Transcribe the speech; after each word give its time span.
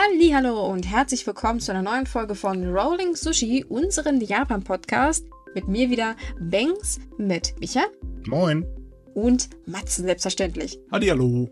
Hallo 0.00 0.64
und 0.70 0.86
herzlich 0.86 1.26
willkommen 1.26 1.58
zu 1.58 1.72
einer 1.72 1.82
neuen 1.82 2.06
Folge 2.06 2.36
von 2.36 2.72
Rolling 2.72 3.16
Sushi, 3.16 3.64
unseren 3.68 4.20
Japan-Podcast. 4.20 5.26
Mit 5.56 5.66
mir 5.66 5.90
wieder 5.90 6.14
Banks, 6.38 7.00
mit 7.16 7.58
Micha. 7.58 7.82
Moin. 8.24 8.64
Und 9.14 9.50
Matzen, 9.66 10.04
selbstverständlich. 10.04 10.78
Hallo. 10.92 11.50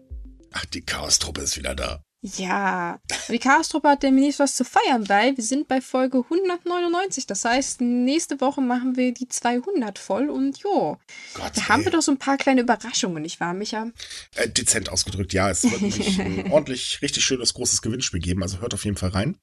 Ach, 0.52 0.64
die 0.66 0.82
Chaos-Truppe 0.82 1.40
ist 1.40 1.56
wieder 1.56 1.74
da. 1.74 2.05
Ja, 2.34 2.98
die 3.28 3.38
Chaos-Truppe 3.38 3.88
hat 3.88 4.02
demnächst 4.02 4.40
was 4.40 4.56
zu 4.56 4.64
feiern, 4.64 5.08
weil 5.08 5.36
wir 5.36 5.44
sind 5.44 5.68
bei 5.68 5.80
Folge 5.80 6.24
199. 6.24 7.26
Das 7.26 7.44
heißt, 7.44 7.80
nächste 7.80 8.40
Woche 8.40 8.60
machen 8.60 8.96
wir 8.96 9.14
die 9.14 9.28
200 9.28 9.98
voll 9.98 10.28
und 10.28 10.58
jo, 10.58 10.98
Gott, 11.34 11.52
da 11.54 11.60
ey. 11.60 11.66
haben 11.68 11.84
wir 11.84 11.92
doch 11.92 12.02
so 12.02 12.10
ein 12.10 12.18
paar 12.18 12.36
kleine 12.36 12.62
Überraschungen, 12.62 13.22
nicht 13.22 13.38
wahr, 13.38 13.54
Micha? 13.54 13.92
Äh, 14.34 14.48
dezent 14.48 14.88
ausgedrückt, 14.88 15.32
ja. 15.34 15.50
Es 15.50 15.62
wird 15.62 15.80
nämlich 15.80 16.20
ein 16.20 16.50
ordentlich, 16.50 17.00
richtig 17.00 17.24
schönes, 17.24 17.54
großes 17.54 17.80
Gewinnspiel 17.80 18.20
geben, 18.20 18.42
also 18.42 18.60
hört 18.60 18.74
auf 18.74 18.84
jeden 18.84 18.96
Fall 18.96 19.10
rein. 19.10 19.38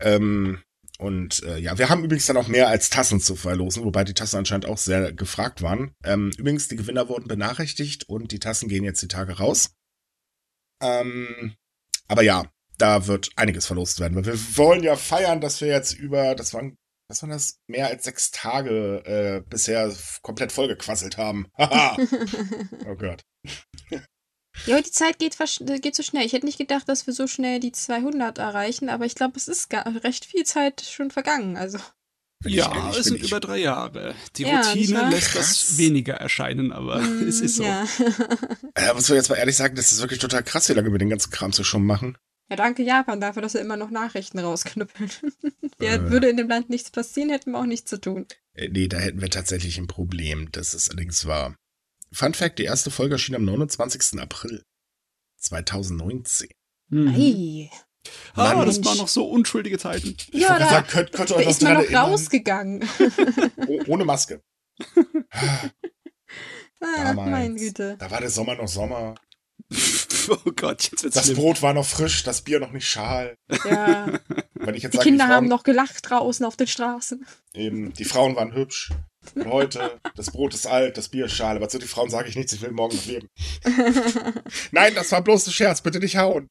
Ähm, 0.00 0.62
und 0.98 1.42
äh, 1.42 1.58
ja, 1.58 1.76
wir 1.76 1.90
haben 1.90 2.04
übrigens 2.04 2.26
dann 2.26 2.38
auch 2.38 2.48
mehr 2.48 2.68
als 2.68 2.88
Tassen 2.88 3.20
zu 3.20 3.36
verlosen, 3.36 3.84
wobei 3.84 4.04
die 4.04 4.14
Tassen 4.14 4.38
anscheinend 4.38 4.66
auch 4.66 4.78
sehr 4.78 5.12
gefragt 5.12 5.60
waren. 5.60 5.92
Ähm, 6.02 6.30
übrigens, 6.38 6.68
die 6.68 6.76
Gewinner 6.76 7.10
wurden 7.10 7.28
benachrichtigt 7.28 8.08
und 8.08 8.32
die 8.32 8.38
Tassen 8.38 8.68
gehen 8.68 8.84
jetzt 8.84 9.02
die 9.02 9.08
Tage 9.08 9.38
raus. 9.38 9.74
Ähm, 10.82 11.54
aber 12.10 12.22
ja, 12.22 12.44
da 12.76 13.06
wird 13.06 13.30
einiges 13.36 13.66
verlost 13.66 14.00
werden. 14.00 14.24
Wir 14.24 14.34
wollen 14.56 14.82
ja 14.82 14.96
feiern, 14.96 15.40
dass 15.40 15.60
wir 15.60 15.68
jetzt 15.68 15.92
über, 15.92 16.34
das 16.34 16.52
waren, 16.52 16.76
was 17.08 17.22
waren 17.22 17.30
das, 17.30 17.60
mehr 17.68 17.86
als 17.86 18.02
sechs 18.02 18.32
Tage 18.32 19.04
äh, 19.04 19.48
bisher 19.48 19.94
komplett 20.22 20.50
vollgequasselt 20.50 21.16
haben. 21.16 21.46
Oh 22.86 22.96
Gott. 22.96 23.22
Ja, 24.66 24.82
die 24.82 24.90
Zeit 24.90 25.18
geht, 25.20 25.38
geht 25.80 25.94
so 25.94 26.02
schnell. 26.02 26.26
Ich 26.26 26.32
hätte 26.32 26.44
nicht 26.44 26.58
gedacht, 26.58 26.86
dass 26.88 27.06
wir 27.06 27.14
so 27.14 27.28
schnell 27.28 27.60
die 27.60 27.70
200 27.72 28.36
erreichen, 28.38 28.90
aber 28.90 29.06
ich 29.06 29.14
glaube, 29.14 29.36
es 29.36 29.46
ist 29.46 29.72
recht 29.72 30.26
viel 30.26 30.44
Zeit 30.44 30.82
schon 30.82 31.10
vergangen. 31.10 31.56
Also. 31.56 31.78
Ja, 32.44 32.90
es 32.90 33.06
sind 33.06 33.22
über 33.22 33.40
drei 33.40 33.58
Jahre. 33.58 34.14
Die 34.36 34.44
ja, 34.44 34.60
Routine 34.60 35.10
lässt 35.10 35.34
das 35.34 35.76
weniger 35.78 36.14
erscheinen, 36.14 36.72
aber 36.72 37.00
mm, 37.00 37.22
es 37.28 37.40
ist 37.40 37.56
so. 37.56 37.64
Ja. 37.64 37.84
äh, 38.74 38.94
muss 38.94 39.08
man 39.08 39.16
jetzt 39.16 39.28
mal 39.28 39.36
ehrlich 39.36 39.56
sagen, 39.56 39.76
das 39.76 39.92
ist 39.92 40.00
wirklich 40.00 40.20
total 40.20 40.42
krass, 40.42 40.68
wie 40.68 40.72
lange 40.72 40.90
wir 40.90 40.98
den 40.98 41.10
ganzen 41.10 41.30
Kram 41.30 41.52
so 41.52 41.64
schon 41.64 41.84
machen. 41.84 42.16
Ja, 42.48 42.56
danke 42.56 42.82
Japan 42.82 43.20
dafür, 43.20 43.42
dass 43.42 43.54
er 43.54 43.60
immer 43.60 43.76
noch 43.76 43.90
Nachrichten 43.90 44.38
rausknüppeln. 44.38 45.10
ja, 45.80 45.94
äh. 45.94 46.10
würde 46.10 46.28
in 46.28 46.36
dem 46.36 46.48
Land 46.48 46.70
nichts 46.70 46.90
passieren, 46.90 47.30
hätten 47.30 47.52
wir 47.52 47.58
auch 47.58 47.66
nichts 47.66 47.90
zu 47.90 48.00
tun. 48.00 48.26
Äh, 48.54 48.68
nee, 48.68 48.88
da 48.88 48.98
hätten 48.98 49.20
wir 49.20 49.30
tatsächlich 49.30 49.78
ein 49.78 49.86
Problem. 49.86 50.48
Das 50.50 50.74
ist 50.74 50.90
allerdings 50.90 51.26
wahr. 51.26 51.54
Fun 52.10 52.34
Fact, 52.34 52.58
die 52.58 52.64
erste 52.64 52.90
Folge 52.90 53.14
erschien 53.14 53.36
am 53.36 53.44
29. 53.44 54.18
April 54.18 54.64
2019. 55.36 56.48
Mhm. 56.88 57.08
Ei. 57.08 57.70
Ah, 58.34 58.54
Mann, 58.54 58.66
das 58.66 58.84
waren 58.84 58.98
noch 58.98 59.08
so 59.08 59.28
unschuldige 59.28 59.78
Zeiten. 59.78 60.16
Ja, 60.32 60.58
da 60.58 60.68
sagen, 60.68 60.86
könnt, 60.88 61.12
könnt 61.12 61.30
ihr 61.30 61.48
ist 61.48 61.62
man 61.62 61.74
noch 61.74 61.92
rausgegangen. 61.92 62.88
Oh, 63.66 63.80
ohne 63.88 64.04
Maske. 64.04 64.42
ah, 66.80 67.12
meine 67.12 67.54
Güte. 67.54 67.96
Da 67.98 68.10
war 68.10 68.20
der 68.20 68.30
Sommer 68.30 68.54
noch 68.54 68.68
Sommer. 68.68 69.14
oh 70.28 70.50
Gott, 70.56 70.90
jetzt 70.90 71.02
wird's 71.02 71.14
Das 71.14 71.26
schlimm. 71.26 71.36
Brot 71.36 71.62
war 71.62 71.74
noch 71.74 71.86
frisch, 71.86 72.22
das 72.22 72.42
Bier 72.42 72.60
noch 72.60 72.72
nicht 72.72 72.88
schal. 72.88 73.36
Ja. 73.64 74.06
Wenn 74.54 74.74
ich 74.74 74.82
jetzt 74.82 74.94
die 74.94 74.98
sage, 74.98 75.08
Kinder 75.08 75.24
die 75.24 75.28
Frauen, 75.28 75.36
haben 75.36 75.48
noch 75.48 75.62
gelacht 75.62 76.10
draußen 76.10 76.44
auf 76.44 76.56
den 76.56 76.66
Straßen. 76.66 77.26
Eben, 77.54 77.92
die 77.92 78.04
Frauen 78.04 78.36
waren 78.36 78.52
hübsch. 78.52 78.90
Und 79.34 79.46
heute, 79.46 80.00
das 80.16 80.30
Brot 80.30 80.54
ist 80.54 80.66
alt, 80.66 80.96
das 80.96 81.10
Bier 81.10 81.26
ist 81.26 81.34
schal. 81.34 81.56
Aber 81.56 81.68
zu 81.68 81.78
den 81.78 81.88
Frauen 81.88 82.10
sage 82.10 82.28
ich 82.28 82.36
nichts, 82.36 82.52
ich 82.52 82.62
will 82.62 82.72
morgen 82.72 82.96
noch 82.96 83.04
leben. 83.04 83.28
Nein, 84.70 84.94
das 84.94 85.12
war 85.12 85.22
bloß 85.22 85.46
ein 85.46 85.52
Scherz, 85.52 85.82
bitte 85.82 85.98
nicht 85.98 86.16
hauen. 86.16 86.48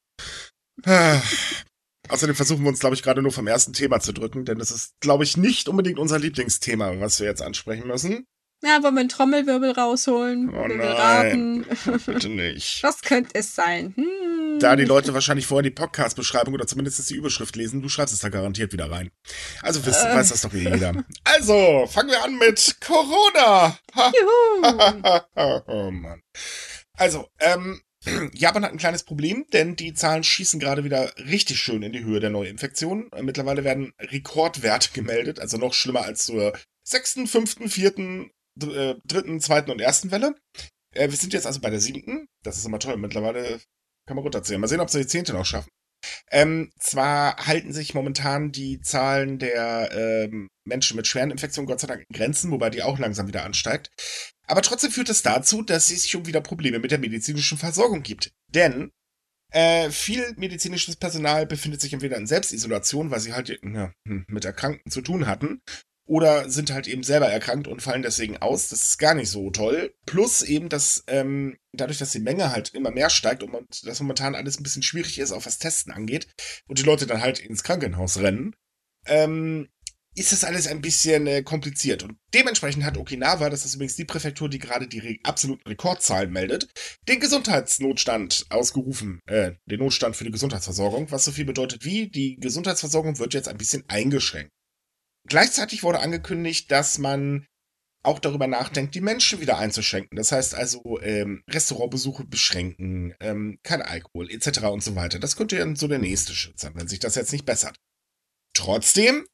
Außerdem 2.09 2.35
versuchen 2.35 2.63
wir 2.63 2.69
uns, 2.69 2.79
glaube 2.79 2.95
ich, 2.95 3.03
gerade 3.03 3.21
nur 3.21 3.31
vom 3.31 3.47
ersten 3.47 3.73
Thema 3.73 3.99
zu 3.99 4.13
drücken, 4.13 4.45
denn 4.45 4.57
das 4.57 4.71
ist, 4.71 4.93
glaube 4.99 5.23
ich, 5.23 5.37
nicht 5.37 5.69
unbedingt 5.69 5.99
unser 5.99 6.17
Lieblingsthema, 6.17 6.99
was 6.99 7.19
wir 7.19 7.27
jetzt 7.27 7.41
ansprechen 7.41 7.87
müssen. 7.87 8.25
Ja, 8.61 8.83
wollen 8.83 8.95
wir 8.95 8.99
einen 8.99 9.09
Trommelwirbel 9.09 9.71
rausholen? 9.71 10.53
Oh 10.53 10.67
nein, 10.67 11.65
bitte 12.05 12.27
nicht. 12.27 12.83
Was 12.83 13.01
könnte 13.01 13.29
es 13.35 13.55
sein? 13.55 13.93
Hm. 13.95 14.59
Da 14.59 14.75
die 14.75 14.83
Leute 14.83 15.13
wahrscheinlich 15.13 15.47
vorher 15.47 15.63
die 15.63 15.69
Podcast-Beschreibung 15.69 16.55
oder 16.55 16.67
zumindest 16.67 17.09
die 17.09 17.15
Überschrift 17.15 17.55
lesen, 17.55 17.81
du 17.81 17.87
schreibst 17.87 18.13
es 18.13 18.19
da 18.19 18.27
garantiert 18.27 18.73
wieder 18.73 18.91
rein. 18.91 19.11
Also 19.61 19.85
wisst, 19.85 20.03
äh. 20.03 20.13
weiß 20.13 20.29
das 20.29 20.41
doch 20.41 20.51
jeder. 20.51 21.05
Also, 21.23 21.87
fangen 21.87 22.09
wir 22.09 22.21
an 22.21 22.37
mit 22.37 22.75
Corona. 22.85 23.77
Juhu. 23.95 25.21
oh 25.67 25.91
Mann. 25.91 26.21
Also, 26.97 27.29
ähm, 27.39 27.81
Japan 28.33 28.63
hat 28.63 28.71
ein 28.71 28.77
kleines 28.77 29.03
Problem, 29.03 29.45
denn 29.51 29.75
die 29.75 29.93
Zahlen 29.93 30.23
schießen 30.23 30.59
gerade 30.59 30.83
wieder 30.83 31.11
richtig 31.17 31.59
schön 31.59 31.83
in 31.83 31.91
die 31.91 32.03
Höhe 32.03 32.19
der 32.19 32.29
Neuinfektionen. 32.29 33.09
Mittlerweile 33.21 33.63
werden 33.63 33.93
Rekordwerte 33.99 34.91
gemeldet, 34.93 35.39
also 35.39 35.57
noch 35.57 35.73
schlimmer 35.73 36.03
als 36.03 36.25
zur 36.25 36.57
sechsten, 36.83 37.27
fünften, 37.27 37.69
vierten, 37.69 38.31
äh, 38.61 38.95
dritten, 39.05 39.41
zweiten 39.41 39.71
und 39.71 39.81
ersten 39.81 40.11
Welle. 40.11 40.35
Äh, 40.93 41.09
wir 41.09 41.17
sind 41.17 41.33
jetzt 41.33 41.45
also 41.45 41.59
bei 41.59 41.69
der 41.69 41.81
siebten. 41.81 42.27
Das 42.43 42.57
ist 42.57 42.65
immer 42.65 42.79
toll. 42.79 42.97
Mittlerweile 42.97 43.59
kann 44.07 44.15
man 44.15 44.23
runterzählen. 44.23 44.59
Mal 44.59 44.67
sehen, 44.67 44.79
ob 44.79 44.89
sie 44.89 44.99
die 44.99 45.07
zehnte 45.07 45.33
noch 45.33 45.45
schaffen. 45.45 45.69
Ähm, 46.31 46.71
zwar 46.79 47.35
halten 47.45 47.73
sich 47.73 47.93
momentan 47.93 48.51
die 48.51 48.79
Zahlen 48.81 49.39
der 49.39 49.91
ähm, 49.91 50.47
Menschen 50.65 50.95
mit 50.95 51.07
schweren 51.07 51.31
Infektionen 51.31 51.67
Gott 51.67 51.79
sei 51.79 51.87
Dank 51.87 52.05
in 52.07 52.15
Grenzen, 52.15 52.51
wobei 52.51 52.69
die 52.69 52.83
auch 52.83 52.99
langsam 52.99 53.27
wieder 53.27 53.43
ansteigt. 53.43 53.89
Aber 54.49 54.63
trotzdem 54.63 54.91
führt 54.91 55.09
es 55.09 55.21
dazu, 55.21 55.61
dass 55.61 55.91
es 55.91 56.09
schon 56.09 56.25
wieder 56.25 56.41
Probleme 56.41 56.79
mit 56.79 56.89
der 56.89 56.97
medizinischen 56.97 57.57
Versorgung 57.57 58.01
gibt. 58.01 58.33
Denn 58.47 58.91
äh, 59.51 59.91
viel 59.91 60.33
medizinisches 60.37 60.95
Personal 60.95 61.45
befindet 61.45 61.81
sich 61.81 61.93
entweder 61.93 62.17
in 62.17 62.25
Selbstisolation, 62.25 63.11
weil 63.11 63.19
sie 63.19 63.33
halt 63.33 63.49
ja, 63.63 63.93
hm, 64.07 64.25
mit 64.27 64.45
Erkrankten 64.45 64.91
zu 64.91 65.01
tun 65.01 65.27
hatten, 65.27 65.61
oder 66.07 66.49
sind 66.49 66.71
halt 66.71 66.87
eben 66.87 67.03
selber 67.03 67.27
erkrankt 67.27 67.67
und 67.67 67.83
fallen 67.83 68.01
deswegen 68.01 68.37
aus. 68.37 68.69
Das 68.69 68.83
ist 68.83 68.97
gar 68.97 69.13
nicht 69.13 69.29
so 69.29 69.51
toll. 69.51 69.93
Plus 70.07 70.41
eben, 70.41 70.67
dass 70.67 71.03
ähm, 71.05 71.55
dadurch, 71.71 71.99
dass 71.99 72.11
die 72.11 72.19
Menge 72.19 72.51
halt 72.51 72.73
immer 72.73 72.89
mehr 72.89 73.11
steigt 73.11 73.43
und 73.43 73.85
dass 73.85 73.99
momentan 73.99 74.33
alles 74.33 74.59
ein 74.59 74.63
bisschen 74.63 74.81
schwierig 74.81 75.19
ist, 75.19 75.31
auch 75.31 75.45
was 75.45 75.59
Testen 75.59 75.93
angeht, 75.93 76.27
und 76.67 76.79
die 76.79 76.83
Leute 76.83 77.05
dann 77.05 77.21
halt 77.21 77.37
ins 77.37 77.61
Krankenhaus 77.61 78.17
rennen, 78.17 78.55
ähm, 79.05 79.69
ist 80.15 80.31
das 80.31 80.43
alles 80.43 80.67
ein 80.67 80.81
bisschen 80.81 81.27
äh, 81.27 81.43
kompliziert. 81.43 82.03
Und 82.03 82.17
dementsprechend 82.33 82.83
hat 82.83 82.97
Okinawa, 82.97 83.49
das 83.49 83.65
ist 83.65 83.75
übrigens 83.75 83.95
die 83.95 84.05
Präfektur, 84.05 84.49
die 84.49 84.59
gerade 84.59 84.87
die 84.87 84.99
re 84.99 85.17
absoluten 85.23 85.67
Rekordzahlen 85.67 86.31
meldet, 86.31 86.67
den 87.07 87.19
Gesundheitsnotstand 87.19 88.45
ausgerufen, 88.49 89.19
äh, 89.27 89.53
den 89.65 89.79
Notstand 89.79 90.15
für 90.15 90.23
die 90.23 90.31
Gesundheitsversorgung, 90.31 91.11
was 91.11 91.25
so 91.25 91.31
viel 91.31 91.45
bedeutet 91.45 91.85
wie, 91.85 92.09
die 92.09 92.37
Gesundheitsversorgung 92.37 93.19
wird 93.19 93.33
jetzt 93.33 93.47
ein 93.47 93.57
bisschen 93.57 93.83
eingeschränkt. 93.87 94.51
Gleichzeitig 95.27 95.83
wurde 95.83 95.99
angekündigt, 95.99 96.71
dass 96.71 96.97
man 96.97 97.45
auch 98.01 98.19
darüber 98.19 98.47
nachdenkt, 98.47 98.95
die 98.95 99.01
Menschen 99.01 99.41
wieder 99.41 99.57
einzuschränken. 99.57 100.15
Das 100.15 100.31
heißt 100.31 100.55
also 100.55 100.99
ähm, 101.01 101.43
Restaurantbesuche 101.49 102.23
beschränken, 102.25 103.13
ähm, 103.19 103.59
kein 103.63 103.81
Alkohol 103.81 104.31
etc. 104.31 104.61
und 104.63 104.83
so 104.83 104.95
weiter. 104.95 105.19
Das 105.19 105.35
könnte 105.35 105.57
ja 105.57 105.75
so 105.75 105.87
der 105.87 105.99
nächste 105.99 106.33
Schritt 106.33 106.59
sein, 106.59 106.73
wenn 106.75 106.87
sich 106.87 106.99
das 106.99 107.15
jetzt 107.15 107.33
nicht 107.33 107.45
bessert. 107.45 107.77
Trotzdem 108.53 109.25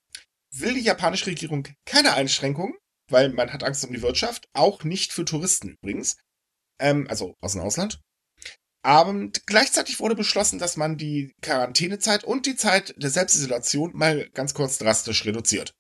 will 0.60 0.74
die 0.74 0.82
japanische 0.82 1.28
Regierung 1.28 1.68
keine 1.86 2.14
Einschränkungen, 2.14 2.76
weil 3.10 3.30
man 3.30 3.52
hat 3.52 3.64
Angst 3.64 3.86
um 3.86 3.94
die 3.94 4.02
Wirtschaft, 4.02 4.48
auch 4.54 4.84
nicht 4.84 5.14
für 5.14 5.26
Touristen 5.26 5.70
übrigens, 5.70 6.18
ähm, 6.80 7.08
also 7.10 7.36
aus 7.42 7.54
dem 7.54 7.62
Ausland. 7.62 8.00
Aber 8.84 9.30
gleichzeitig 9.48 10.00
wurde 10.00 10.16
beschlossen, 10.16 10.60
dass 10.60 10.78
man 10.78 10.98
die 10.98 11.34
Quarantänezeit 11.42 12.24
und 12.24 12.46
die 12.46 12.56
Zeit 12.56 12.94
der 12.98 13.10
Selbstisolation 13.10 13.92
mal 13.96 14.30
ganz 14.34 14.54
kurz 14.54 14.78
drastisch 14.78 15.26
reduziert. 15.26 15.74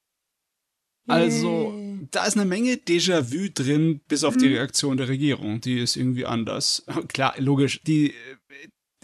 Also, 1.07 1.79
da 2.09 2.25
ist 2.25 2.35
eine 2.35 2.45
Menge 2.45 2.73
Déjà-vu 2.73 3.49
drin, 3.53 4.01
bis 4.07 4.23
auf 4.23 4.37
die 4.37 4.47
hm. 4.47 4.53
Reaktion 4.53 4.97
der 4.97 5.07
Regierung. 5.07 5.61
Die 5.61 5.79
ist 5.79 5.97
irgendwie 5.97 6.25
anders. 6.25 6.83
Klar, 7.09 7.35
logisch. 7.37 7.79
Die, 7.83 8.15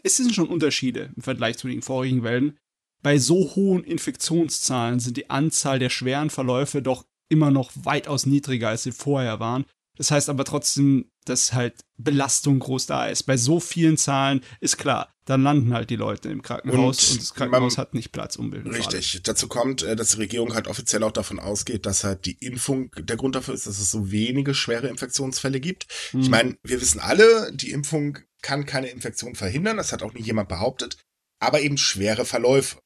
es 0.02 0.18
sind 0.18 0.34
schon 0.34 0.50
Unterschiede 0.50 1.12
im 1.16 1.22
Vergleich 1.22 1.60
zu 1.60 1.68
den 1.68 1.84
vorigen 1.84 2.24
Wellen. 2.24 2.58
Bei 3.02 3.18
so 3.18 3.56
hohen 3.56 3.84
Infektionszahlen 3.84 5.00
sind 5.00 5.18
die 5.18 5.30
Anzahl 5.30 5.80
der 5.80 5.90
schweren 5.90 6.30
Verläufe 6.30 6.82
doch 6.82 7.06
immer 7.30 7.52
noch 7.52 7.72
weitaus 7.76 8.26
niedriger, 8.26 8.70
als 8.70 8.84
sie 8.84 8.92
vorher 8.92 9.40
waren. 9.40 9.66
Das 9.98 10.12
heißt 10.12 10.30
aber 10.30 10.46
trotzdem, 10.46 11.12
dass 11.26 11.54
halt 11.54 11.76
Belastung 11.98 12.60
groß 12.60 12.88
da 12.88 13.08
ist. 13.08 13.24
Bei 13.24 13.38
so 13.38 13.60
vielen 13.60 13.98
Zahlen 13.98 14.42
ist 14.60 14.78
klar, 14.78 15.14
dann 15.26 15.44
landen 15.44 15.74
halt 15.74 15.90
die 15.90 15.96
Leute 15.96 16.30
im 16.30 16.42
Krankenhaus 16.42 17.04
und, 17.04 17.12
und 17.12 17.22
das 17.22 17.34
Krankenhaus 17.36 17.78
man, 17.78 17.82
hat 17.82 17.94
nicht 17.94 18.12
Platz, 18.12 18.36
um 18.36 18.52
Richtig. 18.52 19.22
Dazu 19.24 19.48
kommt, 19.48 19.84
äh, 19.84 19.96
dass 19.96 20.12
die 20.12 20.18
Regierung 20.18 20.56
halt 20.56 20.68
offiziell 20.68 21.04
auch 21.04 21.12
davon 21.12 21.40
ausgeht, 21.40 21.86
dass 21.86 22.04
halt 22.04 22.26
die 22.26 22.38
Impfung 22.44 22.92
der 22.98 23.18
Grund 23.18 23.36
dafür 23.36 23.54
ist, 23.54 23.68
dass 23.68 23.78
es 23.78 23.92
so 23.92 24.12
wenige 24.12 24.56
schwere 24.56 24.88
Infektionsfälle 24.88 25.60
gibt. 25.60 25.88
Hm. 26.12 26.22
Ich 26.22 26.30
meine, 26.30 26.58
wir 26.64 26.82
wissen 26.82 27.00
alle, 27.00 27.52
die 27.54 27.72
Impfung 27.72 28.18
kann 28.42 28.66
keine 28.66 28.88
Infektion 28.88 29.36
verhindern, 29.36 29.78
das 29.78 29.92
hat 29.92 30.02
auch 30.02 30.14
nie 30.14 30.24
jemand 30.24 30.50
behauptet, 30.50 30.98
aber 31.40 31.62
eben 31.62 31.78
schwere 31.78 32.26
Verläufe. 32.26 32.81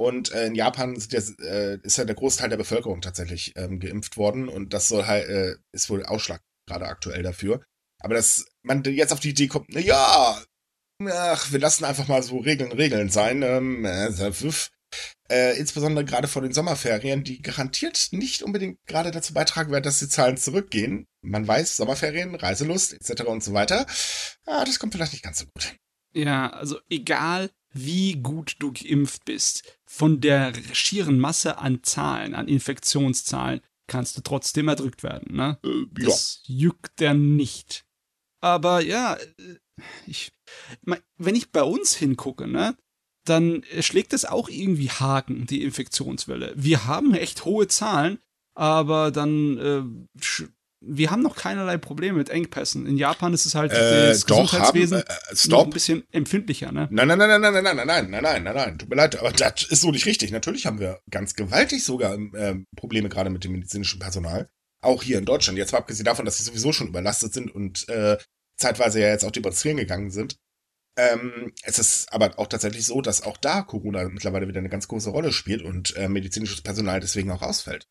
Und 0.00 0.32
äh, 0.32 0.46
in 0.46 0.54
Japan 0.54 0.94
ist, 0.94 1.12
der, 1.12 1.22
äh, 1.40 1.78
ist 1.82 1.98
ja 1.98 2.06
der 2.06 2.14
Großteil 2.14 2.48
der 2.48 2.56
Bevölkerung 2.56 3.02
tatsächlich 3.02 3.52
ähm, 3.56 3.80
geimpft 3.80 4.16
worden 4.16 4.48
und 4.48 4.72
das 4.72 4.88
soll 4.88 5.04
halt, 5.04 5.28
äh, 5.28 5.56
ist 5.72 5.90
wohl 5.90 6.06
Ausschlag 6.06 6.40
gerade 6.66 6.86
aktuell 6.86 7.22
dafür. 7.22 7.62
Aber 8.00 8.14
dass 8.14 8.46
man 8.62 8.82
jetzt 8.82 9.12
auf 9.12 9.20
die 9.20 9.28
Idee 9.28 9.48
kommt, 9.48 9.66
na 9.68 9.78
ja, 9.78 10.42
ach, 11.04 11.52
wir 11.52 11.58
lassen 11.58 11.84
einfach 11.84 12.08
mal 12.08 12.22
so 12.22 12.38
Regeln 12.38 12.72
Regeln 12.72 13.10
sein. 13.10 13.42
Ähm, 13.42 13.84
äh, 13.84 14.08
äh, 15.28 15.58
insbesondere 15.58 16.06
gerade 16.06 16.28
vor 16.28 16.40
den 16.40 16.54
Sommerferien, 16.54 17.22
die 17.22 17.42
garantiert 17.42 18.08
nicht 18.12 18.42
unbedingt 18.42 18.78
gerade 18.86 19.10
dazu 19.10 19.34
beitragen 19.34 19.70
werden, 19.70 19.84
dass 19.84 19.98
die 19.98 20.08
Zahlen 20.08 20.38
zurückgehen. 20.38 21.04
Man 21.20 21.46
weiß, 21.46 21.76
Sommerferien, 21.76 22.34
Reiselust 22.36 22.94
etc. 22.94 23.24
und 23.24 23.44
so 23.44 23.52
weiter. 23.52 23.84
Ah, 24.46 24.64
das 24.64 24.78
kommt 24.78 24.94
vielleicht 24.94 25.12
nicht 25.12 25.24
ganz 25.24 25.40
so 25.40 25.44
gut. 25.44 25.76
Ja, 26.14 26.48
also 26.48 26.80
egal 26.88 27.50
wie 27.72 28.14
gut 28.14 28.56
du 28.58 28.72
geimpft 28.72 29.24
bist, 29.24 29.78
von 29.84 30.20
der 30.20 30.52
schieren 30.72 31.18
Masse 31.18 31.58
an 31.58 31.82
Zahlen, 31.82 32.34
an 32.34 32.48
Infektionszahlen, 32.48 33.60
kannst 33.86 34.16
du 34.16 34.22
trotzdem 34.22 34.68
erdrückt 34.68 35.02
werden, 35.02 35.36
ne? 35.36 35.58
Äh, 35.64 35.68
ja. 35.68 36.06
Das 36.06 36.42
juckt 36.46 37.00
der 37.00 37.14
nicht. 37.14 37.84
Aber 38.40 38.80
ja, 38.80 39.14
äh, 39.14 39.56
ich, 40.06 40.32
wenn 41.16 41.34
ich 41.34 41.52
bei 41.52 41.62
uns 41.62 41.94
hingucke, 41.94 42.46
ne, 42.46 42.76
dann 43.24 43.64
schlägt 43.80 44.12
es 44.12 44.24
auch 44.24 44.48
irgendwie 44.48 44.90
Haken, 44.90 45.46
die 45.46 45.62
Infektionswelle. 45.62 46.52
Wir 46.56 46.86
haben 46.86 47.14
echt 47.14 47.44
hohe 47.44 47.68
Zahlen, 47.68 48.18
aber 48.54 49.10
dann 49.10 49.58
äh, 49.58 49.82
wir 50.80 51.10
haben 51.10 51.22
noch 51.22 51.36
keinerlei 51.36 51.76
Probleme 51.76 52.18
mit 52.18 52.30
Engpässen. 52.30 52.86
In 52.86 52.96
Japan 52.96 53.34
ist 53.34 53.44
es 53.44 53.54
halt 53.54 53.72
äh, 53.72 54.08
das 54.08 54.24
doch, 54.24 54.42
Gesundheitswesen 54.42 54.98
haben, 54.98 55.06
äh, 55.06 55.48
noch 55.48 55.64
ein 55.64 55.70
bisschen 55.70 56.04
empfindlicher, 56.10 56.72
ne? 56.72 56.88
Nein, 56.90 57.08
nein, 57.08 57.18
nein, 57.18 57.40
nein, 57.40 57.40
nein, 57.40 57.52
nein, 57.52 57.76
nein, 57.76 57.86
nein, 57.86 58.10
nein, 58.10 58.22
nein, 58.22 58.42
nein, 58.42 58.54
nein, 58.54 58.78
tut 58.78 58.88
mir 58.88 58.96
leid, 58.96 59.18
aber 59.18 59.30
das 59.32 59.64
ist 59.64 59.82
so 59.82 59.90
nicht 59.90 60.06
richtig. 60.06 60.30
Natürlich 60.30 60.66
haben 60.66 60.80
wir 60.80 61.00
ganz 61.10 61.34
gewaltig 61.34 61.84
sogar 61.84 62.14
äh, 62.14 62.56
Probleme 62.76 63.08
gerade 63.08 63.30
mit 63.30 63.44
dem 63.44 63.52
medizinischen 63.52 63.98
Personal. 64.00 64.48
Auch 64.82 65.02
hier 65.02 65.18
in 65.18 65.26
Deutschland. 65.26 65.58
Jetzt 65.58 65.72
mal 65.72 65.78
abgesehen 65.78 66.06
davon, 66.06 66.24
dass 66.24 66.38
sie 66.38 66.44
sowieso 66.44 66.72
schon 66.72 66.88
überlastet 66.88 67.34
sind 67.34 67.54
und 67.54 67.86
äh, 67.90 68.16
zeitweise 68.56 69.00
ja 69.00 69.08
jetzt 69.08 69.24
auch 69.24 69.30
demonstrieren 69.30 69.76
gegangen 69.76 70.10
sind. 70.10 70.36
Ähm, 70.96 71.52
es 71.62 71.78
ist 71.78 72.12
aber 72.12 72.38
auch 72.38 72.46
tatsächlich 72.46 72.86
so, 72.86 73.02
dass 73.02 73.22
auch 73.22 73.36
da 73.36 73.62
Corona 73.62 74.08
mittlerweile 74.08 74.48
wieder 74.48 74.58
eine 74.58 74.70
ganz 74.70 74.88
große 74.88 75.10
Rolle 75.10 75.32
spielt 75.32 75.62
und 75.62 75.94
äh, 75.96 76.08
medizinisches 76.08 76.62
Personal 76.62 77.00
deswegen 77.00 77.30
auch 77.30 77.42
ausfällt. 77.42 77.86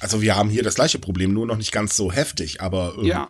Also 0.00 0.22
wir 0.22 0.36
haben 0.36 0.50
hier 0.50 0.62
das 0.62 0.74
gleiche 0.74 0.98
Problem, 0.98 1.32
nur 1.32 1.46
noch 1.46 1.56
nicht 1.56 1.72
ganz 1.72 1.96
so 1.96 2.12
heftig, 2.12 2.60
aber 2.60 2.96
äh, 2.98 3.06
ja. 3.06 3.28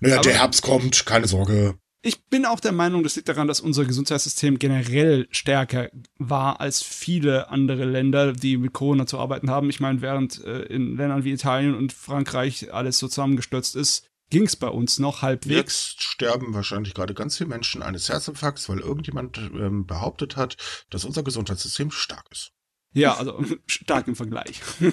Naja, 0.00 0.16
aber 0.16 0.24
der 0.24 0.38
Herbst 0.38 0.62
kommt, 0.62 1.06
keine 1.06 1.28
Sorge. 1.28 1.78
Ich 2.02 2.24
bin 2.28 2.46
auch 2.46 2.60
der 2.60 2.72
Meinung, 2.72 3.02
das 3.02 3.16
liegt 3.16 3.28
daran, 3.28 3.46
dass 3.46 3.60
unser 3.60 3.84
Gesundheitssystem 3.84 4.58
generell 4.58 5.28
stärker 5.30 5.90
war 6.16 6.58
als 6.58 6.82
viele 6.82 7.50
andere 7.50 7.84
Länder, 7.84 8.32
die 8.32 8.56
mit 8.56 8.72
Corona 8.72 9.06
zu 9.06 9.18
arbeiten 9.18 9.50
haben. 9.50 9.68
Ich 9.68 9.80
meine, 9.80 10.00
während 10.00 10.42
äh, 10.42 10.62
in 10.62 10.96
Ländern 10.96 11.24
wie 11.24 11.32
Italien 11.32 11.74
und 11.74 11.92
Frankreich 11.92 12.72
alles 12.72 12.98
so 12.98 13.06
zusammengestürzt 13.06 13.76
ist, 13.76 14.06
ging 14.30 14.44
es 14.44 14.56
bei 14.56 14.68
uns 14.68 14.98
noch 14.98 15.20
halbwegs. 15.20 15.56
Jetzt 15.56 16.02
sterben 16.02 16.54
wahrscheinlich 16.54 16.94
gerade 16.94 17.12
ganz 17.12 17.36
viele 17.36 17.50
Menschen 17.50 17.82
eines 17.82 18.08
Herzinfarkts, 18.08 18.68
weil 18.70 18.78
irgendjemand 18.78 19.36
ähm, 19.36 19.84
behauptet 19.84 20.36
hat, 20.36 20.56
dass 20.88 21.04
unser 21.04 21.22
Gesundheitssystem 21.22 21.90
stark 21.90 22.24
ist. 22.30 22.52
Ja, 22.92 23.14
also 23.16 23.44
stark 23.66 24.08
im 24.08 24.16
Vergleich. 24.16 24.60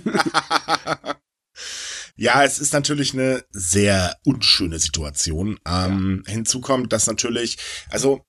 ja, 2.15 2.44
es 2.44 2.59
ist 2.59 2.73
natürlich 2.73 3.13
eine 3.13 3.44
sehr 3.51 4.17
unschöne 4.25 4.79
Situation. 4.79 5.59
Ähm, 5.67 6.23
ja. 6.25 6.33
Hinzu 6.33 6.61
kommt, 6.61 6.94
dass 6.94 7.07
natürlich, 7.07 7.57
also 7.89 8.23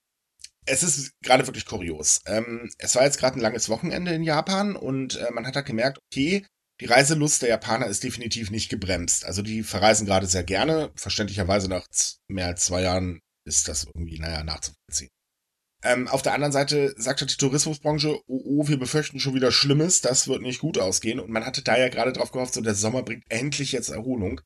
es 0.66 0.82
ist 0.82 1.12
gerade 1.22 1.46
wirklich 1.46 1.66
kurios. 1.66 2.20
Ähm, 2.26 2.70
es 2.78 2.94
war 2.94 3.04
jetzt 3.04 3.18
gerade 3.18 3.38
ein 3.38 3.42
langes 3.42 3.68
Wochenende 3.68 4.12
in 4.12 4.22
Japan 4.22 4.76
und 4.76 5.16
äh, 5.16 5.30
man 5.32 5.46
hat 5.46 5.56
da 5.56 5.62
gemerkt, 5.62 5.98
okay, 6.10 6.46
die 6.80 6.86
Reiselust 6.86 7.42
der 7.42 7.48
Japaner 7.48 7.86
ist 7.86 8.04
definitiv 8.04 8.50
nicht 8.50 8.68
gebremst. 8.68 9.24
Also 9.24 9.42
die 9.42 9.62
verreisen 9.62 10.06
gerade 10.06 10.26
sehr 10.26 10.44
gerne. 10.44 10.92
Verständlicherweise 10.94 11.68
nach 11.68 11.86
mehr 12.28 12.46
als 12.46 12.64
zwei 12.64 12.82
Jahren 12.82 13.20
ist 13.44 13.66
das 13.68 13.84
irgendwie, 13.84 14.18
naja, 14.18 14.44
nachzuvollziehen. 14.44 15.10
Ähm, 15.82 16.08
auf 16.08 16.22
der 16.22 16.34
anderen 16.34 16.52
Seite 16.52 16.94
sagte 16.96 17.26
die 17.26 17.36
Tourismusbranche, 17.36 18.18
oh, 18.26 18.42
oh, 18.44 18.68
wir 18.68 18.78
befürchten 18.78 19.20
schon 19.20 19.34
wieder 19.34 19.52
Schlimmes, 19.52 20.00
das 20.00 20.26
wird 20.26 20.42
nicht 20.42 20.60
gut 20.60 20.78
ausgehen. 20.78 21.20
Und 21.20 21.30
man 21.30 21.46
hatte 21.46 21.62
da 21.62 21.78
ja 21.78 21.88
gerade 21.88 22.12
drauf 22.12 22.32
gehofft, 22.32 22.54
so 22.54 22.60
der 22.60 22.74
Sommer 22.74 23.02
bringt 23.02 23.24
endlich 23.28 23.72
jetzt 23.72 23.90
Erholung. 23.90 24.40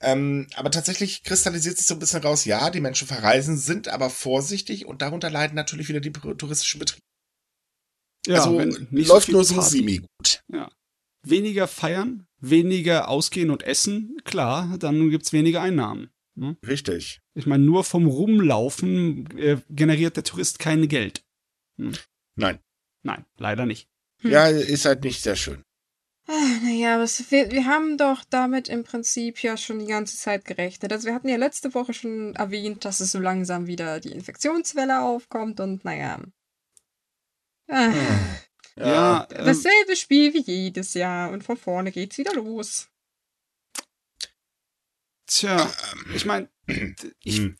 Ähm, 0.00 0.46
aber 0.54 0.70
tatsächlich 0.70 1.24
kristallisiert 1.24 1.76
sich 1.76 1.86
so 1.86 1.94
ein 1.94 1.98
bisschen 2.00 2.22
raus, 2.22 2.44
ja, 2.44 2.70
die 2.70 2.80
Menschen 2.80 3.06
verreisen, 3.06 3.58
sind 3.58 3.88
aber 3.88 4.08
vorsichtig 4.08 4.86
und 4.86 5.02
darunter 5.02 5.28
leiden 5.28 5.56
natürlich 5.56 5.88
wieder 5.88 6.00
die 6.00 6.12
touristischen 6.12 6.78
Betriebe. 6.78 7.02
Ja, 8.26 8.44
also 8.44 8.60
läuft 8.90 9.26
so 9.26 9.32
nur 9.32 9.44
so 9.44 9.60
semi 9.60 9.98
gut. 9.98 10.42
Ja 10.52 10.70
weniger 11.22 11.68
feiern, 11.68 12.26
weniger 12.38 13.08
ausgehen 13.08 13.50
und 13.50 13.62
essen, 13.62 14.16
klar, 14.24 14.76
dann 14.78 15.10
gibt's 15.10 15.32
weniger 15.32 15.60
Einnahmen. 15.62 16.10
Ne? 16.34 16.56
Richtig. 16.66 17.19
Ich 17.34 17.46
meine, 17.46 17.64
nur 17.64 17.84
vom 17.84 18.06
Rumlaufen 18.06 19.38
äh, 19.38 19.58
generiert 19.70 20.16
der 20.16 20.24
Tourist 20.24 20.58
kein 20.58 20.88
Geld. 20.88 21.24
Hm? 21.78 21.92
Nein. 22.34 22.58
Nein, 23.02 23.24
leider 23.36 23.66
nicht. 23.66 23.88
Hm. 24.20 24.30
Ja, 24.30 24.48
ist 24.48 24.84
halt 24.84 25.04
nicht 25.04 25.22
sehr 25.22 25.36
schön. 25.36 25.64
Ah, 26.26 26.58
naja, 26.62 26.96
aber 26.96 27.06
wir, 27.06 27.50
wir 27.50 27.64
haben 27.66 27.96
doch 27.96 28.22
damit 28.28 28.68
im 28.68 28.84
Prinzip 28.84 29.42
ja 29.42 29.56
schon 29.56 29.80
die 29.80 29.86
ganze 29.86 30.16
Zeit 30.16 30.44
gerechnet. 30.44 30.92
Also 30.92 31.06
wir 31.06 31.14
hatten 31.14 31.28
ja 31.28 31.36
letzte 31.36 31.74
Woche 31.74 31.92
schon 31.94 32.34
erwähnt, 32.36 32.84
dass 32.84 33.00
es 33.00 33.12
so 33.12 33.18
langsam 33.18 33.66
wieder 33.66 34.00
die 34.00 34.12
Infektionswelle 34.12 35.02
aufkommt 35.02 35.60
und 35.60 35.84
naja. 35.84 36.20
Ah. 37.68 37.86
Hm. 37.86 37.94
Ja, 38.76 39.26
ähm, 39.30 39.46
dasselbe 39.46 39.96
Spiel 39.96 40.32
wie 40.32 40.42
jedes 40.42 40.94
Jahr 40.94 41.30
und 41.32 41.42
von 41.42 41.56
vorne 41.56 41.90
geht's 41.90 42.18
wieder 42.18 42.34
los. 42.34 42.89
Tja, 45.30 45.72
ich 46.14 46.26
meine, 46.26 46.48
ich, 47.22 47.38
hm. 47.38 47.56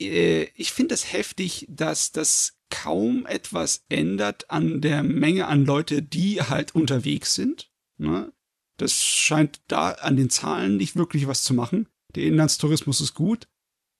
äh, 0.00 0.42
ich 0.54 0.72
finde 0.72 0.94
es 0.94 1.12
heftig, 1.12 1.66
dass 1.70 2.12
das 2.12 2.58
kaum 2.68 3.24
etwas 3.26 3.84
ändert 3.88 4.50
an 4.50 4.82
der 4.82 5.02
Menge 5.02 5.46
an 5.46 5.64
Leute, 5.64 6.02
die 6.02 6.42
halt 6.42 6.74
unterwegs 6.74 7.34
sind. 7.34 7.70
Ne? 7.96 8.32
Das 8.76 9.02
scheint 9.02 9.62
da 9.68 9.92
an 9.92 10.16
den 10.16 10.28
Zahlen 10.28 10.76
nicht 10.76 10.96
wirklich 10.96 11.26
was 11.26 11.42
zu 11.42 11.54
machen. 11.54 11.88
Der 12.14 12.24
Inlandstourismus 12.24 13.00
ist 13.00 13.14
gut. 13.14 13.48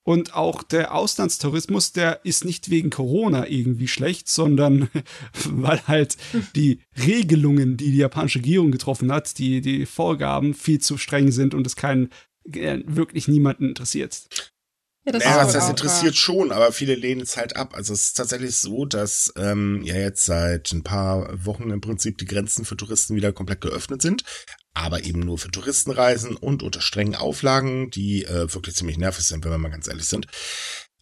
Und 0.02 0.34
auch 0.34 0.62
der 0.62 0.94
Auslandstourismus, 0.94 1.92
der 1.92 2.24
ist 2.24 2.44
nicht 2.44 2.70
wegen 2.70 2.90
Corona 2.90 3.48
irgendwie 3.48 3.88
schlecht, 3.88 4.28
sondern 4.28 4.88
weil 5.48 5.80
halt 5.88 6.18
die 6.54 6.80
Regelungen, 6.98 7.78
die 7.78 7.92
die 7.92 7.96
japanische 7.96 8.40
Regierung 8.40 8.70
getroffen 8.70 9.10
hat, 9.10 9.38
die, 9.38 9.62
die 9.62 9.86
Vorgaben 9.86 10.52
viel 10.52 10.80
zu 10.80 10.98
streng 10.98 11.32
sind 11.32 11.54
und 11.54 11.66
es 11.66 11.76
keinen, 11.76 12.10
wirklich 12.46 13.28
niemanden 13.28 13.68
interessiert. 13.68 14.26
Ja, 15.04 15.12
das, 15.12 15.24
naja, 15.24 15.52
das 15.52 15.68
interessiert 15.68 16.14
ja. 16.14 16.20
schon, 16.20 16.50
aber 16.50 16.72
viele 16.72 16.96
lehnen 16.96 17.20
es 17.20 17.36
halt 17.36 17.54
ab. 17.54 17.74
Also 17.76 17.92
es 17.94 18.08
ist 18.08 18.16
tatsächlich 18.16 18.56
so, 18.56 18.86
dass 18.86 19.32
ähm, 19.36 19.82
ja 19.84 19.94
jetzt 19.94 20.24
seit 20.24 20.72
ein 20.72 20.82
paar 20.82 21.28
Wochen 21.44 21.70
im 21.70 21.80
Prinzip 21.80 22.18
die 22.18 22.24
Grenzen 22.24 22.64
für 22.64 22.76
Touristen 22.76 23.14
wieder 23.14 23.32
komplett 23.32 23.60
geöffnet 23.60 24.02
sind 24.02 24.24
aber 24.76 25.04
eben 25.04 25.20
nur 25.20 25.38
für 25.38 25.50
Touristenreisen 25.50 26.36
und 26.36 26.62
unter 26.62 26.82
strengen 26.82 27.14
Auflagen, 27.14 27.90
die 27.90 28.24
äh, 28.24 28.52
wirklich 28.52 28.76
ziemlich 28.76 28.98
nervig 28.98 29.24
sind, 29.26 29.42
wenn 29.42 29.50
wir 29.50 29.58
mal 29.58 29.70
ganz 29.70 29.88
ehrlich 29.88 30.04
sind. 30.04 30.26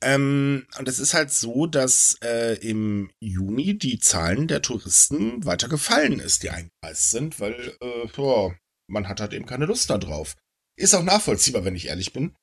Ähm, 0.00 0.64
und 0.78 0.86
es 0.86 1.00
ist 1.00 1.12
halt 1.12 1.32
so, 1.32 1.66
dass 1.66 2.16
äh, 2.22 2.56
im 2.60 3.10
Juni 3.18 3.76
die 3.76 3.98
Zahlen 3.98 4.46
der 4.46 4.62
Touristen 4.62 5.44
weiter 5.44 5.68
gefallen 5.68 6.20
ist, 6.20 6.44
die 6.44 6.50
eingereist 6.50 7.10
sind, 7.10 7.40
weil 7.40 7.76
äh, 7.80 8.06
boah, 8.14 8.54
man 8.86 9.08
hat 9.08 9.20
halt 9.20 9.32
eben 9.32 9.46
keine 9.46 9.66
Lust 9.66 9.90
da 9.90 9.98
drauf. 9.98 10.36
Ist 10.76 10.94
auch 10.94 11.02
nachvollziehbar, 11.02 11.64
wenn 11.64 11.76
ich 11.76 11.86
ehrlich 11.86 12.12
bin. 12.12 12.34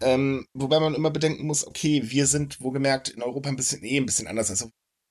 Ähm, 0.00 0.46
wobei 0.54 0.80
man 0.80 0.94
immer 0.94 1.10
bedenken 1.10 1.46
muss, 1.46 1.66
okay, 1.66 2.02
wir 2.04 2.26
sind 2.26 2.60
wohlgemerkt 2.60 3.08
in 3.08 3.22
Europa 3.22 3.48
ein 3.48 3.56
bisschen 3.56 3.84
eh 3.84 3.96
ein 3.96 4.06
bisschen 4.06 4.26
anders. 4.26 4.50
Also 4.50 4.70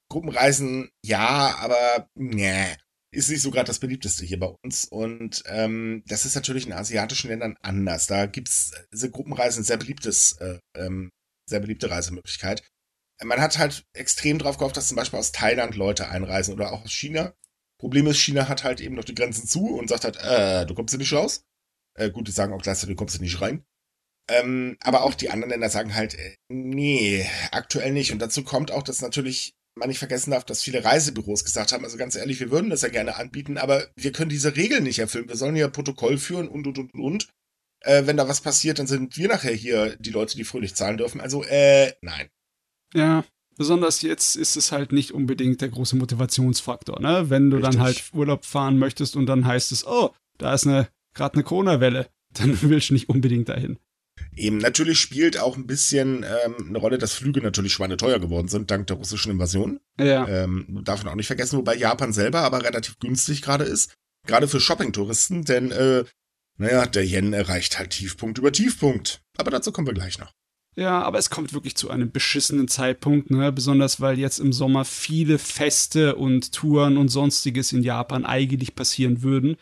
Gruppenreisen, 0.10 0.90
ja, 1.04 1.56
aber 1.60 2.10
nee 2.16 2.76
ist 3.14 3.30
nicht 3.30 3.42
so 3.42 3.52
gerade 3.52 3.68
das 3.68 3.80
beliebteste 3.80 4.26
hier 4.26 4.40
bei 4.40 4.54
uns. 4.64 4.86
Und 4.86 5.44
ähm, 5.48 6.04
das 6.08 6.26
ist 6.26 6.36
natürlich 6.36 6.66
in 6.66 6.74
asiatischen 6.74 7.30
Ländern 7.30 7.56
anders. 7.62 8.08
Da 8.08 8.26
gibt's 8.26 8.72
diese 8.92 9.12
Gruppenreisen 9.12 9.64
sehr 9.64 9.78
beliebtes, 9.78 10.34
äh, 10.40 10.60
ähm, 10.76 11.12
sehr 11.48 11.60
beliebte 11.60 11.90
Reisemöglichkeit. 11.90 12.64
Man 13.24 13.40
hat 13.40 13.58
halt 13.58 13.86
extrem 13.94 14.40
drauf 14.40 14.58
gehofft, 14.58 14.76
dass 14.76 14.88
zum 14.88 14.98
Beispiel 14.98 15.20
aus 15.20 15.32
Thailand 15.32 15.76
Leute 15.76 16.10
einreisen 16.10 16.54
oder 16.54 16.74
auch 16.74 16.84
aus 16.84 16.92
China. 16.92 17.34
Problem 17.80 18.08
ist, 18.08 18.18
China 18.18 18.48
hat 18.50 18.64
halt 18.64 18.82
eben 18.82 18.96
noch 18.96 19.04
die 19.04 19.16
Grenzen 19.16 19.48
zu 19.48 19.78
und 19.78 19.90
sagt 19.90 20.04
halt, 20.04 20.18
äh, 20.18 20.66
du 20.66 20.74
kommst 20.74 20.92
hier 20.92 21.00
nicht 21.00 21.14
raus. 21.14 21.44
Äh, 21.96 22.12
gut, 22.12 22.28
die 22.28 22.32
sagen 22.32 22.54
auch 22.54 22.62
gleichzeitig, 22.62 22.96
du 22.96 23.00
kommst 23.00 23.20
nicht 23.22 23.42
rein. 23.42 23.64
Ähm, 24.30 24.78
aber 24.80 25.04
auch 25.04 25.14
die 25.14 25.30
anderen 25.30 25.52
Länder 25.52 25.70
sagen 25.70 25.96
halt, 25.96 26.16
äh, 26.16 26.36
nee, 26.50 27.28
aktuell 27.52 27.92
nicht. 27.92 28.12
Und 28.12 28.20
dazu 28.20 28.44
kommt 28.44 28.72
auch, 28.72 28.84
dass 28.84 29.02
natürlich 29.02 29.54
man 29.76 29.90
nicht 29.90 30.00
vergessen 30.00 30.32
darf, 30.32 30.46
dass 30.46 30.62
viele 30.62 30.84
Reisebüros 30.84 31.44
gesagt 31.44 31.72
haben, 31.72 31.84
also 31.84 31.98
ganz 31.98 32.16
ehrlich, 32.16 32.40
wir 32.40 32.52
würden 32.52 32.70
das 32.70 32.84
ja 32.84 32.90
gerne 32.90 33.16
anbieten, 33.16 33.58
aber 33.58 33.88
wir 33.96 34.12
können 34.12 34.30
diese 34.30 34.56
Regeln 34.56 34.84
nicht 34.84 35.00
erfüllen. 35.00 35.28
Wir 35.28 35.36
sollen 35.36 35.56
ja 35.56 35.68
Protokoll 35.68 36.18
führen 36.18 36.48
und, 36.48 36.68
und, 36.68 36.78
und, 36.78 36.94
und. 36.94 37.28
Äh, 37.82 38.06
wenn 38.06 38.16
da 38.16 38.30
was 38.30 38.42
passiert, 38.42 38.80
dann 38.80 38.88
sind 38.88 39.18
wir 39.18 39.28
nachher 39.28 39.54
hier 39.54 39.98
die 39.98 40.12
Leute, 40.12 40.38
die 40.38 40.46
fröhlich 40.46 40.76
zahlen 40.76 40.98
dürfen. 40.98 41.20
Also, 41.20 41.44
äh, 41.44 41.92
nein. 42.02 42.30
Ja, 42.94 43.26
besonders 43.58 44.02
jetzt 44.02 44.36
ist 44.36 44.56
es 44.56 44.72
halt 44.72 44.92
nicht 44.94 45.12
unbedingt 45.12 45.60
der 45.60 45.70
große 45.70 45.96
Motivationsfaktor, 45.96 47.02
ne? 47.02 47.30
Wenn 47.30 47.50
du 47.50 47.58
Richtig. 47.58 47.74
dann 47.74 47.84
halt 47.84 48.04
Urlaub 48.14 48.46
fahren 48.46 48.78
möchtest 48.78 49.16
und 49.16 49.26
dann 49.26 49.46
heißt 49.46 49.72
es, 49.72 49.86
oh, 49.86 50.14
da 50.38 50.54
ist 50.54 50.66
eine, 50.66 50.88
gerade 51.14 51.36
eine 51.36 51.44
Corona-Welle, 51.44 52.08
dann 52.32 52.58
willst 52.62 52.90
du 52.90 52.94
nicht 52.94 53.10
unbedingt 53.10 53.50
dahin. 53.50 53.80
Eben, 54.36 54.58
natürlich 54.60 55.00
spielt 55.00 55.40
auch 55.40 55.58
ein 55.58 55.66
bisschen 55.68 56.24
ähm, 56.24 56.68
eine 56.70 56.78
Rolle, 56.78 56.98
dass 56.98 57.14
Flüge 57.14 57.42
natürlich 57.42 57.74
schweineteuer 57.74 58.20
geworden 58.20 58.48
sind, 58.48 58.70
dank 58.70 58.88
der 58.88 58.98
russischen 58.98 59.32
Invasion. 59.32 59.80
Ja. 60.00 60.28
Ähm, 60.28 60.82
darf 60.84 61.04
man 61.04 61.14
auch 61.14 61.18
nicht 61.18 61.28
vergessen, 61.28 61.58
wobei 61.58 61.76
Japan 61.76 62.14
selber 62.14 62.42
aber 62.42 62.64
relativ 62.64 63.00
günstig 63.00 63.42
gerade 63.42 63.64
ist. 63.64 63.94
Gerade 64.26 64.48
für 64.48 64.60
Shopping-Touristen, 64.60 65.46
denn, 65.46 65.72
äh, 65.72 66.04
naja, 66.58 66.86
der 66.86 67.06
Yen 67.06 67.34
erreicht 67.34 67.80
halt 67.80 67.92
Tiefpunkt 67.92 68.38
über 68.38 68.52
Tiefpunkt. 68.52 69.22
Aber 69.38 69.52
dazu 69.52 69.72
kommen 69.72 69.88
wir 69.88 69.94
gleich 69.94 70.20
noch. 70.20 70.32
Ja, 70.76 71.04
aber 71.04 71.20
es 71.20 71.30
kommt 71.30 71.54
wirklich 71.54 71.76
zu 71.76 71.90
einem 71.90 72.12
beschissenen 72.12 72.68
Zeitpunkt, 72.68 73.30
ne? 73.30 73.52
Besonders 73.52 74.02
weil 74.02 74.18
jetzt 74.18 74.40
im 74.40 74.54
Sommer 74.54 74.86
viele 74.86 75.38
Feste 75.38 76.16
und 76.16 76.52
Touren 76.52 76.98
und 76.98 77.10
sonstiges 77.10 77.74
in 77.74 77.84
Japan 77.84 78.26
eigentlich 78.26 78.74
passieren 78.74 79.22
würden. 79.22 79.58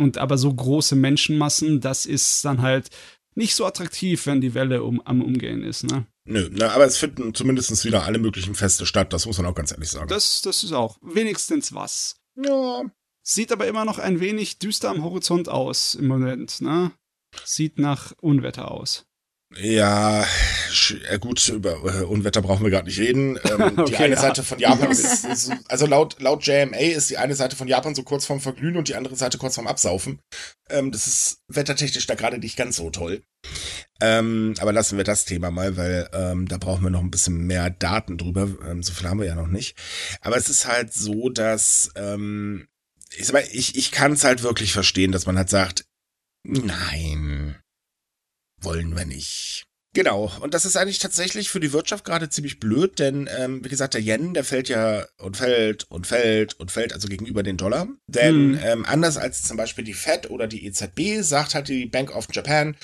Und 0.00 0.16
aber 0.16 0.38
so 0.38 0.52
große 0.52 0.96
Menschenmassen, 0.96 1.82
das 1.82 2.06
ist 2.06 2.42
dann 2.46 2.62
halt 2.62 2.88
nicht 3.34 3.54
so 3.54 3.66
attraktiv, 3.66 4.24
wenn 4.24 4.40
die 4.40 4.54
Welle 4.54 4.82
um, 4.82 5.02
am 5.04 5.20
Umgehen 5.20 5.62
ist, 5.62 5.84
ne? 5.84 6.06
Nö, 6.24 6.48
na, 6.50 6.70
aber 6.70 6.86
es 6.86 6.96
finden 6.96 7.34
zumindest 7.34 7.84
wieder 7.84 8.04
alle 8.04 8.18
möglichen 8.18 8.54
Feste 8.54 8.86
statt, 8.86 9.12
das 9.12 9.26
muss 9.26 9.36
man 9.36 9.46
auch 9.46 9.54
ganz 9.54 9.72
ehrlich 9.72 9.90
sagen. 9.90 10.08
Das, 10.08 10.40
das 10.40 10.64
ist 10.64 10.72
auch 10.72 10.96
wenigstens 11.02 11.74
was. 11.74 12.16
Ja. 12.34 12.82
Sieht 13.22 13.52
aber 13.52 13.66
immer 13.66 13.84
noch 13.84 13.98
ein 13.98 14.20
wenig 14.20 14.58
düster 14.58 14.88
am 14.88 15.04
Horizont 15.04 15.50
aus 15.50 15.96
im 15.96 16.06
Moment, 16.06 16.62
ne? 16.62 16.92
Sieht 17.44 17.78
nach 17.78 18.12
Unwetter 18.22 18.70
aus. 18.70 19.04
Ja, 19.56 20.24
äh, 21.08 21.18
gut, 21.18 21.48
über 21.48 21.72
äh, 21.72 22.04
Unwetter 22.04 22.40
brauchen 22.40 22.62
wir 22.62 22.70
gerade 22.70 22.86
nicht 22.86 23.00
reden. 23.00 23.38
Ähm, 23.50 23.78
okay, 23.78 23.84
die 23.88 23.96
eine 23.96 24.14
ja. 24.14 24.20
Seite 24.20 24.44
von 24.44 24.58
Japan 24.58 24.90
ist, 24.90 25.24
ist, 25.32 25.50
also 25.68 25.86
laut, 25.86 26.20
laut 26.20 26.46
JMA 26.46 26.76
ist 26.76 27.10
die 27.10 27.18
eine 27.18 27.34
Seite 27.34 27.56
von 27.56 27.66
Japan 27.66 27.94
so 27.94 28.04
kurz 28.04 28.26
vorm 28.26 28.40
Verglühen 28.40 28.76
und 28.76 28.86
die 28.86 28.94
andere 28.94 29.16
Seite 29.16 29.38
kurz 29.38 29.56
vorm 29.56 29.66
Absaufen. 29.66 30.20
Ähm, 30.68 30.92
das 30.92 31.06
ist 31.08 31.38
wettertechnisch 31.48 32.06
da 32.06 32.14
gerade 32.14 32.38
nicht 32.38 32.56
ganz 32.56 32.76
so 32.76 32.90
toll. 32.90 33.22
Ähm, 34.00 34.54
aber 34.60 34.72
lassen 34.72 34.98
wir 34.98 35.04
das 35.04 35.24
Thema 35.24 35.50
mal, 35.50 35.76
weil 35.76 36.08
ähm, 36.12 36.46
da 36.46 36.58
brauchen 36.58 36.84
wir 36.84 36.90
noch 36.90 37.02
ein 37.02 37.10
bisschen 37.10 37.46
mehr 37.46 37.70
Daten 37.70 38.18
drüber. 38.18 38.48
Ähm, 38.68 38.82
so 38.84 38.92
viel 38.92 39.08
haben 39.08 39.18
wir 39.18 39.26
ja 39.26 39.34
noch 39.34 39.48
nicht. 39.48 39.76
Aber 40.20 40.36
es 40.36 40.48
ist 40.48 40.68
halt 40.68 40.92
so, 40.92 41.28
dass 41.28 41.90
ähm, 41.96 42.68
ich, 43.16 43.26
sag 43.26 43.32
mal, 43.32 43.44
ich, 43.50 43.76
ich 43.76 43.90
kann 43.90 44.12
es 44.12 44.22
halt 44.22 44.44
wirklich 44.44 44.72
verstehen, 44.72 45.10
dass 45.10 45.26
man 45.26 45.36
halt 45.36 45.50
sagt, 45.50 45.86
nein, 46.44 47.56
wollen 48.60 48.96
wir 48.96 49.04
nicht. 49.04 49.64
Genau, 49.92 50.30
und 50.40 50.54
das 50.54 50.66
ist 50.66 50.76
eigentlich 50.76 51.00
tatsächlich 51.00 51.50
für 51.50 51.58
die 51.58 51.72
Wirtschaft 51.72 52.04
gerade 52.04 52.28
ziemlich 52.28 52.60
blöd, 52.60 53.00
denn 53.00 53.28
ähm, 53.36 53.64
wie 53.64 53.68
gesagt, 53.68 53.94
der 53.94 54.00
Yen, 54.00 54.34
der 54.34 54.44
fällt 54.44 54.68
ja 54.68 55.04
und 55.18 55.36
fällt 55.36 55.90
und 55.90 56.06
fällt 56.06 56.54
und 56.60 56.70
fällt 56.70 56.92
also 56.92 57.08
gegenüber 57.08 57.42
den 57.42 57.56
Dollar. 57.56 57.88
Denn 58.06 58.56
hm. 58.56 58.60
ähm, 58.62 58.84
anders 58.86 59.16
als 59.16 59.42
zum 59.42 59.56
Beispiel 59.56 59.82
die 59.82 59.94
Fed 59.94 60.30
oder 60.30 60.46
die 60.46 60.64
EZB 60.64 61.22
sagt 61.22 61.56
halt 61.56 61.68
die 61.68 61.86
Bank 61.86 62.14
of 62.14 62.28
Japan, 62.32 62.76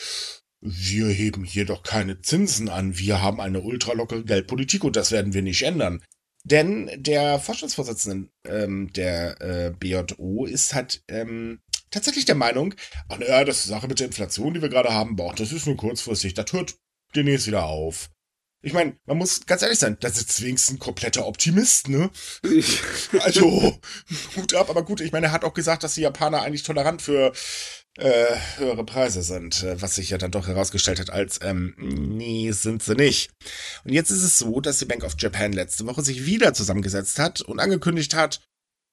wir 0.60 1.06
heben 1.06 1.44
hier 1.44 1.64
doch 1.64 1.84
keine 1.84 2.22
Zinsen 2.22 2.68
an, 2.68 2.98
wir 2.98 3.22
haben 3.22 3.40
eine 3.40 3.60
ultralockere 3.60 4.24
Geldpolitik 4.24 4.82
und 4.82 4.96
das 4.96 5.12
werden 5.12 5.32
wir 5.32 5.42
nicht 5.42 5.62
ändern. 5.62 6.02
Denn 6.42 6.90
der 6.96 7.40
Vorstandsvorsitzende 7.40 8.30
ähm, 8.46 8.92
der 8.92 9.40
äh, 9.40 9.72
BJO 9.78 10.44
ist 10.46 10.74
halt 10.74 11.02
ähm, 11.08 11.60
tatsächlich 11.90 12.24
der 12.24 12.34
Meinung, 12.34 12.74
ach 13.08 13.18
naja, 13.18 13.44
das 13.44 13.58
ist 13.58 13.66
Sache 13.66 13.88
mit 13.88 14.00
der 14.00 14.06
Inflation, 14.06 14.54
die 14.54 14.62
wir 14.62 14.68
gerade 14.68 14.92
haben, 14.92 15.16
boah, 15.16 15.34
das 15.34 15.52
ist 15.52 15.66
nur 15.66 15.76
kurzfristig, 15.76 16.34
das 16.34 16.52
hört 16.52 16.76
demnächst 17.14 17.46
wieder 17.46 17.64
auf. 17.66 18.10
Ich 18.62 18.72
meine, 18.72 18.96
man 19.06 19.18
muss 19.18 19.46
ganz 19.46 19.62
ehrlich 19.62 19.78
sein, 19.78 19.96
das 20.00 20.18
ist 20.18 20.42
wenigstens 20.42 20.76
ein 20.76 20.80
kompletter 20.80 21.26
Optimist, 21.26 21.88
ne? 21.88 22.10
also, 23.20 23.78
Hut 24.34 24.54
ab, 24.54 24.70
aber 24.70 24.84
gut, 24.84 25.00
ich 25.00 25.12
meine, 25.12 25.26
er 25.26 25.32
hat 25.32 25.44
auch 25.44 25.54
gesagt, 25.54 25.84
dass 25.84 25.94
die 25.94 26.00
Japaner 26.00 26.42
eigentlich 26.42 26.64
tolerant 26.64 27.00
für 27.00 27.32
äh, 27.96 28.36
höhere 28.56 28.84
Preise 28.84 29.22
sind, 29.22 29.62
äh, 29.62 29.80
was 29.80 29.94
sich 29.94 30.10
ja 30.10 30.18
dann 30.18 30.30
doch 30.30 30.48
herausgestellt 30.48 31.00
hat 31.00 31.10
als, 31.10 31.38
ähm, 31.42 31.74
nee, 31.78 32.50
sind 32.52 32.82
sie 32.82 32.94
nicht. 32.94 33.30
Und 33.84 33.92
jetzt 33.92 34.10
ist 34.10 34.22
es 34.22 34.38
so, 34.38 34.60
dass 34.60 34.78
die 34.78 34.84
Bank 34.84 35.04
of 35.04 35.14
Japan 35.18 35.52
letzte 35.52 35.86
Woche 35.86 36.02
sich 36.02 36.26
wieder 36.26 36.52
zusammengesetzt 36.52 37.18
hat 37.18 37.40
und 37.42 37.60
angekündigt 37.60 38.14
hat, 38.14 38.40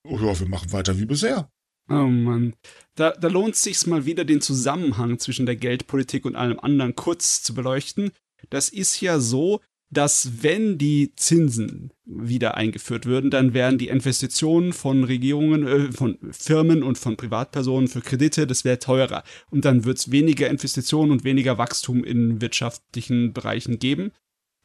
oh 0.07 0.19
ja, 0.19 0.39
wir 0.39 0.47
machen 0.47 0.71
weiter 0.71 1.00
wie 1.00 1.05
bisher. 1.05 1.50
Oh 1.89 2.07
Mann. 2.07 2.55
Da, 2.95 3.11
da 3.11 3.27
lohnt 3.27 3.55
es 3.55 3.63
sich 3.63 3.85
mal 3.87 4.05
wieder 4.05 4.25
den 4.25 4.41
Zusammenhang 4.41 5.19
zwischen 5.19 5.45
der 5.45 5.55
Geldpolitik 5.55 6.25
und 6.25 6.35
allem 6.35 6.59
anderen 6.59 6.95
kurz 6.95 7.43
zu 7.43 7.53
beleuchten. 7.53 8.11
Das 8.49 8.69
ist 8.69 9.01
ja 9.01 9.19
so, 9.19 9.59
dass 9.93 10.43
wenn 10.43 10.77
die 10.77 11.13
Zinsen 11.15 11.91
wieder 12.05 12.55
eingeführt 12.55 13.05
würden, 13.05 13.29
dann 13.29 13.53
wären 13.53 13.77
die 13.77 13.89
Investitionen 13.89 14.73
von 14.73 15.03
Regierungen, 15.03 15.67
äh, 15.67 15.91
von 15.91 16.17
Firmen 16.31 16.83
und 16.83 16.97
von 16.97 17.15
Privatpersonen 17.15 17.87
für 17.87 18.01
Kredite, 18.01 18.47
das 18.47 18.65
wäre 18.65 18.79
teurer. 18.79 19.23
Und 19.51 19.65
dann 19.65 19.85
wird 19.85 19.99
es 19.99 20.11
weniger 20.11 20.49
Investitionen 20.49 21.11
und 21.11 21.23
weniger 21.23 21.57
Wachstum 21.57 22.03
in 22.03 22.41
wirtschaftlichen 22.41 23.33
Bereichen 23.33 23.77
geben, 23.79 24.11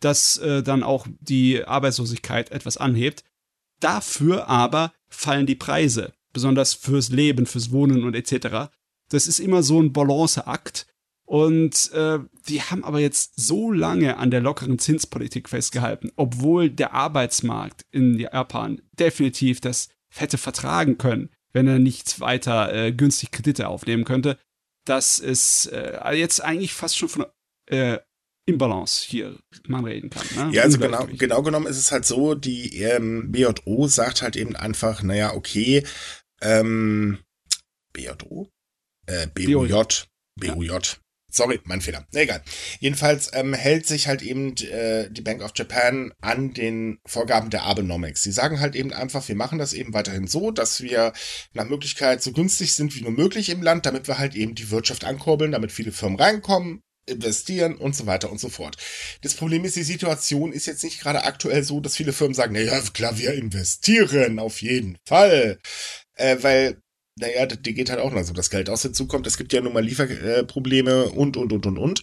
das 0.00 0.38
äh, 0.38 0.62
dann 0.62 0.82
auch 0.82 1.06
die 1.20 1.64
Arbeitslosigkeit 1.64 2.50
etwas 2.50 2.78
anhebt. 2.78 3.24
Dafür 3.80 4.48
aber 4.48 4.92
fallen 5.08 5.46
die 5.46 5.54
Preise 5.54 6.12
besonders 6.38 6.72
fürs 6.72 7.08
Leben, 7.08 7.46
fürs 7.46 7.72
Wohnen 7.72 8.04
und 8.04 8.14
etc. 8.14 8.70
Das 9.10 9.26
ist 9.26 9.40
immer 9.40 9.64
so 9.64 9.82
ein 9.82 9.92
Balanceakt. 9.92 10.86
Und 11.24 11.90
äh, 11.92 12.20
die 12.46 12.62
haben 12.62 12.84
aber 12.84 13.00
jetzt 13.00 13.32
so 13.36 13.72
lange 13.72 14.18
an 14.18 14.30
der 14.30 14.40
lockeren 14.40 14.78
Zinspolitik 14.78 15.48
festgehalten, 15.48 16.12
obwohl 16.14 16.70
der 16.70 16.94
Arbeitsmarkt 16.94 17.82
in 17.90 18.18
Japan 18.18 18.80
definitiv 18.98 19.60
das 19.60 19.88
hätte 20.14 20.38
vertragen 20.38 20.96
können, 20.96 21.30
wenn 21.52 21.66
er 21.66 21.80
nicht 21.80 22.20
weiter 22.20 22.72
äh, 22.72 22.92
günstig 22.92 23.32
Kredite 23.32 23.66
aufnehmen 23.66 24.04
könnte, 24.04 24.38
dass 24.84 25.18
es 25.18 25.66
äh, 25.66 26.14
jetzt 26.14 26.42
eigentlich 26.42 26.72
fast 26.72 26.96
schon 26.96 27.08
von 27.08 27.26
äh, 27.66 27.98
Imbalance 28.48 29.04
hier 29.06 29.38
man 29.66 29.84
reden 29.84 30.08
kann. 30.08 30.24
Ne? 30.34 30.56
Ja, 30.56 30.62
also 30.62 30.78
genau, 30.78 31.06
genau 31.06 31.42
genommen 31.42 31.66
ist 31.66 31.76
es 31.76 31.92
halt 31.92 32.06
so, 32.06 32.34
die 32.34 32.80
ähm, 32.82 33.30
BJO 33.30 33.86
sagt 33.86 34.22
halt 34.22 34.36
eben 34.36 34.56
einfach, 34.56 35.02
naja, 35.02 35.34
okay, 35.34 35.84
ähm, 36.40 37.18
BJO? 37.92 38.50
Äh, 39.06 39.26
BUJ. 39.28 40.06
BUJ. 40.36 40.66
Ja. 40.66 40.80
Sorry, 41.30 41.60
mein 41.64 41.82
Fehler. 41.82 42.06
Egal. 42.14 42.42
Jedenfalls 42.80 43.30
ähm, 43.34 43.52
hält 43.52 43.86
sich 43.86 44.08
halt 44.08 44.22
eben 44.22 44.56
äh, 44.56 45.10
die 45.10 45.20
Bank 45.20 45.42
of 45.42 45.52
Japan 45.54 46.12
an 46.22 46.54
den 46.54 47.00
Vorgaben 47.04 47.50
der 47.50 47.64
Abenomics. 47.64 48.22
Sie 48.22 48.32
sagen 48.32 48.60
halt 48.60 48.74
eben 48.74 48.94
einfach, 48.94 49.28
wir 49.28 49.36
machen 49.36 49.58
das 49.58 49.74
eben 49.74 49.92
weiterhin 49.92 50.26
so, 50.26 50.50
dass 50.50 50.80
wir 50.80 51.12
nach 51.52 51.68
Möglichkeit 51.68 52.22
so 52.22 52.32
günstig 52.32 52.72
sind 52.72 52.96
wie 52.96 53.02
nur 53.02 53.12
möglich 53.12 53.50
im 53.50 53.62
Land, 53.62 53.84
damit 53.84 54.08
wir 54.08 54.18
halt 54.18 54.34
eben 54.36 54.54
die 54.54 54.70
Wirtschaft 54.70 55.04
ankurbeln, 55.04 55.52
damit 55.52 55.70
viele 55.70 55.92
Firmen 55.92 56.18
reinkommen, 56.18 56.82
investieren 57.04 57.76
und 57.76 57.94
so 57.94 58.06
weiter 58.06 58.32
und 58.32 58.40
so 58.40 58.48
fort. 58.48 58.78
Das 59.20 59.34
Problem 59.34 59.66
ist, 59.66 59.76
die 59.76 59.82
Situation 59.82 60.52
ist 60.52 60.66
jetzt 60.66 60.84
nicht 60.84 61.00
gerade 61.00 61.24
aktuell 61.24 61.62
so, 61.62 61.80
dass 61.80 61.96
viele 61.96 62.14
Firmen 62.14 62.34
sagen, 62.34 62.54
naja, 62.54 62.80
klar, 62.94 63.18
wir 63.18 63.34
investieren, 63.34 64.38
auf 64.38 64.62
jeden 64.62 64.96
Fall. 65.06 65.58
Äh, 66.18 66.36
weil, 66.42 66.80
naja, 67.18 67.46
die 67.46 67.74
geht 67.74 67.90
halt 67.90 68.00
auch 68.00 68.12
noch 68.12 68.22
so, 68.22 68.32
das 68.32 68.50
Geld 68.50 68.68
aus 68.70 68.82
hinzukommt. 68.82 69.26
Es 69.26 69.38
gibt 69.38 69.52
ja 69.52 69.60
nun 69.60 69.72
mal 69.72 69.84
Lieferprobleme 69.84 71.06
und, 71.06 71.36
und, 71.36 71.52
und, 71.52 71.66
und, 71.66 71.78
und. 71.78 72.02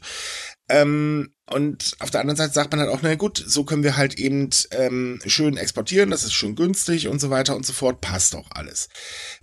Ähm, 0.67 1.29
und 1.47 1.95
auf 1.99 2.09
der 2.09 2.21
anderen 2.21 2.37
Seite 2.37 2.53
sagt 2.53 2.71
man 2.71 2.79
halt 2.79 2.89
auch, 2.89 3.01
na 3.03 3.13
gut, 3.15 3.43
so 3.45 3.65
können 3.65 3.83
wir 3.83 3.97
halt 3.97 4.17
eben 4.17 4.49
ähm, 4.71 5.19
schön 5.27 5.57
exportieren, 5.57 6.09
das 6.09 6.23
ist 6.23 6.33
schön 6.33 6.55
günstig 6.55 7.07
und 7.07 7.21
so 7.21 7.29
weiter 7.29 7.55
und 7.55 7.65
so 7.65 7.73
fort, 7.73 8.01
passt 8.01 8.35
auch 8.35 8.49
alles. 8.49 8.89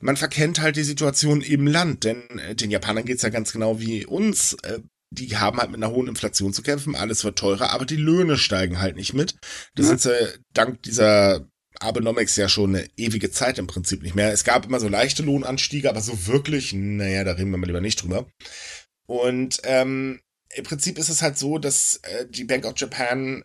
Man 0.01 0.17
verkennt 0.17 0.61
halt 0.61 0.75
die 0.75 0.83
Situation 0.83 1.43
im 1.43 1.69
Land, 1.69 2.03
denn 2.03 2.39
äh, 2.41 2.57
den 2.57 2.73
Japanern 2.73 3.05
geht's 3.05 3.23
ja 3.23 3.29
ganz 3.29 3.53
genau 3.53 3.79
wie 3.79 4.05
uns. 4.05 4.55
Äh, 4.65 4.81
die 5.13 5.37
haben 5.37 5.59
halt 5.59 5.71
mit 5.71 5.83
einer 5.83 5.93
hohen 5.93 6.09
Inflation 6.09 6.53
zu 6.53 6.63
kämpfen, 6.63 6.97
alles 6.97 7.23
wird 7.23 7.39
teurer, 7.39 7.71
aber 7.71 7.85
die 7.85 7.97
Löhne 7.97 8.37
steigen 8.39 8.81
halt 8.81 8.97
nicht 8.97 9.13
mit. 9.13 9.37
Das 9.75 9.87
ja. 9.87 9.91
sind 9.91 10.01
sie 10.01 10.41
dank 10.55 10.83
dieser 10.83 11.47
Abenomics 11.83 12.37
ja 12.37 12.49
schon 12.49 12.77
eine 12.77 12.89
ewige 12.97 13.31
Zeit 13.31 13.59
im 13.59 13.67
Prinzip 13.67 14.03
nicht 14.03 14.15
mehr. 14.15 14.33
Es 14.33 14.45
gab 14.45 14.67
immer 14.67 14.81
so 14.81 14.89
leichte 14.89 15.23
Lohnanstiege, 15.23 15.89
aber 15.89 16.01
so 16.01 16.27
wirklich, 16.27 16.73
naja, 16.73 17.25
da 17.25 17.33
reden 17.33 17.51
wir 17.51 17.59
mal 17.59 17.67
lieber 17.67 17.81
nicht 17.81 18.03
drüber. 18.03 18.27
Und 19.07 19.61
ähm, 19.65 20.21
im 20.55 20.65
Prinzip 20.65 20.99
ist 20.99 21.09
es 21.09 21.23
halt 21.23 21.39
so, 21.39 21.59
dass 21.59 21.97
äh, 22.03 22.27
die 22.29 22.45
Bank 22.45 22.65
of 22.65 22.75
Japan 22.77 23.45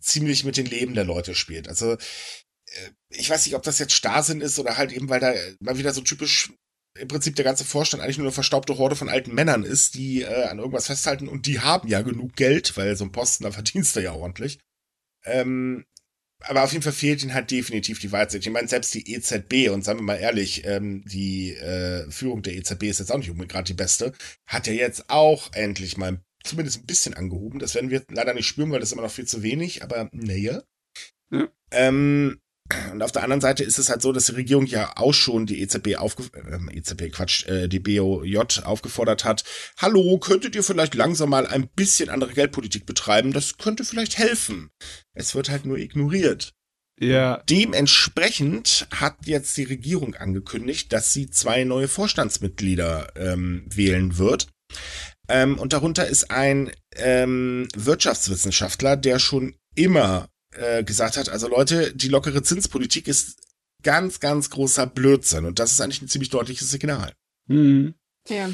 ziemlich 0.00 0.44
mit 0.44 0.56
den 0.56 0.66
Leben 0.66 0.94
der 0.94 1.04
Leute 1.04 1.34
spielt. 1.34 1.68
Also 1.68 1.92
äh, 1.92 2.90
ich 3.10 3.28
weiß 3.28 3.46
nicht, 3.46 3.54
ob 3.54 3.62
das 3.62 3.78
jetzt 3.78 3.94
Starrsinn 3.94 4.40
ist 4.40 4.58
oder 4.58 4.76
halt 4.76 4.92
eben, 4.92 5.08
weil 5.08 5.20
da 5.20 5.32
mal 5.60 5.78
wieder 5.78 5.92
so 5.92 6.00
typisch 6.00 6.52
im 6.98 7.08
Prinzip 7.08 7.36
der 7.36 7.44
ganze 7.44 7.64
Vorstand 7.64 8.02
eigentlich 8.02 8.18
nur 8.18 8.26
eine 8.26 8.32
verstaubte 8.32 8.76
Horde 8.76 8.96
von 8.96 9.08
alten 9.08 9.34
Männern 9.34 9.64
ist, 9.64 9.94
die 9.94 10.22
äh, 10.22 10.44
an 10.44 10.58
irgendwas 10.58 10.88
festhalten 10.88 11.28
und 11.28 11.46
die 11.46 11.60
haben 11.60 11.88
ja 11.88 12.02
genug 12.02 12.36
Geld, 12.36 12.76
weil 12.76 12.96
so 12.96 13.04
ein 13.04 13.12
Posten, 13.12 13.44
da 13.44 13.50
verdienst 13.50 13.96
du 13.96 14.00
ja 14.00 14.12
ordentlich. 14.12 14.58
Ähm, 15.24 15.86
aber 16.44 16.64
auf 16.64 16.72
jeden 16.72 16.82
Fall 16.82 16.92
fehlt 16.92 17.22
ihnen 17.22 17.34
halt 17.34 17.50
definitiv 17.50 17.98
die 17.98 18.12
Weitsicht. 18.12 18.46
Ich 18.46 18.52
meine, 18.52 18.68
selbst 18.68 18.94
die 18.94 19.12
EZB, 19.12 19.70
und 19.70 19.84
sagen 19.84 20.00
wir 20.00 20.04
mal 20.04 20.16
ehrlich, 20.16 20.64
ähm, 20.66 21.04
die 21.06 21.54
äh, 21.54 22.10
Führung 22.10 22.42
der 22.42 22.54
EZB 22.54 22.84
ist 22.84 23.00
jetzt 23.00 23.12
auch 23.12 23.18
nicht 23.18 23.30
unbedingt 23.30 23.52
gerade 23.52 23.66
die 23.66 23.74
beste, 23.74 24.12
hat 24.46 24.66
ja 24.66 24.72
jetzt 24.72 25.08
auch 25.08 25.52
endlich 25.52 25.96
mal 25.96 26.20
zumindest 26.44 26.80
ein 26.80 26.86
bisschen 26.86 27.14
angehoben. 27.14 27.58
Das 27.58 27.74
werden 27.74 27.90
wir 27.90 28.02
leider 28.10 28.34
nicht 28.34 28.46
spüren, 28.46 28.70
weil 28.70 28.80
das 28.80 28.90
ist 28.90 28.92
immer 28.92 29.02
noch 29.02 29.10
viel 29.10 29.26
zu 29.26 29.42
wenig, 29.42 29.82
aber 29.82 30.08
naja. 30.12 30.62
Ja. 31.30 31.48
Ähm, 31.70 32.41
Und 32.92 33.02
auf 33.02 33.12
der 33.12 33.22
anderen 33.22 33.40
Seite 33.40 33.64
ist 33.64 33.78
es 33.78 33.88
halt 33.88 34.02
so, 34.02 34.12
dass 34.12 34.26
die 34.26 34.32
Regierung 34.32 34.66
ja 34.66 34.92
auch 34.96 35.14
schon 35.14 35.46
die 35.46 35.60
EZB 35.60 35.96
aufge 35.96 36.24
äh, 36.34 36.76
EZB 36.76 37.10
Quatsch, 37.12 37.46
äh, 37.46 37.68
die 37.68 37.80
BOJ 37.80 38.62
aufgefordert 38.64 39.24
hat. 39.24 39.44
Hallo, 39.78 40.18
könntet 40.18 40.54
ihr 40.54 40.62
vielleicht 40.62 40.94
langsam 40.94 41.30
mal 41.30 41.46
ein 41.46 41.68
bisschen 41.68 42.08
andere 42.08 42.32
Geldpolitik 42.32 42.86
betreiben? 42.86 43.32
Das 43.32 43.58
könnte 43.58 43.84
vielleicht 43.84 44.18
helfen. 44.18 44.70
Es 45.14 45.34
wird 45.34 45.50
halt 45.50 45.64
nur 45.64 45.78
ignoriert. 45.78 46.54
Ja. 47.00 47.42
Dementsprechend 47.48 48.86
hat 48.92 49.16
jetzt 49.24 49.56
die 49.56 49.64
Regierung 49.64 50.14
angekündigt, 50.14 50.92
dass 50.92 51.12
sie 51.12 51.30
zwei 51.30 51.64
neue 51.64 51.88
Vorstandsmitglieder 51.88 53.12
ähm, 53.16 53.64
wählen 53.66 54.18
wird. 54.18 54.48
Ähm, 55.28 55.58
und 55.58 55.72
darunter 55.72 56.06
ist 56.06 56.30
ein 56.30 56.70
ähm, 56.96 57.68
Wirtschaftswissenschaftler, 57.74 58.96
der 58.96 59.18
schon 59.18 59.54
immer 59.74 60.28
äh, 60.52 60.84
gesagt 60.84 61.16
hat, 61.16 61.28
also 61.28 61.48
Leute, 61.48 61.94
die 61.94 62.08
lockere 62.08 62.42
Zinspolitik 62.42 63.08
ist 63.08 63.40
ganz, 63.82 64.20
ganz 64.20 64.50
großer 64.50 64.86
Blödsinn. 64.86 65.44
Und 65.44 65.58
das 65.58 65.72
ist 65.72 65.80
eigentlich 65.80 66.02
ein 66.02 66.08
ziemlich 66.08 66.30
deutliches 66.30 66.70
Signal. 66.70 67.12
Mhm. 67.46 67.94
Ja. 68.28 68.50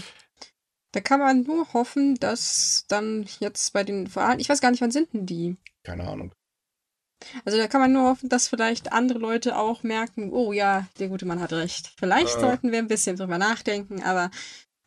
Da 0.92 1.00
kann 1.00 1.20
man 1.20 1.42
nur 1.42 1.72
hoffen, 1.74 2.14
dass 2.14 2.84
dann 2.88 3.26
jetzt 3.40 3.72
bei 3.72 3.84
den 3.84 4.14
Wahlen, 4.14 4.40
ich 4.40 4.48
weiß 4.48 4.60
gar 4.60 4.70
nicht, 4.70 4.80
wann 4.80 4.90
sind 4.90 5.12
denn 5.12 5.26
die? 5.26 5.56
Keine 5.84 6.08
Ahnung. 6.08 6.32
Also 7.44 7.58
da 7.58 7.66
kann 7.66 7.80
man 7.80 7.92
nur 7.92 8.08
hoffen, 8.08 8.28
dass 8.28 8.48
vielleicht 8.48 8.92
andere 8.92 9.18
Leute 9.18 9.56
auch 9.56 9.82
merken, 9.82 10.32
oh 10.32 10.52
ja, 10.52 10.86
der 10.98 11.08
gute 11.08 11.26
Mann 11.26 11.40
hat 11.40 11.52
recht. 11.52 11.92
Vielleicht 11.98 12.36
äh. 12.36 12.40
sollten 12.40 12.72
wir 12.72 12.78
ein 12.78 12.88
bisschen 12.88 13.16
drüber 13.16 13.38
nachdenken, 13.38 14.02
aber 14.02 14.30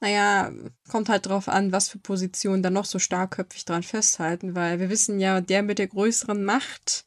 naja, 0.02 0.52
kommt 0.90 1.10
halt 1.10 1.28
drauf 1.28 1.48
an, 1.48 1.72
was 1.72 1.90
für 1.90 2.00
Positionen 2.00 2.64
da 2.64 2.70
noch 2.70 2.86
so 2.86 3.00
starkköpfig 3.00 3.66
dran 3.66 3.84
festhalten, 3.84 4.56
weil 4.56 4.80
wir 4.80 4.90
wissen 4.90 5.20
ja, 5.20 5.42
der 5.42 5.62
mit 5.62 5.78
der 5.78 5.88
größeren 5.88 6.44
Macht 6.44 7.06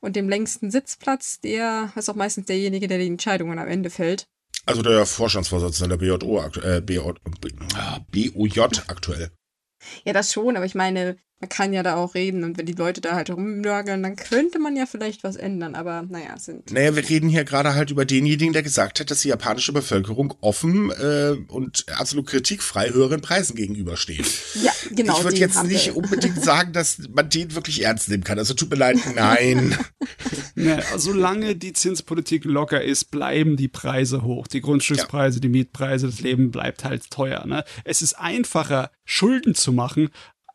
und 0.00 0.16
dem 0.16 0.28
längsten 0.28 0.70
Sitzplatz, 0.70 1.40
der 1.40 1.92
ist 1.94 2.10
auch 2.10 2.16
meistens 2.16 2.46
derjenige, 2.46 2.88
der 2.88 2.98
die 2.98 3.06
Entscheidungen 3.06 3.58
am 3.58 3.68
Ende 3.68 3.88
fällt. 3.88 4.26
Also 4.66 4.82
der 4.82 5.06
Vorstandsvorsitzende 5.06 5.96
der 5.96 6.16
BJO, 6.18 6.40
äh, 6.62 6.80
BOJ 6.80 8.60
aktuell. 8.88 9.30
Ja, 10.04 10.12
das 10.12 10.32
schon, 10.32 10.56
aber 10.56 10.66
ich 10.66 10.74
meine, 10.74 11.16
man 11.44 11.50
kann 11.50 11.74
ja 11.74 11.82
da 11.82 11.96
auch 11.96 12.14
reden 12.14 12.42
und 12.42 12.56
wenn 12.56 12.64
die 12.64 12.72
Leute 12.72 13.02
da 13.02 13.14
halt 13.14 13.28
rumnörgeln, 13.28 14.02
dann 14.02 14.16
könnte 14.16 14.58
man 14.58 14.76
ja 14.76 14.86
vielleicht 14.86 15.24
was 15.24 15.36
ändern, 15.36 15.74
aber 15.74 16.02
naja, 16.08 16.38
sind. 16.38 16.72
Naja, 16.72 16.96
wir 16.96 17.06
reden 17.06 17.28
hier 17.28 17.44
gerade 17.44 17.74
halt 17.74 17.90
über 17.90 18.06
denjenigen, 18.06 18.54
der 18.54 18.62
gesagt 18.62 18.98
hat, 18.98 19.10
dass 19.10 19.20
die 19.20 19.28
japanische 19.28 19.74
Bevölkerung 19.74 20.32
offen 20.40 20.90
äh, 20.90 21.36
und 21.48 21.84
absolut 21.98 22.28
kritikfrei 22.28 22.88
höheren 22.88 23.20
Preisen 23.20 23.56
gegenübersteht. 23.56 24.24
Ja, 24.54 24.72
genau. 24.90 25.18
Ich 25.18 25.24
würde 25.24 25.36
jetzt 25.36 25.62
nicht 25.64 25.88
wir. 25.88 25.96
unbedingt 25.98 26.42
sagen, 26.42 26.72
dass 26.72 26.98
man 27.14 27.28
den 27.28 27.54
wirklich 27.54 27.82
ernst 27.82 28.08
nehmen 28.08 28.24
kann. 28.24 28.38
Also 28.38 28.54
tut 28.54 28.70
mir 28.70 28.76
leid, 28.76 28.96
nein. 29.14 29.76
ja, 30.54 30.80
solange 30.96 31.56
die 31.56 31.74
Zinspolitik 31.74 32.46
locker 32.46 32.82
ist, 32.82 33.10
bleiben 33.10 33.58
die 33.58 33.68
Preise 33.68 34.22
hoch. 34.22 34.46
Die 34.46 34.62
Grundstückspreise, 34.62 35.36
ja. 35.36 35.40
die 35.42 35.48
Mietpreise, 35.50 36.06
das 36.06 36.20
Leben 36.20 36.50
bleibt 36.50 36.84
halt 36.84 37.10
teuer. 37.10 37.44
Ne? 37.44 37.64
Es 37.84 38.00
ist 38.00 38.14
einfacher, 38.14 38.90
Schulden 39.04 39.54
zu 39.54 39.72
machen, 39.72 40.08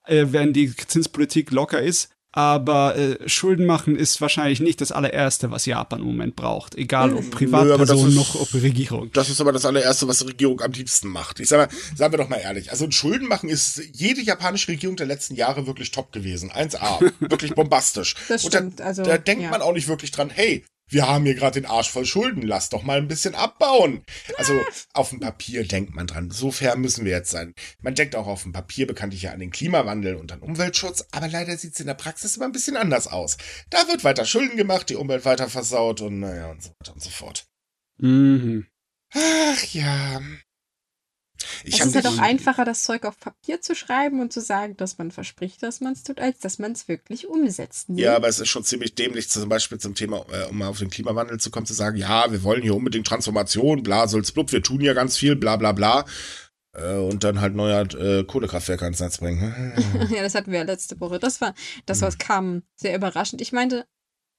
äh, 0.06 0.28
wenn 0.30 0.54
die 0.54 0.76
Zinspolitik 0.76 1.52
locker 1.52 1.82
ist. 1.82 2.10
Aber 2.32 2.96
äh, 2.96 3.28
Schulden 3.28 3.66
machen 3.66 3.96
ist 3.96 4.22
wahrscheinlich 4.22 4.60
nicht 4.60 4.82
das 4.82 4.92
allererste, 4.92 5.50
was 5.50 5.66
Japan 5.66 6.02
im 6.02 6.06
Moment 6.06 6.36
braucht. 6.36 6.76
Egal 6.76 7.14
ob 7.14 7.32
Privatperson 7.32 8.14
noch 8.14 8.36
ob 8.36 8.54
Regierung. 8.54 9.10
Das 9.14 9.30
ist 9.30 9.42
aber 9.42 9.52
das 9.52 9.66
allererste, 9.66 10.08
was 10.08 10.20
die 10.20 10.26
Regierung 10.26 10.62
am 10.62 10.72
liebsten 10.72 11.08
macht. 11.08 11.40
Ich 11.40 11.50
sag 11.50 11.58
mal, 11.58 11.78
sagen 11.96 12.14
wir 12.14 12.20
doch 12.20 12.30
mal 12.30 12.38
ehrlich. 12.38 12.70
Also 12.70 12.90
Schulden 12.92 13.28
machen 13.28 13.50
ist 13.50 13.82
jede 13.94 14.22
japanische 14.22 14.68
Regierung 14.68 14.96
der 14.96 15.08
letzten 15.08 15.34
Jahre 15.34 15.66
wirklich 15.66 15.90
top 15.90 16.12
gewesen. 16.12 16.52
1A. 16.52 17.12
wirklich 17.20 17.56
bombastisch. 17.56 18.16
Das 18.28 18.46
stimmt. 18.46 18.64
Und 18.64 18.80
da, 18.80 18.84
also, 18.84 19.04
da 19.04 19.18
denkt 19.18 19.44
ja. 19.44 19.50
man 19.50 19.64
auch 19.64 19.74
nicht 19.74 19.88
wirklich 19.88 20.12
dran, 20.12 20.30
hey, 20.30 20.64
wir 20.90 21.08
haben 21.08 21.26
hier 21.26 21.36
gerade 21.36 21.60
den 21.62 21.70
Arsch 21.70 21.90
voll 21.90 22.06
Schulden, 22.06 22.42
lass 22.42 22.70
doch 22.70 22.84
mal 22.84 22.98
ein 22.98 23.08
bisschen 23.08 23.36
abbauen. 23.36 24.04
Also 24.38 24.60
auf 24.94 25.10
dem 25.10 25.20
Papier 25.20 25.66
denkt 25.66 25.96
man 25.96 26.08
dran. 26.08 26.32
So 26.32 26.52
fair 26.52 26.76
müssen 26.76 27.06
wir 27.06 27.12
jetzt 27.12 27.32
sein. 27.32 27.54
Man 27.82 27.96
denkt 27.96 28.16
auch 28.16 28.28
auf 28.28 28.44
dem 28.44 28.52
Papier 28.52 28.88
bekanntlich 28.88 29.24
ja 29.24 29.32
an 29.32 29.40
den 29.40 29.52
Klimawandel 29.52 30.16
und 30.16 30.32
an 30.32 30.42
Umweltschutz, 30.42 31.06
aber 31.12 31.28
leider 31.28 31.56
sieht 31.58 31.74
es 31.74 31.80
in 31.80 31.88
der 31.88 31.94
Praxis 31.94 32.36
immer 32.36 32.46
ein 32.46 32.52
bisschen 32.52 32.78
anders 32.78 33.08
aus. 33.08 33.38
Da 33.70 33.88
wird 33.88 34.04
weiter 34.04 34.26
Schulden 34.26 34.58
gemacht, 34.58 34.90
die 34.90 34.96
Umwelt 34.96 35.26
weiter 35.26 35.50
versaut 35.50 36.02
und 36.02 36.20
naja 36.20 36.50
und 36.50 36.64
so 36.64 36.70
weiter 36.80 36.94
und 36.94 37.02
so 37.02 37.10
fort. 37.10 37.46
Mhm. 37.98 38.68
Ach 39.14 39.64
ja. 39.74 40.22
Ich 41.64 41.80
es 41.80 41.88
ist 41.88 41.96
ja 41.96 42.02
doch 42.02 42.18
einfacher, 42.18 42.66
das 42.66 42.84
Zeug 42.84 43.06
auf 43.06 43.20
Papier 43.20 43.62
zu 43.62 43.76
schreiben 43.76 44.20
und 44.22 44.34
zu 44.34 44.42
sagen, 44.42 44.76
dass 44.78 44.98
man 44.98 45.12
verspricht, 45.12 45.64
dass 45.64 45.82
man 45.82 45.94
es 45.94 46.04
tut, 46.04 46.20
als 46.20 46.40
dass 46.40 46.60
man 46.60 46.74
es 46.74 46.88
wirklich 46.88 47.28
umsetzt. 47.28 47.90
Ne? 47.90 48.02
Ja, 48.02 48.16
aber 48.16 48.28
es 48.28 48.40
ist 48.40 48.50
schon 48.50 48.64
ziemlich 48.64 48.96
dämlich, 48.96 49.30
zum 49.30 49.50
Beispiel 49.50 49.80
zum 49.80 49.96
Thema, 49.96 50.26
äh, 50.32 50.46
um 50.46 50.58
mal 50.58 50.68
auf 50.68 50.80
den 50.80 50.90
Klimawandel 50.90 51.40
zu 51.40 51.52
kommen, 51.52 51.66
zu 51.66 51.74
sagen, 51.74 51.98
ja, 51.98 52.32
wir 52.32 52.44
wollen 52.44 52.62
hier 52.62 52.76
unbedingt 52.76 53.08
Transformation, 53.08 53.84
bla, 53.84 54.08
soll's 54.08 54.32
blub, 54.32 54.52
wir 54.52 54.64
tun 54.64 54.82
ja 54.82 54.94
ganz 54.94 55.18
viel, 55.18 55.36
bla, 55.36 55.56
bla, 55.58 55.72
bla. 55.72 56.06
Äh, 56.74 56.96
und 56.96 57.24
dann 57.24 57.42
halt 57.42 57.56
neuer 57.56 57.82
äh, 57.96 58.24
Kohlekraftwerke 58.24 58.84
ans 58.84 59.00
Netz 59.00 59.18
bringen. 59.18 59.74
ja, 60.10 60.22
das 60.22 60.36
hatten 60.36 60.52
wir 60.52 60.60
ja 60.60 60.66
letzte 60.66 61.00
Woche. 61.00 61.20
Das 61.20 61.42
war, 61.42 61.54
das 61.86 62.02
was 62.02 62.14
hm. 62.16 62.20
kam 62.20 62.64
sehr 62.76 62.96
überraschend. 62.96 63.42
Ich 63.42 63.52
meinte, 63.52 63.86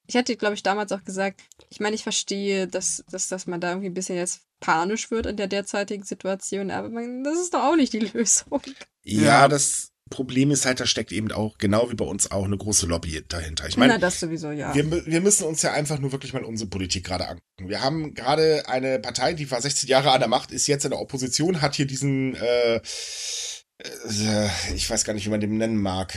ich 0.07 0.17
hatte, 0.17 0.37
glaube 0.37 0.55
ich, 0.55 0.63
damals 0.63 0.93
auch 0.93 1.05
gesagt, 1.05 1.43
ich 1.69 1.81
meine, 1.81 1.95
ich 1.95 2.03
verstehe, 2.03 2.67
dass, 2.67 3.05
dass, 3.11 3.29
dass 3.29 3.47
man 3.47 3.61
da 3.61 3.71
irgendwie 3.71 3.89
ein 3.89 3.95
bisschen 3.95 4.17
jetzt 4.17 4.43
panisch 4.61 5.11
wird 5.11 5.27
in 5.27 5.37
der 5.37 5.49
derzeitigen 5.49 6.05
Situation, 6.05 6.71
aber 6.71 6.89
man, 6.89 7.25
das 7.25 7.39
ist 7.39 7.55
doch 7.55 7.65
auch 7.65 7.77
nicht 7.77 7.93
die 7.93 7.99
Lösung. 8.15 8.61
Ja, 9.03 9.49
das 9.49 9.91
Problem 10.11 10.51
ist 10.51 10.67
halt, 10.67 10.81
da 10.81 10.87
steckt 10.87 11.13
eben 11.13 11.31
auch, 11.31 11.57
genau 11.57 11.91
wie 11.91 11.95
bei 11.95 12.05
uns 12.05 12.31
auch, 12.31 12.45
eine 12.45 12.59
große 12.59 12.87
Lobby 12.87 13.25
dahinter. 13.29 13.69
Ich 13.69 13.77
meine, 13.77 13.99
das 13.99 14.21
sowieso, 14.21 14.51
ja. 14.51 14.75
Wir, 14.75 15.07
wir 15.07 15.21
müssen 15.21 15.45
uns 15.45 15.63
ja 15.63 15.73
einfach 15.73 15.99
nur 15.99 16.13
wirklich 16.13 16.33
mal 16.33 16.45
unsere 16.45 16.69
Politik 16.69 17.07
gerade 17.07 17.29
angucken. 17.29 17.69
Wir 17.69 17.81
haben 17.81 18.13
gerade 18.15 18.69
eine 18.69 18.99
Partei, 18.99 19.35
die 19.35 19.51
war 19.51 19.63
16 19.63 19.89
Jahre 19.89 20.11
an 20.11 20.21
der 20.21 20.29
Macht, 20.29 20.51
ist 20.51 20.67
jetzt 20.67 20.85
in 20.85 20.91
der 20.91 21.01
Opposition, 21.01 21.63
hat 21.63 21.77
hier 21.77 21.87
diesen, 21.87 22.35
äh, 22.35 22.81
äh, 23.79 24.49
ich 24.75 24.91
weiß 24.91 25.05
gar 25.05 25.15
nicht, 25.15 25.27
wie 25.27 25.31
man 25.31 25.41
den 25.41 25.57
nennen 25.57 25.81
mag. 25.81 26.15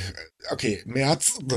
Okay, 0.49 0.82
März. 0.86 1.39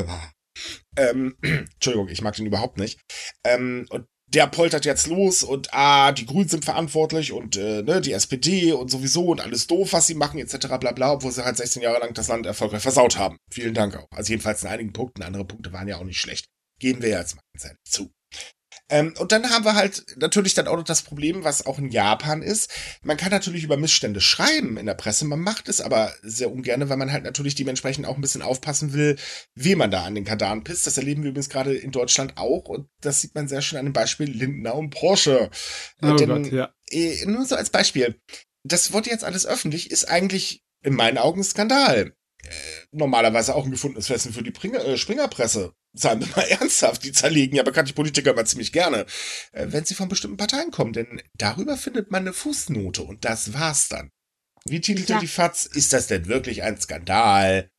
Ähm, 0.96 1.36
Entschuldigung, 1.42 2.08
ich 2.08 2.22
mag 2.22 2.34
den 2.34 2.46
überhaupt 2.46 2.78
nicht. 2.78 2.98
Ähm, 3.44 3.84
und 3.90 4.06
der 4.28 4.46
poltert 4.46 4.84
jetzt 4.84 5.06
los 5.06 5.42
und 5.42 5.72
ah, 5.72 6.12
die 6.12 6.26
Grünen 6.26 6.48
sind 6.48 6.64
verantwortlich 6.64 7.32
und 7.32 7.56
äh, 7.56 7.82
ne, 7.82 8.00
die 8.00 8.12
SPD 8.12 8.72
und 8.72 8.90
sowieso 8.90 9.26
und 9.26 9.40
alles 9.40 9.66
doof, 9.66 9.92
was 9.92 10.06
sie 10.06 10.14
machen, 10.14 10.38
etc. 10.38 10.66
bla 10.80 10.92
bla, 10.92 11.12
obwohl 11.12 11.32
sie 11.32 11.44
halt 11.44 11.56
16 11.56 11.82
Jahre 11.82 12.00
lang 12.00 12.12
das 12.14 12.28
Land 12.28 12.46
erfolgreich 12.46 12.82
versaut 12.82 13.18
haben. 13.18 13.36
Vielen 13.50 13.74
Dank 13.74 13.96
auch. 13.96 14.08
Also 14.10 14.32
jedenfalls 14.32 14.62
in 14.62 14.68
einigen 14.68 14.92
Punkten, 14.92 15.22
andere 15.22 15.44
Punkte 15.44 15.72
waren 15.72 15.88
ja 15.88 15.96
auch 15.96 16.04
nicht 16.04 16.20
schlecht. 16.20 16.46
Gehen 16.78 17.00
wir 17.02 17.10
jetzt 17.10 17.36
mal 17.36 17.76
zu. 17.84 18.10
Ähm, 18.88 19.14
und 19.18 19.32
dann 19.32 19.50
haben 19.50 19.64
wir 19.64 19.74
halt 19.74 20.04
natürlich 20.16 20.54
dann 20.54 20.68
auch 20.68 20.76
noch 20.76 20.84
das 20.84 21.02
Problem, 21.02 21.42
was 21.42 21.66
auch 21.66 21.78
in 21.78 21.90
Japan 21.90 22.40
ist. 22.42 22.70
Man 23.02 23.16
kann 23.16 23.30
natürlich 23.30 23.64
über 23.64 23.76
Missstände 23.76 24.20
schreiben 24.20 24.76
in 24.76 24.86
der 24.86 24.94
Presse, 24.94 25.24
man 25.24 25.40
macht 25.40 25.68
es 25.68 25.80
aber 25.80 26.12
sehr 26.22 26.52
ungern, 26.52 26.88
weil 26.88 26.96
man 26.96 27.12
halt 27.12 27.24
natürlich 27.24 27.56
dementsprechend 27.56 28.06
auch 28.06 28.14
ein 28.14 28.20
bisschen 28.20 28.42
aufpassen 28.42 28.92
will, 28.92 29.16
wie 29.54 29.74
man 29.74 29.90
da 29.90 30.04
an 30.04 30.14
den 30.14 30.24
Kardaren 30.24 30.62
pisst. 30.62 30.86
Das 30.86 30.98
erleben 30.98 31.22
wir 31.22 31.30
übrigens 31.30 31.48
gerade 31.48 31.74
in 31.74 31.90
Deutschland 31.90 32.36
auch 32.36 32.68
und 32.68 32.88
das 33.00 33.20
sieht 33.20 33.34
man 33.34 33.48
sehr 33.48 33.62
schön 33.62 33.78
an 33.78 33.86
dem 33.86 33.92
Beispiel 33.92 34.30
Lindner 34.30 34.74
und 34.76 34.90
Porsche. 34.90 35.50
Oh 36.02 36.14
Denn, 36.14 36.28
Gott, 36.28 36.52
ja. 36.52 36.72
äh, 36.90 37.26
nur 37.26 37.44
so 37.44 37.56
als 37.56 37.70
Beispiel. 37.70 38.20
Das 38.62 38.92
wurde 38.92 39.10
jetzt 39.10 39.24
alles 39.24 39.46
öffentlich, 39.46 39.90
ist 39.90 40.08
eigentlich 40.08 40.62
in 40.82 40.94
meinen 40.94 41.18
Augen 41.18 41.40
ein 41.40 41.44
Skandal. 41.44 42.15
Äh, 42.46 42.86
normalerweise 42.92 43.54
auch 43.54 43.64
ein 43.64 43.70
gefundenes 43.70 44.06
Fressen 44.06 44.32
für 44.32 44.42
die 44.42 44.50
Pringer, 44.50 44.84
äh, 44.84 44.96
Springerpresse. 44.96 45.72
Seien 45.92 46.20
wir 46.20 46.28
mal 46.36 46.42
ernsthaft, 46.48 47.04
die 47.04 47.12
zerlegen 47.12 47.56
ja 47.56 47.62
bekannte 47.62 47.92
Politiker 47.92 48.30
aber 48.30 48.44
ziemlich 48.44 48.72
gerne, 48.72 49.06
äh, 49.52 49.66
wenn 49.68 49.84
sie 49.84 49.94
von 49.94 50.08
bestimmten 50.08 50.36
Parteien 50.36 50.70
kommen, 50.70 50.92
denn 50.92 51.22
darüber 51.34 51.76
findet 51.76 52.10
man 52.10 52.22
eine 52.22 52.32
Fußnote 52.32 53.02
und 53.02 53.24
das 53.24 53.52
war's 53.52 53.88
dann. 53.88 54.10
Wie 54.68 54.80
titelte 54.80 55.14
ja. 55.14 55.20
die 55.20 55.28
FAZ, 55.28 55.66
ist 55.66 55.92
das 55.92 56.08
denn 56.08 56.26
wirklich 56.26 56.62
ein 56.62 56.80
Skandal? 56.80 57.70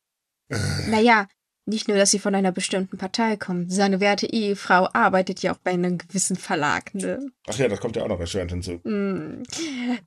Naja, 0.86 1.28
nicht 1.68 1.88
nur, 1.88 1.96
dass 1.96 2.10
sie 2.10 2.18
von 2.18 2.34
einer 2.34 2.52
bestimmten 2.52 2.98
Partei 2.98 3.36
kommen. 3.36 3.70
Seine 3.70 4.00
werte 4.00 4.26
Ehefrau 4.26 4.88
arbeitet 4.92 5.42
ja 5.42 5.52
auch 5.52 5.58
bei 5.58 5.72
einem 5.72 5.98
gewissen 5.98 6.36
Verlag, 6.36 6.94
ne? 6.94 7.30
Ach 7.46 7.56
ja, 7.58 7.68
das 7.68 7.80
kommt 7.80 7.96
ja 7.96 8.02
auch 8.02 8.08
noch 8.08 8.20
erschwerend 8.20 8.50
hinzu. 8.50 8.80
Mm, 8.84 9.42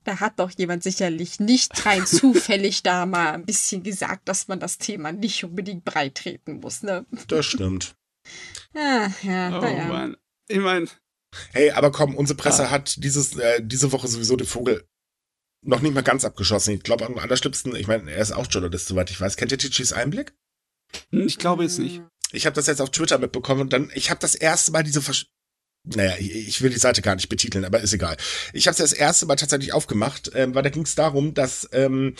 da 0.04 0.20
hat 0.20 0.38
doch 0.38 0.50
jemand 0.50 0.82
sicherlich 0.82 1.40
nicht 1.40 1.86
rein 1.86 2.04
zufällig 2.06 2.82
da 2.82 3.06
mal 3.06 3.32
ein 3.32 3.46
bisschen 3.46 3.82
gesagt, 3.82 4.28
dass 4.28 4.48
man 4.48 4.60
das 4.60 4.78
Thema 4.78 5.12
nicht 5.12 5.44
unbedingt 5.44 5.84
breit 5.84 6.16
treten 6.16 6.60
muss, 6.60 6.82
ne? 6.82 7.06
Das 7.28 7.46
stimmt. 7.46 7.94
Ah, 8.74 9.08
ja, 9.22 9.58
oh, 9.58 9.60
naja. 9.60 9.84
Mann. 9.86 10.16
Ich 10.48 10.58
meine. 10.58 10.86
Hey, 11.52 11.70
aber 11.70 11.92
komm, 11.92 12.14
unsere 12.14 12.36
Presse 12.36 12.66
ah. 12.66 12.70
hat 12.70 13.02
dieses, 13.02 13.36
äh, 13.38 13.62
diese 13.62 13.92
Woche 13.92 14.08
sowieso 14.08 14.36
den 14.36 14.46
Vogel 14.46 14.84
noch 15.62 15.80
nicht 15.80 15.94
mal 15.94 16.02
ganz 16.02 16.24
abgeschossen. 16.24 16.74
Ich 16.74 16.82
glaube, 16.82 17.06
am 17.06 17.18
allerschlimmsten, 17.18 17.74
ich 17.76 17.86
meine, 17.86 18.10
er 18.10 18.20
ist 18.20 18.32
auch 18.32 18.46
Journalist, 18.50 18.88
soweit 18.88 19.10
ich 19.10 19.20
weiß. 19.20 19.36
Kennt 19.36 19.52
ihr 19.52 19.58
Tichys 19.58 19.92
Einblick? 19.92 20.34
Hm, 21.10 21.26
ich 21.26 21.38
glaube 21.38 21.64
jetzt 21.64 21.78
nicht. 21.78 22.02
Ich 22.32 22.46
habe 22.46 22.54
das 22.54 22.66
jetzt 22.66 22.80
auf 22.80 22.90
Twitter 22.90 23.18
mitbekommen 23.18 23.62
und 23.62 23.72
dann, 23.72 23.90
ich 23.94 24.10
habe 24.10 24.20
das 24.20 24.34
erste 24.34 24.72
Mal 24.72 24.82
diese 24.82 25.02
Versch 25.02 25.26
naja, 25.84 26.14
ich 26.18 26.62
will 26.62 26.70
die 26.70 26.78
Seite 26.78 27.02
gar 27.02 27.16
nicht 27.16 27.28
betiteln, 27.28 27.64
aber 27.64 27.80
ist 27.80 27.92
egal. 27.92 28.16
Ich 28.52 28.68
habe 28.68 28.72
es 28.72 28.78
das 28.78 28.92
erste 28.92 29.26
Mal 29.26 29.34
tatsächlich 29.34 29.72
aufgemacht, 29.72 30.30
ähm, 30.32 30.54
weil 30.54 30.62
da 30.62 30.70
ging 30.70 30.84
es 30.84 30.94
darum, 30.94 31.34
dass 31.34 31.68
ähm, 31.72 32.14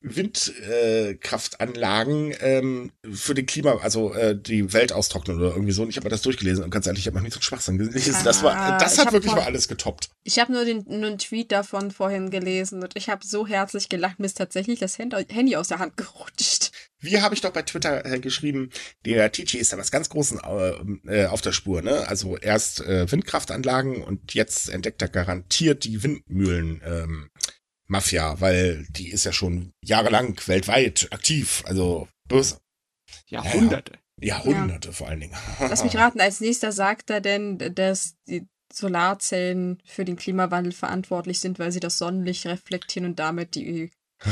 Windkraftanlagen 0.00 2.30
äh, 2.32 2.58
ähm, 2.58 2.92
für 3.10 3.34
den 3.34 3.46
Klima, 3.46 3.78
also 3.78 4.14
äh, 4.14 4.40
die 4.40 4.72
Welt 4.72 4.92
austrocknen 4.92 5.38
oder 5.38 5.50
irgendwie 5.50 5.72
so. 5.72 5.82
Und 5.82 5.88
ich 5.88 5.96
habe 5.96 6.06
mir 6.06 6.10
das 6.10 6.22
durchgelesen 6.22 6.62
und 6.62 6.70
ganz 6.70 6.86
ehrlich, 6.86 7.00
ich 7.00 7.08
habe 7.08 7.16
noch 7.16 7.24
nicht 7.24 7.32
so 7.32 7.38
einen 7.38 7.42
Schwachsinn 7.42 7.78
gelesen. 7.78 8.14
Ah, 8.14 8.22
das 8.22 8.44
war, 8.44 8.78
das 8.78 8.96
hat 8.98 9.12
wirklich 9.12 9.34
mal 9.34 9.42
alles 9.42 9.66
getoppt. 9.66 10.10
Ich 10.22 10.38
habe 10.38 10.52
nur 10.52 10.64
den 10.64 10.84
nur 10.86 11.08
einen 11.08 11.18
Tweet 11.18 11.50
davon 11.50 11.90
vorhin 11.90 12.30
gelesen 12.30 12.80
und 12.82 12.94
ich 12.94 13.08
habe 13.08 13.26
so 13.26 13.44
herzlich 13.46 13.88
gelacht, 13.88 14.20
mir 14.20 14.26
ist 14.26 14.38
tatsächlich 14.38 14.78
das 14.78 14.98
Handy 14.98 15.56
aus 15.56 15.66
der 15.68 15.80
Hand 15.80 15.96
gerutscht. 15.96 16.67
Wie 17.00 17.20
habe 17.20 17.34
ich 17.34 17.40
doch 17.40 17.52
bei 17.52 17.62
Twitter 17.62 18.04
äh, 18.04 18.18
geschrieben, 18.18 18.70
der 19.04 19.30
TG 19.30 19.58
ist 19.58 19.72
da 19.72 19.78
was 19.78 19.90
ganz 19.90 20.08
Großes 20.08 20.40
äh, 21.06 21.26
auf 21.26 21.40
der 21.40 21.52
Spur, 21.52 21.82
ne? 21.82 22.08
Also 22.08 22.36
erst 22.36 22.80
äh, 22.80 23.10
Windkraftanlagen 23.10 24.02
und 24.02 24.34
jetzt 24.34 24.68
entdeckt 24.68 25.00
er 25.02 25.08
garantiert 25.08 25.84
die 25.84 26.02
Windmühlen. 26.02 26.82
Ähm, 26.84 27.30
Mafia, 27.88 28.38
weil 28.40 28.86
die 28.90 29.10
ist 29.10 29.24
ja 29.24 29.32
schon 29.32 29.72
jahrelang 29.82 30.38
weltweit 30.46 31.08
aktiv, 31.10 31.62
also 31.66 32.06
böse. 32.28 32.60
Jahrhunderte. 33.26 33.92
Ja, 34.20 34.36
Jahrhunderte 34.36 34.88
ja. 34.88 34.92
vor 34.92 35.08
allen 35.08 35.20
Dingen. 35.20 35.36
Lass 35.58 35.84
mich 35.84 35.96
raten, 35.96 36.20
als 36.20 36.40
nächster 36.40 36.72
sagt 36.72 37.08
er 37.08 37.20
denn, 37.20 37.58
dass 37.74 38.14
die 38.26 38.46
Solarzellen 38.70 39.82
für 39.86 40.04
den 40.04 40.16
Klimawandel 40.16 40.72
verantwortlich 40.72 41.40
sind, 41.40 41.58
weil 41.58 41.72
sie 41.72 41.80
das 41.80 41.96
Sonnenlicht 41.96 42.44
reflektieren 42.44 43.08
und 43.08 43.18
damit 43.18 43.54
die, 43.54 43.90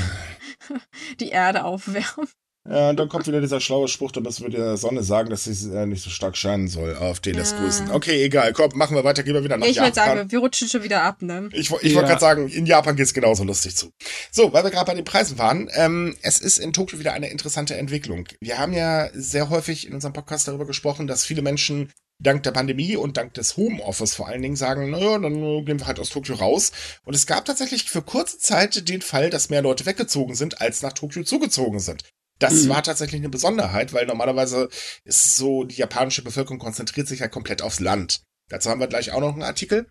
die 1.21 1.31
Erde 1.31 1.65
aufwärmen. 1.65 2.29
Ja, 2.69 2.91
und 2.91 2.99
dann 2.99 3.09
kommt 3.09 3.27
wieder 3.27 3.41
dieser 3.41 3.61
schlaue 3.61 3.89
Spruch, 3.89 4.13
da 4.13 4.21
müssen 4.21 4.43
wir 4.43 4.51
der 4.51 4.77
Sonne 4.77 5.03
sagen, 5.03 5.31
dass 5.31 5.45
sie 5.45 5.71
äh, 5.73 5.87
nicht 5.87 6.03
so 6.03 6.11
stark 6.11 6.37
scheinen 6.37 6.69
soll. 6.69 6.97
AfD 6.97 7.33
lässt 7.33 7.55
ja. 7.55 7.61
grüßen. 7.61 7.91
Okay, 7.91 8.25
egal. 8.25 8.53
Komm, 8.53 8.71
machen 8.75 8.97
wir 8.97 9.05
weiter, 9.05 9.23
gehen 9.23 9.35
wir 9.35 9.45
wieder 9.45 9.57
nach 9.57 9.67
ich 9.67 9.77
Japan. 9.77 9.91
Ich 9.91 9.97
würde 9.97 10.17
sagen, 10.17 10.33
wir 10.33 10.39
rutschen 10.41 10.69
schon 10.69 10.83
wieder 10.83 11.03
ab, 11.03 11.23
ne? 11.23 11.49
Ich, 11.53 11.71
ich 11.71 11.71
ja. 11.71 11.95
wollte 11.95 12.09
gerade 12.09 12.21
sagen, 12.21 12.49
in 12.49 12.67
Japan 12.67 12.97
geht's 12.97 13.15
genauso 13.15 13.45
lustig 13.45 13.77
zu. 13.77 13.91
So, 14.33 14.53
weil 14.53 14.65
wir 14.65 14.71
gerade 14.71 14.87
bei 14.87 14.95
den 14.95 15.05
Preisen 15.05 15.39
waren, 15.39 15.69
ähm, 15.75 16.17
es 16.23 16.39
ist 16.41 16.59
in 16.59 16.73
Tokio 16.73 16.99
wieder 16.99 17.13
eine 17.13 17.31
interessante 17.31 17.77
Entwicklung. 17.77 18.27
Wir 18.41 18.59
haben 18.59 18.73
ja 18.73 19.09
sehr 19.13 19.51
häufig 19.51 19.87
in 19.87 19.95
unserem 19.95 20.13
Podcast 20.13 20.49
darüber 20.49 20.67
gesprochen, 20.67 21.07
dass 21.07 21.25
viele 21.25 21.43
Menschen 21.43 21.93
dank 22.19 22.43
der 22.43 22.53
Pandemie 22.53 22.97
und 22.97 23.17
dank 23.17 23.35
des 23.35 23.57
Homeoffice 23.57 24.15
vor 24.15 24.29
allen 24.29 24.43
Dingen 24.43 24.57
sagen, 24.57 24.91
naja, 24.91 25.19
dann 25.19 25.65
gehen 25.65 25.79
wir 25.79 25.87
halt 25.87 26.01
aus 26.01 26.09
Tokio 26.09 26.35
raus. 26.37 26.73
Und 27.05 27.15
es 27.15 27.27
gab 27.27 27.45
tatsächlich 27.45 27.85
für 27.85 28.03
kurze 28.03 28.39
Zeit 28.39 28.89
den 28.89 29.03
Fall, 29.03 29.31
dass 29.31 29.51
mehr 29.51 29.63
Leute 29.63 29.87
weggezogen 29.87 30.35
sind, 30.35 30.61
als 30.61 30.83
nach 30.83 30.95
Tokio 30.95 31.23
zugezogen 31.25 31.79
sind. 31.79 32.05
Das 32.39 32.65
mhm. 32.65 32.69
war 32.71 32.83
tatsächlich 32.83 33.21
eine 33.21 33.29
Besonderheit, 33.29 33.93
weil 33.93 34.07
normalerweise 34.07 34.69
ist 35.05 35.25
es 35.25 35.37
so, 35.37 35.65
die 35.65 35.77
japanische 35.77 36.23
Bevölkerung 36.23 36.59
konzentriert 36.59 37.09
sich 37.09 37.21
ja 37.21 37.29
komplett 37.29 37.63
aufs 37.63 37.81
Land. 37.81 38.23
Dazu 38.49 38.71
haben 38.71 38.81
wir 38.81 38.87
gleich 38.87 39.13
auch 39.13 39.21
noch 39.21 39.33
einen 39.33 39.43
Artikel. 39.43 39.89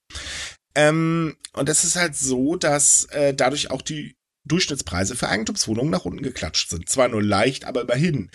Ähm, 0.76 1.38
und 1.54 1.70
es 1.70 1.84
ist 1.84 1.96
halt 1.96 2.16
so, 2.16 2.56
dass 2.56 3.06
äh, 3.06 3.34
dadurch 3.34 3.72
auch 3.72 3.82
die 3.82 4.16
Durchschnittspreise 4.48 5.16
für 5.16 5.30
Eigentumswohnungen 5.30 5.92
nach 5.92 6.06
unten 6.06 6.22
geklatscht 6.22 6.70
sind. 6.70 6.88
Zwar 6.88 7.08
nur 7.08 7.24
leicht, 7.24 7.66
aber 7.66 7.82
immerhin. 7.82 8.30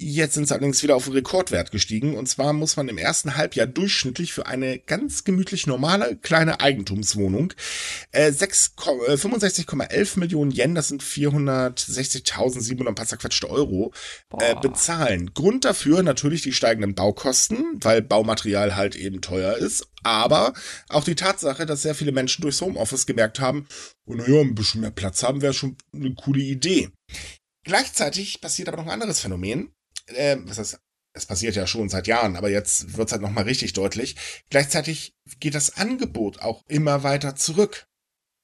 Jetzt 0.00 0.34
sind 0.34 0.46
sie 0.46 0.54
allerdings 0.54 0.80
wieder 0.84 0.94
auf 0.94 1.06
einen 1.06 1.16
Rekordwert 1.16 1.72
gestiegen. 1.72 2.16
Und 2.16 2.28
zwar 2.28 2.52
muss 2.52 2.76
man 2.76 2.88
im 2.88 2.98
ersten 2.98 3.36
Halbjahr 3.36 3.66
durchschnittlich 3.66 4.32
für 4.32 4.46
eine 4.46 4.78
ganz 4.78 5.24
gemütlich 5.24 5.66
normale 5.66 6.14
kleine 6.16 6.60
Eigentumswohnung 6.60 7.52
äh, 8.12 8.28
65,11 8.30 9.82
äh, 9.90 10.20
Millionen 10.20 10.52
Yen, 10.52 10.76
das 10.76 10.86
sind 10.86 11.02
460.700 11.02 12.94
paar 12.94 13.06
zerquetschte 13.06 13.50
Euro, 13.50 13.92
äh, 14.38 14.54
bezahlen. 14.54 15.34
Grund 15.34 15.64
dafür 15.64 16.04
natürlich 16.04 16.42
die 16.42 16.52
steigenden 16.52 16.94
Baukosten, 16.94 17.80
weil 17.82 18.00
Baumaterial 18.00 18.76
halt 18.76 18.94
eben 18.94 19.20
teuer 19.20 19.56
ist. 19.56 19.88
Aber 20.04 20.52
auch 20.88 21.02
die 21.02 21.16
Tatsache, 21.16 21.66
dass 21.66 21.82
sehr 21.82 21.96
viele 21.96 22.12
Menschen 22.12 22.42
durchs 22.42 22.60
Homeoffice 22.60 23.06
gemerkt 23.06 23.40
haben, 23.40 23.66
oh 24.06 24.14
naja, 24.14 24.42
ein 24.42 24.54
bisschen 24.54 24.80
mehr 24.80 24.92
Platz 24.92 25.24
haben 25.24 25.42
wäre 25.42 25.54
schon 25.54 25.76
eine 25.92 26.14
coole 26.14 26.40
Idee. 26.40 26.90
Gleichzeitig 27.64 28.40
passiert 28.40 28.68
aber 28.68 28.76
noch 28.76 28.86
ein 28.86 28.92
anderes 28.92 29.18
Phänomen 29.18 29.72
äh, 30.14 30.36
was 30.44 30.58
heißt, 30.58 30.80
es 31.12 31.26
passiert 31.26 31.56
ja 31.56 31.66
schon 31.66 31.88
seit 31.88 32.06
Jahren, 32.06 32.36
aber 32.36 32.50
jetzt 32.50 32.96
wird 32.96 33.08
es 33.08 33.12
halt 33.12 33.22
nochmal 33.22 33.44
richtig 33.44 33.72
deutlich. 33.72 34.16
Gleichzeitig 34.50 35.14
geht 35.40 35.54
das 35.54 35.76
Angebot 35.76 36.40
auch 36.40 36.64
immer 36.68 37.02
weiter 37.02 37.34
zurück. 37.34 37.86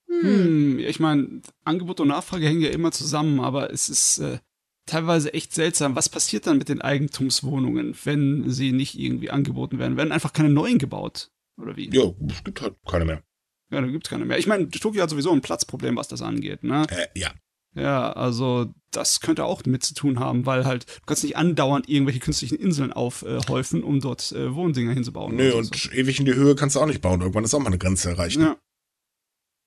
Hm, 0.09 0.79
ich 0.79 1.01
meine, 1.01 1.43
Angebot 1.65 2.01
und 2.01 2.09
Nachfrage 2.09 2.47
hängen 2.47 2.61
ja 2.61 2.71
immer 2.71 2.93
zusammen, 2.93 3.41
aber 3.41 3.73
es 3.73 3.89
ist 3.89 4.19
äh, 4.19 4.39
teilweise 4.87 5.33
echt 5.35 5.53
seltsam. 5.53 5.97
Was 5.97 6.09
passiert 6.09 6.47
dann 6.47 6.59
mit 6.59 6.69
den 6.69 6.83
Eigentumswohnungen, 6.83 7.97
wenn 8.05 8.51
sie 8.51 8.73
nicht 8.73 8.99
irgendwie 8.99 9.31
angeboten 9.31 9.79
werden? 9.79 9.97
Werden 9.97 10.13
einfach 10.13 10.33
keine 10.33 10.51
neuen 10.51 10.79
gebaut? 10.79 11.31
Oder 11.57 11.77
wie? 11.77 11.91
Ja, 11.91 12.13
es 12.29 12.45
gibt 12.45 12.61
halt 12.61 12.75
keine 12.87 13.05
mehr. 13.05 13.23
Ja, 13.71 13.81
da 13.81 13.87
gibt 13.87 14.07
es 14.07 14.11
keine 14.11 14.25
mehr. 14.25 14.39
Ich 14.39 14.47
meine, 14.47 14.69
Tokio 14.69 15.03
hat 15.03 15.11
sowieso 15.11 15.33
ein 15.33 15.41
Platzproblem, 15.41 15.97
was 15.97 16.09
das 16.09 16.23
angeht, 16.23 16.63
ne? 16.63 16.87
Äh, 16.91 17.07
ja. 17.19 17.33
Ja, 17.75 18.13
also 18.13 18.73
das 18.91 19.21
könnte 19.21 19.45
auch 19.45 19.63
damit 19.63 19.83
zu 19.83 19.95
tun 19.95 20.21
haben, 20.21 20.47
weil 20.47 20.65
halt, 20.65 20.87
du 20.87 21.07
kannst 21.07 21.25
nicht 21.25 21.37
andauernd 21.37 21.89
irgendwelche 21.89 22.21
künstlichen 22.21 22.57
Inseln 22.57 22.93
aufhäufen, 22.93 23.83
um 23.83 24.01
dort 24.01 24.31
äh, 24.33 24.55
Wohndinger 24.55 24.93
hinzubauen. 24.93 25.35
Nö, 25.35 25.53
und 25.55 25.75
so. 25.75 25.91
ewig 25.91 26.21
in 26.21 26.27
die 26.27 26.35
Höhe 26.35 26.55
kannst 26.55 26.77
du 26.77 26.81
auch 26.81 26.87
nicht 26.87 27.01
bauen. 27.01 27.21
Irgendwann 27.21 27.45
ist 27.45 27.55
auch 27.55 27.59
mal 27.59 27.67
eine 27.67 27.79
Grenze 27.79 28.11
erreicht. 28.11 28.39
Ja. 28.39 28.57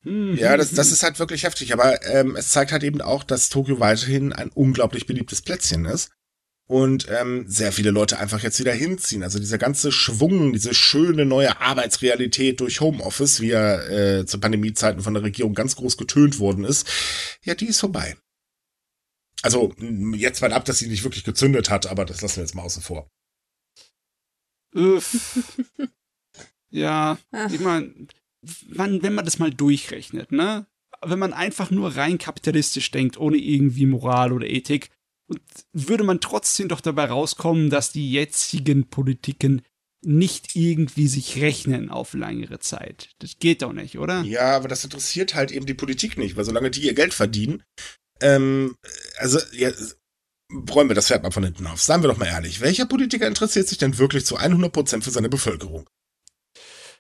Mhm. 0.04 0.36
Ja, 0.36 0.56
das, 0.56 0.72
das 0.72 0.92
ist 0.92 1.04
halt 1.04 1.20
wirklich 1.20 1.44
heftig, 1.44 1.74
aber 1.74 2.06
ähm, 2.06 2.36
es 2.38 2.50
zeigt 2.50 2.72
halt 2.72 2.84
eben 2.84 3.02
auch, 3.02 3.24
dass 3.24 3.50
Tokio 3.50 3.80
weiterhin 3.80 4.32
ein 4.32 4.50
unglaublich 4.50 5.06
beliebtes 5.06 5.42
Plätzchen 5.42 5.86
ist 5.86 6.12
und 6.68 7.08
ähm, 7.10 7.46
sehr 7.48 7.72
viele 7.72 7.92
Leute 7.92 8.20
einfach 8.20 8.44
jetzt 8.44 8.60
wieder 8.60 8.74
hinziehen. 8.74 9.24
Also 9.24 9.40
dieser 9.40 9.58
ganze 9.58 9.92
Schwung, 9.92 10.52
diese 10.52 10.74
schöne 10.74 11.26
neue 11.26 11.60
Arbeitsrealität 11.62 12.60
durch 12.60 12.82
Homeoffice, 12.82 13.40
wie 13.40 13.52
er 13.52 13.90
äh, 13.90 14.26
zu 14.26 14.40
Pandemiezeiten 14.40 15.02
von 15.02 15.14
der 15.14 15.24
Regierung 15.24 15.54
ganz 15.54 15.78
groß 15.78 15.98
getönt 15.98 16.40
worden 16.40 16.66
ist, 16.66 16.88
ja, 17.44 17.56
die 17.56 17.68
ist 17.68 17.80
vorbei. 17.80 18.18
Also 19.44 19.74
jetzt 20.14 20.42
mal 20.42 20.52
ab, 20.52 20.66
dass 20.66 20.80
sie 20.80 20.88
nicht 20.88 21.04
wirklich 21.04 21.24
gezündet 21.24 21.70
hat, 21.70 21.88
aber 21.88 22.04
das 22.06 22.22
lassen 22.22 22.38
wir 22.38 22.44
jetzt 22.44 22.56
mal 22.56 22.64
außen 22.64 22.84
vor. 22.84 23.10
ja, 26.70 27.18
ich 27.50 27.60
meine, 27.62 27.94
wenn 28.42 29.14
man 29.14 29.26
das 29.26 29.40
mal 29.40 29.52
durchrechnet, 29.52 30.32
ne? 30.32 30.68
Wenn 31.06 31.20
man 31.20 31.34
einfach 31.34 31.70
nur 31.70 31.96
rein 31.96 32.18
kapitalistisch 32.18 32.90
denkt, 32.90 33.18
ohne 33.18 33.38
irgendwie 33.38 33.86
Moral 33.86 34.34
oder 34.34 34.48
Ethik, 34.48 34.90
und 35.28 35.42
würde 35.74 36.04
man 36.04 36.20
trotzdem 36.20 36.68
doch 36.68 36.82
dabei 36.82 37.06
rauskommen, 37.06 37.70
dass 37.70 37.92
die 37.92 38.12
jetzigen 38.12 38.90
Politiken 38.90 39.62
nicht 40.02 40.56
irgendwie 40.56 41.08
sich 41.08 41.42
rechnen 41.42 41.90
auf 41.90 42.14
längere 42.14 42.60
Zeit. 42.60 43.10
Das 43.20 43.40
geht 43.40 43.62
doch 43.62 43.74
nicht, 43.74 43.98
oder? 43.98 44.22
Ja, 44.22 44.56
aber 44.56 44.68
das 44.68 44.84
interessiert 44.84 45.36
halt 45.36 45.52
eben 45.52 45.66
die 45.66 45.74
Politik 45.74 46.18
nicht, 46.18 46.38
weil 46.38 46.46
solange 46.46 46.72
die 46.72 46.82
ihr 46.82 46.94
Geld 46.94 47.14
verdienen, 47.14 47.64
ähm, 48.22 48.76
also, 49.18 49.40
ja, 49.54 49.72
räumen 50.70 50.90
wir 50.90 50.96
das 50.96 51.08
Pferd 51.08 51.24
mal 51.24 51.32
von 51.32 51.44
hinten 51.44 51.68
auf. 51.68 51.82
Seien 51.82 52.02
wir 52.02 52.08
doch 52.08 52.18
mal 52.18 52.28
ehrlich, 52.28 52.62
welcher 52.62 52.86
Politiker 52.86 53.28
interessiert 53.28 53.68
sich 53.68 53.78
denn 53.78 53.98
wirklich 53.98 54.26
zu 54.26 54.38
100% 54.38 55.04
für 55.04 55.12
seine 55.12 55.30
Bevölkerung? 55.30 55.90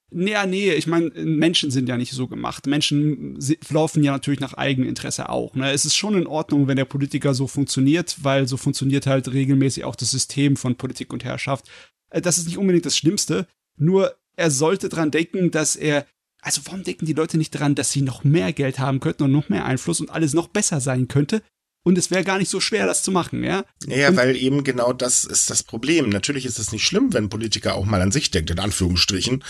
Nee, 0.10 0.36
nee, 0.48 0.72
ich 0.72 0.88
meine, 0.88 1.10
Menschen 1.10 1.70
sind 1.70 1.89
ja 1.89 1.98
nicht 1.98 2.13
so 2.13 2.28
gemacht. 2.28 2.65
Menschen 2.65 3.38
laufen 3.70 4.04
ja 4.04 4.13
natürlich 4.13 4.39
nach 4.39 4.54
Eigeninteresse 4.54 5.30
auch. 5.30 5.54
Ne? 5.54 5.72
Es 5.72 5.84
ist 5.84 5.98
schon 5.98 6.15
in 6.15 6.28
Ordnung, 6.28 6.67
wenn 6.67 6.78
der 6.78 6.86
Politiker 6.86 7.34
so 7.34 7.46
funktioniert, 7.48 8.15
weil 8.22 8.48
so 8.48 8.56
funktioniert 8.56 9.06
halt 9.06 9.32
regelmäßig 9.34 9.84
auch 9.84 9.98
das 9.98 10.12
System 10.12 10.56
von 10.56 10.76
Politik 10.76 11.12
und 11.12 11.26
Herrschaft. 11.26 11.70
Äh, 12.10 12.22
das 12.22 12.38
ist 12.38 12.46
nicht 12.46 12.58
unbedingt 12.58 12.86
das 12.86 12.98
Schlimmste, 12.98 13.48
nur 13.78 14.15
er 14.38 14.50
sollte 14.50 14.88
dran 14.88 15.12
denken, 15.12 15.52
dass 15.52 15.76
er 15.76 16.06
also 16.41 16.62
warum 16.65 16.84
denken 16.84 17.06
die 17.06 17.13
Leute 17.13 17.38
nicht 17.38 17.52
dran, 17.52 17.76
dass 17.76 17.91
sie 17.91 18.02
noch 18.02 18.24
mehr 18.24 18.54
Geld 18.54 18.80
haben 18.80 19.00
könnten 19.00 19.24
und 19.24 19.32
noch 19.32 19.50
mehr 19.50 19.65
Einfluss 19.65 20.00
und 20.00 20.12
alles 20.12 20.34
noch 20.34 20.48
besser 20.48 20.80
sein 20.80 21.08
könnte, 21.08 21.41
und 21.84 21.98
es 21.98 22.12
wäre 22.12 22.24
gar 22.24 22.38
nicht 22.38 22.50
so 22.50 22.60
schwer, 22.60 22.86
das 22.86 23.02
zu 23.02 23.12
machen, 23.12 23.44
ja? 23.44 23.63
Ja, 23.86 24.10
und 24.10 24.18
weil 24.18 24.36
eben 24.36 24.63
genau 24.63 24.92
das 24.92 25.24
ist 25.24 25.50
das 25.50 25.63
Problem. 25.63 26.10
Natürlich 26.10 26.46
ist 26.46 26.60
es 26.60 26.72
nicht 26.72 26.86
schlimm, 26.86 27.13
wenn 27.13 27.26
ein 27.26 27.30
Politiker 27.30 27.76
auch 27.76 27.86
mal 27.86 28.02
an 28.02 28.12
sich 28.12 28.30
denkt, 28.30 28.50
in 28.50 28.60
Anführungsstrichen. 28.60 29.44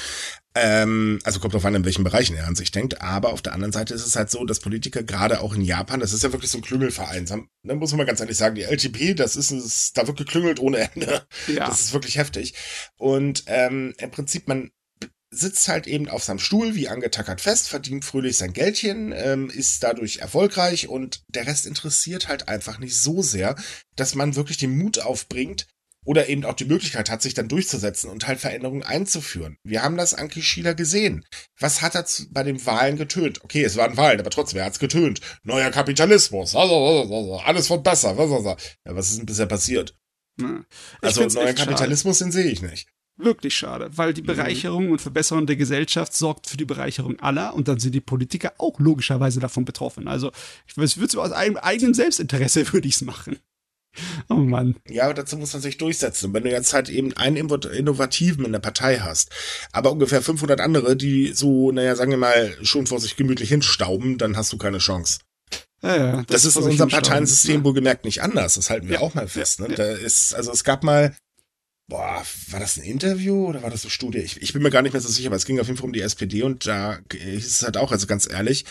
Ähm, 0.54 1.20
also 1.24 1.40
kommt 1.40 1.54
drauf 1.54 1.66
an, 1.66 1.76
in 1.76 1.86
welchen 1.86 2.04
Bereichen 2.04 2.36
er 2.36 2.48
an 2.48 2.56
sich 2.56 2.72
denkt. 2.72 3.02
Aber 3.02 3.34
auf 3.34 3.42
der 3.42 3.54
anderen 3.54 3.72
Seite 3.72 3.94
ist 3.94 4.06
es 4.06 4.16
halt 4.16 4.30
so, 4.30 4.46
dass 4.46 4.60
Politiker 4.60 5.04
gerade 5.04 5.42
auch 5.42 5.56
in 5.56 5.62
Japan, 5.62 6.00
das 6.00 6.13
ist 6.13 6.24
ja 6.24 6.32
wirklich 6.32 6.52
so 6.52 6.60
ein 6.60 6.63
Klüngelverein. 6.63 7.26
Da 7.26 7.76
muss 7.76 7.92
man 7.92 7.98
mal 7.98 8.06
ganz 8.06 8.20
ehrlich 8.20 8.38
sagen, 8.38 8.56
die 8.56 8.63
LTP, 8.63 9.16
das 9.16 9.36
ist, 9.36 9.52
ist 9.52 9.98
da 9.98 10.06
wird 10.08 10.18
geklüngelt 10.18 10.60
ohne 10.60 10.92
Ende. 10.94 11.26
Ja. 11.48 11.68
Das 11.68 11.82
ist 11.82 11.94
wirklich 11.94 12.18
heftig. 12.18 12.54
Und 12.98 13.44
ähm, 13.48 13.94
im 13.98 14.12
Prinzip, 14.12 14.48
man 14.48 14.72
sitzt 15.30 15.68
halt 15.68 15.88
eben 15.88 16.08
auf 16.08 16.24
seinem 16.24 16.40
Stuhl 16.40 16.76
wie 16.76 16.88
angetackert 16.88 17.42
fest, 17.42 17.68
verdient 17.68 18.06
fröhlich 18.06 18.38
sein 18.38 18.54
Geldchen, 18.54 19.13
ähm, 19.16 19.50
ist 19.50 19.84
dadurch 19.84 20.18
erfolgreich 20.18 20.88
und 20.88 21.22
der 21.28 21.48
Rest 21.48 21.66
interessiert 21.66 22.28
halt 22.28 22.48
einfach 22.48 22.80
nicht 22.80 22.98
so 22.98 23.22
sehr, 23.22 23.56
dass 23.96 24.16
man 24.16 24.36
wirklich 24.36 24.58
den 24.58 24.78
Mut 24.78 25.00
aufbringt 25.00 25.68
oder 26.06 26.30
eben 26.30 26.46
auch 26.46 26.54
die 26.54 26.66
Möglichkeit 26.66 27.10
hat, 27.10 27.22
sich 27.22 27.34
dann 27.34 27.50
durchzusetzen 27.50 28.10
und 28.10 28.28
halt 28.28 28.40
Veränderungen 28.40 28.84
einzuführen. 28.84 29.58
Wir 29.63 29.84
haben 29.84 29.98
das 29.98 30.13
an 30.13 30.30
Kishida 30.30 30.72
gesehen. 30.72 31.26
Was 31.60 31.82
hat 31.82 31.96
er 31.96 32.06
bei 32.30 32.44
den 32.44 32.66
Wahlen 32.66 32.96
getönt? 32.96 33.44
Okay, 33.44 33.63
es 33.63 33.76
waren 33.76 33.98
Wahlen, 33.98 34.22
aber 34.22 34.30
trotzdem, 34.30 34.60
er 34.60 34.66
hat's 34.66 34.80
getönt. 34.80 35.20
Neuer 35.44 35.70
Kapitalismus, 35.70 36.56
alles 36.56 37.70
wird 37.70 37.84
besser. 37.84 38.16
Ja, 38.16 38.96
was 38.96 39.10
ist 39.10 39.18
denn 39.18 39.26
bisher 39.26 39.48
passiert? 39.48 39.98
Ja. 40.40 40.63
Also 41.02 41.26
neuen 41.26 41.56
Kapitalismus, 41.56 42.20
den 42.20 42.32
sehe 42.32 42.46
ich 42.46 42.62
nicht. 42.62 42.88
Wirklich 43.18 43.58
schade, 43.58 43.90
weil 43.94 44.14
die 44.14 44.22
mhm. 44.22 44.28
Bereicherung 44.28 44.92
und 44.92 45.02
Verbesserung 45.02 45.48
der 45.48 45.56
Gesellschaft 45.56 46.14
sorgt 46.14 46.48
für 46.48 46.58
die 46.58 46.66
Bereicherung 46.66 47.20
aller 47.20 47.56
und 47.56 47.68
dann 47.68 47.80
sind 47.80 47.96
die 47.96 48.02
Politiker 48.02 48.54
auch 48.60 48.80
logischerweise 48.80 49.40
davon 49.40 49.66
betroffen. 49.66 50.08
Also 50.08 50.32
ich 50.68 50.78
würde 50.78 51.06
es 51.06 51.16
aus 51.16 51.32
einem 51.32 51.58
eigenen 51.58 51.96
Selbstinteresse 51.96 52.72
würde 52.74 52.88
ich 52.88 52.96
es 52.96 53.02
machen. 53.02 53.40
Oh 54.30 54.36
Mann. 54.36 54.76
Ja, 54.88 55.06
aber 55.06 55.16
dazu 55.16 55.38
muss 55.38 55.54
man 55.54 55.62
sich 55.64 55.80
durchsetzen. 55.80 56.28
Und 56.28 56.34
wenn 56.36 56.44
du 56.44 56.52
jetzt 56.52 56.74
halt 56.74 56.90
eben 56.90 57.14
einen 57.14 57.38
Innovativen 57.38 58.46
in 58.46 58.52
der 58.52 58.60
Partei 58.60 59.00
hast, 59.00 59.32
aber 59.72 59.92
ungefähr 59.92 60.22
500 60.22 60.62
andere, 60.62 60.96
die 60.96 61.34
so, 61.34 61.72
naja, 61.72 61.96
sagen 61.96 62.12
wir 62.12 62.20
mal, 62.20 62.56
schon 62.62 62.86
vor 62.86 63.00
sich 63.00 63.16
gemütlich 63.16 63.50
hinstauben, 63.50 64.20
dann 64.20 64.38
hast 64.38 64.54
du 64.54 64.58
keine 64.58 64.78
Chance. 64.78 65.20
Ja, 65.82 65.96
ja, 65.96 66.12
das, 66.28 66.44
das 66.44 66.46
ist 66.46 66.58
in 66.58 66.64
unserem 66.64 66.90
Parteiensystem 66.90 67.58
ja. 67.58 67.64
wohlgemerkt 67.64 68.06
nicht 68.06 68.22
anders. 68.22 68.56
Das 68.56 68.70
halten 68.70 68.88
wir 68.88 68.96
ja, 68.96 69.02
auch 69.02 69.14
mal 69.14 69.28
fest. 69.28 69.60
Ne? 69.60 69.70
Da 69.70 69.92
ist, 69.92 70.34
also 70.36 70.52
es 70.52 70.64
gab 70.64 70.84
mal 70.84 71.16
boah, 71.88 72.23
war 72.50 72.60
das 72.60 72.78
ein 72.78 72.84
Interview 72.84 73.47
oder 73.47 73.63
war 73.63 73.69
das 73.69 73.84
eine 73.84 73.91
Studie? 73.91 74.19
Ich, 74.19 74.41
ich 74.41 74.54
bin 74.54 74.62
mir 74.62 74.69
gar 74.69 74.82
nicht 74.82 74.91
mehr 74.93 75.02
so 75.02 75.08
sicher, 75.08 75.28
aber 75.28 75.38
es 75.38 75.45
ging 75.45 75.60
auf 75.60 75.67
jeden 75.67 75.78
Fall 75.78 75.86
um 75.86 75.93
die 75.93 76.02
SPD 76.02 76.43
und 76.43 76.67
da 76.67 77.00
hieß 77.12 77.45
es 77.45 77.63
halt 77.63 77.78
auch, 77.78 77.91
also 77.91 78.08
ganz 78.08 78.30
ehrlich, 78.30 78.65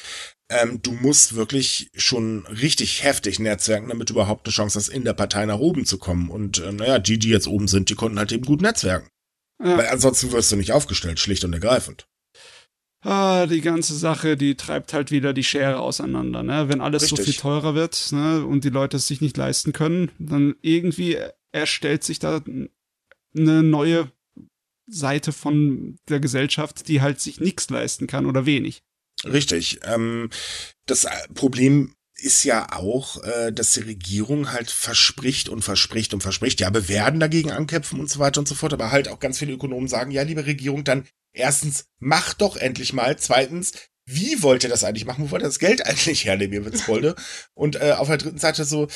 ähm, 0.48 0.80
du 0.82 0.92
musst 0.92 1.34
wirklich 1.34 1.90
schon 1.96 2.46
richtig 2.46 3.02
heftig 3.02 3.38
netzwerken, 3.38 3.88
damit 3.88 4.10
du 4.10 4.14
überhaupt 4.14 4.46
eine 4.46 4.52
Chance 4.52 4.78
hast, 4.78 4.88
in 4.88 5.04
der 5.04 5.14
Partei 5.14 5.46
nach 5.46 5.58
oben 5.58 5.86
zu 5.86 5.98
kommen. 5.98 6.30
Und 6.30 6.58
äh, 6.58 6.72
naja, 6.72 6.98
die, 6.98 7.18
die 7.18 7.30
jetzt 7.30 7.48
oben 7.48 7.68
sind, 7.68 7.88
die 7.88 7.94
konnten 7.94 8.18
halt 8.18 8.32
eben 8.32 8.44
gut 8.44 8.62
netzwerken. 8.62 9.08
Ja. 9.62 9.78
Weil 9.78 9.88
ansonsten 9.88 10.30
wirst 10.32 10.52
du 10.52 10.56
nicht 10.56 10.72
aufgestellt, 10.72 11.18
schlicht 11.18 11.44
und 11.44 11.52
ergreifend. 11.52 12.06
Ah, 13.02 13.46
die 13.46 13.60
ganze 13.60 13.94
Sache, 13.96 14.36
die 14.36 14.56
treibt 14.56 14.92
halt 14.92 15.10
wieder 15.10 15.32
die 15.32 15.44
Schere 15.44 15.78
auseinander. 15.78 16.42
Ne? 16.42 16.68
Wenn 16.68 16.80
alles 16.80 17.04
Richtig. 17.04 17.18
so 17.18 17.24
viel 17.24 17.34
teurer 17.34 17.74
wird 17.74 18.08
ne, 18.12 18.44
und 18.44 18.64
die 18.64 18.70
Leute 18.70 18.96
es 18.98 19.06
sich 19.06 19.20
nicht 19.20 19.36
leisten 19.36 19.72
können, 19.72 20.10
dann 20.18 20.56
irgendwie 20.60 21.16
erstellt 21.52 22.04
sich 22.04 22.18
da 22.18 22.42
eine 23.36 23.62
neue 23.62 24.10
Seite 24.86 25.32
von 25.32 25.98
der 26.08 26.20
Gesellschaft, 26.20 26.88
die 26.88 27.00
halt 27.00 27.20
sich 27.20 27.40
nichts 27.40 27.68
leisten 27.70 28.06
kann 28.06 28.26
oder 28.26 28.46
wenig. 28.46 28.82
Richtig. 29.24 29.80
Ähm, 29.84 30.30
das 30.86 31.04
äh, 31.04 31.10
Problem 31.34 31.94
ist 32.14 32.44
ja 32.44 32.72
auch, 32.72 33.22
äh, 33.24 33.52
dass 33.52 33.72
die 33.72 33.80
Regierung 33.80 34.52
halt 34.52 34.70
verspricht 34.70 35.48
und 35.48 35.62
verspricht 35.62 36.14
und 36.14 36.22
verspricht. 36.22 36.60
Ja, 36.60 36.72
wir 36.72 36.88
werden 36.88 37.20
dagegen 37.20 37.50
ankämpfen 37.50 38.00
und 38.00 38.08
so 38.08 38.18
weiter 38.18 38.40
und 38.40 38.48
so 38.48 38.54
fort. 38.54 38.72
Aber 38.72 38.90
halt 38.90 39.08
auch 39.08 39.18
ganz 39.18 39.38
viele 39.38 39.52
Ökonomen 39.52 39.88
sagen, 39.88 40.10
ja, 40.10 40.22
liebe 40.22 40.46
Regierung, 40.46 40.84
dann 40.84 41.06
erstens, 41.32 41.86
mach 41.98 42.34
doch 42.34 42.56
endlich 42.56 42.92
mal. 42.92 43.18
Zweitens, 43.18 43.72
wie 44.06 44.42
wollt 44.42 44.62
ihr 44.62 44.70
das 44.70 44.84
eigentlich 44.84 45.04
machen? 45.04 45.24
Wo 45.24 45.30
wollt 45.32 45.42
ihr 45.42 45.48
das 45.48 45.58
Geld 45.58 45.84
eigentlich 45.84 46.24
hernehmen, 46.24 46.54
ihr 46.54 46.64
Witzbolde? 46.72 47.14
und 47.54 47.76
äh, 47.76 47.92
auf 47.92 48.08
der 48.08 48.18
dritten 48.18 48.38
Seite 48.38 48.64
so, 48.64 48.88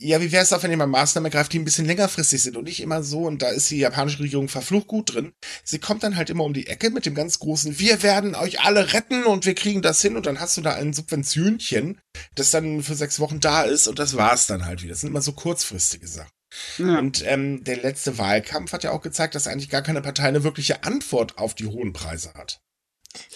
ja, 0.00 0.20
wie 0.20 0.30
wäre 0.30 0.44
es 0.44 0.52
auch, 0.52 0.62
wenn 0.62 0.70
ihr 0.70 0.76
mal 0.76 0.86
Maßnahmen 0.86 1.26
ergreift, 1.26 1.52
die 1.52 1.58
ein 1.58 1.64
bisschen 1.64 1.86
längerfristig 1.86 2.42
sind 2.42 2.56
und 2.56 2.64
nicht 2.64 2.80
immer 2.80 3.02
so, 3.02 3.22
und 3.22 3.42
da 3.42 3.48
ist 3.48 3.70
die 3.70 3.78
japanische 3.78 4.20
Regierung 4.20 4.48
verflucht 4.48 4.86
gut 4.86 5.14
drin. 5.14 5.32
Sie 5.64 5.80
kommt 5.80 6.04
dann 6.04 6.16
halt 6.16 6.30
immer 6.30 6.44
um 6.44 6.52
die 6.52 6.68
Ecke 6.68 6.90
mit 6.90 7.04
dem 7.06 7.14
ganz 7.14 7.40
großen, 7.40 7.78
wir 7.78 8.02
werden 8.02 8.34
euch 8.36 8.60
alle 8.60 8.92
retten 8.92 9.24
und 9.24 9.44
wir 9.44 9.54
kriegen 9.54 9.82
das 9.82 10.00
hin 10.00 10.16
und 10.16 10.26
dann 10.26 10.38
hast 10.38 10.56
du 10.56 10.60
da 10.60 10.74
ein 10.74 10.92
Subventionchen, 10.92 12.00
das 12.36 12.50
dann 12.50 12.82
für 12.82 12.94
sechs 12.94 13.18
Wochen 13.18 13.40
da 13.40 13.62
ist 13.62 13.88
und 13.88 13.98
das 13.98 14.16
war's 14.16 14.46
dann 14.46 14.66
halt 14.66 14.82
wieder. 14.82 14.92
Das 14.92 15.00
sind 15.00 15.10
immer 15.10 15.22
so 15.22 15.32
kurzfristige 15.32 16.06
Sachen. 16.06 16.30
Ja. 16.78 16.98
Und 16.98 17.24
ähm, 17.26 17.64
der 17.64 17.76
letzte 17.76 18.18
Wahlkampf 18.18 18.72
hat 18.72 18.84
ja 18.84 18.92
auch 18.92 19.02
gezeigt, 19.02 19.34
dass 19.34 19.46
eigentlich 19.46 19.68
gar 19.68 19.82
keine 19.82 20.00
Partei 20.00 20.24
eine 20.24 20.44
wirkliche 20.44 20.84
Antwort 20.84 21.38
auf 21.38 21.54
die 21.54 21.66
hohen 21.66 21.92
Preise 21.92 22.32
hat. 22.34 22.60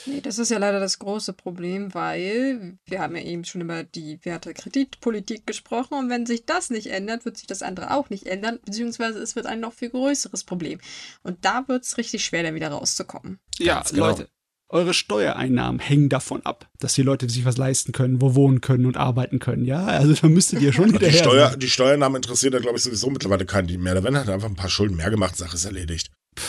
Nee, 0.07 0.21
das 0.21 0.38
ist 0.38 0.51
ja 0.51 0.59
leider 0.59 0.81
das 0.81 0.99
große 0.99 1.33
Problem, 1.33 1.95
weil 1.95 2.79
wir 2.87 3.01
haben 3.01 3.17
ja 3.17 3.23
eben 3.23 3.45
schon 3.45 3.61
über 3.61 3.85
die 3.85 4.19
Werte 4.25 4.55
Kreditpolitik 4.55 5.47
gesprochen 5.47 5.95
und 5.95 6.11
wenn 6.11 6.27
sich 6.27 6.45
das 6.45 6.71
nicht 6.71 6.88
ändert, 6.88 7.25
wird 7.25 7.37
sich 7.37 7.47
das 7.47 7.62
andere 7.62 7.95
auch 7.95 8.11
nicht 8.11 8.27
ändern, 8.27 8.59
beziehungsweise 8.65 9.19
es 9.21 9.37
wird 9.37 9.47
ein 9.47 9.61
noch 9.61 9.73
viel 9.73 9.91
größeres 9.91 10.45
Problem. 10.45 10.81
Und 11.23 11.45
da 11.45 11.67
wird 11.69 11.85
es 11.85 11.99
richtig 11.99 12.25
schwer, 12.25 12.43
dann 12.43 12.55
wieder 12.55 12.69
rauszukommen. 12.69 13.38
Ja, 13.59 13.83
genau. 13.88 14.09
Leute, 14.09 14.29
eure 14.69 14.95
Steuereinnahmen 14.95 15.81
hängen 15.81 16.09
davon 16.09 16.45
ab, 16.47 16.69
dass 16.81 16.95
die 16.95 17.03
Leute 17.03 17.29
sich 17.29 17.45
was 17.45 17.59
leisten 17.59 17.93
können, 17.93 18.21
wo 18.21 18.35
wohnen 18.35 18.61
können 18.61 18.87
und 18.87 18.97
arbeiten 18.97 19.38
können. 19.38 19.65
Ja, 19.65 19.85
also 19.85 20.15
da 20.15 20.29
müsstet 20.29 20.62
ihr 20.62 20.73
schon 20.73 20.87
hinterher. 20.91 21.11
Die, 21.11 21.19
Steuer, 21.19 21.57
die 21.57 21.69
Steuernahmen 21.69 22.17
interessieren 22.17 22.53
da, 22.53 22.59
glaube 22.59 22.79
ich, 22.79 22.83
sowieso 22.83 23.11
mittlerweile 23.11 23.45
keinen 23.45 23.83
mehr. 23.83 23.95
Da 23.95 24.03
werden 24.03 24.17
halt 24.17 24.31
einfach 24.31 24.49
ein 24.49 24.57
paar 24.57 24.71
Schulden 24.71 24.97
mehr 24.97 25.11
gemacht, 25.11 25.37
Sache 25.37 25.57
ist 25.57 25.65
erledigt. 25.65 26.11
Puh. 26.35 26.43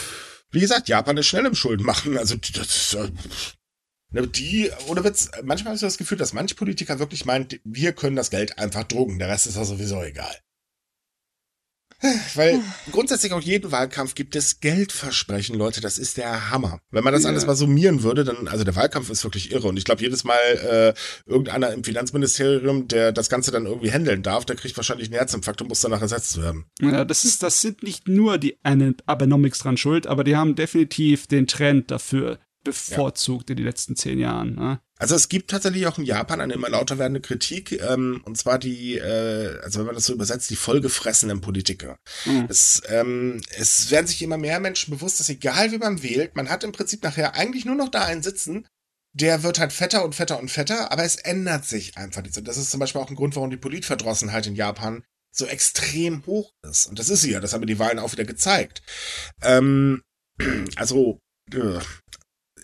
Wie 0.54 0.60
gesagt, 0.60 0.88
Japan 0.88 1.18
ist 1.18 1.26
schnell 1.26 1.48
im 1.48 1.56
Schulden 1.56 1.84
machen. 1.84 2.16
Also 2.18 2.36
das, 2.36 2.94
äh, 2.94 3.10
ne, 4.12 4.28
die, 4.28 4.72
oder 4.88 5.04
wird's, 5.04 5.32
manchmal 5.44 5.74
hast 5.74 5.82
du 5.82 5.88
das 5.88 5.98
Gefühl, 5.98 6.20
dass 6.20 6.34
manche 6.34 6.56
Politiker 6.56 7.00
wirklich 7.00 7.26
meint, 7.26 7.60
wir 7.64 7.92
können 7.94 8.16
das 8.16 8.30
Geld 8.30 8.60
einfach 8.60 8.84
drucken, 8.84 9.18
der 9.18 9.30
Rest 9.30 9.48
ist 9.48 9.56
ja 9.56 9.66
sowieso 9.66 10.02
egal. 10.04 10.36
Weil 12.36 12.60
grundsätzlich 12.92 13.32
auch 13.32 13.42
jeden 13.42 13.72
Wahlkampf 13.72 14.16
gibt 14.16 14.36
es 14.36 14.60
Geldversprechen, 14.60 15.58
Leute, 15.58 15.82
das 15.82 15.98
ist 15.98 16.18
der 16.18 16.50
Hammer. 16.52 16.80
Wenn 16.92 17.04
man 17.04 17.14
das 17.14 17.24
ja. 17.24 17.30
alles 17.30 17.46
mal 17.46 17.56
summieren 17.56 18.04
würde, 18.04 18.24
dann, 18.24 18.48
also 18.48 18.64
der 18.64 18.76
Wahlkampf 18.76 19.10
ist 19.10 19.24
wirklich 19.24 19.52
irre. 19.52 19.68
Und 19.68 19.78
ich 19.78 19.86
glaube, 19.86 20.02
jedes 20.02 20.24
Mal 20.24 20.36
äh, 20.96 21.30
irgendeiner 21.30 21.72
im 21.72 21.84
Finanzministerium, 21.84 22.88
der 22.88 23.12
das 23.12 23.30
Ganze 23.30 23.52
dann 23.52 23.66
irgendwie 23.66 23.92
handeln 23.92 24.22
darf, 24.22 24.46
der 24.46 24.56
kriegt 24.56 24.76
wahrscheinlich 24.76 25.08
einen 25.08 25.18
Herzinfarkt 25.18 25.62
und 25.62 25.70
muss 25.70 25.82
danach 25.82 26.02
ersetzt 26.02 26.42
werden. 26.42 26.66
Ja, 26.82 27.06
das 27.06 27.24
ist, 27.24 27.44
das 27.44 27.62
sind 27.62 27.84
nicht 27.84 28.08
nur 28.08 28.38
die 28.38 28.58
eine 28.64 28.96
Abenomics 29.06 29.60
dran 29.60 29.78
schuld, 29.78 30.08
aber 30.08 30.24
die 30.24 30.36
haben 30.36 30.56
definitiv 30.56 31.28
den 31.28 31.48
Trend 31.48 31.92
dafür 31.92 32.40
bevorzugt 32.64 33.50
ja. 33.50 33.54
in 33.54 33.58
den 33.58 33.66
letzten 33.66 33.96
zehn 33.96 34.20
Jahren. 34.20 34.56
Ne? 34.56 34.80
Also 35.04 35.16
es 35.16 35.28
gibt 35.28 35.52
tatsächlich 35.52 35.86
auch 35.86 35.98
in 35.98 36.06
Japan 36.06 36.40
eine 36.40 36.54
immer 36.54 36.70
lauter 36.70 36.98
werdende 36.98 37.20
Kritik, 37.20 37.74
ähm, 37.74 38.22
und 38.24 38.38
zwar 38.38 38.58
die, 38.58 38.98
äh, 38.98 39.60
also 39.62 39.80
wenn 39.80 39.88
man 39.88 39.96
das 39.96 40.06
so 40.06 40.14
übersetzt, 40.14 40.50
die 40.50 40.56
vollgefressenen 40.56 41.42
Politiker. 41.42 41.98
Mhm. 42.24 42.48
Es, 42.48 42.82
ähm, 42.88 43.42
es 43.58 43.92
werden 43.92 44.08
sich 44.08 44.22
immer 44.22 44.38
mehr 44.38 44.62
Menschen 44.62 44.92
bewusst, 44.94 45.20
dass 45.20 45.28
egal 45.28 45.74
wie 45.74 45.78
man 45.78 46.04
wählt, 46.04 46.38
man 46.38 46.48
hat 46.48 46.64
im 46.64 46.72
Prinzip 46.72 47.04
nachher 47.04 47.36
eigentlich 47.36 47.66
nur 47.66 47.76
noch 47.76 47.90
da 47.90 48.06
einen 48.06 48.24
sitzen, 48.24 48.66
der 49.12 49.44
wird 49.44 49.60
halt 49.60 49.74
fetter 49.74 50.06
und 50.06 50.16
fetter 50.16 50.40
und 50.40 50.50
fetter, 50.50 50.94
aber 50.94 51.04
es 51.04 51.18
ändert 51.18 51.66
sich 51.66 51.98
einfach 51.98 52.22
nichts. 52.22 52.38
Und 52.38 52.48
das 52.48 52.56
ist 52.56 52.72
zum 52.72 52.80
Beispiel 52.80 53.02
auch 53.02 53.10
ein 53.10 53.18
Grund, 53.18 53.36
warum 53.36 53.50
die 53.50 53.58
Politverdrossenheit 53.58 54.48
in 54.48 54.56
Japan 54.56 55.04
so 55.36 55.46
extrem 55.46 56.26
hoch 56.26 56.52
ist. 56.66 56.86
Und 56.86 56.98
das 56.98 57.10
ist 57.10 57.24
sie 57.24 57.32
ja, 57.32 57.42
das 57.42 57.52
haben 57.52 57.68
die 57.68 57.80
Wahlen 57.80 58.00
auch 58.00 58.14
wieder 58.14 58.24
gezeigt. 58.24 58.82
Ähm, 59.42 60.02
also, 60.78 61.20
äh, 61.52 61.80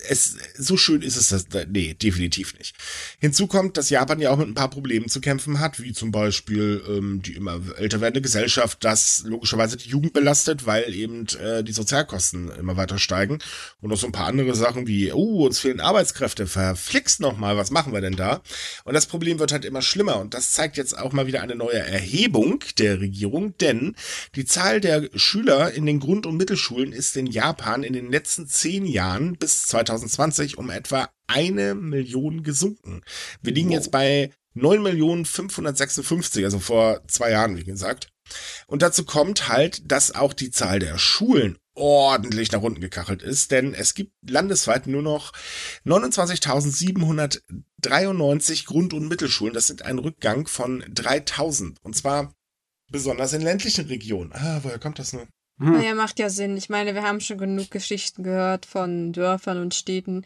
es, 0.07 0.38
so 0.57 0.77
schön 0.77 1.01
ist 1.01 1.17
es 1.17 1.27
das, 1.27 1.45
nee, 1.69 1.93
definitiv 1.93 2.57
nicht. 2.57 2.75
Hinzu 3.19 3.47
kommt, 3.47 3.75
dass 3.75 3.89
Japan 3.89 4.19
ja 4.21 4.31
auch 4.31 4.38
mit 4.38 4.47
ein 4.47 4.53
paar 4.53 4.69
Problemen 4.69 5.09
zu 5.09 5.19
kämpfen 5.19 5.59
hat, 5.59 5.81
wie 5.81 5.91
zum 5.91 6.12
Beispiel 6.12 6.81
ähm, 6.88 7.21
die 7.21 7.33
immer 7.33 7.59
älter 7.77 7.99
werdende 7.99 8.21
Gesellschaft, 8.21 8.83
das 8.83 9.23
logischerweise 9.25 9.77
die 9.77 9.89
Jugend 9.89 10.13
belastet, 10.13 10.65
weil 10.65 10.93
eben 10.93 11.27
äh, 11.41 11.63
die 11.63 11.73
Sozialkosten 11.73 12.49
immer 12.51 12.77
weiter 12.77 12.97
steigen 12.97 13.39
und 13.81 13.89
noch 13.89 13.97
so 13.97 14.07
ein 14.07 14.13
paar 14.13 14.27
andere 14.27 14.55
Sachen 14.55 14.88
wie, 14.88 15.12
oh, 15.12 15.45
uns 15.45 15.59
fehlen 15.59 15.81
Arbeitskräfte, 15.81 16.47
verflixt 16.47 17.19
noch 17.19 17.38
mal, 17.38 17.57
was 17.57 17.71
machen 17.71 17.91
wir 17.93 18.01
denn 18.01 18.15
da? 18.15 18.41
Und 18.85 18.93
das 18.93 19.05
Problem 19.05 19.39
wird 19.39 19.51
halt 19.51 19.65
immer 19.65 19.81
schlimmer 19.81 20.19
und 20.19 20.33
das 20.33 20.53
zeigt 20.53 20.77
jetzt 20.77 20.97
auch 20.97 21.12
mal 21.12 21.27
wieder 21.27 21.41
eine 21.41 21.55
neue 21.55 21.79
Erhebung 21.79 22.63
der 22.77 23.01
Regierung, 23.01 23.57
denn 23.57 23.95
die 24.35 24.45
Zahl 24.45 24.79
der 24.79 25.09
Schüler 25.15 25.73
in 25.73 25.85
den 25.85 25.99
Grund- 25.99 26.25
und 26.25 26.38
Mittelschulen 26.38 26.93
ist 26.93 27.17
in 27.17 27.27
Japan 27.27 27.83
in 27.83 27.93
den 27.93 28.12
letzten 28.12 28.47
zehn 28.47 28.85
Jahren 28.85 29.35
bis 29.35 29.63
2000 29.67 29.88
2020 29.89 30.58
um 30.58 30.69
etwa 30.69 31.10
eine 31.28 31.75
Million 31.75 32.43
gesunken. 32.43 33.02
Wir 33.41 33.54
liegen 33.54 33.69
wow. 33.69 33.75
jetzt 33.75 33.91
bei 33.91 34.32
9.556, 34.56 36.43
also 36.43 36.60
vor 36.60 37.02
zwei 37.08 37.32
Jahren, 37.32 37.56
wie 37.58 37.63
gesagt. 37.63 38.10
Und 38.67 38.84
dazu 38.84 39.06
kommt 39.06 39.47
halt, 39.47 39.89
dass 39.91 40.13
auch 40.13 40.34
die 40.34 40.52
Zahl 40.52 40.80
der 40.80 40.97
Schulen 40.97 41.58
ordentlich 41.73 42.52
nach 42.52 42.62
unten 42.62 42.82
gekachelt 42.82 43.23
ist, 43.23 43.52
denn 43.52 43.73
es 43.73 43.93
gibt 43.93 44.12
landesweit 44.30 44.86
nur 44.86 45.02
noch 45.02 45.32
29.793 45.86 48.65
Grund- 48.65 48.93
und 48.93 49.08
Mittelschulen. 49.08 49.54
Das 49.54 49.67
sind 49.67 49.84
ein 49.84 49.97
Rückgang 49.97 50.45
von 50.47 50.84
3000. 50.89 51.78
Und 51.82 51.95
zwar 51.95 52.34
besonders 52.91 53.32
in 53.34 53.41
ländlichen 53.41 53.86
Regionen. 53.88 54.34
Ah, 54.34 54.60
woher 54.62 54.80
kommt 54.80 54.99
das 54.99 55.13
nur? 55.13 55.25
Hm. 55.60 55.74
Naja, 55.74 55.93
macht 55.93 56.19
ja 56.19 56.30
Sinn. 56.30 56.58
Ich 56.58 56.69
meine, 56.69 56.95
wir 56.95 57.04
haben 57.04 57.19
schon 57.19 57.38
genug 57.38 57.69
Geschichten 57.69 58.24
gehört 58.24 58.65
von 58.65 59.13
Dörfern 59.13 59.62
und 59.62 59.76
Städten, 59.76 60.26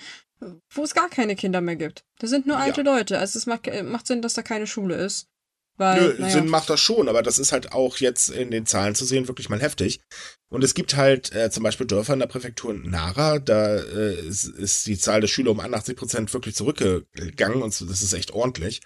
wo 0.70 0.84
es 0.84 0.94
gar 0.94 1.10
keine 1.10 1.36
Kinder 1.36 1.62
mehr 1.62 1.76
gibt. 1.76 2.06
Da 2.20 2.28
sind 2.28 2.46
nur 2.46 2.58
alte 2.58 2.82
ja. 2.84 2.94
Leute. 2.94 3.20
Also 3.20 3.40
es 3.40 3.46
macht, 3.46 3.68
äh, 3.68 3.84
macht 3.84 4.08
Sinn, 4.08 4.22
dass 4.22 4.34
da 4.34 4.44
keine 4.44 4.68
Schule 4.68 4.96
ist. 4.96 5.28
Weil, 5.76 6.02
Nö, 6.02 6.16
naja. 6.20 6.34
Sinn 6.34 6.48
macht 6.48 6.70
das 6.70 6.80
schon, 6.80 7.10
aber 7.10 7.24
das 7.24 7.40
ist 7.40 7.52
halt 7.52 7.72
auch 7.72 7.98
jetzt 7.98 8.30
in 8.30 8.52
den 8.52 8.68
Zahlen 8.68 8.94
zu 8.94 9.06
sehen 9.06 9.28
wirklich 9.28 9.50
mal 9.50 9.60
heftig. 9.60 10.02
Und 10.50 10.64
es 10.64 10.76
gibt 10.76 10.96
halt 10.96 11.34
äh, 11.34 11.50
zum 11.50 11.64
Beispiel 11.64 11.88
Dörfer 11.88 12.14
in 12.14 12.20
der 12.20 12.28
Präfektur 12.28 12.76
Nara, 12.76 13.40
da 13.40 13.78
äh, 13.78 14.14
ist, 14.14 14.46
ist 14.46 14.86
die 14.86 15.00
Zahl 15.00 15.22
der 15.22 15.28
Schüler 15.28 15.50
um 15.50 15.60
81 15.60 15.96
Prozent 15.96 16.32
wirklich 16.32 16.54
zurückgegangen 16.54 17.64
und 17.64 17.82
das 17.90 18.04
ist 18.04 18.14
echt 18.14 18.32
ordentlich. 18.32 18.82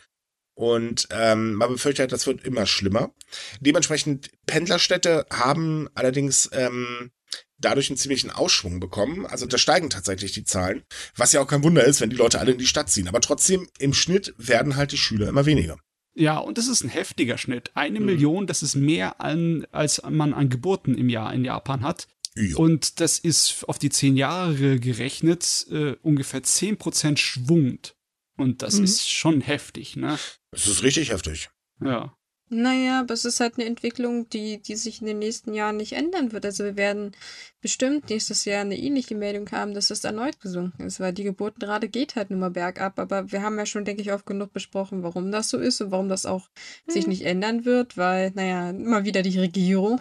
Und 0.57 1.07
ähm, 1.11 1.53
man 1.53 1.69
befürchtet, 1.69 2.11
das 2.11 2.25
wird 2.25 2.43
immer 2.43 2.65
schlimmer. 2.65 3.11
Dementsprechend, 3.59 4.31
Pendlerstädte 4.47 5.27
haben 5.31 5.87
allerdings 5.93 6.49
ähm, 6.51 7.11
dadurch 7.59 7.91
einen 7.91 7.97
ziemlichen 7.97 8.31
Ausschwung 8.31 8.79
bekommen. 8.79 9.27
Also 9.27 9.45
da 9.45 9.59
steigen 9.59 9.91
tatsächlich 9.91 10.31
die 10.31 10.45
Zahlen, 10.45 10.83
was 11.15 11.31
ja 11.31 11.41
auch 11.41 11.47
kein 11.47 11.63
Wunder 11.63 11.83
ist, 11.83 12.01
wenn 12.01 12.09
die 12.09 12.15
Leute 12.15 12.39
alle 12.39 12.53
in 12.53 12.57
die 12.57 12.65
Stadt 12.65 12.89
ziehen. 12.89 13.07
Aber 13.07 13.21
trotzdem, 13.21 13.69
im 13.77 13.93
Schnitt 13.93 14.33
werden 14.39 14.75
halt 14.75 14.91
die 14.93 14.97
Schüler 14.97 15.29
immer 15.29 15.45
weniger. 15.45 15.77
Ja, 16.15 16.39
und 16.39 16.57
das 16.57 16.67
ist 16.67 16.83
ein 16.83 16.89
heftiger 16.89 17.37
Schnitt. 17.37 17.69
Eine 17.75 17.99
mhm. 17.99 18.07
Million, 18.07 18.47
das 18.47 18.63
ist 18.63 18.73
mehr 18.73 19.21
an, 19.21 19.67
als 19.71 20.01
man 20.09 20.33
an 20.33 20.49
Geburten 20.49 20.97
im 20.97 21.09
Jahr 21.09 21.31
in 21.35 21.45
Japan 21.45 21.83
hat. 21.83 22.07
Ja. 22.35 22.57
Und 22.57 22.99
das 22.99 23.19
ist 23.19 23.63
auf 23.69 23.77
die 23.77 23.89
zehn 23.89 24.17
Jahre 24.17 24.79
gerechnet 24.79 25.67
äh, 25.69 25.91
ungefähr 26.01 26.41
zehn 26.41 26.77
Prozent 26.77 27.19
schwungend. 27.19 27.93
Und 28.37 28.61
das 28.61 28.77
mhm. 28.77 28.85
ist 28.85 29.09
schon 29.09 29.41
heftig, 29.41 29.95
ne? 29.95 30.17
Das 30.51 30.67
ist 30.67 30.83
richtig 30.83 31.11
heftig. 31.11 31.49
Ja. 31.83 32.15
Naja, 32.49 33.01
aber 33.01 33.13
es 33.13 33.25
ist 33.25 33.41
halt 33.41 33.55
eine 33.55 33.65
Entwicklung, 33.65 34.29
die, 34.29 34.61
die 34.61 34.77
sich 34.77 35.01
in 35.01 35.07
den 35.07 35.19
nächsten 35.19 35.53
Jahren 35.53 35.75
nicht 35.75 35.93
ändern 35.93 36.31
wird. 36.31 36.45
Also 36.45 36.63
wir 36.63 36.77
werden 36.77 37.11
bestimmt 37.59 38.09
nächstes 38.09 38.45
Jahr 38.45 38.61
eine 38.61 38.77
ähnliche 38.77 39.15
Meldung 39.15 39.51
haben, 39.51 39.73
dass 39.73 39.89
es 39.89 40.05
erneut 40.05 40.39
gesunken 40.39 40.83
ist, 40.83 41.01
weil 41.01 41.11
die 41.11 41.25
Geburtenrate 41.25 41.89
geht 41.89 42.15
halt 42.15 42.29
nur 42.29 42.39
mal 42.39 42.51
bergab. 42.51 42.99
Aber 42.99 43.33
wir 43.33 43.41
haben 43.41 43.57
ja 43.57 43.65
schon, 43.65 43.83
denke 43.83 44.01
ich, 44.01 44.13
oft 44.13 44.25
genug 44.25 44.53
besprochen, 44.53 45.03
warum 45.03 45.29
das 45.29 45.49
so 45.49 45.57
ist 45.57 45.81
und 45.81 45.91
warum 45.91 46.07
das 46.07 46.25
auch 46.25 46.47
mhm. 46.85 46.91
sich 46.91 47.07
nicht 47.07 47.23
ändern 47.23 47.65
wird, 47.65 47.97
weil, 47.97 48.31
naja, 48.33 48.69
immer 48.69 49.03
wieder 49.03 49.23
die 49.23 49.39
Regierung. 49.39 49.99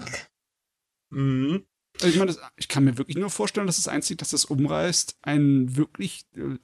Mhm. 1.11 1.65
Also 1.97 2.09
ich 2.09 2.19
meine, 2.19 2.37
ich 2.57 2.69
kann 2.69 2.85
mir 2.85 2.97
wirklich 2.97 3.17
nur 3.17 3.31
vorstellen, 3.31 3.67
dass 3.67 3.77
das 3.77 3.89
Einzige, 3.89 4.19
dass 4.19 4.31
das 4.31 4.45
umreißt, 4.45 5.17
ein 5.23 5.77
wirklich 5.77 6.27
äh, 6.37 6.59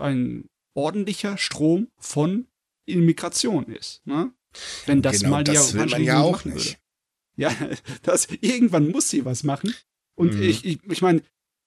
ein 0.00 0.48
ordentlicher 0.78 1.36
Strom 1.36 1.88
von 1.98 2.46
Immigration 2.86 3.66
ist. 3.66 4.00
Ne? 4.06 4.32
Wenn 4.86 5.02
das 5.02 5.20
genau, 5.20 5.30
mal 5.30 5.44
die 5.44 5.52
das 5.52 5.74
will 5.74 5.86
man 5.86 6.04
ja 6.04 6.20
auch 6.20 6.44
nicht. 6.44 6.54
Würde. 6.54 6.78
Ja, 7.36 7.54
das, 8.02 8.28
irgendwann 8.40 8.90
muss 8.90 9.10
sie 9.10 9.24
was 9.24 9.42
machen. 9.42 9.74
Und 10.14 10.34
mhm. 10.34 10.42
ich, 10.42 10.64
ich, 10.64 10.78
ich 10.88 11.02
meine, 11.02 11.22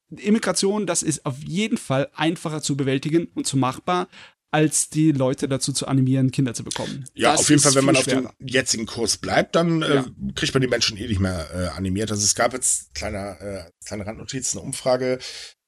Immigration, 0.09 0.87
das 0.87 1.03
ist 1.03 1.25
auf 1.25 1.37
jeden 1.43 1.77
Fall 1.77 2.09
einfacher 2.15 2.61
zu 2.61 2.75
bewältigen 2.75 3.27
und 3.35 3.45
zu 3.45 3.57
machbar, 3.57 4.07
als 4.49 4.89
die 4.89 5.11
Leute 5.11 5.47
dazu 5.47 5.71
zu 5.71 5.87
animieren, 5.87 6.31
Kinder 6.31 6.53
zu 6.53 6.63
bekommen. 6.63 7.05
Ja, 7.13 7.31
das 7.31 7.41
auf 7.41 7.49
jeden 7.49 7.61
Fall, 7.61 7.75
wenn 7.75 7.85
man 7.85 7.95
auf 7.95 8.05
dem 8.05 8.29
jetzigen 8.39 8.85
Kurs 8.85 9.17
bleibt, 9.17 9.55
dann 9.55 9.81
äh, 9.81 9.95
ja. 9.95 10.05
kriegt 10.35 10.53
man 10.53 10.61
die 10.61 10.67
Menschen 10.67 10.97
eh 10.97 11.07
nicht 11.07 11.21
mehr 11.21 11.49
äh, 11.53 11.67
animiert. 11.77 12.11
Also 12.11 12.23
es 12.23 12.35
gab 12.35 12.51
jetzt 12.53 12.93
kleiner, 12.93 13.39
äh, 13.39 13.71
kleine 13.85 14.05
Randnotiz, 14.05 14.53
eine 14.53 14.63
Umfrage, 14.63 15.19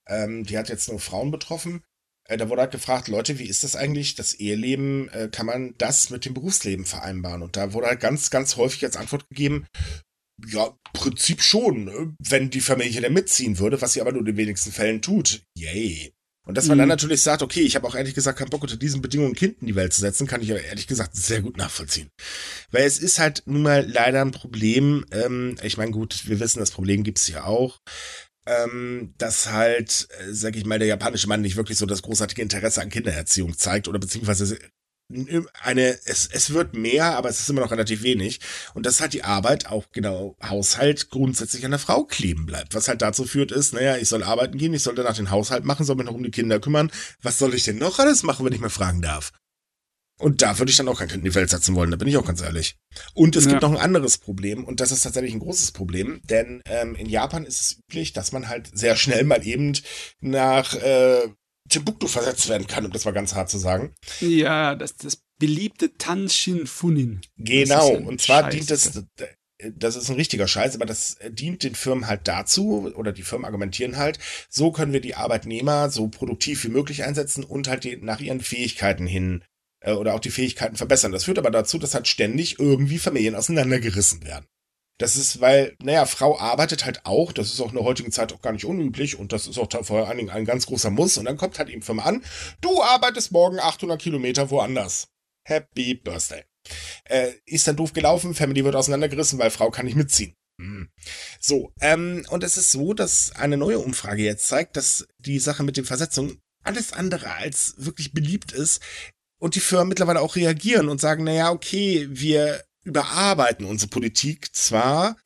ähm, 0.07 0.43
die 0.43 0.57
hat 0.57 0.67
jetzt 0.67 0.89
nur 0.89 0.99
Frauen 0.99 1.31
betroffen. 1.31 1.83
Äh, 2.27 2.37
da 2.37 2.49
wurde 2.49 2.61
halt 2.61 2.71
gefragt, 2.71 3.07
Leute, 3.07 3.39
wie 3.39 3.47
ist 3.47 3.63
das 3.63 3.75
eigentlich, 3.75 4.15
das 4.15 4.33
Eheleben, 4.33 5.09
äh, 5.09 5.29
kann 5.31 5.45
man 5.45 5.75
das 5.77 6.09
mit 6.09 6.25
dem 6.25 6.33
Berufsleben 6.33 6.85
vereinbaren? 6.85 7.41
Und 7.41 7.57
da 7.57 7.73
wurde 7.73 7.87
halt 7.87 7.99
ganz, 7.99 8.29
ganz 8.29 8.55
häufig 8.57 8.83
als 8.85 8.97
Antwort 8.97 9.27
gegeben, 9.29 9.65
ja, 10.47 10.75
Prinzip 10.93 11.41
schon, 11.41 11.85
ne? 11.85 12.15
wenn 12.19 12.49
die 12.49 12.61
Familie 12.61 13.01
da 13.01 13.09
mitziehen 13.09 13.59
würde, 13.59 13.81
was 13.81 13.93
sie 13.93 14.01
aber 14.01 14.11
nur 14.11 14.21
in 14.21 14.25
den 14.25 14.37
wenigsten 14.37 14.71
Fällen 14.71 15.01
tut. 15.01 15.43
Yay. 15.57 16.13
Und 16.45 16.57
dass 16.57 16.67
man 16.67 16.77
mhm. 16.77 16.79
dann 16.79 16.89
natürlich 16.89 17.21
sagt, 17.21 17.41
okay, 17.41 17.61
ich 17.61 17.75
habe 17.75 17.87
auch 17.87 17.95
ehrlich 17.95 18.13
gesagt 18.13 18.37
keinen 18.37 18.49
Bock 18.49 18.63
unter 18.63 18.75
diesen 18.75 19.01
Bedingungen 19.01 19.31
ein 19.31 19.35
Kind 19.35 19.61
in 19.61 19.67
die 19.67 19.75
Welt 19.75 19.93
zu 19.93 20.01
setzen, 20.01 20.27
kann 20.27 20.41
ich 20.41 20.51
aber 20.51 20.61
ehrlich 20.61 20.87
gesagt 20.87 21.15
sehr 21.15 21.41
gut 21.41 21.55
nachvollziehen. 21.55 22.09
Weil 22.71 22.83
es 22.83 22.99
ist 22.99 23.17
halt 23.19 23.43
nun 23.45 23.61
mal 23.61 23.89
leider 23.89 24.21
ein 24.21 24.31
Problem, 24.31 25.05
ähm, 25.11 25.57
ich 25.63 25.77
meine, 25.77 25.91
gut, 25.91 26.27
wir 26.27 26.41
wissen, 26.41 26.59
das 26.59 26.71
Problem 26.71 27.03
gibt's 27.03 27.29
ja 27.29 27.45
auch, 27.45 27.79
ähm, 28.45 29.13
dass 29.17 29.51
halt, 29.51 30.07
äh, 30.19 30.33
sag 30.33 30.55
ich 30.55 30.65
mal, 30.65 30.79
der 30.79 30.87
japanische 30.87 31.27
Mann 31.27 31.41
nicht 31.41 31.55
wirklich 31.55 31.77
so 31.77 31.85
das 31.85 32.01
großartige 32.01 32.41
Interesse 32.41 32.81
an 32.81 32.89
Kindererziehung 32.89 33.57
zeigt 33.57 33.87
oder 33.87 33.99
beziehungsweise 33.99 34.57
eine, 35.61 35.97
es, 36.05 36.27
es 36.31 36.53
wird 36.53 36.73
mehr, 36.73 37.17
aber 37.17 37.29
es 37.29 37.39
ist 37.39 37.49
immer 37.49 37.61
noch 37.61 37.71
relativ 37.71 38.03
wenig. 38.03 38.39
Und 38.73 38.85
dass 38.85 39.01
halt 39.01 39.13
die 39.13 39.23
Arbeit, 39.23 39.67
auch 39.67 39.85
genau 39.91 40.35
Haushalt, 40.41 41.09
grundsätzlich 41.09 41.65
an 41.65 41.71
der 41.71 41.79
Frau 41.79 42.03
kleben 42.03 42.45
bleibt. 42.45 42.73
Was 42.73 42.87
halt 42.87 43.01
dazu 43.01 43.25
führt 43.25 43.51
ist, 43.51 43.73
naja, 43.73 43.97
ich 43.97 44.09
soll 44.09 44.23
arbeiten 44.23 44.57
gehen, 44.57 44.73
ich 44.73 44.83
soll 44.83 44.95
danach 44.95 45.15
den 45.15 45.29
Haushalt 45.29 45.65
machen, 45.65 45.85
soll 45.85 45.97
mich 45.97 46.05
noch 46.05 46.13
um 46.13 46.23
die 46.23 46.31
Kinder 46.31 46.59
kümmern. 46.59 46.91
Was 47.21 47.37
soll 47.37 47.53
ich 47.53 47.63
denn 47.63 47.77
noch 47.77 47.99
alles 47.99 48.23
machen, 48.23 48.45
wenn 48.45 48.53
ich 48.53 48.61
mal 48.61 48.69
fragen 48.69 49.01
darf? 49.01 49.31
Und 50.23 50.41
da 50.41 50.57
würde 50.57 50.71
ich 50.71 50.77
dann 50.77 50.87
auch 50.87 50.99
kein 50.99 51.09
Kind 51.09 51.25
in 51.25 51.29
die 51.29 51.35
Welt 51.35 51.49
setzen 51.49 51.75
wollen, 51.75 51.91
da 51.91 51.97
bin 51.97 52.07
ich 52.07 52.15
auch 52.15 52.25
ganz 52.25 52.41
ehrlich. 52.41 52.77
Und 53.13 53.35
es 53.35 53.43
ja. 53.43 53.51
gibt 53.51 53.61
noch 53.61 53.71
ein 53.71 53.77
anderes 53.77 54.17
Problem, 54.17 54.63
und 54.63 54.79
das 54.79 54.93
ist 54.93 55.01
tatsächlich 55.01 55.33
ein 55.33 55.39
großes 55.39 55.73
Problem, 55.73 56.21
denn 56.23 56.61
ähm, 56.65 56.95
in 56.95 57.09
Japan 57.09 57.45
ist 57.45 57.59
es 57.59 57.79
üblich, 57.79 58.13
dass 58.13 58.31
man 58.31 58.47
halt 58.47 58.69
sehr 58.73 58.95
schnell 58.95 59.25
mal 59.25 59.45
eben 59.45 59.73
nach 60.21 60.75
äh, 60.75 61.27
Timbuktu 61.67 62.07
versetzt 62.07 62.47
werden 62.47 62.67
kann, 62.67 62.85
um 62.85 62.91
das 62.91 63.03
mal 63.03 63.11
ganz 63.11 63.35
hart 63.35 63.49
zu 63.49 63.57
sagen. 63.57 63.95
Ja, 64.21 64.75
das, 64.75 64.95
das 64.95 65.23
beliebte 65.39 65.97
Tanshin 65.97 66.67
Funin. 66.67 67.19
Genau, 67.35 67.89
und 67.89 68.21
zwar 68.21 68.43
Scheiß. 68.43 68.55
dient 68.55 68.71
es, 68.71 69.03
das 69.75 69.95
ist 69.97 70.09
ein 70.09 70.15
richtiger 70.15 70.47
Scheiß, 70.47 70.75
aber 70.75 70.85
das 70.85 71.17
dient 71.31 71.63
den 71.63 71.75
Firmen 71.75 72.07
halt 72.07 72.29
dazu, 72.29 72.89
oder 72.95 73.11
die 73.11 73.23
Firmen 73.23 73.45
argumentieren 73.45 73.97
halt, 73.97 74.19
so 74.49 74.71
können 74.71 74.93
wir 74.93 75.01
die 75.01 75.15
Arbeitnehmer 75.15 75.89
so 75.89 76.07
produktiv 76.07 76.63
wie 76.63 76.69
möglich 76.69 77.03
einsetzen 77.03 77.43
und 77.43 77.67
halt 77.67 77.83
die, 77.83 77.97
nach 77.97 78.21
ihren 78.21 78.39
Fähigkeiten 78.39 79.05
hin 79.05 79.43
äh, 79.83 79.93
oder 79.93 80.15
auch 80.15 80.19
die 80.19 80.31
Fähigkeiten 80.31 80.75
verbessern. 80.75 81.11
Das 81.11 81.25
führt 81.25 81.37
aber 81.37 81.51
dazu, 81.51 81.77
dass 81.77 81.93
halt 81.93 82.07
ständig 82.07 82.59
irgendwie 82.59 82.97
Familien 82.97 83.35
auseinandergerissen 83.35 84.23
werden. 84.23 84.47
Das 84.99 85.15
ist, 85.15 85.41
weil, 85.41 85.75
naja, 85.81 86.05
Frau 86.05 86.39
arbeitet 86.39 86.85
halt 86.85 87.05
auch, 87.05 87.33
das 87.33 87.51
ist 87.51 87.59
auch 87.59 87.69
in 87.69 87.75
der 87.75 87.83
heutigen 87.83 88.11
Zeit 88.11 88.31
auch 88.31 88.41
gar 88.41 88.53
nicht 88.53 88.65
unüblich 88.65 89.17
und 89.17 89.33
das 89.33 89.47
ist 89.47 89.57
auch 89.57 89.67
vor 89.83 90.07
allen 90.07 90.17
Dingen 90.17 90.29
ein 90.29 90.45
ganz 90.45 90.67
großer 90.67 90.91
Muss 90.91 91.17
und 91.17 91.25
dann 91.25 91.37
kommt 91.37 91.57
halt 91.57 91.69
eben 91.69 91.81
Firma 91.81 92.03
an, 92.03 92.23
du 92.61 92.81
arbeitest 92.81 93.31
morgen 93.31 93.59
800 93.59 94.01
Kilometer 94.01 94.49
woanders. 94.51 95.07
Happy 95.45 95.95
Birthday. 95.95 96.43
Äh, 97.05 97.33
ist 97.45 97.67
dann 97.67 97.75
doof 97.75 97.91
gelaufen, 97.91 98.33
Family 98.33 98.63
wird 98.63 98.75
auseinandergerissen, 98.75 99.39
weil 99.39 99.49
Frau 99.49 99.71
kann 99.71 99.85
nicht 99.85 99.97
mitziehen. 99.97 100.35
Hm. 100.61 100.89
So, 101.39 101.73
ähm, 101.81 102.25
und 102.29 102.43
es 102.43 102.57
ist 102.57 102.71
so, 102.71 102.93
dass 102.93 103.31
eine 103.35 103.57
neue 103.57 103.79
Umfrage 103.79 104.23
jetzt 104.23 104.47
zeigt, 104.47 104.77
dass 104.77 105.07
die 105.17 105.39
Sache 105.39 105.63
mit 105.63 105.75
den 105.75 105.85
Versetzungen 105.85 106.39
alles 106.63 106.93
andere 106.93 107.31
als 107.31 107.73
wirklich 107.77 108.13
beliebt 108.13 108.53
ist 108.53 108.79
und 109.43 109.55
die 109.55 109.59
Firmen 109.59 109.89
mittlerweile 109.89 110.21
auch 110.21 110.37
reagieren 110.37 110.87
und 110.87 111.01
sagen, 111.01 111.25
naja, 111.25 111.51
okay, 111.51 112.07
wir 112.09 112.63
überarbeiten 112.85 113.65
unsere 113.65 113.89
Politik 113.89 114.55
zwar, 114.55 115.17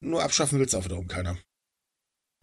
nur 0.00 0.22
abschaffen 0.22 0.58
will 0.58 0.66
es 0.66 0.74
auch 0.74 0.84
wiederum 0.84 1.08
keiner. 1.08 1.38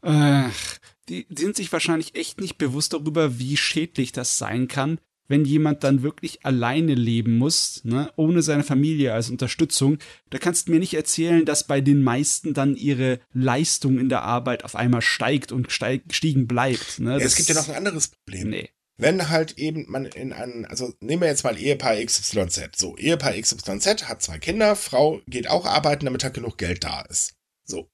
Ach, 0.02 0.80
die 1.10 1.28
sind 1.30 1.56
sich 1.56 1.72
wahrscheinlich 1.72 2.16
echt 2.16 2.42
nicht 2.42 2.58
bewusst 2.58 2.94
darüber, 2.94 3.38
wie 3.38 3.56
schädlich 3.56 4.12
das 4.14 4.40
sein 4.40 4.68
kann, 4.68 4.98
wenn 5.28 5.46
jemand 5.46 5.84
dann 5.84 6.02
wirklich 6.02 6.44
alleine 6.44 6.96
leben 6.96 7.38
muss, 7.38 7.82
ne, 7.84 8.12
ohne 8.16 8.42
seine 8.42 8.64
Familie 8.64 9.14
als 9.14 9.30
Unterstützung, 9.30 10.00
da 10.32 10.40
kannst 10.40 10.68
du 10.68 10.72
mir 10.72 10.80
nicht 10.80 10.96
erzählen, 10.96 11.46
dass 11.46 11.68
bei 11.68 11.82
den 11.82 12.02
meisten 12.02 12.56
dann 12.56 12.76
ihre 12.76 13.20
Leistung 13.32 14.00
in 14.00 14.10
der 14.10 14.24
Arbeit 14.24 14.66
auf 14.66 14.76
einmal 14.76 15.04
steigt 15.04 15.52
und 15.52 15.72
steig, 15.72 16.10
gestiegen 16.10 16.48
bleibt. 16.48 17.00
Ne? 17.00 17.12
Ja, 17.12 17.18
es 17.20 17.36
gibt 17.36 17.50
ja 17.50 17.54
noch 17.54 17.70
ein 17.70 17.76
anderes 17.76 18.08
Problem. 18.08 18.50
Nee 18.50 18.72
wenn 19.02 19.30
halt 19.30 19.58
eben 19.58 19.90
man 19.90 20.06
in 20.06 20.32
einen, 20.32 20.66
also 20.66 20.94
nehmen 21.00 21.24
wir 21.24 21.28
jetzt 21.28 21.44
mal 21.44 21.58
Ehepaar 21.58 21.96
XYZ. 21.96 22.76
So, 22.76 22.96
Ehepaar 22.98 23.34
XYZ 23.34 24.08
hat 24.08 24.22
zwei 24.22 24.38
Kinder, 24.38 24.76
Frau 24.76 25.22
geht 25.28 25.50
auch 25.50 25.66
arbeiten, 25.66 26.06
damit 26.06 26.24
halt 26.24 26.36
genug 26.36 26.58
Geld 26.58 26.84
da 26.84 27.02
ist. 27.02 27.34
So. 27.66 27.90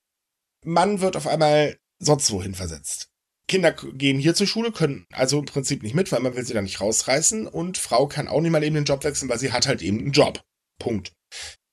Mann 0.65 0.99
wird 0.99 1.15
auf 1.15 1.27
einmal 1.27 1.77
sonst 1.99 2.29
wohin 2.31 2.55
versetzt. 2.55 3.09
Kinder 3.47 3.71
gehen 3.71 4.19
hier 4.19 4.35
zur 4.35 4.47
Schule, 4.47 4.73
können 4.73 5.05
also 5.13 5.39
im 5.39 5.45
Prinzip 5.45 5.81
nicht 5.81 5.95
mit, 5.95 6.11
weil 6.11 6.19
man 6.19 6.35
will 6.35 6.45
sie 6.45 6.53
da 6.53 6.61
nicht 6.61 6.81
rausreißen 6.81 7.47
und 7.47 7.77
Frau 7.77 8.07
kann 8.07 8.27
auch 8.27 8.41
nicht 8.41 8.51
mal 8.51 8.63
eben 8.63 8.75
den 8.75 8.83
Job 8.83 9.05
wechseln, 9.05 9.29
weil 9.29 9.39
sie 9.39 9.53
hat 9.53 9.65
halt 9.65 9.81
eben 9.81 9.99
einen 9.99 10.11
Job. 10.11 10.43
Punkt. 10.77 11.13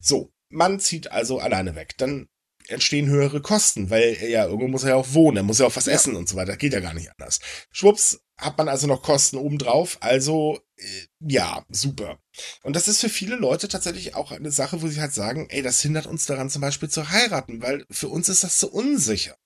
So, 0.00 0.30
Mann 0.48 0.78
zieht 0.78 1.10
also 1.10 1.40
alleine 1.40 1.74
weg. 1.74 1.94
Dann 1.98 2.28
entstehen 2.68 3.08
höhere 3.08 3.42
Kosten, 3.42 3.90
weil 3.90 4.16
ja, 4.22 4.44
irgendwo 4.44 4.68
muss 4.68 4.84
er 4.84 4.90
ja 4.90 4.94
auch 4.94 5.12
wohnen, 5.12 5.38
er 5.38 5.42
muss 5.42 5.58
ja 5.58 5.66
auch 5.66 5.76
was 5.76 5.86
ja. 5.86 5.92
essen 5.92 6.16
und 6.16 6.28
so 6.28 6.36
weiter. 6.36 6.56
Geht 6.56 6.72
ja 6.72 6.80
gar 6.80 6.94
nicht 6.94 7.10
anders. 7.10 7.40
Schwupps, 7.72 8.20
hat 8.36 8.58
man 8.58 8.68
also 8.68 8.86
noch 8.86 9.02
Kosten 9.02 9.36
obendrauf. 9.36 9.98
Also, 10.00 10.60
äh, 10.76 11.06
ja, 11.20 11.64
super. 11.68 12.18
Und 12.62 12.74
das 12.76 12.88
ist 12.88 13.00
für 13.00 13.08
viele 13.08 13.36
Leute 13.36 13.68
tatsächlich 13.68 14.14
auch 14.14 14.32
eine 14.32 14.50
Sache, 14.50 14.82
wo 14.82 14.88
sie 14.88 15.00
halt 15.00 15.14
sagen, 15.14 15.46
ey, 15.50 15.62
das 15.62 15.80
hindert 15.80 16.06
uns 16.06 16.26
daran 16.26 16.50
zum 16.50 16.62
Beispiel 16.62 16.88
zu 16.88 17.10
heiraten, 17.10 17.62
weil 17.62 17.84
für 17.90 18.08
uns 18.08 18.28
ist 18.28 18.44
das 18.44 18.58
so 18.58 18.68
unsicher. 18.68 19.36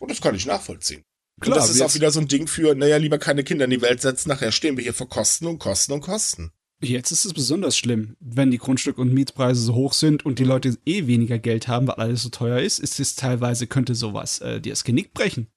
Und 0.00 0.10
das 0.10 0.20
kann 0.20 0.34
ich 0.34 0.46
nachvollziehen. 0.46 1.04
Klar, 1.40 1.56
und 1.56 1.62
das 1.62 1.70
ist 1.70 1.82
auch 1.82 1.94
wieder 1.94 2.10
so 2.10 2.20
ein 2.20 2.28
Ding 2.28 2.48
für, 2.48 2.74
naja, 2.74 2.96
lieber 2.96 3.18
keine 3.18 3.44
Kinder 3.44 3.64
in 3.64 3.70
die 3.70 3.82
Welt 3.82 4.00
setzen, 4.00 4.28
nachher 4.28 4.52
stehen 4.52 4.76
wir 4.76 4.82
hier 4.82 4.94
vor 4.94 5.08
Kosten 5.08 5.46
und 5.46 5.58
Kosten 5.58 5.92
und 5.92 6.00
Kosten. 6.00 6.52
Jetzt 6.80 7.10
ist 7.10 7.24
es 7.24 7.34
besonders 7.34 7.76
schlimm, 7.76 8.16
wenn 8.20 8.52
die 8.52 8.60
Grundstück- 8.60 8.98
und 8.98 9.12
Mietpreise 9.12 9.60
so 9.60 9.74
hoch 9.74 9.92
sind 9.92 10.24
und 10.24 10.38
die 10.38 10.44
Leute 10.44 10.76
eh 10.84 11.08
weniger 11.08 11.38
Geld 11.38 11.66
haben, 11.66 11.88
weil 11.88 11.96
alles 11.96 12.22
so 12.22 12.28
teuer 12.28 12.60
ist, 12.60 12.78
ist 12.78 13.00
es 13.00 13.16
teilweise, 13.16 13.66
könnte 13.66 13.96
sowas 13.96 14.40
äh, 14.40 14.60
dir 14.60 14.72
das 14.72 14.84
Genick 14.84 15.12
brechen. 15.12 15.48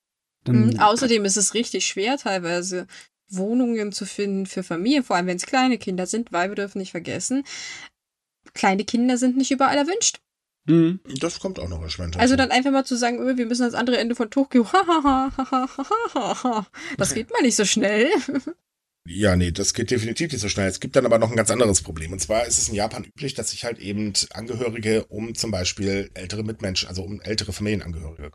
Dann, 0.44 0.68
mhm, 0.68 0.80
außerdem 0.80 1.26
ist 1.26 1.38
es 1.38 1.54
richtig 1.54 1.86
schwer, 1.86 2.18
teilweise 2.18 2.88
Wohnungen 3.30 3.92
zu 3.92 4.06
finden 4.06 4.46
für 4.46 4.64
Familien, 4.64 5.04
vor 5.04 5.16
allem 5.16 5.28
wenn 5.28 5.38
es 5.38 5.46
kleine 5.46 5.78
Kinder 5.78 6.06
sind, 6.06 6.32
weil 6.32 6.50
wir 6.50 6.56
dürfen 6.56 6.80
nicht 6.80 6.92
vergessen, 6.92 7.44
kleine 8.54 8.84
Kinder 8.84 9.18
sind 9.18 9.38
nicht 9.38 9.52
überall 9.52 9.78
erwünscht. 9.78 10.20
Mhm. 10.66 11.00
Das 11.20 11.40
kommt 11.40 11.60
auch 11.60 11.70
noch 11.70 11.82
erschwert. 11.82 12.18
Also 12.18 12.36
dann 12.36 12.52
einfach 12.52 12.72
mal 12.72 12.86
zu 12.86 12.96
sagen, 12.96 13.20
oh, 13.20 13.38
wir 13.38 13.46
müssen 13.46 13.64
ans 13.64 13.76
andere 13.76 13.98
Ende 13.98 14.16
von 14.16 14.30
Tokio. 14.30 14.68
das 16.98 17.14
geht 17.14 17.32
mal 17.32 17.42
nicht 17.42 17.56
so 17.56 17.66
schnell. 17.66 18.10
Ja, 19.04 19.36
nee, 19.36 19.52
das 19.52 19.74
geht 19.74 19.90
definitiv 19.90 20.32
nicht 20.32 20.42
so 20.42 20.48
schnell. 20.48 20.68
Es 20.68 20.80
gibt 20.80 20.96
dann 20.96 21.08
aber 21.08 21.18
noch 21.18 21.32
ein 21.32 21.36
ganz 21.36 21.50
anderes 21.50 21.82
Problem. 21.82 22.14
Und 22.14 22.20
zwar 22.20 22.46
ist 22.46 22.60
es 22.60 22.70
in 22.70 22.76
Japan 22.76 23.04
üblich, 23.04 23.34
dass 23.34 23.50
sich 23.50 23.66
halt 23.66 23.80
eben 23.80 24.14
Angehörige 24.32 25.06
um 25.06 25.34
zum 25.34 25.50
Beispiel 25.50 26.12
ältere 26.14 26.44
Mitmenschen, 26.44 26.88
also 26.88 27.02
um 27.02 27.20
ältere 27.20 27.52
Familienangehörige. 27.52 28.32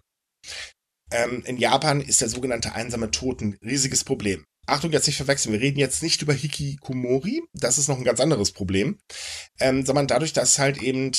Ähm, 1.10 1.42
in 1.46 1.56
Japan 1.56 2.00
ist 2.00 2.20
der 2.20 2.28
sogenannte 2.28 2.74
einsame 2.74 3.10
Tod 3.10 3.40
ein 3.40 3.58
riesiges 3.62 4.04
Problem. 4.04 4.44
Achtung, 4.66 4.90
jetzt 4.90 5.06
nicht 5.06 5.16
verwechseln. 5.16 5.52
Wir 5.52 5.60
reden 5.60 5.78
jetzt 5.78 6.02
nicht 6.02 6.22
über 6.22 6.32
Hikikomori. 6.32 7.42
Das 7.52 7.78
ist 7.78 7.88
noch 7.88 7.98
ein 7.98 8.04
ganz 8.04 8.18
anderes 8.20 8.50
Problem. 8.50 8.98
Ähm, 9.60 9.86
sondern 9.86 10.08
dadurch, 10.08 10.32
dass 10.32 10.58
halt 10.58 10.82
eben 10.82 11.12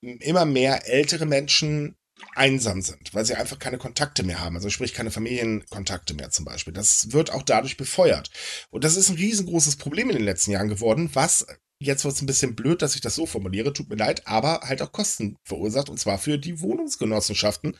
immer 0.00 0.44
mehr 0.44 0.88
ältere 0.88 1.26
Menschen 1.26 1.96
einsam 2.34 2.82
sind, 2.82 3.14
weil 3.14 3.24
sie 3.24 3.34
einfach 3.34 3.58
keine 3.58 3.78
Kontakte 3.78 4.22
mehr 4.22 4.40
haben, 4.40 4.56
also 4.56 4.68
sprich 4.70 4.92
keine 4.92 5.10
Familienkontakte 5.10 6.14
mehr 6.14 6.30
zum 6.30 6.44
Beispiel. 6.44 6.72
Das 6.72 7.12
wird 7.12 7.32
auch 7.32 7.42
dadurch 7.42 7.76
befeuert. 7.76 8.30
Und 8.70 8.84
das 8.84 8.96
ist 8.96 9.08
ein 9.08 9.16
riesengroßes 9.16 9.76
Problem 9.76 10.10
in 10.10 10.16
den 10.16 10.24
letzten 10.24 10.50
Jahren 10.50 10.68
geworden, 10.68 11.10
was 11.14 11.46
jetzt 11.82 12.04
wird 12.04 12.14
es 12.14 12.22
ein 12.22 12.26
bisschen 12.26 12.54
blöd, 12.54 12.82
dass 12.82 12.94
ich 12.94 13.00
das 13.00 13.14
so 13.14 13.26
formuliere, 13.26 13.72
tut 13.72 13.88
mir 13.88 13.96
leid, 13.96 14.26
aber 14.26 14.60
halt 14.60 14.82
auch 14.82 14.92
Kosten 14.92 15.36
verursacht 15.44 15.88
und 15.88 15.98
zwar 15.98 16.18
für 16.18 16.38
die 16.38 16.60
Wohnungsgenossenschaften. 16.60 17.78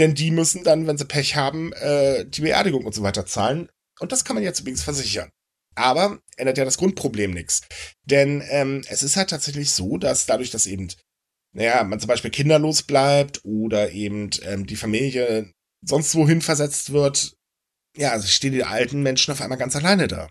Denn 0.00 0.14
die 0.14 0.30
müssen 0.30 0.64
dann, 0.64 0.86
wenn 0.86 0.96
sie 0.96 1.04
Pech 1.04 1.36
haben, 1.36 1.74
äh, 1.74 2.24
die 2.24 2.40
Beerdigung 2.40 2.86
und 2.86 2.94
so 2.94 3.02
weiter 3.02 3.26
zahlen. 3.26 3.68
Und 3.98 4.12
das 4.12 4.24
kann 4.24 4.32
man 4.32 4.42
jetzt 4.42 4.58
übrigens 4.58 4.82
versichern. 4.82 5.28
Aber 5.74 6.22
ändert 6.38 6.56
ja 6.56 6.64
das 6.64 6.78
Grundproblem 6.78 7.32
nichts. 7.32 7.60
Denn 8.04 8.42
ähm, 8.48 8.82
es 8.88 9.02
ist 9.02 9.16
halt 9.16 9.28
tatsächlich 9.28 9.72
so, 9.72 9.98
dass 9.98 10.24
dadurch, 10.24 10.50
dass 10.50 10.66
eben 10.66 10.88
naja, 11.52 11.84
man 11.84 12.00
zum 12.00 12.08
Beispiel 12.08 12.30
kinderlos 12.30 12.82
bleibt 12.82 13.44
oder 13.44 13.90
eben 13.92 14.30
ähm, 14.44 14.66
die 14.66 14.76
Familie 14.76 15.52
sonst 15.82 16.14
wohin 16.14 16.40
versetzt 16.40 16.94
wird, 16.94 17.36
ja, 17.94 18.12
also 18.12 18.26
stehen 18.26 18.54
die 18.54 18.64
alten 18.64 19.02
Menschen 19.02 19.32
auf 19.32 19.42
einmal 19.42 19.58
ganz 19.58 19.76
alleine 19.76 20.08
da. 20.08 20.30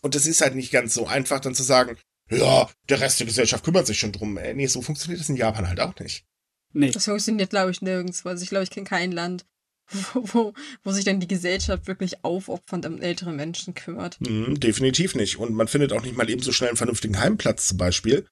Und 0.00 0.14
es 0.14 0.26
ist 0.26 0.40
halt 0.40 0.54
nicht 0.54 0.72
ganz 0.72 0.94
so 0.94 1.06
einfach, 1.06 1.40
dann 1.40 1.54
zu 1.54 1.64
sagen, 1.64 1.98
ja, 2.30 2.70
der 2.88 3.00
Rest 3.00 3.20
der 3.20 3.26
Gesellschaft 3.26 3.62
kümmert 3.62 3.86
sich 3.86 3.98
schon 3.98 4.12
drum. 4.12 4.38
Äh, 4.38 4.54
nee, 4.54 4.68
so 4.68 4.80
funktioniert 4.80 5.20
das 5.20 5.28
in 5.28 5.36
Japan 5.36 5.68
halt 5.68 5.80
auch 5.80 5.98
nicht. 5.98 6.24
Nee. 6.72 6.90
Das 6.90 7.04
funktioniert, 7.04 7.50
glaube 7.50 7.70
ich, 7.70 7.82
nirgends. 7.82 8.24
Also 8.26 8.42
ich 8.42 8.50
glaube, 8.50 8.64
ich 8.64 8.70
kenne 8.70 8.86
kein 8.86 9.12
Land, 9.12 9.44
wo, 10.12 10.22
wo, 10.32 10.54
wo 10.82 10.92
sich 10.92 11.04
dann 11.04 11.20
die 11.20 11.28
Gesellschaft 11.28 11.86
wirklich 11.86 12.24
aufopfernd 12.24 12.86
um 12.86 13.00
ältere 13.00 13.32
Menschen 13.32 13.74
kümmert. 13.74 14.20
Mhm, 14.20 14.60
definitiv 14.60 15.14
nicht. 15.14 15.38
Und 15.38 15.54
man 15.54 15.68
findet 15.68 15.92
auch 15.92 16.02
nicht 16.02 16.16
mal 16.16 16.30
ebenso 16.30 16.52
schnell 16.52 16.70
einen 16.70 16.76
vernünftigen 16.76 17.18
Heimplatz 17.18 17.68
zum 17.68 17.78
Beispiel 17.78 18.26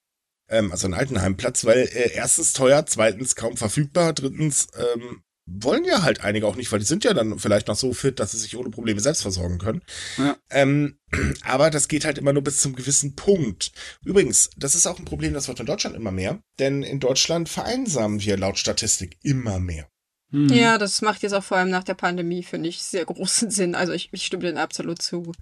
ähm, 0.51 0.72
also 0.72 0.86
einen 0.86 0.95
Altenheimplatz, 0.95 1.64
weil 1.64 1.78
äh, 1.78 2.12
erstens 2.12 2.53
teuer, 2.53 2.84
zweitens 2.86 3.36
kaum 3.36 3.57
verfügbar, 3.57 4.12
drittens 4.12 4.68
ähm, 4.76 5.22
wollen 5.53 5.84
ja 5.84 6.03
halt 6.03 6.22
einige 6.22 6.46
auch 6.46 6.57
nicht, 6.57 6.70
weil 6.70 6.78
die 6.78 6.84
sind 6.84 7.05
ja 7.05 7.14
dann 7.14 7.38
vielleicht 7.38 7.68
noch 7.68 7.76
so 7.76 7.92
fit, 7.92 8.20
dass 8.20 8.32
sie 8.32 8.38
sich 8.38 8.57
ohne 8.57 8.70
Probleme 8.70 9.01
selbst 9.01 9.22
versorgen 9.22 9.59
können. 9.59 9.82
Ja. 10.16 10.36
Ähm, 10.51 10.98
aber 11.44 11.70
das 11.70 11.88
geht 11.88 12.05
halt 12.05 12.18
immer 12.18 12.32
nur 12.32 12.42
bis 12.42 12.61
zum 12.61 12.74
gewissen 12.74 13.16
Punkt. 13.16 13.72
Übrigens, 14.05 14.51
das 14.57 14.74
ist 14.74 14.86
auch 14.86 14.98
ein 14.98 15.05
Problem, 15.05 15.34
das 15.34 15.48
wird 15.48 15.61
in 15.61 15.66
Deutschland 15.66 15.96
immer 15.96 16.12
mehr, 16.12 16.40
denn 16.59 16.82
in 16.82 17.01
Deutschland 17.01 17.48
vereinsamen 17.48 18.20
wir 18.20 18.36
laut 18.36 18.59
Statistik 18.59 19.18
immer 19.22 19.59
mehr. 19.59 19.88
Hm. 20.30 20.48
Ja, 20.48 20.78
das 20.78 21.03
macht 21.03 21.22
jetzt 21.22 21.32
auch 21.32 21.44
vor 21.44 21.57
allem 21.57 21.70
nach 21.70 21.84
der 21.84 21.94
Pandemie, 21.94 22.42
finde 22.42 22.68
ich, 22.68 22.82
sehr 22.82 23.05
großen 23.05 23.51
Sinn. 23.51 23.74
Also 23.74 23.92
ich, 23.92 24.11
ich 24.12 24.26
stimme 24.26 24.44
denen 24.44 24.59
absolut 24.59 25.03
zu. 25.03 25.32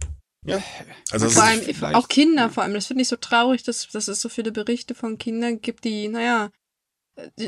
Ja. 0.47 0.63
Also 1.11 1.29
vor 1.29 1.43
allem 1.43 1.63
auch 1.95 2.09
Kinder, 2.09 2.49
vor 2.49 2.63
allem. 2.63 2.73
Das 2.73 2.87
finde 2.87 3.03
ich 3.03 3.09
so 3.09 3.17
traurig, 3.17 3.65
dass, 3.65 3.89
dass 3.89 4.09
es 4.09 4.21
so 4.21 4.29
viele 4.29 4.53
Berichte 4.53 4.95
von 4.95 5.19
Kindern 5.19 5.61
gibt, 5.61 5.85
die, 5.85 6.09
naja, 6.09 6.51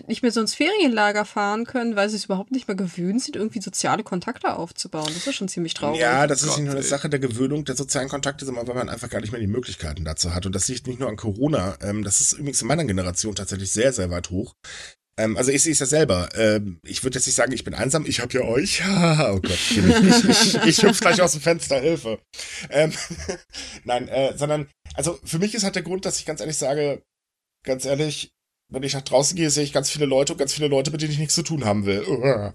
nicht 0.06 0.22
mehr 0.22 0.32
so 0.32 0.40
ins 0.40 0.54
Ferienlager 0.54 1.24
fahren 1.24 1.64
können, 1.64 1.96
weil 1.96 2.08
sie 2.08 2.16
es 2.16 2.24
überhaupt 2.24 2.50
nicht 2.50 2.66
mehr 2.68 2.76
gewöhnt 2.76 3.22
sind, 3.22 3.36
irgendwie 3.36 3.60
soziale 3.60 4.02
Kontakte 4.02 4.54
aufzubauen. 4.56 5.10
Das 5.14 5.26
ist 5.26 5.34
schon 5.34 5.48
ziemlich 5.48 5.74
traurig. 5.74 6.00
Ja, 6.00 6.26
das 6.26 6.42
ist 6.42 6.48
Gott, 6.48 6.58
nicht 6.58 6.66
nur 6.66 6.74
eine 6.74 6.82
Sache 6.82 7.08
der 7.08 7.20
Gewöhnung 7.20 7.64
der 7.64 7.76
sozialen 7.76 8.08
Kontakte, 8.08 8.44
sondern 8.44 8.66
weil 8.66 8.74
man 8.74 8.88
einfach 8.88 9.08
gar 9.08 9.20
nicht 9.20 9.32
mehr 9.32 9.40
die 9.40 9.46
Möglichkeiten 9.46 10.04
dazu 10.04 10.34
hat. 10.34 10.46
Und 10.46 10.54
das 10.54 10.68
liegt 10.68 10.86
nicht 10.86 11.00
nur 11.00 11.08
an 11.08 11.16
Corona. 11.16 11.76
Ähm, 11.82 12.02
das 12.02 12.20
ist 12.20 12.32
übrigens 12.32 12.62
in 12.62 12.68
meiner 12.68 12.84
Generation 12.84 13.34
tatsächlich 13.34 13.70
sehr, 13.70 13.92
sehr 13.92 14.10
weit 14.10 14.30
hoch. 14.30 14.54
Ähm, 15.16 15.36
also 15.36 15.52
ich 15.52 15.62
sehe 15.62 15.72
es 15.72 15.78
ja 15.78 15.86
selber. 15.86 16.28
Ähm, 16.34 16.80
ich 16.82 17.04
würde 17.04 17.18
jetzt 17.18 17.26
nicht 17.26 17.36
sagen, 17.36 17.52
ich 17.52 17.64
bin 17.64 17.74
einsam, 17.74 18.06
ich 18.06 18.20
habe 18.20 18.32
ja 18.32 18.42
euch. 18.42 18.82
oh 18.88 19.40
Gott, 19.40 19.50
ich, 19.50 19.78
ich, 19.78 20.28
ich, 20.28 20.54
ich 20.64 20.82
hüpfe 20.82 21.00
gleich 21.00 21.22
aus 21.22 21.32
dem 21.32 21.42
Fenster, 21.42 21.80
Hilfe. 21.80 22.18
Nein, 23.84 24.08
äh, 24.08 24.36
sondern, 24.36 24.68
also 24.94 25.18
für 25.24 25.38
mich 25.38 25.54
ist 25.54 25.62
halt 25.62 25.76
der 25.76 25.82
Grund, 25.82 26.06
dass 26.06 26.18
ich 26.18 26.26
ganz 26.26 26.40
ehrlich 26.40 26.56
sage, 26.56 27.02
ganz 27.64 27.84
ehrlich, 27.84 28.32
wenn 28.70 28.82
ich 28.82 28.94
nach 28.94 29.02
draußen 29.02 29.36
gehe, 29.36 29.50
sehe 29.50 29.64
ich 29.64 29.72
ganz 29.72 29.90
viele 29.90 30.06
Leute 30.06 30.32
und 30.32 30.38
ganz 30.38 30.52
viele 30.52 30.68
Leute, 30.68 30.90
mit 30.90 31.02
denen 31.02 31.12
ich 31.12 31.18
nichts 31.18 31.34
zu 31.34 31.42
tun 31.42 31.64
haben 31.64 31.86
will. 31.86 32.04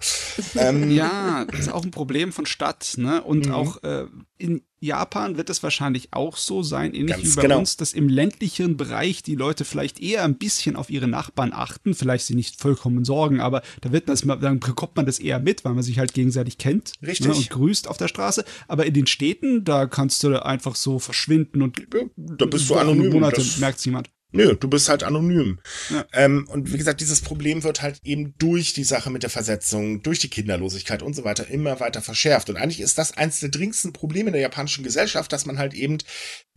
ähm, 0.55 0.91
ja, 0.91 1.45
das 1.45 1.61
ist 1.61 1.70
auch 1.70 1.84
ein 1.84 1.91
Problem 1.91 2.32
von 2.32 2.45
Stadt, 2.45 2.93
ne? 2.97 3.22
Und 3.22 3.47
mhm. 3.47 3.51
auch 3.51 3.84
äh, 3.84 4.05
in 4.38 4.61
Japan 4.80 5.38
wird 5.38 5.49
es 5.49 5.63
wahrscheinlich 5.63 6.09
auch 6.11 6.38
so 6.38 6.61
sein, 6.61 6.93
ähnlich 6.93 7.18
Ganz 7.18 7.24
wie 7.32 7.36
bei 7.36 7.41
genau. 7.43 7.59
uns, 7.59 7.78
dass 7.78 7.93
im 7.93 8.07
ländlichen 8.07 8.78
Bereich 8.78 9.24
die 9.24 9.36
Leute 9.36 9.66
vielleicht 9.66 9.99
eher 9.99 10.24
ein 10.24 10.38
bisschen 10.38 10.76
auf 10.76 10.89
ihre 10.89 11.07
Nachbarn 11.07 11.53
achten, 11.53 11.95
vielleicht 11.95 12.26
sie 12.26 12.36
nicht 12.36 12.59
vollkommen 12.59 13.03
sorgen, 13.03 13.39
aber 13.39 13.61
da 13.82 13.91
wird 13.91 14.09
das, 14.09 14.22
dann 14.22 14.59
bekommt 14.59 14.95
man 14.95 15.05
das 15.05 15.20
eher 15.20 15.39
mit, 15.39 15.66
weil 15.66 15.74
man 15.74 15.84
sich 15.84 15.99
halt 15.99 16.13
gegenseitig 16.13 16.57
kennt 16.57 16.93
ne, 17.01 17.09
Richtig. 17.09 17.28
Ne, 17.28 17.34
und 17.34 17.49
grüßt 17.49 17.88
auf 17.88 17.97
der 17.97 18.07
Straße. 18.07 18.45
Aber 18.68 18.86
in 18.86 18.93
den 18.93 19.07
Städten, 19.07 19.63
da 19.63 19.88
kannst 19.88 20.24
du 20.24 20.43
einfach 20.45 20.76
so 20.76 20.99
verschwinden 20.99 21.61
und 21.61 21.80
ja, 21.80 22.01
da 22.16 22.45
bist 22.45 22.70
du 22.70 22.76
anonym. 22.76 23.11
Monate 23.11 23.43
merkt 23.59 23.84
jemand. 23.86 24.09
Nö, 24.32 24.56
du 24.56 24.68
bist 24.68 24.90
halt 24.90 25.04
anonym. 25.04 25.60
Ja. 25.90 26.06
Ähm, 26.12 26.48
und 26.50 26.74
wie 26.74 26.78
gesagt, 26.78 27.00
dieses 27.00 27.22
Problem 27.22 27.64
wird 27.64 27.82
halt 27.82 28.00
eben 28.04 28.36
durch 28.38 28.74
die 28.74 28.84
Sache 28.84 29.10
mit 29.10 29.24
der 29.24 29.30
Versetzung, 29.30 30.02
durch 30.04 30.20
die 30.20 30.30
Kinderlosigkeit 30.30 31.02
und 31.02 31.16
so 31.16 31.24
weiter 31.24 31.48
immer 31.48 31.80
weiter 31.80 32.02
verschärft. 32.02 32.50
Und 32.50 32.58
eigentlich 32.58 32.82
ist 32.82 32.98
das 32.98 33.16
eines 33.16 33.40
der 33.40 33.50
dringendsten 33.50 33.94
Probleme 33.94 34.28
in 34.28 34.34
der 34.34 34.42
japanischen 34.42 34.84
Gesellschaft, 34.84 35.32
dass 35.32 35.46
man 35.46 35.58
halt 35.58 35.74
eben 35.74 36.00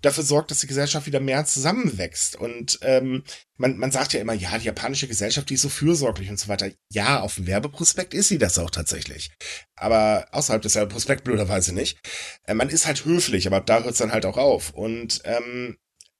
dafür 0.00 0.24
sorgt, 0.24 0.50
dass 0.50 0.60
die 0.60 0.66
Gesellschaft 0.66 1.06
wieder 1.06 1.20
mehr 1.20 1.44
zusammenwächst. 1.44 2.36
Und 2.36 2.78
ähm, 2.82 3.22
man, 3.56 3.76
man 3.78 3.92
sagt 3.92 4.12
ja 4.12 4.20
immer, 4.20 4.32
ja, 4.32 4.58
die 4.58 4.66
japanische 4.66 5.08
Gesellschaft, 5.08 5.50
die 5.50 5.54
ist 5.54 5.62
so 5.62 5.68
fürsorglich 5.68 6.30
und 6.30 6.38
so 6.38 6.48
weiter. 6.48 6.70
Ja, 6.90 7.20
auf 7.20 7.36
dem 7.36 7.46
Werbeprospekt 7.46 8.14
ist 8.14 8.28
sie 8.28 8.38
das 8.38 8.58
auch 8.58 8.70
tatsächlich. 8.70 9.30
Aber 9.76 10.26
außerhalb 10.32 10.62
des 10.62 10.74
Werbeprospekts 10.74 11.24
blöderweise 11.24 11.74
nicht. 11.74 11.98
Äh, 12.44 12.54
man 12.54 12.68
ist 12.70 12.86
halt 12.86 13.04
höflich, 13.04 13.46
aber 13.46 13.60
da 13.60 13.82
hört 13.82 13.92
es 13.92 13.98
dann 13.98 14.12
halt 14.12 14.26
auch 14.26 14.36
auf. 14.36 14.70
Und 14.70 15.20
ähm, 15.24 15.76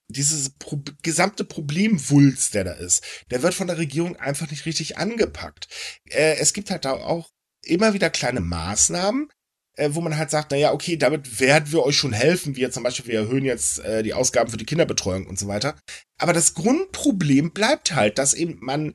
dieses 0.09 0.51
Pro 0.51 0.83
gesamte 1.03 1.45
Problemwulst, 1.45 2.55
der 2.55 2.65
da 2.65 2.73
ist, 2.73 3.05
der 3.31 3.43
wird 3.43 3.55
von 3.55 3.67
der 3.67 3.79
Regierung 3.79 4.17
einfach 4.17 4.51
nicht 4.51 4.67
richtig 4.67 4.99
angepackt. 4.99 5.69
Äh, 6.07 6.37
es 6.39 6.53
gibt 6.53 6.71
halt 6.71 6.85
da 6.85 6.93
auch 6.93 7.31
immer 7.63 7.95
wieder 7.95 8.11
kleine 8.11 8.41
Maßnahmen, 8.41 9.29
äh, 9.77 9.91
wo 9.93 10.01
man 10.01 10.17
halt 10.17 10.31
sagt, 10.31 10.51
naja, 10.51 10.73
okay, 10.73 10.97
damit 10.97 11.41
werden 11.41 11.73
wir 11.73 11.85
euch 11.85 11.97
schon 11.97 12.13
helfen, 12.13 12.57
wie 12.57 12.69
zum 12.71 12.83
Beispiel, 12.83 13.07
wir 13.13 13.21
erhöhen 13.21 13.45
jetzt 13.45 13.81
äh, 13.81 14.03
die 14.03 14.15
Ausgaben 14.15 14.51
für 14.51 14.57
die 14.57 14.67
Kinderbetreuung 14.67 15.27
und 15.27 15.39
so 15.39 15.47
weiter. 15.47 15.79
Aber 16.19 16.33
das 16.33 16.55
Grundproblem 16.55 17.53
bleibt 17.53 17.95
halt, 17.95 18.19
dass 18.19 18.35
eben 18.35 18.59
man 18.61 18.95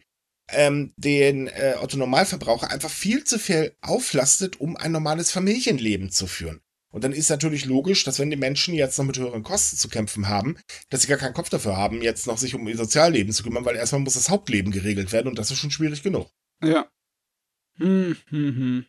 ähm, 0.51 0.93
den 0.97 1.47
äh, 1.47 1.75
Otto 1.79 1.97
Normalverbraucher 1.97 2.69
einfach 2.69 2.89
viel 2.89 3.23
zu 3.23 3.39
viel 3.39 3.75
auflastet, 3.81 4.59
um 4.59 4.75
ein 4.75 4.91
normales 4.91 5.31
Familienleben 5.31 6.11
zu 6.11 6.27
führen. 6.27 6.61
Und 6.93 7.03
dann 7.03 7.11
ist 7.11 7.29
natürlich 7.29 7.65
logisch, 7.65 8.03
dass 8.03 8.19
wenn 8.19 8.29
die 8.29 8.37
Menschen 8.37 8.75
jetzt 8.75 8.99
noch 8.99 9.05
mit 9.05 9.17
höheren 9.17 9.41
Kosten 9.41 9.77
zu 9.77 9.89
kämpfen 9.89 10.27
haben, 10.29 10.57
dass 10.89 11.01
sie 11.01 11.07
gar 11.07 11.17
keinen 11.17 11.33
Kopf 11.33 11.49
dafür 11.49 11.75
haben, 11.75 12.03
jetzt 12.03 12.27
noch 12.27 12.37
sich 12.37 12.53
um 12.53 12.67
ihr 12.67 12.77
Sozialleben 12.77 13.33
zu 13.33 13.41
kümmern, 13.41 13.65
weil 13.65 13.75
erstmal 13.75 14.01
muss 14.01 14.13
das 14.13 14.29
Hauptleben 14.29 14.71
geregelt 14.71 15.11
werden 15.11 15.27
und 15.27 15.39
das 15.39 15.49
ist 15.49 15.57
schon 15.57 15.71
schwierig 15.71 16.03
genug. 16.03 16.29
Ja. 16.63 16.87
Hm, 17.77 18.15
hm, 18.29 18.55
hm. 18.55 18.85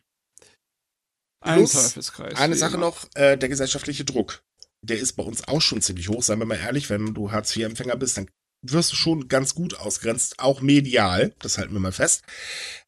Ein 1.39 1.57
Plus, 1.57 1.71
Teufelskreis. 1.73 2.35
Eine 2.35 2.55
Sache 2.55 2.75
immer. 2.75 2.85
noch, 2.85 3.07
äh, 3.15 3.37
der 3.37 3.49
gesellschaftliche 3.49 4.05
Druck. 4.05 4.43
Der 4.83 4.99
ist 4.99 5.13
bei 5.13 5.23
uns 5.23 5.47
auch 5.47 5.61
schon 5.61 5.81
ziemlich 5.81 6.07
hoch, 6.07 6.21
seien 6.21 6.37
wir 6.37 6.45
mal 6.45 6.59
ehrlich, 6.59 6.91
wenn 6.91 7.15
du 7.15 7.31
Hartz-IV-Empfänger 7.31 7.95
bist, 7.95 8.17
dann 8.17 8.29
wirst 8.71 8.91
du 8.91 8.95
schon 8.95 9.27
ganz 9.27 9.55
gut 9.55 9.77
ausgrenzt, 9.77 10.39
auch 10.39 10.61
medial, 10.61 11.33
das 11.39 11.57
halten 11.57 11.73
wir 11.73 11.79
mal 11.79 11.91
fest. 11.91 12.23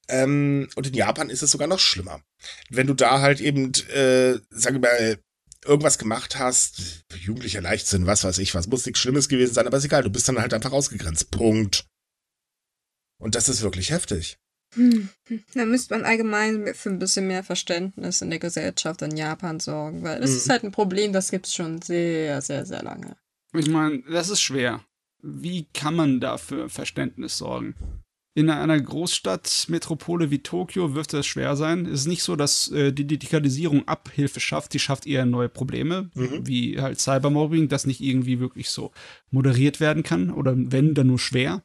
Ähm, 0.08 0.70
und 0.76 0.88
in 0.88 0.94
Japan 0.94 1.30
ist 1.30 1.44
es 1.44 1.52
sogar 1.52 1.68
noch 1.68 1.80
schlimmer. 1.80 2.22
Wenn 2.70 2.88
du 2.88 2.94
da 2.94 3.22
halt 3.22 3.42
eben, 3.42 3.74
äh, 3.90 4.40
sage 4.50 4.80
mal, 4.80 5.20
irgendwas 5.66 5.98
gemacht 5.98 6.40
hast, 6.40 7.04
jugendlicher 7.20 7.62
Leichtsinn, 7.62 8.06
was 8.06 8.24
weiß 8.24 8.38
ich, 8.38 8.56
was 8.56 8.68
muss 8.68 8.86
nichts 8.86 9.00
Schlimmes 9.00 9.28
gewesen 9.28 9.54
sein, 9.54 9.68
aber 9.68 9.78
ist 9.78 9.86
egal, 9.86 10.04
du 10.04 10.10
bist 10.10 10.28
dann 10.28 10.40
halt 10.40 10.54
einfach 10.54 10.72
ausgegrenzt. 10.72 11.32
Punkt. 11.32 11.86
Und 13.20 13.36
das 13.36 13.50
ist 13.50 13.62
wirklich 13.62 13.90
heftig. 13.92 14.38
Hm. 14.76 15.10
Da 15.54 15.66
müsste 15.66 15.94
man 15.94 16.06
allgemein 16.06 16.74
für 16.74 16.90
ein 16.90 17.00
bisschen 17.00 17.28
mehr 17.28 17.44
Verständnis 17.44 18.22
in 18.22 18.30
der 18.30 18.40
Gesellschaft 18.40 19.02
in 19.02 19.16
Japan 19.16 19.60
sorgen, 19.60 20.04
weil 20.04 20.20
das 20.20 20.32
mhm. 20.32 20.38
ist 20.38 20.50
halt 20.50 20.64
ein 20.64 20.72
Problem, 20.72 21.14
das 21.14 21.32
gibt 21.32 21.48
es 21.48 21.54
schon 21.54 21.82
sehr, 21.82 22.42
sehr, 22.42 22.66
sehr 22.66 22.84
lange. 22.84 23.16
Ich 23.54 23.70
meine, 23.70 24.04
das 24.10 24.30
ist 24.30 24.42
schwer. 24.42 24.84
Wie 25.22 25.65
kann 25.74 25.95
man 25.95 26.20
dafür 26.20 26.70
Verständnis 26.70 27.38
sorgen? 27.38 27.76
in 28.38 28.51
einer 28.51 28.80
Großstadt, 28.80 29.65
Metropole 29.68 30.30
wie 30.30 30.43
Tokio 30.43 30.93
wird 30.93 31.11
das 31.11 31.26
schwer 31.26 31.55
sein. 31.55 31.88
Es 31.88 32.01
ist 32.01 32.05
nicht 32.05 32.22
so, 32.22 32.36
dass 32.36 32.70
äh, 32.72 32.93
die 32.93 33.07
Digitalisierung 33.07 33.88
Abhilfe 33.88 34.39
schafft, 34.39 34.76
die 34.76 34.80
schafft 34.80 35.07
eher 35.07 35.26
neue 35.26 35.49
Probleme, 35.49 36.11
mhm. 36.13 36.45
wie 36.45 36.80
halt 36.80 36.99
Cybermobbing, 36.99 37.68
das 37.68 37.88
nicht 37.88 37.99
irgendwie 37.99 38.39
wirklich 38.39 38.70
so 38.70 38.91
moderiert 39.32 39.80
werden 39.80 40.03
kann 40.03 40.30
oder 40.30 40.53
wenn, 40.55 40.93
dann 40.93 41.07
nur 41.07 41.18
schwer. 41.18 41.63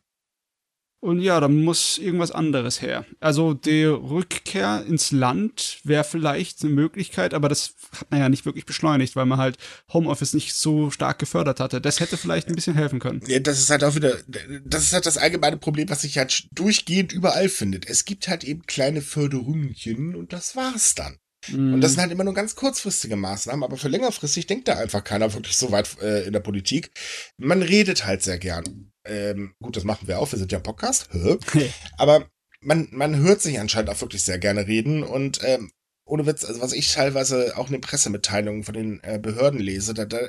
Und 1.02 1.20
ja, 1.20 1.40
da 1.40 1.48
muss 1.48 1.98
irgendwas 1.98 2.30
anderes 2.30 2.80
her. 2.80 3.04
Also 3.18 3.54
die 3.54 3.82
Rückkehr 3.82 4.84
ins 4.86 5.10
Land 5.10 5.80
wäre 5.82 6.04
vielleicht 6.04 6.62
eine 6.62 6.72
Möglichkeit, 6.72 7.34
aber 7.34 7.48
das 7.48 7.74
hat 7.98 8.08
man 8.12 8.20
ja 8.20 8.28
nicht 8.28 8.46
wirklich 8.46 8.66
beschleunigt, 8.66 9.16
weil 9.16 9.26
man 9.26 9.40
halt 9.40 9.56
Homeoffice 9.92 10.32
nicht 10.32 10.54
so 10.54 10.92
stark 10.92 11.18
gefördert 11.18 11.58
hatte. 11.58 11.80
Das 11.80 11.98
hätte 11.98 12.16
vielleicht 12.16 12.46
ein 12.46 12.54
bisschen 12.54 12.76
helfen 12.76 13.00
können. 13.00 13.20
Ja, 13.26 13.40
das 13.40 13.58
ist 13.58 13.70
halt 13.70 13.82
auch 13.82 13.96
wieder, 13.96 14.16
das 14.64 14.84
ist 14.84 14.92
halt 14.92 15.04
das 15.04 15.18
allgemeine 15.18 15.56
Problem, 15.56 15.90
was 15.90 16.02
sich 16.02 16.18
halt 16.18 16.46
durchgehend 16.52 17.12
überall 17.12 17.48
findet. 17.48 17.84
Es 17.88 18.04
gibt 18.04 18.28
halt 18.28 18.44
eben 18.44 18.62
kleine 18.66 19.02
Förderungen 19.02 20.14
und 20.14 20.32
das 20.32 20.54
war's 20.54 20.94
dann. 20.94 21.18
Und 21.48 21.80
das 21.80 21.90
mhm. 21.90 21.94
sind 21.94 22.00
halt 22.02 22.12
immer 22.12 22.22
nur 22.22 22.34
ganz 22.34 22.54
kurzfristige 22.54 23.16
Maßnahmen, 23.16 23.64
aber 23.64 23.76
für 23.76 23.88
längerfristig 23.88 24.46
denkt 24.46 24.68
da 24.68 24.74
einfach 24.74 25.02
keiner 25.02 25.34
wirklich 25.34 25.56
so 25.56 25.72
weit 25.72 26.00
äh, 26.00 26.24
in 26.24 26.32
der 26.32 26.38
Politik. 26.38 26.92
Man 27.38 27.62
redet 27.62 28.06
halt 28.06 28.22
sehr 28.22 28.38
gern. 28.38 28.91
Ähm, 29.04 29.54
gut, 29.60 29.76
das 29.76 29.84
machen 29.84 30.08
wir 30.08 30.18
auch, 30.18 30.30
wir 30.30 30.38
sind 30.38 30.52
ja 30.52 30.58
Podcast. 30.58 31.08
Aber 31.98 32.30
man, 32.60 32.88
man 32.92 33.16
hört 33.16 33.42
sich 33.42 33.58
anscheinend 33.58 33.90
auch 33.90 34.00
wirklich 34.00 34.22
sehr 34.22 34.38
gerne 34.38 34.66
reden 34.66 35.02
und 35.02 35.40
ähm, 35.42 35.72
ohne 36.04 36.26
Witz, 36.26 36.44
also 36.44 36.60
was 36.60 36.72
ich 36.72 36.92
teilweise 36.92 37.56
auch 37.56 37.66
in 37.66 37.72
den 37.72 37.80
Pressemitteilungen 37.80 38.64
von 38.64 38.74
den 38.74 39.00
äh, 39.02 39.18
Behörden 39.18 39.60
lese, 39.60 39.94
da, 39.94 40.04
da 40.04 40.20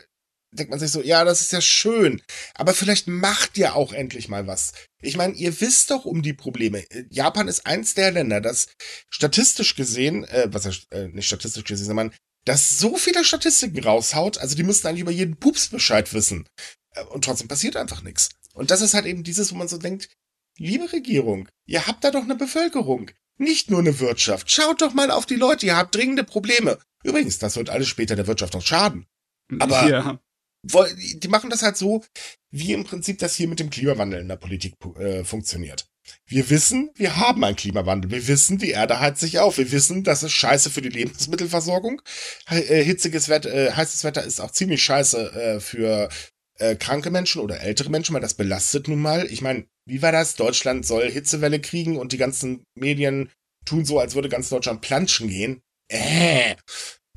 denkt 0.52 0.70
man 0.70 0.80
sich 0.80 0.92
so, 0.92 1.02
ja, 1.02 1.24
das 1.26 1.42
ist 1.42 1.52
ja 1.52 1.62
schön, 1.62 2.22
aber 2.54 2.74
vielleicht 2.74 3.08
macht 3.08 3.58
ihr 3.58 3.76
auch 3.76 3.92
endlich 3.92 4.30
mal 4.30 4.48
was. 4.48 4.74
Ich 5.02 5.18
meine, 5.18 5.34
ihr 5.34 5.60
wisst 5.62 5.92
doch 5.92 6.06
um 6.06 6.22
die 6.22 6.34
Probleme. 6.34 6.84
Japan 7.10 7.48
ist 7.48 7.66
eins 7.66 7.96
der 7.96 8.12
Länder, 8.12 8.40
das 8.40 8.68
statistisch 9.10 9.76
gesehen, 9.76 10.24
äh, 10.26 10.48
was 10.52 10.86
äh, 10.92 11.08
nicht 11.08 11.28
statistisch 11.28 11.64
gesehen, 11.64 11.88
sondern 11.88 12.14
das 12.46 12.78
so 12.78 12.98
viele 12.98 13.24
Statistiken 13.24 13.84
raushaut, 13.84 14.38
also 14.38 14.56
die 14.56 14.64
müssten 14.64 14.88
eigentlich 14.88 15.02
über 15.02 15.12
jeden 15.12 15.38
Pups 15.38 15.70
Bescheid 15.70 16.14
wissen. 16.14 16.48
Äh, 16.92 17.04
und 17.06 17.26
trotzdem 17.26 17.48
passiert 17.48 17.76
einfach 17.76 18.04
nichts. 18.04 18.30
Und 18.54 18.72
das 18.72 18.82
ist 18.82 18.94
halt 18.94 19.06
eben 19.06 19.24
dieses, 19.24 19.52
wo 19.52 19.56
man 19.58 19.68
so 19.68 19.78
denkt, 19.78 20.10
liebe 20.58 20.92
Regierung, 20.92 21.50
ihr 21.66 21.88
habt 21.88 22.04
da 22.04 22.12
doch 22.12 22.24
eine 22.24 22.36
Bevölkerung, 22.36 23.12
nicht 23.38 23.70
nur 23.70 23.80
eine 23.80 24.00
Wirtschaft. 24.00 24.52
Schaut 24.52 24.82
doch 24.82 24.94
mal 24.94 25.12
auf 25.12 25.26
die 25.26 25.36
Leute, 25.36 25.66
ihr 25.66 25.76
habt 25.76 25.96
dringende 25.96 26.24
Probleme. 26.24 26.78
Übrigens, 27.04 27.40
das 27.40 27.56
wird 27.56 27.70
alles 27.70 27.88
später 27.88 28.16
der 28.16 28.28
Wirtschaft 28.28 28.56
auch 28.56 28.62
schaden. 28.62 29.08
Aber 29.60 29.90
ja 29.90 30.20
die 30.64 31.28
machen 31.28 31.50
das 31.50 31.62
halt 31.62 31.78
so, 31.78 32.04
wie 32.52 32.74
im 32.74 32.86
Prinzip 32.86 33.20
das 33.20 33.36
hier 33.36 33.48
mit 33.48 33.60
dem 33.60 33.70
Klimawandel 33.70 34.22
in 34.22 34.28
der 34.28 34.38
Politik 34.38 34.76
äh, 34.98 35.24
funktioniert. 35.24 35.88
Wir 36.26 36.50
wissen, 36.50 36.92
wir 36.96 37.18
haben 37.18 37.44
einen 37.44 37.56
Klimawandel. 37.56 38.12
Wir 38.12 38.28
wissen, 38.28 38.58
die 38.58 38.72
Erde 38.72 39.00
heizt 39.00 39.22
sich 39.22 39.40
auf. 39.40 39.58
Wir 39.58 39.72
wissen, 39.72 40.04
das 40.04 40.24
ist 40.24 40.34
scheiße 40.34 40.70
für 40.70 40.82
die 40.82 40.90
Lebensmittelversorgung. 40.90 42.02
Äh, 42.50 42.84
hitziges 42.84 43.30
Wetter, 43.30 43.54
äh, 43.54 43.72
heißes 43.72 44.04
Wetter 44.04 44.24
ist 44.24 44.42
auch 44.42 44.52
ziemlich 44.52 44.84
scheiße 44.84 45.32
äh, 45.34 45.60
für 45.60 46.10
äh, 46.60 46.76
kranke 46.76 47.10
Menschen 47.10 47.42
oder 47.42 47.62
ältere 47.62 47.90
Menschen, 47.90 48.14
weil 48.14 48.22
das 48.22 48.36
belastet 48.36 48.88
nun 48.88 49.02
mal. 49.02 49.26
Ich 49.32 49.42
meine, 49.42 49.66
wie 49.86 50.02
war 50.02 50.12
das? 50.12 50.36
Deutschland 50.36 50.86
soll 50.86 51.10
Hitzewelle 51.10 51.60
kriegen 51.60 51.98
und 51.98 52.12
die 52.12 52.18
ganzen 52.18 52.64
Medien 52.76 53.30
tun 53.66 53.86
so, 53.86 54.00
als 54.00 54.16
würde 54.16 54.30
ganz 54.30 54.50
Deutschland 54.50 54.82
planschen 54.82 55.30
gehen. 55.30 55.62
Äh. 55.90 56.56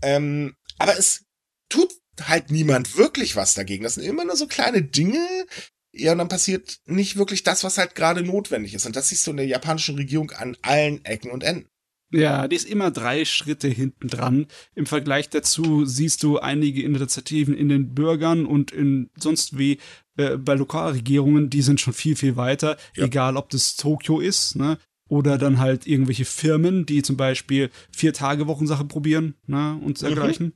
Ähm, 0.03 0.55
aber 0.79 0.99
es 0.99 1.25
tut 1.69 1.93
halt 2.23 2.51
niemand 2.51 2.97
wirklich 2.97 3.37
was 3.37 3.55
dagegen. 3.55 3.85
Das 3.85 3.95
sind 3.95 4.05
immer 4.05 4.25
nur 4.25 4.37
so 4.37 4.47
kleine 4.47 4.83
Dinge. 4.83 5.47
Ja, 5.93 6.13
und 6.13 6.19
dann 6.19 6.29
passiert 6.29 6.79
nicht 6.85 7.17
wirklich 7.17 7.43
das, 7.43 7.65
was 7.65 7.79
halt 7.79 7.95
gerade 7.95 8.23
notwendig 8.23 8.75
ist. 8.75 8.87
Und 8.87 8.97
das 8.97 9.09
siehst 9.09 9.27
du 9.27 9.31
in 9.31 9.39
der 9.39 9.47
japanischen 9.47 9.97
Regierung 9.97 10.31
an 10.33 10.57
allen 10.63 11.05
Ecken 11.05 11.31
und 11.31 11.43
Enden. 11.43 11.69
Ja, 12.13 12.47
die 12.47 12.57
ist 12.57 12.69
immer 12.69 12.91
drei 12.91 13.25
Schritte 13.25 13.69
hinten 13.69 14.09
dran. 14.09 14.47
Im 14.75 14.87
Vergleich 14.87 15.29
dazu 15.29 15.85
siehst 15.85 16.23
du 16.23 16.39
einige 16.39 16.83
Initiativen 16.83 17.57
in 17.57 17.69
den 17.69 17.95
Bürgern 17.95 18.47
und 18.47 18.71
in 18.71 19.11
sonst 19.17 19.59
wie 19.59 19.79
äh, 20.17 20.37
bei 20.37 20.55
Lokalregierungen, 20.55 21.51
die 21.51 21.63
sind 21.63 21.81
schon 21.81 21.93
viel, 21.93 22.17
viel 22.17 22.37
weiter. 22.37 22.77
Ja. 22.95 23.05
Egal, 23.05 23.37
ob 23.37 23.51
das 23.51 23.77
Tokio 23.77 24.21
ist, 24.21 24.57
ne? 24.57 24.79
Oder 25.09 25.39
dann 25.39 25.59
halt 25.59 25.87
irgendwelche 25.87 26.25
Firmen, 26.25 26.85
die 26.85 27.03
zum 27.03 27.17
Beispiel 27.17 27.71
vier 27.93 28.13
Tage 28.13 28.47
Wochensache 28.47 28.85
probieren, 28.85 29.35
ne? 29.47 29.79
Und 29.83 30.01
mhm. 30.01 30.07
dergleichen. 30.07 30.47
Mhm. 30.47 30.53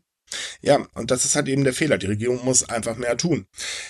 Ja, 0.62 0.86
und 0.94 1.11
das 1.11 1.24
ist 1.24 1.34
halt 1.34 1.48
eben 1.48 1.64
der 1.64 1.72
Fehler. 1.72 1.98
Die 1.98 2.07
Regierung 2.07 2.44
muss 2.44 2.68
einfach 2.68 2.96
mehr 2.96 3.16
tun. 3.16 3.46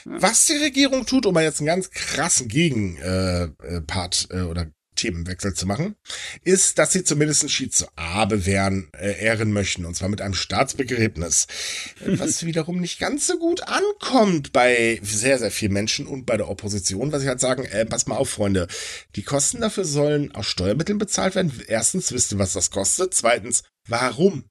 Was 0.06 0.46
die 0.46 0.56
Regierung 0.56 1.04
tut, 1.04 1.26
um 1.26 1.34
mal 1.34 1.44
jetzt 1.44 1.60
einen 1.60 1.66
ganz 1.66 1.90
krassen 1.90 2.48
Gegenpart 2.48 4.28
äh, 4.30 4.38
äh, 4.38 4.42
oder 4.44 4.70
Themenwechsel 5.00 5.54
zu 5.54 5.66
machen, 5.66 5.96
ist, 6.42 6.78
dass 6.78 6.92
sie 6.92 7.04
zumindest 7.04 7.50
Shizu 7.50 7.86
Abe 7.96 8.46
wehren, 8.46 8.88
äh, 8.96 9.24
ehren 9.24 9.52
möchten, 9.52 9.84
und 9.84 9.94
zwar 9.94 10.08
mit 10.08 10.20
einem 10.20 10.34
Staatsbegräbnis. 10.34 11.46
was 12.04 12.44
wiederum 12.44 12.80
nicht 12.80 12.98
ganz 12.98 13.26
so 13.26 13.38
gut 13.38 13.62
ankommt 13.66 14.52
bei 14.52 15.00
sehr, 15.02 15.38
sehr 15.38 15.50
vielen 15.50 15.72
Menschen 15.72 16.06
und 16.06 16.26
bei 16.26 16.36
der 16.36 16.48
Opposition, 16.48 17.12
was 17.12 17.22
ich 17.22 17.28
halt 17.28 17.40
sagen, 17.40 17.64
äh, 17.64 17.86
pass 17.86 18.06
mal 18.06 18.16
auf, 18.16 18.30
Freunde, 18.30 18.68
die 19.16 19.22
Kosten 19.22 19.60
dafür 19.60 19.84
sollen 19.84 20.34
aus 20.34 20.46
Steuermitteln 20.46 20.98
bezahlt 20.98 21.34
werden. 21.34 21.52
Erstens, 21.66 22.12
wisst 22.12 22.32
ihr, 22.32 22.38
was 22.38 22.52
das 22.52 22.70
kostet? 22.70 23.14
Zweitens, 23.14 23.64
warum? 23.88 24.44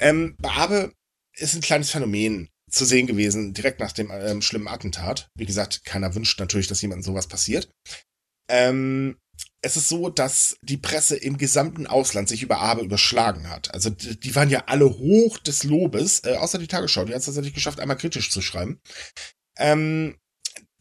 Ähm, 0.00 0.36
bei 0.38 0.50
Abe 0.50 0.92
ist 1.36 1.54
ein 1.54 1.60
kleines 1.60 1.90
Phänomen 1.90 2.48
zu 2.70 2.84
sehen 2.84 3.06
gewesen, 3.06 3.54
direkt 3.54 3.80
nach 3.80 3.92
dem 3.92 4.10
ähm, 4.10 4.42
schlimmen 4.42 4.68
Attentat. 4.68 5.28
Wie 5.36 5.46
gesagt, 5.46 5.84
keiner 5.84 6.14
wünscht 6.14 6.40
natürlich, 6.40 6.66
dass 6.66 6.82
jemandem 6.82 7.04
sowas 7.04 7.28
passiert. 7.28 7.70
Ähm, 8.48 9.16
es 9.64 9.78
ist 9.78 9.88
so, 9.88 10.10
dass 10.10 10.58
die 10.60 10.76
Presse 10.76 11.16
im 11.16 11.38
gesamten 11.38 11.86
Ausland 11.86 12.28
sich 12.28 12.42
über 12.42 12.60
Abe 12.60 12.82
überschlagen 12.82 13.48
hat. 13.48 13.72
Also 13.72 13.88
die, 13.88 14.34
waren 14.34 14.50
ja 14.50 14.64
alle 14.66 14.98
hoch 14.98 15.38
des 15.38 15.64
Lobes, 15.64 16.22
äh, 16.24 16.36
außer 16.36 16.58
die 16.58 16.66
Tagesschau, 16.66 17.04
die 17.04 17.12
hat 17.12 17.20
es 17.20 17.26
tatsächlich 17.26 17.54
geschafft, 17.54 17.80
einmal 17.80 17.96
kritisch 17.96 18.30
zu 18.30 18.42
schreiben. 18.42 18.78
Ähm, 19.56 20.18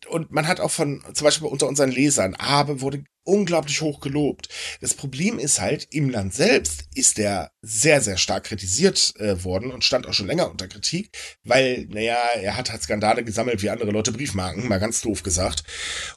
und 0.09 0.31
man 0.31 0.47
hat 0.47 0.59
auch 0.59 0.71
von, 0.71 1.01
zum 1.13 1.23
Beispiel 1.23 1.47
unter 1.47 1.67
unseren 1.67 1.91
Lesern, 1.91 2.35
Abe 2.35 2.81
wurde 2.81 3.05
unglaublich 3.23 3.81
hoch 3.81 3.99
gelobt. 3.99 4.49
Das 4.81 4.93
Problem 4.93 5.39
ist 5.39 5.59
halt, 5.59 5.87
im 5.91 6.09
Land 6.09 6.33
selbst 6.33 6.85
ist 6.93 7.19
er 7.19 7.51
sehr, 7.61 8.01
sehr 8.01 8.17
stark 8.17 8.43
kritisiert 8.45 9.13
äh, 9.17 9.43
worden 9.43 9.71
und 9.71 9.83
stand 9.83 10.05
auch 10.07 10.13
schon 10.13 10.27
länger 10.27 10.51
unter 10.51 10.67
Kritik, 10.67 11.11
weil, 11.43 11.87
naja, 11.89 12.17
er 12.35 12.57
hat 12.57 12.71
halt 12.71 12.83
Skandale 12.83 13.23
gesammelt 13.23 13.61
wie 13.61 13.69
andere 13.69 13.91
Leute 13.91 14.11
Briefmarken, 14.11 14.67
mal 14.67 14.79
ganz 14.79 15.01
doof 15.01 15.23
gesagt. 15.23 15.63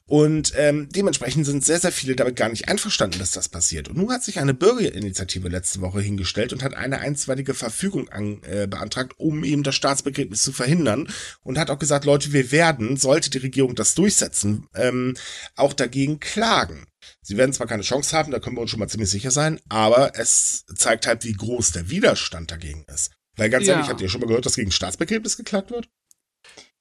Und 0.06 0.52
ähm, 0.56 0.88
dementsprechend 0.90 1.46
sind 1.46 1.64
sehr, 1.64 1.78
sehr 1.78 1.92
viele 1.92 2.16
damit 2.16 2.36
gar 2.36 2.48
nicht 2.48 2.68
einverstanden, 2.68 3.20
dass 3.20 3.30
das 3.30 3.48
passiert. 3.48 3.88
Und 3.88 3.96
nun 3.96 4.10
hat 4.10 4.24
sich 4.24 4.40
eine 4.40 4.54
Bürgerinitiative 4.54 5.48
letzte 5.48 5.80
Woche 5.80 6.00
hingestellt 6.00 6.52
und 6.52 6.64
hat 6.64 6.74
eine 6.74 6.98
einstweilige 6.98 7.54
Verfügung 7.54 8.08
an, 8.08 8.42
äh, 8.42 8.66
beantragt, 8.66 9.14
um 9.18 9.44
eben 9.44 9.62
das 9.62 9.76
Staatsbegräbnis 9.76 10.42
zu 10.42 10.52
verhindern 10.52 11.08
und 11.42 11.58
hat 11.58 11.70
auch 11.70 11.78
gesagt, 11.78 12.04
Leute, 12.04 12.32
wir 12.32 12.50
werden, 12.50 12.96
sollte 12.96 13.30
die 13.30 13.38
Regierung 13.38 13.74
das 13.76 13.94
durchsetzen, 13.94 14.66
ähm, 14.74 15.14
auch 15.54 15.72
dagegen 15.72 16.18
klagen. 16.18 16.86
Sie 17.22 17.36
werden 17.36 17.52
zwar 17.52 17.66
keine 17.66 17.82
Chance 17.82 18.16
haben, 18.16 18.30
da 18.30 18.38
können 18.38 18.56
wir 18.56 18.62
uns 18.62 18.70
schon 18.70 18.80
mal 18.80 18.88
ziemlich 18.88 19.10
sicher 19.10 19.30
sein, 19.30 19.60
aber 19.68 20.18
es 20.18 20.64
zeigt 20.74 21.06
halt, 21.06 21.24
wie 21.24 21.32
groß 21.32 21.72
der 21.72 21.90
Widerstand 21.90 22.50
dagegen 22.50 22.84
ist. 22.92 23.10
Weil 23.36 23.50
ganz 23.50 23.66
ja. 23.66 23.74
ehrlich, 23.74 23.88
habt 23.88 24.00
ihr 24.00 24.08
schon 24.08 24.20
mal 24.20 24.26
gehört, 24.26 24.46
dass 24.46 24.56
gegen 24.56 24.70
Staatsbegräbnis 24.70 25.36
geklagt 25.36 25.70
wird? 25.70 25.88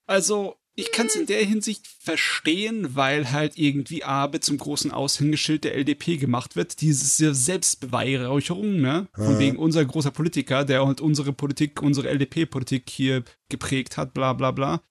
Also, 0.07 0.55
ich 0.75 0.91
kann 0.91 1.07
es 1.07 1.15
in 1.15 1.25
der 1.25 1.43
Hinsicht 1.43 1.87
verstehen, 1.87 2.95
weil 2.95 3.31
halt 3.31 3.57
irgendwie 3.57 4.03
Abe 4.03 4.41
zum 4.41 4.57
großen 4.57 4.91
Aushängeschild 4.91 5.63
der 5.63 5.75
LDP 5.75 6.17
gemacht 6.17 6.57
wird. 6.57 6.81
Diese 6.81 7.33
Selbstbeweihräucherung, 7.33 8.81
ne? 8.81 9.07
Von 9.13 9.39
wegen 9.39 9.57
unser 9.57 9.85
großer 9.85 10.11
Politiker, 10.11 10.65
der 10.65 10.85
halt 10.85 10.99
unsere 10.99 11.31
Politik, 11.31 11.81
unsere 11.81 12.09
LDP-Politik 12.09 12.89
hier 12.89 13.23
geprägt 13.49 13.95
hat, 13.95 14.13
bla 14.13 14.33
bla 14.33 14.51
bla. 14.51 14.81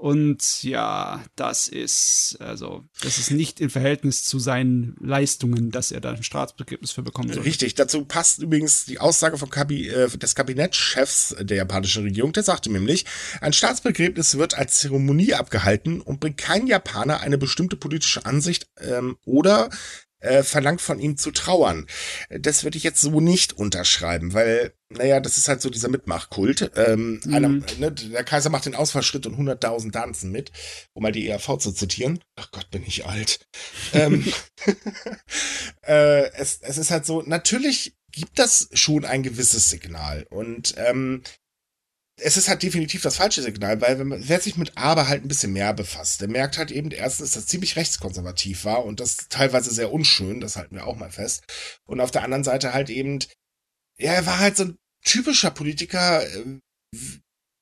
Und 0.00 0.62
ja, 0.62 1.24
das 1.34 1.66
ist, 1.66 2.36
also, 2.38 2.84
das 3.02 3.18
ist 3.18 3.32
nicht 3.32 3.60
im 3.60 3.68
Verhältnis 3.68 4.22
zu 4.22 4.38
seinen 4.38 4.94
Leistungen, 5.00 5.72
dass 5.72 5.90
er 5.90 6.00
da 6.00 6.12
ein 6.12 6.22
Staatsbegräbnis 6.22 6.92
für 6.92 7.02
bekommen 7.02 7.32
soll. 7.32 7.42
Richtig, 7.42 7.74
dazu 7.74 8.04
passt 8.04 8.38
übrigens 8.38 8.84
die 8.84 9.00
Aussage 9.00 9.38
vom 9.38 9.50
Kabi 9.50 9.88
äh, 9.88 10.08
des 10.08 10.36
Kabinettschefs 10.36 11.34
der 11.40 11.56
japanischen 11.56 12.04
Regierung, 12.04 12.32
der 12.32 12.44
sagte 12.44 12.70
nämlich, 12.70 13.06
ein 13.40 13.52
Staatsbegräbnis 13.52 14.38
wird 14.38 14.54
als 14.54 14.78
Zeremonie 14.78 15.34
abgehalten 15.34 16.00
und 16.00 16.20
bringt 16.20 16.38
kein 16.38 16.68
Japaner 16.68 17.18
eine 17.18 17.36
bestimmte 17.36 17.74
politische 17.74 18.24
Ansicht 18.24 18.68
ähm, 18.80 19.16
oder 19.24 19.68
äh, 20.20 20.42
verlangt 20.42 20.80
von 20.80 20.98
ihm 20.98 21.16
zu 21.16 21.30
trauern. 21.30 21.86
Das 22.30 22.64
würde 22.64 22.76
ich 22.76 22.84
jetzt 22.84 23.00
so 23.00 23.20
nicht 23.20 23.52
unterschreiben, 23.52 24.34
weil, 24.34 24.74
naja, 24.88 25.20
das 25.20 25.38
ist 25.38 25.48
halt 25.48 25.62
so 25.62 25.70
dieser 25.70 25.88
Mitmachkult. 25.88 26.72
Ähm, 26.76 27.20
mhm. 27.24 27.34
einer, 27.34 27.48
ne, 27.48 27.92
der 27.92 28.24
Kaiser 28.24 28.50
macht 28.50 28.66
den 28.66 28.74
Ausfallschritt 28.74 29.26
und 29.26 29.36
100.000 29.36 29.92
tanzen 29.92 30.30
mit, 30.30 30.52
um 30.92 31.02
mal 31.02 31.12
die 31.12 31.28
ERV 31.28 31.58
zu 31.58 31.72
zitieren. 31.72 32.20
Ach 32.36 32.50
Gott, 32.50 32.70
bin 32.70 32.84
ich 32.86 33.06
alt. 33.06 33.46
ähm, 33.92 34.24
äh, 35.82 36.30
es, 36.32 36.60
es 36.62 36.78
ist 36.78 36.90
halt 36.90 37.06
so, 37.06 37.22
natürlich 37.22 37.96
gibt 38.10 38.38
das 38.38 38.68
schon 38.72 39.04
ein 39.04 39.22
gewisses 39.22 39.68
Signal 39.68 40.26
und 40.30 40.74
ähm, 40.76 41.22
es 42.20 42.36
ist 42.36 42.48
halt 42.48 42.62
definitiv 42.62 43.02
das 43.02 43.16
falsche 43.16 43.42
Signal, 43.42 43.80
weil 43.80 43.98
wenn 43.98 44.08
man, 44.08 44.28
wer 44.28 44.40
sich 44.40 44.56
mit 44.56 44.76
Aber 44.76 45.08
halt 45.08 45.24
ein 45.24 45.28
bisschen 45.28 45.52
mehr 45.52 45.72
befasst, 45.72 46.20
der 46.20 46.28
merkt 46.28 46.58
halt 46.58 46.70
eben 46.70 46.90
erstens, 46.90 47.32
dass 47.32 47.42
das 47.42 47.46
ziemlich 47.46 47.76
rechtskonservativ 47.76 48.64
war 48.64 48.84
und 48.84 49.00
das 49.00 49.28
teilweise 49.28 49.72
sehr 49.72 49.92
unschön, 49.92 50.40
das 50.40 50.56
halten 50.56 50.76
wir 50.76 50.86
auch 50.86 50.96
mal 50.96 51.10
fest. 51.10 51.44
Und 51.86 52.00
auf 52.00 52.10
der 52.10 52.22
anderen 52.22 52.44
Seite 52.44 52.74
halt 52.74 52.90
eben, 52.90 53.20
ja, 53.98 54.12
er 54.12 54.26
war 54.26 54.38
halt 54.38 54.56
so 54.56 54.64
ein 54.64 54.76
typischer 55.04 55.50
Politiker, 55.50 56.24
äh, 56.26 56.60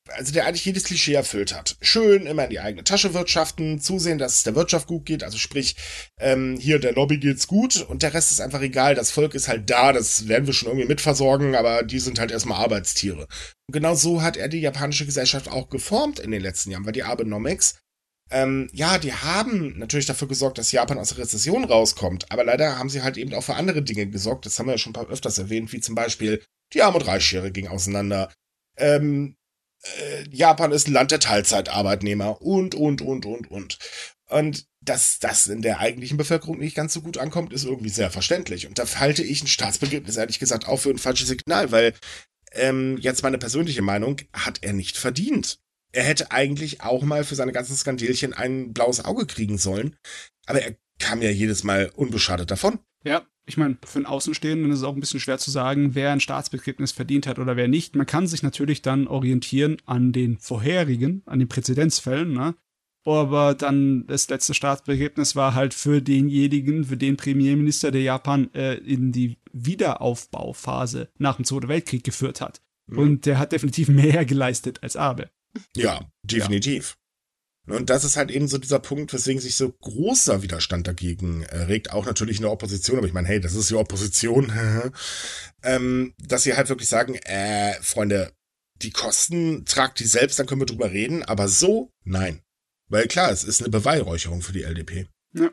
also 0.09 0.31
der 0.31 0.45
eigentlich 0.45 0.65
jedes 0.65 0.83
Klischee 0.83 1.13
erfüllt 1.13 1.55
hat. 1.55 1.77
Schön 1.81 2.25
immer 2.25 2.45
in 2.45 2.49
die 2.49 2.59
eigene 2.59 2.83
Tasche 2.83 3.13
wirtschaften, 3.13 3.79
zusehen, 3.79 4.17
dass 4.17 4.35
es 4.35 4.43
der 4.43 4.55
Wirtschaft 4.55 4.87
gut 4.87 5.05
geht, 5.05 5.23
also 5.23 5.37
sprich, 5.37 5.75
ähm, 6.19 6.57
hier 6.59 6.79
der 6.79 6.93
Lobby 6.93 7.17
geht's 7.17 7.47
gut 7.47 7.81
und 7.81 8.03
der 8.03 8.13
Rest 8.13 8.31
ist 8.31 8.41
einfach 8.41 8.61
egal. 8.61 8.95
Das 8.95 9.11
Volk 9.11 9.35
ist 9.35 9.47
halt 9.47 9.69
da, 9.69 9.93
das 9.93 10.27
werden 10.27 10.47
wir 10.47 10.53
schon 10.53 10.69
irgendwie 10.69 10.87
mitversorgen, 10.87 11.55
aber 11.55 11.83
die 11.83 11.99
sind 11.99 12.19
halt 12.19 12.31
erstmal 12.31 12.61
Arbeitstiere. 12.61 13.27
Und 13.67 13.73
genau 13.73 13.95
so 13.95 14.21
hat 14.21 14.37
er 14.37 14.47
die 14.47 14.61
japanische 14.61 15.05
Gesellschaft 15.05 15.49
auch 15.49 15.69
geformt 15.69 16.19
in 16.19 16.31
den 16.31 16.41
letzten 16.41 16.71
Jahren, 16.71 16.85
weil 16.85 16.93
die 16.93 17.03
Abenomics 17.03 17.75
ähm, 18.29 18.69
ja, 18.73 18.97
die 18.97 19.13
haben 19.13 19.77
natürlich 19.77 20.05
dafür 20.05 20.27
gesorgt, 20.27 20.57
dass 20.57 20.71
Japan 20.71 20.97
aus 20.97 21.09
der 21.09 21.19
Rezession 21.19 21.63
rauskommt, 21.63 22.29
aber 22.31 22.43
leider 22.43 22.77
haben 22.77 22.89
sie 22.89 23.01
halt 23.01 23.17
eben 23.17 23.33
auch 23.33 23.43
für 23.43 23.55
andere 23.55 23.81
Dinge 23.81 24.07
gesorgt. 24.07 24.45
Das 24.45 24.59
haben 24.59 24.65
wir 24.65 24.73
ja 24.73 24.77
schon 24.77 24.95
öfters 24.95 25.37
erwähnt, 25.37 25.71
wie 25.71 25.79
zum 25.79 25.95
Beispiel 25.95 26.43
die 26.73 26.81
Arm- 26.81 26.95
und 26.95 27.07
Reichschere 27.07 27.51
ging 27.51 27.69
auseinander. 27.69 28.31
Ähm, 28.77 29.36
äh, 29.99 30.25
Japan 30.31 30.71
ist 30.71 30.87
ein 30.87 30.93
Land 30.93 31.11
der 31.11 31.19
Teilzeitarbeitnehmer 31.19 32.41
und, 32.41 32.75
und, 32.75 33.01
und, 33.01 33.25
und, 33.25 33.51
und. 33.51 33.77
Und 34.29 34.65
dass 34.81 35.19
das 35.19 35.47
in 35.47 35.61
der 35.61 35.79
eigentlichen 35.79 36.17
Bevölkerung 36.17 36.59
nicht 36.59 36.75
ganz 36.75 36.93
so 36.93 37.01
gut 37.01 37.17
ankommt, 37.17 37.53
ist 37.53 37.65
irgendwie 37.65 37.89
sehr 37.89 38.11
verständlich. 38.11 38.67
Und 38.67 38.77
da 38.79 38.85
halte 38.95 39.23
ich 39.23 39.43
ein 39.43 39.47
Staatsbegräbnis 39.47 40.17
ehrlich 40.17 40.39
gesagt 40.39 40.67
auch 40.67 40.77
für 40.77 40.89
ein 40.89 40.97
falsches 40.97 41.27
Signal, 41.27 41.71
weil 41.71 41.93
ähm, 42.53 42.97
jetzt 42.97 43.23
meine 43.23 43.37
persönliche 43.37 43.81
Meinung, 43.81 44.17
hat 44.33 44.59
er 44.61 44.73
nicht 44.73 44.97
verdient. 44.97 45.59
Er 45.91 46.03
hätte 46.03 46.31
eigentlich 46.31 46.81
auch 46.81 47.03
mal 47.03 47.23
für 47.23 47.35
seine 47.35 47.51
ganzen 47.51 47.75
Skandälchen 47.75 48.33
ein 48.33 48.73
blaues 48.73 49.03
Auge 49.03 49.25
kriegen 49.25 49.57
sollen. 49.57 49.95
Aber 50.45 50.61
er 50.61 50.75
kam 50.99 51.21
ja 51.21 51.29
jedes 51.29 51.63
Mal 51.63 51.91
unbeschadet 51.95 52.51
davon. 52.51 52.79
Ja, 53.07 53.25
ich 53.45 53.55
meine, 53.55 53.77
für 53.85 53.99
einen 53.99 54.05
Außenstehenden 54.05 54.69
ist 54.71 54.79
es 54.79 54.83
auch 54.83 54.93
ein 54.93 54.99
bisschen 54.99 55.21
schwer 55.21 55.37
zu 55.37 55.49
sagen, 55.49 55.95
wer 55.95 56.11
ein 56.11 56.19
Staatsbegräbnis 56.19 56.91
verdient 56.91 57.25
hat 57.25 57.39
oder 57.39 57.55
wer 57.55 57.69
nicht. 57.69 57.95
Man 57.95 58.05
kann 58.05 58.27
sich 58.27 58.43
natürlich 58.43 58.81
dann 58.81 59.07
orientieren 59.07 59.77
an 59.85 60.11
den 60.11 60.37
vorherigen, 60.39 61.23
an 61.25 61.39
den 61.39 61.47
Präzedenzfällen, 61.47 62.33
ne? 62.33 62.55
Aber 63.05 63.53
dann 63.53 64.05
das 64.07 64.27
letzte 64.27 64.53
Staatsbegräbnis 64.53 65.37
war 65.37 65.53
halt 65.53 65.73
für 65.73 66.01
denjenigen, 66.01 66.83
für 66.83 66.97
den 66.97 67.15
Premierminister, 67.15 67.89
der 67.89 68.01
Japan 68.01 68.53
äh, 68.53 68.75
in 68.75 69.13
die 69.13 69.37
Wiederaufbauphase 69.53 71.09
nach 71.17 71.37
dem 71.37 71.45
Zweiten 71.45 71.69
Weltkrieg 71.69 72.03
geführt 72.03 72.41
hat. 72.41 72.61
Mhm. 72.87 72.97
Und 72.97 73.25
der 73.25 73.39
hat 73.39 73.53
definitiv 73.53 73.87
mehr 73.87 74.25
geleistet 74.25 74.83
als 74.83 74.97
Abe. 74.97 75.29
Ja, 75.77 76.01
definitiv. 76.23 76.97
Und 77.67 77.89
das 77.89 78.05
ist 78.05 78.15
halt 78.15 78.31
eben 78.31 78.47
so 78.47 78.57
dieser 78.57 78.79
Punkt, 78.79 79.13
weswegen 79.13 79.41
sich 79.41 79.55
so 79.55 79.69
großer 79.69 80.41
Widerstand 80.41 80.87
dagegen 80.87 81.43
äh, 81.43 81.63
regt, 81.63 81.91
auch 81.91 82.05
natürlich 82.05 82.37
in 82.37 82.43
der 82.43 82.51
Opposition, 82.51 82.97
aber 82.97 83.07
ich 83.07 83.13
meine, 83.13 83.27
hey, 83.27 83.41
das 83.41 83.55
ist 83.55 83.69
die 83.69 83.75
Opposition, 83.75 84.51
ähm, 85.63 86.13
dass 86.17 86.43
sie 86.43 86.55
halt 86.55 86.69
wirklich 86.69 86.87
sagen, 86.87 87.15
äh, 87.15 87.73
Freunde, 87.81 88.31
die 88.81 88.91
Kosten 88.91 89.65
tragt 89.65 89.99
die 89.99 90.05
selbst, 90.05 90.39
dann 90.39 90.45
können 90.45 90.61
wir 90.61 90.65
drüber 90.65 90.91
reden, 90.91 91.23
aber 91.23 91.47
so, 91.47 91.91
nein. 92.03 92.41
Weil 92.89 93.07
klar, 93.07 93.31
es 93.31 93.43
ist 93.43 93.61
eine 93.61 93.69
Beweihräucherung 93.69 94.41
für 94.41 94.53
die 94.53 94.63
LDP. 94.63 95.07
Ja. 95.33 95.51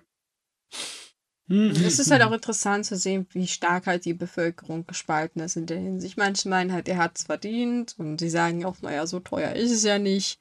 Es 1.47 1.99
ist 1.99 2.11
halt 2.11 2.23
auch 2.23 2.33
interessant 2.33 2.87
zu 2.87 2.97
sehen, 2.97 3.27
wie 3.33 3.47
stark 3.47 3.87
halt 3.87 4.07
die 4.07 4.15
Bevölkerung 4.15 4.87
gespalten 4.87 5.43
ist 5.43 5.57
in 5.57 5.67
der 5.67 5.79
Hinsicht. 5.79 6.17
Manche 6.17 6.49
meinen 6.49 6.73
halt, 6.73 6.89
er 6.89 6.97
hat 6.97 7.19
es 7.19 7.25
verdient 7.25 7.97
und 7.99 8.19
sie 8.19 8.31
sagen 8.31 8.65
auch, 8.65 8.81
naja, 8.81 9.07
so 9.07 9.21
teuer 9.21 9.53
ist 9.53 9.71
es 9.71 9.83
ja 9.83 9.99
nicht. 9.99 10.41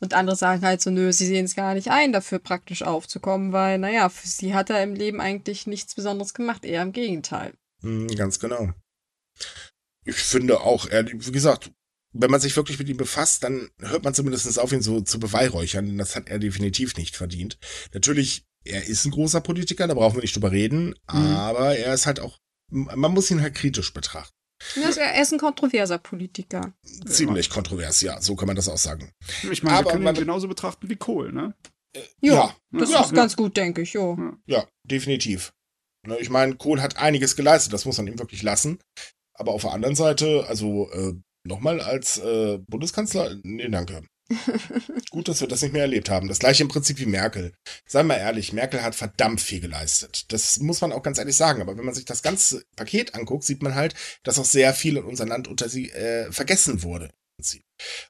Und 0.00 0.14
andere 0.14 0.34
sagen 0.34 0.62
halt 0.62 0.80
so, 0.80 0.90
nö, 0.90 1.12
sie 1.12 1.26
sehen 1.26 1.44
es 1.44 1.54
gar 1.54 1.74
nicht 1.74 1.90
ein, 1.90 2.12
dafür 2.12 2.38
praktisch 2.38 2.82
aufzukommen, 2.82 3.52
weil, 3.52 3.78
naja, 3.78 4.08
für 4.08 4.26
sie 4.26 4.54
hat 4.54 4.70
er 4.70 4.82
im 4.82 4.94
Leben 4.94 5.20
eigentlich 5.20 5.66
nichts 5.66 5.94
Besonderes 5.94 6.32
gemacht, 6.32 6.64
eher 6.64 6.82
im 6.82 6.92
Gegenteil. 6.92 7.52
Mhm, 7.82 8.08
ganz 8.08 8.38
genau. 8.38 8.72
Ich 10.04 10.16
finde 10.16 10.60
auch, 10.60 10.86
wie 10.86 11.32
gesagt, 11.32 11.70
wenn 12.12 12.30
man 12.30 12.40
sich 12.40 12.56
wirklich 12.56 12.78
mit 12.78 12.88
ihm 12.88 12.96
befasst, 12.96 13.44
dann 13.44 13.70
hört 13.78 14.02
man 14.02 14.14
zumindest 14.14 14.58
auf, 14.58 14.72
ihn 14.72 14.82
so 14.82 15.00
zu 15.02 15.20
beweihräuchern, 15.20 15.86
denn 15.86 15.98
das 15.98 16.16
hat 16.16 16.28
er 16.28 16.38
definitiv 16.38 16.96
nicht 16.96 17.16
verdient. 17.16 17.58
Natürlich, 17.92 18.46
er 18.64 18.86
ist 18.86 19.04
ein 19.04 19.12
großer 19.12 19.40
Politiker, 19.40 19.86
da 19.86 19.94
brauchen 19.94 20.16
wir 20.16 20.22
nicht 20.22 20.34
drüber 20.34 20.50
reden, 20.50 20.94
mhm. 21.12 21.26
aber 21.36 21.76
er 21.76 21.94
ist 21.94 22.06
halt 22.06 22.20
auch, 22.20 22.38
man 22.70 23.12
muss 23.12 23.30
ihn 23.30 23.42
halt 23.42 23.54
kritisch 23.54 23.92
betrachten. 23.92 24.34
Er 24.76 25.22
ist 25.22 25.32
ein 25.32 25.38
kontroverser 25.38 25.98
Politiker. 25.98 26.74
Ziemlich 27.06 27.46
ja. 27.46 27.54
kontrovers, 27.54 28.00
ja, 28.02 28.20
so 28.20 28.36
kann 28.36 28.46
man 28.46 28.56
das 28.56 28.68
auch 28.68 28.78
sagen. 28.78 29.12
Ich 29.50 29.62
meine, 29.62 29.78
aber 29.78 29.86
wir 29.86 29.92
können 29.92 30.04
man, 30.04 30.14
ihn 30.14 30.20
genauso 30.20 30.48
betrachten 30.48 30.88
wie 30.88 30.96
Kohl, 30.96 31.32
ne? 31.32 31.54
Äh, 31.96 32.00
ja, 32.20 32.34
ja, 32.34 32.54
das 32.72 32.90
ja, 32.90 33.00
ist 33.02 33.14
ganz 33.14 33.36
gut, 33.36 33.56
denke 33.56 33.82
ich, 33.82 33.94
jo. 33.94 34.16
Ja, 34.46 34.66
definitiv. 34.84 35.52
Ne, 36.06 36.18
ich 36.18 36.30
meine, 36.30 36.56
Kohl 36.56 36.80
hat 36.80 36.96
einiges 36.96 37.36
geleistet, 37.36 37.72
das 37.72 37.84
muss 37.84 37.98
man 37.98 38.06
ihm 38.06 38.18
wirklich 38.18 38.42
lassen. 38.42 38.78
Aber 39.34 39.52
auf 39.52 39.62
der 39.62 39.72
anderen 39.72 39.94
Seite, 39.94 40.44
also 40.48 40.90
äh, 40.92 41.14
nochmal 41.44 41.80
als 41.80 42.18
äh, 42.18 42.58
Bundeskanzler, 42.68 43.36
nee, 43.42 43.68
danke. 43.68 44.02
Gut, 45.10 45.28
dass 45.28 45.40
wir 45.40 45.48
das 45.48 45.62
nicht 45.62 45.72
mehr 45.72 45.82
erlebt 45.82 46.08
haben. 46.08 46.28
Das 46.28 46.38
gleiche 46.38 46.62
im 46.62 46.68
Prinzip 46.68 46.98
wie 46.98 47.06
Merkel. 47.06 47.52
Seien 47.86 48.06
wir 48.06 48.16
ehrlich, 48.16 48.52
Merkel 48.52 48.82
hat 48.82 48.94
verdammt 48.94 49.40
viel 49.40 49.60
geleistet. 49.60 50.32
Das 50.32 50.58
muss 50.60 50.80
man 50.80 50.92
auch 50.92 51.02
ganz 51.02 51.18
ehrlich 51.18 51.36
sagen. 51.36 51.60
Aber 51.60 51.76
wenn 51.76 51.84
man 51.84 51.94
sich 51.94 52.04
das 52.04 52.22
ganze 52.22 52.64
Paket 52.76 53.14
anguckt, 53.14 53.44
sieht 53.44 53.62
man 53.62 53.74
halt, 53.74 53.94
dass 54.22 54.38
auch 54.38 54.44
sehr 54.44 54.72
viel 54.74 54.96
in 54.96 55.04
unserem 55.04 55.30
Land 55.30 55.48
unter 55.48 55.68
sie 55.68 55.90
äh, 55.90 56.30
vergessen 56.30 56.82
wurde. 56.82 57.10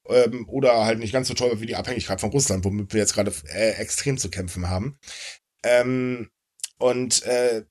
Ähm, 0.09 0.49
oder 0.49 0.85
halt 0.85 0.99
nicht 0.99 1.13
ganz 1.13 1.29
so 1.29 1.35
toll 1.35 1.61
wie 1.61 1.67
die 1.67 1.77
Abhängigkeit 1.77 2.21
von 2.21 2.31
Russland, 2.31 2.65
womit 2.65 2.93
wir 2.93 3.01
jetzt 3.01 3.15
gerade 3.15 3.33
äh, 3.49 3.73
extrem 3.73 4.19
zu 4.19 4.29
kämpfen 4.29 4.69
haben. 4.69 4.99
Ähm, 5.63 6.31
und 6.79 7.23
äh, 7.23 7.65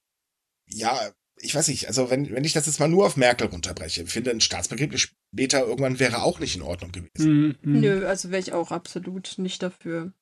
ja, 0.67 1.11
ich 1.41 1.55
weiß 1.55 1.67
nicht, 1.69 1.87
also 1.87 2.09
wenn, 2.09 2.29
wenn 2.31 2.43
ich 2.43 2.53
das 2.53 2.65
jetzt 2.65 2.79
mal 2.79 2.89
nur 2.89 3.05
auf 3.05 3.17
Merkel 3.17 3.47
runterbreche, 3.47 4.05
finde 4.05 4.31
ein 4.31 4.41
Staatsbegräbnis 4.41 5.01
später 5.33 5.65
irgendwann 5.65 5.99
wäre 5.99 6.21
auch 6.21 6.39
nicht 6.39 6.55
in 6.55 6.61
Ordnung 6.61 6.91
gewesen. 6.91 7.57
Mhm. 7.61 7.79
Nö, 7.79 8.05
also 8.05 8.31
wäre 8.31 8.41
ich 8.41 8.53
auch 8.53 8.71
absolut 8.71 9.35
nicht 9.37 9.63
dafür. 9.63 10.13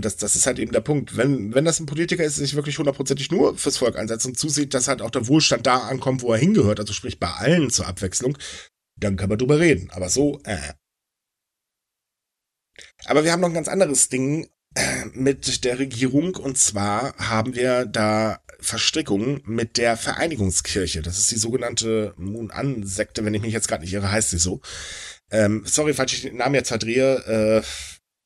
Das, 0.00 0.16
das 0.16 0.36
ist 0.36 0.46
halt 0.46 0.58
eben 0.58 0.72
der 0.72 0.80
Punkt. 0.80 1.16
Wenn, 1.16 1.54
wenn 1.54 1.64
das 1.64 1.80
ein 1.80 1.86
Politiker 1.86 2.22
ist, 2.22 2.38
der 2.38 2.46
sich 2.46 2.54
wirklich 2.54 2.78
hundertprozentig 2.78 3.30
nur 3.30 3.56
fürs 3.56 3.78
Volk 3.78 3.96
einsetzt 3.96 4.26
und 4.26 4.38
zusieht, 4.38 4.74
dass 4.74 4.88
halt 4.88 5.02
auch 5.02 5.10
der 5.10 5.26
Wohlstand 5.26 5.66
da 5.66 5.78
ankommt, 5.78 6.22
wo 6.22 6.32
er 6.32 6.38
hingehört, 6.38 6.80
also 6.80 6.92
sprich 6.92 7.18
bei 7.18 7.28
allen 7.28 7.70
zur 7.70 7.86
Abwechslung, 7.86 8.36
dann 8.96 9.16
kann 9.16 9.28
man 9.28 9.38
drüber 9.38 9.58
reden. 9.58 9.90
Aber 9.90 10.08
so, 10.08 10.40
äh. 10.44 10.74
Aber 13.06 13.24
wir 13.24 13.32
haben 13.32 13.40
noch 13.40 13.48
ein 13.48 13.54
ganz 13.54 13.68
anderes 13.68 14.08
Ding 14.08 14.48
äh, 14.74 15.06
mit 15.12 15.64
der 15.64 15.78
Regierung 15.78 16.36
und 16.36 16.58
zwar 16.58 17.16
haben 17.16 17.54
wir 17.54 17.86
da 17.86 18.40
Verstrickung 18.62 19.40
mit 19.44 19.76
der 19.76 19.96
Vereinigungskirche. 19.96 21.02
Das 21.02 21.18
ist 21.18 21.30
die 21.30 21.38
sogenannte 21.38 22.14
Moon-An-Sekte, 22.16 23.24
wenn 23.24 23.34
ich 23.34 23.42
mich 23.42 23.52
jetzt 23.52 23.68
gerade 23.68 23.82
nicht 23.82 23.92
irre, 23.92 24.10
heißt 24.10 24.30
sie 24.30 24.38
so. 24.38 24.60
Ähm, 25.30 25.62
sorry, 25.66 25.94
falls 25.94 26.12
ich 26.12 26.22
den 26.22 26.36
Namen 26.36 26.54
jetzt 26.54 26.68
verdrehe. 26.68 27.62
Äh, 27.62 27.62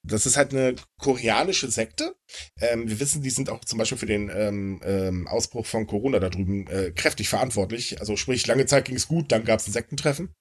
das 0.07 0.27
ist 0.27 0.37
halt 0.37 0.53
eine 0.53 0.75
koreanische 0.99 1.71
Sekte. 1.71 2.15
Ähm, 2.61 2.89
wir 2.89 3.01
wissen, 3.01 3.23
die 3.23 3.31
sind 3.31 3.49
auch 3.49 3.65
zum 3.65 3.79
Beispiel 3.79 3.99
für 3.99 4.07
den 4.07 4.29
ähm, 4.29 4.81
ähm, 4.85 5.27
Ausbruch 5.27 5.65
von 5.65 5.87
Corona 5.87 6.21
da 6.21 6.29
drüben 6.29 6.67
äh, 6.67 6.91
kräftig 6.91 7.29
verantwortlich. 7.29 8.01
Also 8.01 8.17
sprich, 8.17 8.47
lange 8.47 8.67
Zeit 8.67 8.85
ging 8.85 8.97
es 8.97 9.09
gut, 9.09 9.33
dann 9.33 9.45
gab 9.45 9.61
es 9.61 9.67
ein 9.67 9.73
Sektentreffen. 9.73 10.35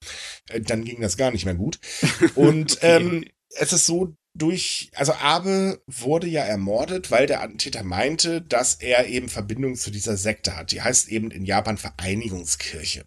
Äh, 0.50 0.62
dann 0.62 0.84
ging 0.84 1.00
das 1.02 1.16
gar 1.16 1.32
nicht 1.32 1.46
mehr 1.46 1.56
gut. 1.56 1.80
Und 2.36 2.74
okay. 2.78 2.98
ähm, 2.98 3.26
es 3.56 3.72
ist 3.72 3.86
so, 3.86 4.14
durch, 4.36 4.92
also 4.96 5.14
Abe 5.14 5.82
wurde 5.86 6.28
ja 6.28 6.44
ermordet, 6.44 7.12
weil 7.12 7.28
der 7.28 7.42
Attentäter 7.42 7.84
meinte, 7.84 8.42
dass 8.42 8.76
er 8.76 9.08
eben 9.08 9.30
Verbindung 9.30 9.76
zu 9.76 9.92
dieser 9.92 10.18
Sekte 10.18 10.56
hat. 10.56 10.72
Die 10.72 10.82
heißt 10.82 11.10
eben 11.10 11.32
in 11.32 11.46
Japan 11.46 11.78
Vereinigungskirche. 11.78 13.06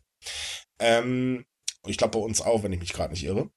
Ähm, 0.79 1.45
ich 1.89 1.99
glaube 1.99 2.19
bei 2.19 2.25
uns 2.25 2.41
auch, 2.41 2.63
wenn 2.63 2.73
ich 2.73 2.81
mich 2.81 2.93
gerade 2.93 3.13
nicht 3.13 3.25
irre. 3.25 3.51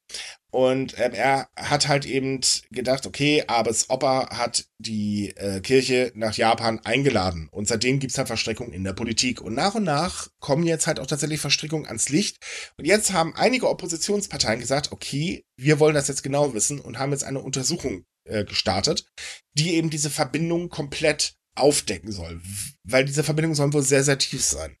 Und 0.50 0.98
ähm, 0.98 1.12
er 1.12 1.48
hat 1.56 1.88
halt 1.88 2.06
eben 2.06 2.40
gedacht, 2.70 3.06
okay, 3.06 3.44
Abes 3.46 3.88
Opa 3.88 4.36
hat 4.36 4.66
die 4.78 5.30
äh, 5.36 5.60
Kirche 5.60 6.12
nach 6.14 6.34
Japan 6.36 6.80
eingeladen. 6.80 7.48
Und 7.52 7.68
seitdem 7.68 8.00
gibt's 8.00 8.18
halt 8.18 8.26
Verstrickungen 8.26 8.72
in 8.72 8.84
der 8.84 8.92
Politik. 8.92 9.40
Und 9.40 9.54
nach 9.54 9.74
und 9.74 9.84
nach 9.84 10.28
kommen 10.40 10.64
jetzt 10.64 10.86
halt 10.86 10.98
auch 10.98 11.06
tatsächlich 11.06 11.40
Verstrickungen 11.40 11.86
ans 11.86 12.08
Licht. 12.08 12.38
Und 12.76 12.84
jetzt 12.84 13.12
haben 13.12 13.34
einige 13.36 13.68
Oppositionsparteien 13.68 14.60
gesagt, 14.60 14.90
okay, 14.92 15.44
wir 15.56 15.78
wollen 15.78 15.94
das 15.94 16.08
jetzt 16.08 16.22
genau 16.22 16.52
wissen 16.52 16.80
und 16.80 16.98
haben 16.98 17.12
jetzt 17.12 17.24
eine 17.24 17.40
Untersuchung 17.40 18.04
äh, 18.24 18.44
gestartet, 18.44 19.06
die 19.54 19.74
eben 19.74 19.90
diese 19.90 20.10
Verbindung 20.10 20.68
komplett 20.68 21.34
aufdecken 21.54 22.10
soll. 22.10 22.40
Weil 22.84 23.04
diese 23.04 23.24
Verbindungen 23.24 23.54
sollen 23.54 23.72
wohl 23.72 23.82
sehr, 23.82 24.04
sehr 24.04 24.18
tief 24.18 24.44
sein. 24.44 24.76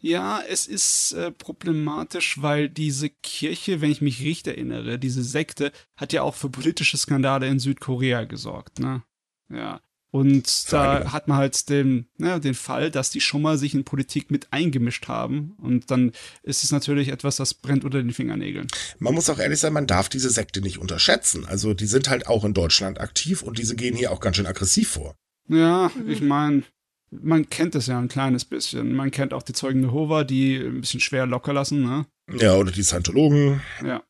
Ja, 0.00 0.40
es 0.48 0.66
ist 0.66 1.12
äh, 1.12 1.32
problematisch, 1.32 2.40
weil 2.40 2.68
diese 2.68 3.10
Kirche, 3.10 3.80
wenn 3.80 3.90
ich 3.90 4.00
mich 4.00 4.22
richtig 4.22 4.54
erinnere, 4.54 4.98
diese 4.98 5.24
Sekte, 5.24 5.72
hat 5.96 6.12
ja 6.12 6.22
auch 6.22 6.36
für 6.36 6.50
politische 6.50 6.96
Skandale 6.96 7.48
in 7.48 7.58
Südkorea 7.58 8.24
gesorgt, 8.24 8.78
ne? 8.78 9.02
Ja. 9.50 9.80
Und 10.10 10.72
da 10.72 11.12
hat 11.12 11.28
man 11.28 11.36
halt 11.36 11.68
den, 11.68 12.06
ne, 12.16 12.40
den 12.40 12.54
Fall, 12.54 12.90
dass 12.90 13.10
die 13.10 13.20
schon 13.20 13.42
mal 13.42 13.58
sich 13.58 13.74
in 13.74 13.84
Politik 13.84 14.30
mit 14.30 14.52
eingemischt 14.52 15.06
haben. 15.06 15.52
Und 15.58 15.90
dann 15.90 16.12
ist 16.42 16.64
es 16.64 16.72
natürlich 16.72 17.08
etwas, 17.08 17.36
das 17.36 17.52
brennt 17.52 17.84
unter 17.84 17.98
den 17.98 18.14
Fingernägeln. 18.14 18.68
Man 18.98 19.14
muss 19.14 19.28
auch 19.28 19.38
ehrlich 19.38 19.60
sein, 19.60 19.74
man 19.74 19.86
darf 19.86 20.08
diese 20.08 20.30
Sekte 20.30 20.62
nicht 20.62 20.78
unterschätzen. 20.78 21.44
Also 21.44 21.74
die 21.74 21.86
sind 21.86 22.08
halt 22.08 22.26
auch 22.26 22.44
in 22.44 22.54
Deutschland 22.54 23.00
aktiv 23.00 23.42
und 23.42 23.58
diese 23.58 23.76
gehen 23.76 23.94
hier 23.94 24.10
auch 24.10 24.20
ganz 24.20 24.36
schön 24.36 24.46
aggressiv 24.46 24.88
vor. 24.88 25.14
Ja, 25.48 25.90
ich 26.06 26.22
meine, 26.22 26.62
man 27.10 27.48
kennt 27.48 27.74
es 27.74 27.86
ja 27.86 27.98
ein 27.98 28.08
kleines 28.08 28.44
bisschen. 28.44 28.94
Man 28.94 29.10
kennt 29.10 29.32
auch 29.32 29.42
die 29.42 29.52
Zeugen 29.52 29.82
Jehova, 29.82 30.24
die 30.24 30.56
ein 30.56 30.80
bisschen 30.80 31.00
schwer 31.00 31.26
locker 31.26 31.52
lassen, 31.52 31.82
ne? 31.82 32.06
Ja, 32.38 32.56
oder 32.56 32.70
die 32.70 32.82
Scientologen. 32.82 33.62
Ja. 33.84 34.02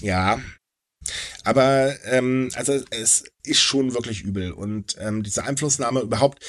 Ja. 0.00 0.40
Aber 1.44 1.94
ähm, 2.04 2.50
also 2.54 2.80
es 2.90 3.24
ist 3.42 3.60
schon 3.60 3.94
wirklich 3.94 4.22
übel. 4.22 4.52
Und 4.52 4.96
ähm, 5.00 5.22
diese 5.22 5.44
Einflussnahme 5.44 6.00
überhaupt, 6.00 6.44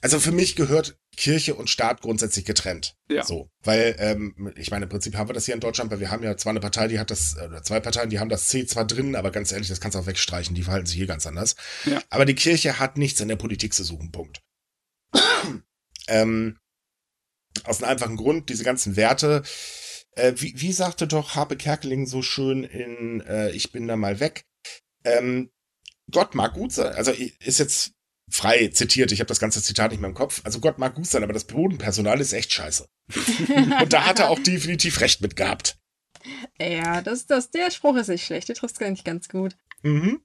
also 0.00 0.20
für 0.20 0.32
mich 0.32 0.56
gehört 0.56 0.98
Kirche 1.16 1.54
und 1.54 1.70
Staat 1.70 2.02
grundsätzlich 2.02 2.44
getrennt. 2.44 2.94
Ja. 3.10 3.24
So. 3.24 3.50
Weil, 3.64 3.96
ähm, 3.98 4.52
ich 4.56 4.70
meine, 4.70 4.84
im 4.84 4.88
Prinzip 4.88 5.16
haben 5.16 5.28
wir 5.28 5.34
das 5.34 5.46
hier 5.46 5.54
in 5.54 5.60
Deutschland, 5.60 5.90
weil 5.90 6.00
wir 6.00 6.10
haben 6.10 6.22
ja 6.22 6.36
zwar 6.36 6.50
eine 6.50 6.60
Partei, 6.60 6.88
die 6.88 6.98
hat 6.98 7.10
das, 7.10 7.36
oder 7.36 7.62
zwei 7.62 7.80
Parteien, 7.80 8.10
die 8.10 8.20
haben 8.20 8.28
das 8.28 8.48
C 8.48 8.66
zwar 8.66 8.86
drin, 8.86 9.16
aber 9.16 9.30
ganz 9.30 9.50
ehrlich, 9.50 9.68
das 9.68 9.80
kannst 9.80 9.94
du 9.94 10.00
auch 10.00 10.06
wegstreichen, 10.06 10.54
die 10.54 10.62
verhalten 10.62 10.86
sich 10.86 10.96
hier 10.96 11.06
ganz 11.06 11.26
anders. 11.26 11.56
Ja. 11.86 12.02
Aber 12.10 12.26
die 12.26 12.34
Kirche 12.34 12.78
hat 12.78 12.98
nichts 12.98 13.20
in 13.20 13.28
der 13.28 13.36
Politik 13.36 13.74
zu 13.74 13.82
suchen, 13.82 14.12
Punkt. 14.12 14.42
Ähm, 16.08 16.58
aus 17.64 17.82
einem 17.82 17.92
einfachen 17.92 18.16
Grund, 18.16 18.48
diese 18.48 18.64
ganzen 18.64 18.96
Werte, 18.96 19.42
äh, 20.12 20.32
wie, 20.36 20.54
wie 20.56 20.72
sagte 20.72 21.06
doch 21.06 21.34
Harpe 21.34 21.56
Kerkeling 21.56 22.06
so 22.06 22.22
schön 22.22 22.64
in 22.64 23.20
äh, 23.22 23.50
Ich 23.50 23.72
bin 23.72 23.88
da 23.88 23.96
mal 23.96 24.20
weg, 24.20 24.44
ähm, 25.04 25.50
Gott 26.10 26.34
mag 26.34 26.54
gut 26.54 26.72
sein, 26.72 26.94
also 26.94 27.12
ist 27.12 27.58
jetzt 27.58 27.92
frei 28.30 28.68
zitiert, 28.68 29.12
ich 29.12 29.20
habe 29.20 29.28
das 29.28 29.40
ganze 29.40 29.62
Zitat 29.62 29.90
nicht 29.90 30.00
mehr 30.00 30.10
im 30.10 30.14
Kopf. 30.14 30.40
Also 30.44 30.60
Gott 30.60 30.78
mag 30.78 30.94
gut 30.94 31.06
sein, 31.06 31.22
aber 31.22 31.32
das 31.32 31.44
Bodenpersonal 31.44 32.20
ist 32.20 32.32
echt 32.32 32.52
scheiße. 32.52 32.88
Und 33.80 33.92
da 33.92 34.04
hat 34.04 34.18
er 34.18 34.30
auch 34.30 34.38
definitiv 34.40 35.00
recht 35.00 35.20
mit 35.20 35.36
gehabt. 35.36 35.78
Ja, 36.60 37.02
das, 37.02 37.26
das, 37.26 37.50
der 37.50 37.70
Spruch 37.70 37.96
ist 37.96 38.08
nicht 38.08 38.24
schlecht, 38.24 38.48
der 38.48 38.56
trifft 38.56 38.78
gar 38.78 38.90
nicht 38.90 39.04
ganz 39.04 39.28
gut. 39.28 39.56
Mhm. 39.82 40.20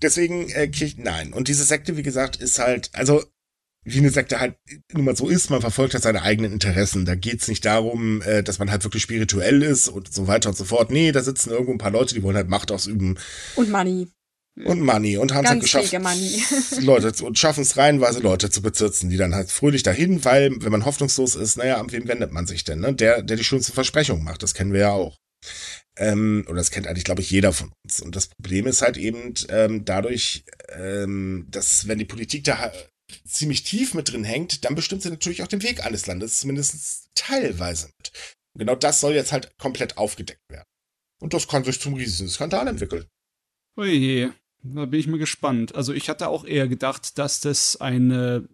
Deswegen, 0.00 0.48
äh, 0.50 0.68
nein. 0.96 1.32
Und 1.32 1.46
diese 1.46 1.64
Sekte, 1.64 1.96
wie 1.96 2.02
gesagt, 2.02 2.36
ist 2.36 2.58
halt, 2.58 2.90
also 2.92 3.22
wie 3.84 3.98
eine 3.98 4.10
Sekte 4.10 4.38
halt 4.38 4.56
nun 4.92 5.04
mal 5.04 5.16
so 5.16 5.28
ist, 5.28 5.50
man 5.50 5.60
verfolgt 5.60 5.94
halt 5.94 6.04
seine 6.04 6.22
eigenen 6.22 6.52
Interessen. 6.52 7.04
Da 7.04 7.14
geht's 7.14 7.48
nicht 7.48 7.64
darum, 7.64 8.22
äh, 8.22 8.42
dass 8.42 8.58
man 8.58 8.70
halt 8.70 8.84
wirklich 8.84 9.02
spirituell 9.02 9.62
ist 9.62 9.88
und 9.88 10.12
so 10.12 10.26
weiter 10.26 10.50
und 10.50 10.56
so 10.56 10.64
fort. 10.64 10.90
Nee, 10.90 11.12
da 11.12 11.22
sitzen 11.22 11.50
irgendwo 11.50 11.72
ein 11.72 11.78
paar 11.78 11.90
Leute, 11.90 12.14
die 12.14 12.22
wollen 12.22 12.36
halt 12.36 12.48
Macht 12.48 12.70
ausüben. 12.70 13.18
Und 13.56 13.70
Money. 13.70 14.08
Und 14.64 14.82
Money. 14.82 15.16
Und 15.16 15.32
haben 15.32 15.44
es 15.44 15.50
halt 15.50 15.62
geschafft, 15.62 15.92
Money. 15.92 16.42
Leute, 16.80 17.24
und 17.24 17.38
schaffen 17.38 17.62
es 17.62 17.76
reihenweise 17.76 18.20
Leute 18.20 18.50
zu 18.50 18.62
bezirzen, 18.62 19.10
die 19.10 19.16
dann 19.16 19.34
halt 19.34 19.50
fröhlich 19.50 19.82
dahin, 19.82 20.24
weil, 20.24 20.52
wenn 20.60 20.72
man 20.72 20.84
hoffnungslos 20.84 21.34
ist, 21.34 21.56
naja, 21.56 21.78
an 21.78 21.90
wem 21.90 22.06
wendet 22.06 22.32
man 22.32 22.46
sich 22.46 22.62
denn, 22.62 22.80
ne? 22.80 22.94
Der, 22.94 23.22
der 23.22 23.36
die 23.36 23.44
schönste 23.44 23.72
Versprechung 23.72 24.22
macht, 24.22 24.42
das 24.42 24.54
kennen 24.54 24.72
wir 24.72 24.80
ja 24.80 24.90
auch. 24.92 25.16
Ähm, 25.96 26.44
oder 26.46 26.56
das 26.56 26.70
kennt 26.70 26.86
eigentlich, 26.86 27.04
glaube 27.04 27.22
ich, 27.22 27.30
jeder 27.30 27.52
von 27.52 27.72
uns. 27.84 28.00
Und 28.00 28.14
das 28.14 28.28
Problem 28.28 28.66
ist 28.66 28.82
halt 28.82 28.96
eben 28.96 29.34
ähm, 29.48 29.84
dadurch, 29.84 30.44
ähm, 30.68 31.46
dass 31.50 31.88
wenn 31.88 31.98
die 31.98 32.04
Politik 32.04 32.44
da 32.44 32.72
ziemlich 33.26 33.62
tief 33.64 33.94
mit 33.94 34.12
drin 34.12 34.24
hängt, 34.24 34.64
dann 34.64 34.74
bestimmt 34.74 35.02
sie 35.02 35.10
natürlich 35.10 35.42
auch 35.42 35.48
den 35.48 35.62
Weg 35.62 35.84
eines 35.84 36.06
Landes, 36.06 36.40
zumindest 36.40 37.10
teilweise 37.14 37.88
mit. 37.98 38.12
Und 38.54 38.60
genau 38.60 38.74
das 38.74 39.00
soll 39.00 39.14
jetzt 39.14 39.32
halt 39.32 39.56
komplett 39.58 39.96
aufgedeckt 39.96 40.48
werden. 40.48 40.66
Und 41.20 41.34
das 41.34 41.48
kann 41.48 41.64
sich 41.64 41.80
zum 41.80 41.94
riesigen 41.94 42.28
Skandal 42.28 42.66
entwickeln. 42.68 43.06
Oje, 43.76 44.34
da 44.62 44.86
bin 44.86 45.00
ich 45.00 45.06
mal 45.06 45.18
gespannt. 45.18 45.74
Also 45.74 45.92
ich 45.92 46.08
hatte 46.08 46.28
auch 46.28 46.44
eher 46.44 46.68
gedacht, 46.68 47.18
dass 47.18 47.40
das 47.40 47.80
eine, 47.80 48.48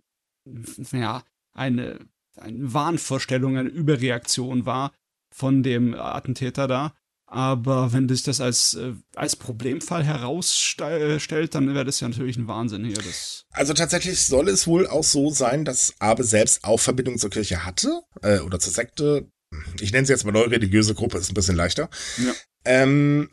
ja, 0.92 1.24
eine, 1.52 1.98
eine 2.36 2.72
Wahnvorstellung, 2.72 3.56
eine 3.56 3.68
Überreaktion 3.68 4.66
war 4.66 4.92
von 5.34 5.62
dem 5.62 5.94
Attentäter 5.94 6.68
da. 6.68 6.94
Aber 7.30 7.92
wenn 7.92 8.08
sich 8.08 8.22
das 8.22 8.40
als, 8.40 8.74
äh, 8.74 8.94
als 9.14 9.36
Problemfall 9.36 10.02
herausstellt, 10.02 11.54
dann 11.54 11.74
wäre 11.74 11.84
das 11.84 12.00
ja 12.00 12.08
natürlich 12.08 12.38
ein 12.38 12.48
Wahnsinn 12.48 12.86
hier. 12.86 12.96
Das 12.96 13.44
also 13.50 13.74
tatsächlich 13.74 14.24
soll 14.24 14.48
es 14.48 14.66
wohl 14.66 14.86
auch 14.86 15.04
so 15.04 15.30
sein, 15.30 15.66
dass 15.66 15.94
Abe 15.98 16.24
selbst 16.24 16.64
auch 16.64 16.80
Verbindung 16.80 17.18
zur 17.18 17.28
Kirche 17.28 17.66
hatte 17.66 18.00
äh, 18.22 18.38
oder 18.38 18.58
zur 18.58 18.72
Sekte. 18.72 19.30
Ich 19.78 19.92
nenne 19.92 20.06
sie 20.06 20.12
jetzt 20.14 20.24
mal 20.24 20.32
neue 20.32 20.50
religiöse 20.50 20.94
Gruppe, 20.94 21.18
ist 21.18 21.30
ein 21.30 21.34
bisschen 21.34 21.56
leichter. 21.56 21.90
Ja. 22.16 22.32
Ähm, 22.64 23.28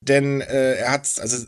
denn 0.00 0.40
äh, 0.42 0.74
er 0.74 0.92
hat, 0.92 1.08
also 1.18 1.44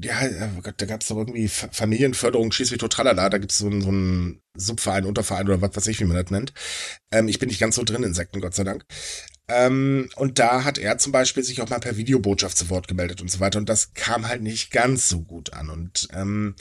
ja, 0.00 0.14
oh 0.56 0.62
Gott, 0.62 0.74
da 0.78 0.86
gab 0.86 1.02
es 1.02 1.08
doch 1.08 1.16
irgendwie 1.16 1.48
Familienförderung, 1.48 2.50
totalala, 2.50 3.28
da 3.28 3.38
gibt 3.38 3.52
es 3.52 3.58
so, 3.58 3.66
einen, 3.66 3.82
so 3.82 3.88
einen 3.88 4.40
Subverein, 4.56 5.04
Unterverein 5.04 5.46
oder 5.46 5.60
was 5.60 5.76
weiß 5.76 5.86
ich, 5.88 6.00
wie 6.00 6.04
man 6.04 6.16
das 6.16 6.30
nennt. 6.30 6.52
Ähm, 7.12 7.28
ich 7.28 7.38
bin 7.38 7.48
nicht 7.48 7.60
ganz 7.60 7.76
so 7.76 7.84
drin 7.84 8.02
in 8.02 8.14
Sekten, 8.14 8.40
Gott 8.40 8.54
sei 8.54 8.64
Dank. 8.64 8.84
Ähm, 9.52 10.08
und 10.16 10.38
da 10.38 10.64
hat 10.64 10.78
er 10.78 10.98
zum 10.98 11.12
Beispiel 11.12 11.42
sich 11.42 11.60
auch 11.60 11.68
mal 11.68 11.80
per 11.80 11.96
Videobotschaft 11.96 12.56
zu 12.56 12.70
Wort 12.70 12.88
gemeldet 12.88 13.20
und 13.20 13.30
so 13.30 13.40
weiter. 13.40 13.58
Und 13.58 13.68
das 13.68 13.92
kam 13.94 14.26
halt 14.26 14.42
nicht 14.42 14.70
ganz 14.70 15.08
so 15.08 15.22
gut 15.22 15.52
an. 15.52 15.68
Und 15.68 16.08
ähm, 16.12 16.54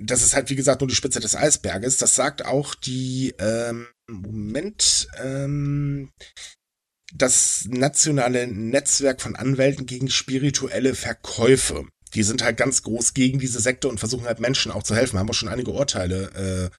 das 0.00 0.22
ist 0.22 0.34
halt, 0.34 0.50
wie 0.50 0.56
gesagt, 0.56 0.80
nur 0.80 0.88
die 0.88 0.94
Spitze 0.94 1.20
des 1.20 1.36
Eisberges. 1.36 1.96
Das 1.98 2.14
sagt 2.14 2.44
auch 2.44 2.74
die, 2.74 3.34
ähm, 3.38 3.86
Moment, 4.10 5.08
ähm, 5.22 6.10
das 7.14 7.66
nationale 7.68 8.46
Netzwerk 8.46 9.20
von 9.20 9.36
Anwälten 9.36 9.86
gegen 9.86 10.10
spirituelle 10.10 10.94
Verkäufe. 10.94 11.86
Die 12.14 12.22
sind 12.22 12.42
halt 12.42 12.56
ganz 12.56 12.82
groß 12.82 13.14
gegen 13.14 13.38
diese 13.38 13.60
Sekte 13.60 13.88
und 13.88 13.98
versuchen 13.98 14.26
halt 14.26 14.40
Menschen 14.40 14.72
auch 14.72 14.82
zu 14.82 14.94
helfen. 14.94 15.18
Haben 15.18 15.30
auch 15.30 15.34
schon 15.34 15.48
einige 15.48 15.70
Urteile 15.70 16.70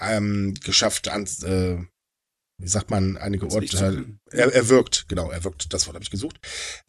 äh, 0.00 0.14
ähm, 0.16 0.54
geschafft, 0.62 1.08
an, 1.08 1.26
äh, 1.42 1.78
wie 2.60 2.68
sagt 2.68 2.90
man, 2.90 3.16
einige 3.16 3.46
Urteile. 3.46 4.04
Er, 4.30 4.52
er 4.52 4.68
wirkt, 4.68 5.08
genau, 5.08 5.30
er 5.30 5.44
wirkt, 5.44 5.72
das 5.72 5.86
Wort 5.86 5.94
habe 5.94 6.02
ich 6.02 6.10
gesucht, 6.10 6.40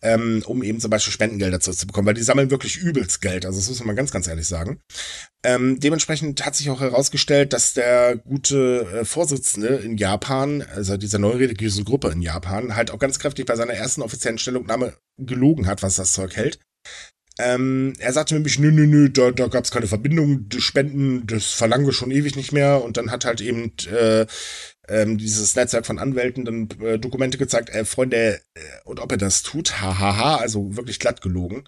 ähm, 0.01 0.43
um 0.45 0.63
eben 0.63 0.79
zum 0.79 0.89
Beispiel 0.89 1.13
Spendengelder 1.13 1.59
zu, 1.59 1.71
zu 1.71 1.85
bekommen, 1.85 2.07
weil 2.07 2.15
die 2.15 2.23
sammeln 2.23 2.49
wirklich 2.49 2.77
übelst 2.77 3.21
Geld, 3.21 3.45
also 3.45 3.59
das 3.59 3.69
muss 3.69 3.83
man 3.83 3.95
ganz, 3.95 4.11
ganz 4.11 4.27
ehrlich 4.27 4.47
sagen. 4.47 4.81
Ähm, 5.43 5.79
dementsprechend 5.79 6.43
hat 6.43 6.55
sich 6.55 6.69
auch 6.71 6.81
herausgestellt, 6.81 7.53
dass 7.53 7.73
der 7.73 8.17
gute 8.17 8.87
äh, 8.93 9.05
Vorsitzende 9.05 9.67
in 9.67 9.97
Japan, 9.97 10.63
also 10.73 10.97
dieser 10.97 11.19
neue 11.19 11.39
religiösen 11.39 11.85
Gruppe 11.85 12.09
in 12.09 12.21
Japan, 12.21 12.75
halt 12.75 12.89
auch 12.91 12.99
ganz 12.99 13.19
kräftig 13.19 13.45
bei 13.45 13.55
seiner 13.55 13.73
ersten 13.73 14.01
offiziellen 14.01 14.39
Stellungnahme 14.39 14.97
gelogen 15.17 15.67
hat, 15.67 15.83
was 15.83 15.95
das 15.95 16.13
Zeug 16.13 16.35
hält. 16.35 16.59
Ähm, 17.39 17.93
er 17.99 18.11
sagte 18.11 18.33
nämlich, 18.33 18.59
nö, 18.59 18.69
nö, 18.69 18.85
nö, 18.85 19.09
da, 19.09 19.31
da 19.31 19.47
gab 19.47 19.63
es 19.63 19.71
keine 19.71 19.87
Verbindung, 19.87 20.49
die 20.49 20.59
Spenden, 20.59 21.25
das 21.25 21.45
verlangen 21.45 21.85
wir 21.85 21.93
schon 21.93 22.11
ewig 22.11 22.35
nicht 22.35 22.51
mehr. 22.51 22.83
Und 22.83 22.97
dann 22.97 23.11
hat 23.11 23.23
halt 23.23 23.39
eben 23.39 23.71
äh, 23.89 24.25
ähm, 24.89 25.17
dieses 25.17 25.55
Netzwerk 25.55 25.85
von 25.85 25.99
Anwälten 25.99 26.45
dann 26.45 26.69
äh, 26.81 26.99
Dokumente 26.99 27.37
gezeigt, 27.37 27.69
äh, 27.69 27.85
Freunde, 27.85 28.41
äh, 28.53 28.59
und 28.85 28.99
ob 28.99 29.11
er 29.11 29.17
das 29.17 29.43
tut, 29.43 29.79
hahaha, 29.79 30.37
also 30.37 30.75
wirklich 30.75 30.99
glatt 30.99 31.21
gelogen. 31.21 31.63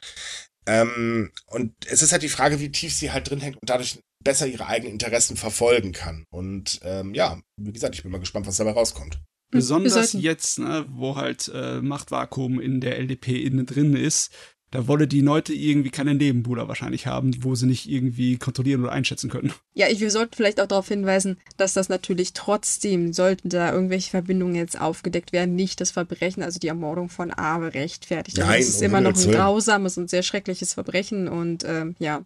Ähm, 0.67 1.31
und 1.47 1.73
es 1.87 2.01
ist 2.01 2.11
halt 2.11 2.23
die 2.23 2.29
Frage, 2.29 2.59
wie 2.59 2.71
tief 2.71 2.93
sie 2.93 3.11
halt 3.11 3.29
drin 3.29 3.39
hängt 3.39 3.57
und 3.57 3.69
dadurch 3.69 3.99
besser 4.23 4.47
ihre 4.47 4.67
eigenen 4.67 4.93
Interessen 4.93 5.37
verfolgen 5.37 5.91
kann. 5.91 6.25
Und 6.29 6.79
ähm, 6.83 7.13
ja, 7.13 7.39
wie 7.57 7.73
gesagt, 7.73 7.95
ich 7.95 8.03
bin 8.03 8.11
mal 8.11 8.19
gespannt, 8.19 8.47
was 8.47 8.57
dabei 8.57 8.71
rauskommt. 8.71 9.19
Besonders 9.49 10.13
jetzt, 10.13 10.59
ne, 10.59 10.85
wo 10.89 11.15
halt 11.17 11.51
äh, 11.53 11.81
Machtvakuum 11.81 12.59
in 12.59 12.79
der 12.79 12.97
LDP 12.97 13.43
innen 13.43 13.65
drin 13.65 13.95
ist, 13.95 14.31
da 14.71 14.87
wolle 14.87 15.05
die 15.07 15.19
Leute 15.19 15.53
irgendwie 15.53 15.89
keine 15.89 16.15
Nebenbuhler 16.15 16.69
wahrscheinlich 16.69 17.05
haben, 17.05 17.43
wo 17.43 17.55
sie 17.55 17.65
nicht 17.65 17.89
irgendwie 17.89 18.37
kontrollieren 18.37 18.81
oder 18.81 18.93
einschätzen 18.93 19.29
können. 19.29 19.53
Ja, 19.73 19.87
ich, 19.89 19.99
wir 19.99 20.11
sollten 20.11 20.33
vielleicht 20.33 20.61
auch 20.61 20.67
darauf 20.67 20.87
hinweisen, 20.87 21.37
dass 21.57 21.73
das 21.73 21.89
natürlich 21.89 22.31
trotzdem, 22.33 23.11
sollten 23.11 23.49
da 23.49 23.73
irgendwelche 23.73 24.09
Verbindungen 24.09 24.55
jetzt 24.55 24.79
aufgedeckt 24.79 25.33
werden, 25.33 25.55
nicht 25.55 25.81
das 25.81 25.91
Verbrechen, 25.91 26.41
also 26.41 26.59
die 26.59 26.69
Ermordung 26.69 27.09
von 27.09 27.31
Abe 27.31 27.73
rechtfertigt. 27.73 28.39
Also 28.39 28.49
Nein, 28.49 28.59
das 28.61 28.69
ist 28.69 28.81
immer 28.81 29.01
noch 29.01 29.15
ein 29.15 29.31
grausames 29.31 29.97
und 29.97 30.09
sehr 30.09 30.23
schreckliches 30.23 30.73
Verbrechen 30.73 31.27
und 31.27 31.65
ähm, 31.65 31.95
ja, 31.99 32.25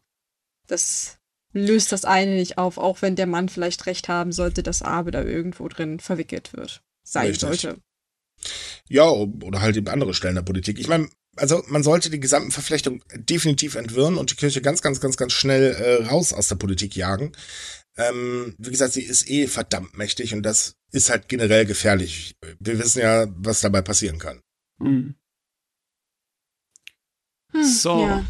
das 0.68 1.18
löst 1.52 1.92
das 1.92 2.06
eine 2.06 2.36
nicht 2.36 2.58
auf, 2.60 2.78
auch 2.78 3.02
wenn 3.02 3.16
der 3.16 3.28
Mann 3.28 3.50
vielleicht 3.50 3.88
recht 3.88 4.08
haben 4.08 4.32
sollte, 4.32 4.62
dass 4.62 4.82
Abe 4.82 5.10
da 5.12 5.24
irgendwo 5.24 5.68
drin 5.68 6.00
verwickelt 6.00 6.54
wird. 6.54 6.84
Sein 7.04 7.28
Richtig. 7.28 7.42
sollte. 7.42 7.78
Ja, 8.90 9.10
oder 9.10 9.62
halt 9.62 9.78
eben 9.78 9.88
andere 9.88 10.14
Stellen 10.14 10.36
der 10.36 10.42
Politik. 10.42 10.80
Ich 10.80 10.88
meine, 10.88 11.10
also 11.36 11.64
man 11.68 11.84
sollte 11.84 12.10
die 12.10 12.20
gesamten 12.20 12.52
Verflechtungen 12.52 13.02
definitiv 13.14 13.76
entwirren 13.76 14.18
und 14.18 14.32
die 14.32 14.36
Kirche 14.36 14.62
ganz, 14.62 14.82
ganz, 14.82 15.00
ganz, 15.00 15.18
ganz 15.18 15.34
schnell 15.34 15.74
äh, 15.74 16.06
raus 16.06 16.34
aus 16.34 16.48
der 16.48 16.56
Politik 16.56 16.96
jagen. 16.96 17.32
Ähm, 17.98 18.56
wie 18.58 18.72
gesagt, 18.72 18.94
sie 18.94 19.04
ist 19.04 19.30
eh 19.30 19.48
verdammt 19.48 19.98
mächtig 19.98 20.34
und 20.34 20.44
das 20.44 20.76
ist 20.92 21.10
halt 21.10 21.30
generell 21.30 21.66
gefährlich. 21.66 22.36
Wir 22.60 22.80
wissen 22.80 23.00
ja, 23.00 23.28
was 23.38 23.62
dabei 23.62 23.82
passieren 23.82 24.20
kann. 24.20 24.42
Hm. 24.80 25.16
Hm, 27.52 27.64
so. 27.64 28.02
Ja. 28.02 28.26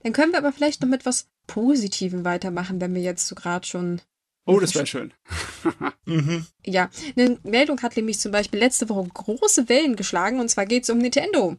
Dann 0.00 0.12
können 0.12 0.32
wir 0.32 0.38
aber 0.38 0.52
vielleicht 0.52 0.82
noch 0.82 0.88
mit 0.88 1.06
was 1.06 1.28
Positivem 1.46 2.24
weitermachen, 2.24 2.80
wenn 2.80 2.94
wir 2.94 3.02
jetzt 3.02 3.26
so 3.26 3.34
gerade 3.34 3.66
schon 3.66 4.00
Oh, 4.46 4.60
das 4.60 4.74
wäre 4.74 4.86
schön. 4.86 5.14
mhm. 6.04 6.46
Ja, 6.64 6.90
eine 7.16 7.38
Meldung 7.44 7.80
hat 7.80 7.96
nämlich 7.96 8.20
zum 8.20 8.32
Beispiel 8.32 8.60
letzte 8.60 8.88
Woche 8.88 9.08
große 9.08 9.68
Wellen 9.68 9.96
geschlagen 9.96 10.40
und 10.40 10.50
zwar 10.50 10.66
geht 10.66 10.82
es 10.84 10.90
um 10.90 10.98
Nintendo. 10.98 11.56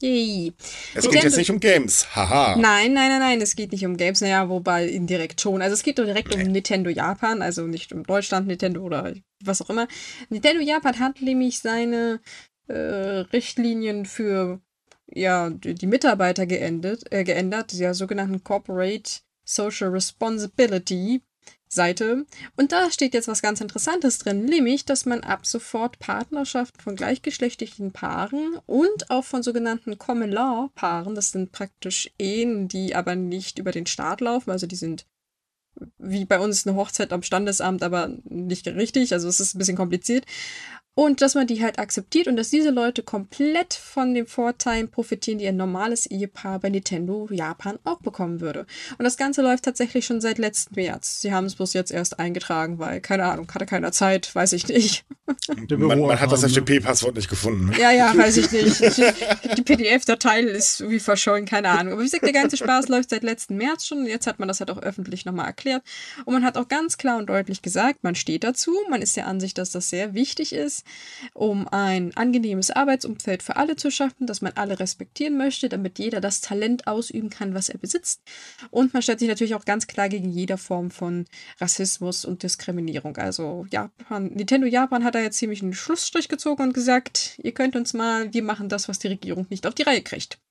Yay. 0.00 0.52
Es 0.58 1.04
Nintendo 1.04 1.10
geht 1.10 1.22
jetzt 1.22 1.36
nicht 1.36 1.50
um 1.50 1.60
Games, 1.60 2.16
haha. 2.16 2.56
Nein, 2.56 2.92
nein, 2.92 3.08
nein, 3.08 3.20
nein, 3.20 3.40
es 3.40 3.54
geht 3.54 3.70
nicht 3.70 3.86
um 3.86 3.96
Games, 3.96 4.20
naja, 4.20 4.48
wobei 4.48 4.88
indirekt 4.88 5.40
schon. 5.40 5.62
Also 5.62 5.74
es 5.74 5.84
geht 5.84 5.98
direkt 5.98 6.36
nee. 6.36 6.42
um 6.42 6.50
Nintendo 6.50 6.90
Japan, 6.90 7.40
also 7.40 7.68
nicht 7.68 7.92
um 7.92 8.02
Deutschland 8.02 8.48
Nintendo 8.48 8.82
oder 8.82 9.14
was 9.44 9.62
auch 9.62 9.70
immer. 9.70 9.86
Nintendo 10.28 10.60
Japan 10.60 10.98
hat 10.98 11.22
nämlich 11.22 11.60
seine 11.60 12.20
äh, 12.66 12.74
Richtlinien 12.74 14.04
für 14.04 14.60
ja, 15.06 15.50
die 15.50 15.86
Mitarbeiter 15.86 16.46
geendet, 16.46 17.04
äh, 17.12 17.22
geändert, 17.22 17.78
der 17.78 17.94
sogenannten 17.94 18.42
Corporate 18.42 19.20
Social 19.44 19.90
Responsibility 19.90 21.22
Seite. 21.72 22.26
Und 22.56 22.72
da 22.72 22.90
steht 22.90 23.14
jetzt 23.14 23.28
was 23.28 23.42
ganz 23.42 23.60
Interessantes 23.60 24.18
drin, 24.18 24.44
nämlich, 24.44 24.84
dass 24.84 25.06
man 25.06 25.20
ab 25.20 25.46
sofort 25.46 25.98
Partnerschaften 25.98 26.80
von 26.80 26.96
gleichgeschlechtlichen 26.96 27.92
Paaren 27.92 28.58
und 28.66 29.10
auch 29.10 29.24
von 29.24 29.42
sogenannten 29.42 29.98
Common 29.98 30.30
Law 30.30 30.70
Paaren, 30.74 31.14
das 31.14 31.32
sind 31.32 31.52
praktisch 31.52 32.10
Ehen, 32.18 32.68
die 32.68 32.94
aber 32.94 33.14
nicht 33.14 33.58
über 33.58 33.72
den 33.72 33.86
Staat 33.86 34.20
laufen, 34.20 34.50
also 34.50 34.66
die 34.66 34.76
sind 34.76 35.06
wie 35.98 36.24
bei 36.24 36.38
uns 36.38 36.66
eine 36.66 36.76
Hochzeit 36.76 37.12
am 37.12 37.22
Standesamt, 37.22 37.82
aber 37.82 38.10
nicht 38.24 38.66
richtig, 38.66 39.12
also 39.12 39.28
es 39.28 39.40
ist 39.40 39.54
ein 39.54 39.58
bisschen 39.58 39.76
kompliziert. 39.76 40.26
Und 40.94 41.22
dass 41.22 41.34
man 41.34 41.46
die 41.46 41.62
halt 41.62 41.78
akzeptiert 41.78 42.28
und 42.28 42.36
dass 42.36 42.50
diese 42.50 42.68
Leute 42.68 43.02
komplett 43.02 43.72
von 43.72 44.12
den 44.12 44.26
Vorteilen 44.26 44.90
profitieren, 44.90 45.38
die 45.38 45.46
ein 45.46 45.56
normales 45.56 46.04
Ehepaar 46.04 46.58
bei 46.58 46.68
Nintendo 46.68 47.28
Japan 47.30 47.78
auch 47.84 48.00
bekommen 48.00 48.42
würde. 48.42 48.66
Und 48.98 49.04
das 49.04 49.16
Ganze 49.16 49.40
läuft 49.40 49.64
tatsächlich 49.64 50.04
schon 50.04 50.20
seit 50.20 50.36
letztem 50.36 50.74
März. 50.74 51.22
Sie 51.22 51.32
haben 51.32 51.46
es 51.46 51.54
bloß 51.54 51.72
jetzt 51.72 51.92
erst 51.92 52.18
eingetragen, 52.18 52.78
weil, 52.78 53.00
keine 53.00 53.24
Ahnung, 53.24 53.50
hatte 53.54 53.64
keiner 53.64 53.90
Zeit, 53.90 54.34
weiß 54.34 54.52
ich 54.52 54.68
nicht. 54.68 55.06
man, 55.70 55.98
man 56.00 56.20
hat 56.20 56.30
das 56.30 56.44
FTP-Passwort 56.44 57.16
nicht 57.16 57.30
gefunden. 57.30 57.70
Ne? 57.70 57.80
Ja, 57.80 57.90
ja, 57.90 58.14
weiß 58.16 58.36
ich 58.36 58.52
nicht. 58.52 58.98
Die 59.56 59.62
PDF-Datei 59.62 60.40
ist 60.40 60.80
irgendwie 60.80 61.00
verschollen, 61.00 61.46
keine 61.46 61.70
Ahnung. 61.70 61.94
Aber 61.94 62.02
wie 62.02 62.06
gesagt, 62.06 62.24
der 62.24 62.34
ganze 62.34 62.58
Spaß 62.58 62.88
läuft 62.88 63.08
seit 63.08 63.22
letzten 63.22 63.56
März 63.56 63.86
schon. 63.86 64.04
Jetzt 64.04 64.26
hat 64.26 64.38
man 64.38 64.46
das 64.46 64.60
halt 64.60 64.70
auch 64.70 64.82
öffentlich 64.82 65.24
nochmal 65.24 65.46
erklärt. 65.46 65.82
Und 66.26 66.34
man 66.34 66.44
hat 66.44 66.58
auch 66.58 66.68
ganz 66.68 66.98
klar 66.98 67.16
und 67.16 67.30
deutlich 67.30 67.62
gesagt, 67.62 68.04
man 68.04 68.14
steht 68.14 68.44
dazu. 68.44 68.76
Man 68.90 69.00
ist 69.00 69.16
der 69.16 69.26
Ansicht, 69.26 69.56
dass 69.56 69.70
das 69.70 69.88
sehr 69.88 70.12
wichtig 70.12 70.52
ist 70.52 70.81
um 71.34 71.68
ein 71.68 72.16
angenehmes 72.16 72.70
Arbeitsumfeld 72.70 73.42
für 73.42 73.56
alle 73.56 73.76
zu 73.76 73.90
schaffen, 73.90 74.26
dass 74.26 74.42
man 74.42 74.52
alle 74.54 74.78
respektieren 74.80 75.36
möchte, 75.36 75.68
damit 75.68 75.98
jeder 75.98 76.20
das 76.20 76.40
Talent 76.40 76.86
ausüben 76.86 77.30
kann, 77.30 77.54
was 77.54 77.68
er 77.68 77.78
besitzt. 77.78 78.22
Und 78.70 78.92
man 78.92 79.02
stellt 79.02 79.20
sich 79.20 79.28
natürlich 79.28 79.54
auch 79.54 79.64
ganz 79.64 79.86
klar 79.86 80.08
gegen 80.08 80.30
jede 80.30 80.58
Form 80.58 80.90
von 80.90 81.26
Rassismus 81.60 82.24
und 82.24 82.42
Diskriminierung. 82.42 83.16
Also 83.16 83.66
Japan, 83.70 84.26
Nintendo 84.28 84.66
Japan 84.66 85.04
hat 85.04 85.14
da 85.14 85.20
jetzt 85.20 85.38
ziemlich 85.38 85.62
einen 85.62 85.74
Schlussstrich 85.74 86.28
gezogen 86.28 86.62
und 86.62 86.74
gesagt, 86.74 87.38
ihr 87.42 87.52
könnt 87.52 87.76
uns 87.76 87.94
mal, 87.94 88.32
wir 88.34 88.42
machen 88.42 88.68
das, 88.68 88.88
was 88.88 88.98
die 88.98 89.08
Regierung 89.08 89.46
nicht 89.50 89.66
auf 89.66 89.74
die 89.74 89.82
Reihe 89.82 90.02
kriegt. 90.02 90.41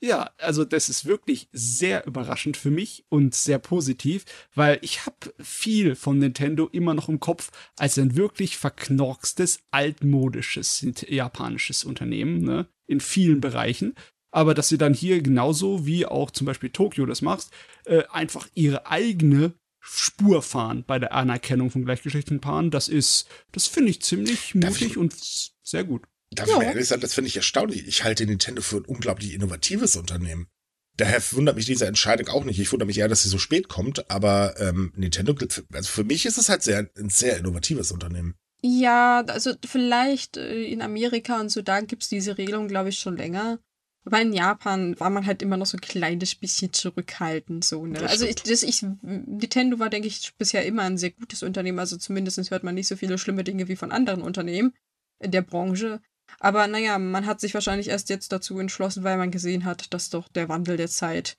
Ja, 0.00 0.30
also 0.38 0.64
das 0.64 0.88
ist 0.88 1.06
wirklich 1.06 1.48
sehr 1.50 2.06
überraschend 2.06 2.56
für 2.56 2.70
mich 2.70 3.04
und 3.08 3.34
sehr 3.34 3.58
positiv, 3.58 4.24
weil 4.54 4.78
ich 4.82 5.06
habe 5.06 5.34
viel 5.40 5.96
von 5.96 6.18
Nintendo 6.18 6.68
immer 6.70 6.94
noch 6.94 7.08
im 7.08 7.18
Kopf 7.18 7.50
als 7.76 7.98
ein 7.98 8.16
wirklich 8.16 8.56
verknorkstes, 8.58 9.60
altmodisches 9.72 10.86
japanisches 11.08 11.84
Unternehmen, 11.84 12.42
ne? 12.42 12.68
In 12.86 13.00
vielen 13.00 13.40
Bereichen. 13.40 13.94
Aber 14.30 14.54
dass 14.54 14.68
sie 14.68 14.78
dann 14.78 14.94
hier 14.94 15.20
genauso 15.20 15.84
wie 15.84 16.06
auch 16.06 16.30
zum 16.30 16.46
Beispiel 16.46 16.70
Tokio 16.70 17.04
das 17.04 17.22
machst, 17.22 17.50
äh, 17.84 18.04
einfach 18.10 18.46
ihre 18.54 18.86
eigene 18.86 19.54
Spur 19.80 20.42
fahren 20.42 20.84
bei 20.86 20.98
der 20.98 21.12
Anerkennung 21.12 21.70
von 21.70 21.84
gleichgeschlechtlichen 21.84 22.40
Paaren, 22.40 22.70
das 22.70 22.88
ist, 22.88 23.26
das 23.52 23.66
finde 23.66 23.90
ich 23.90 24.02
ziemlich 24.02 24.54
mutig 24.54 24.96
und 24.96 25.14
sehr 25.62 25.84
gut. 25.84 26.02
Darf 26.30 26.48
ja. 26.48 26.54
ich 26.54 26.58
mal 26.58 26.66
ehrlich 26.66 26.88
sagen, 26.88 27.00
das 27.00 27.14
finde 27.14 27.28
ich 27.28 27.36
erstaunlich. 27.36 27.86
Ich 27.86 28.04
halte 28.04 28.26
Nintendo 28.26 28.62
für 28.62 28.76
ein 28.78 28.84
unglaublich 28.84 29.32
innovatives 29.32 29.96
Unternehmen. 29.96 30.48
Daher 30.96 31.22
wundert 31.32 31.56
mich 31.56 31.66
diese 31.66 31.86
Entscheidung 31.86 32.28
auch 32.28 32.44
nicht. 32.44 32.58
Ich 32.58 32.72
wundere 32.72 32.86
mich 32.86 32.98
eher, 32.98 33.08
dass 33.08 33.22
sie 33.22 33.28
so 33.28 33.38
spät 33.38 33.68
kommt, 33.68 34.10
aber 34.10 34.58
ähm, 34.58 34.92
Nintendo, 34.96 35.34
also 35.72 35.88
für 35.88 36.04
mich 36.04 36.26
ist 36.26 36.38
es 36.38 36.48
halt 36.48 36.62
sehr, 36.62 36.90
ein 36.98 37.08
sehr 37.08 37.38
innovatives 37.38 37.92
Unternehmen. 37.92 38.34
Ja, 38.62 39.20
also 39.28 39.52
vielleicht 39.64 40.36
äh, 40.36 40.64
in 40.64 40.82
Amerika 40.82 41.40
und 41.40 41.50
so, 41.50 41.62
da 41.62 41.80
gibt 41.80 42.02
es 42.02 42.08
diese 42.08 42.36
Regelung, 42.36 42.66
glaube 42.66 42.88
ich, 42.88 42.98
schon 42.98 43.16
länger. 43.16 43.60
Aber 44.04 44.20
in 44.20 44.32
Japan 44.32 44.98
war 44.98 45.10
man 45.10 45.26
halt 45.26 45.42
immer 45.42 45.56
noch 45.56 45.66
so 45.66 45.76
ein 45.76 45.82
kleines 45.82 46.34
bisschen 46.34 46.72
zurückhaltend. 46.72 47.62
So, 47.62 47.86
ne? 47.86 48.00
Also 48.08 48.24
ich, 48.24 48.36
das, 48.36 48.62
ich, 48.62 48.82
Nintendo 49.02 49.78
war, 49.78 49.90
denke 49.90 50.08
ich, 50.08 50.32
bisher 50.36 50.64
immer 50.64 50.82
ein 50.82 50.98
sehr 50.98 51.10
gutes 51.10 51.42
Unternehmen. 51.42 51.78
Also 51.78 51.96
zumindest 51.96 52.50
hört 52.50 52.64
man 52.64 52.74
nicht 52.74 52.88
so 52.88 52.96
viele 52.96 53.18
schlimme 53.18 53.44
Dinge 53.44 53.68
wie 53.68 53.76
von 53.76 53.92
anderen 53.92 54.22
Unternehmen 54.22 54.72
in 55.20 55.30
der 55.30 55.42
Branche. 55.42 56.00
Aber 56.40 56.66
naja, 56.66 56.98
man 56.98 57.26
hat 57.26 57.40
sich 57.40 57.54
wahrscheinlich 57.54 57.88
erst 57.88 58.08
jetzt 58.10 58.32
dazu 58.32 58.58
entschlossen, 58.58 59.04
weil 59.04 59.16
man 59.16 59.30
gesehen 59.30 59.64
hat, 59.64 59.92
dass 59.92 60.10
doch 60.10 60.28
der 60.28 60.48
Wandel 60.48 60.76
der 60.76 60.88
Zeit 60.88 61.36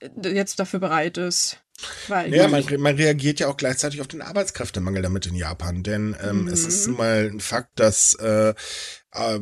äh, 0.00 0.28
jetzt 0.28 0.58
dafür 0.58 0.80
bereit 0.80 1.18
ist. 1.18 1.60
Weil 2.08 2.34
ja, 2.34 2.48
man, 2.48 2.64
man, 2.78 2.96
reagiert 2.96 3.38
ja 3.38 3.46
auch 3.46 3.56
gleichzeitig 3.56 4.00
auf 4.00 4.08
den 4.08 4.22
Arbeitskräftemangel 4.22 5.02
damit 5.02 5.26
in 5.26 5.36
Japan, 5.36 5.84
denn 5.84 6.16
ähm, 6.20 6.42
mhm. 6.42 6.48
es 6.48 6.66
ist 6.66 6.88
nun 6.88 6.96
mal 6.96 7.30
ein 7.32 7.40
Fakt, 7.40 7.78
dass 7.78 8.14
äh, 8.14 8.52
äh, 9.12 9.40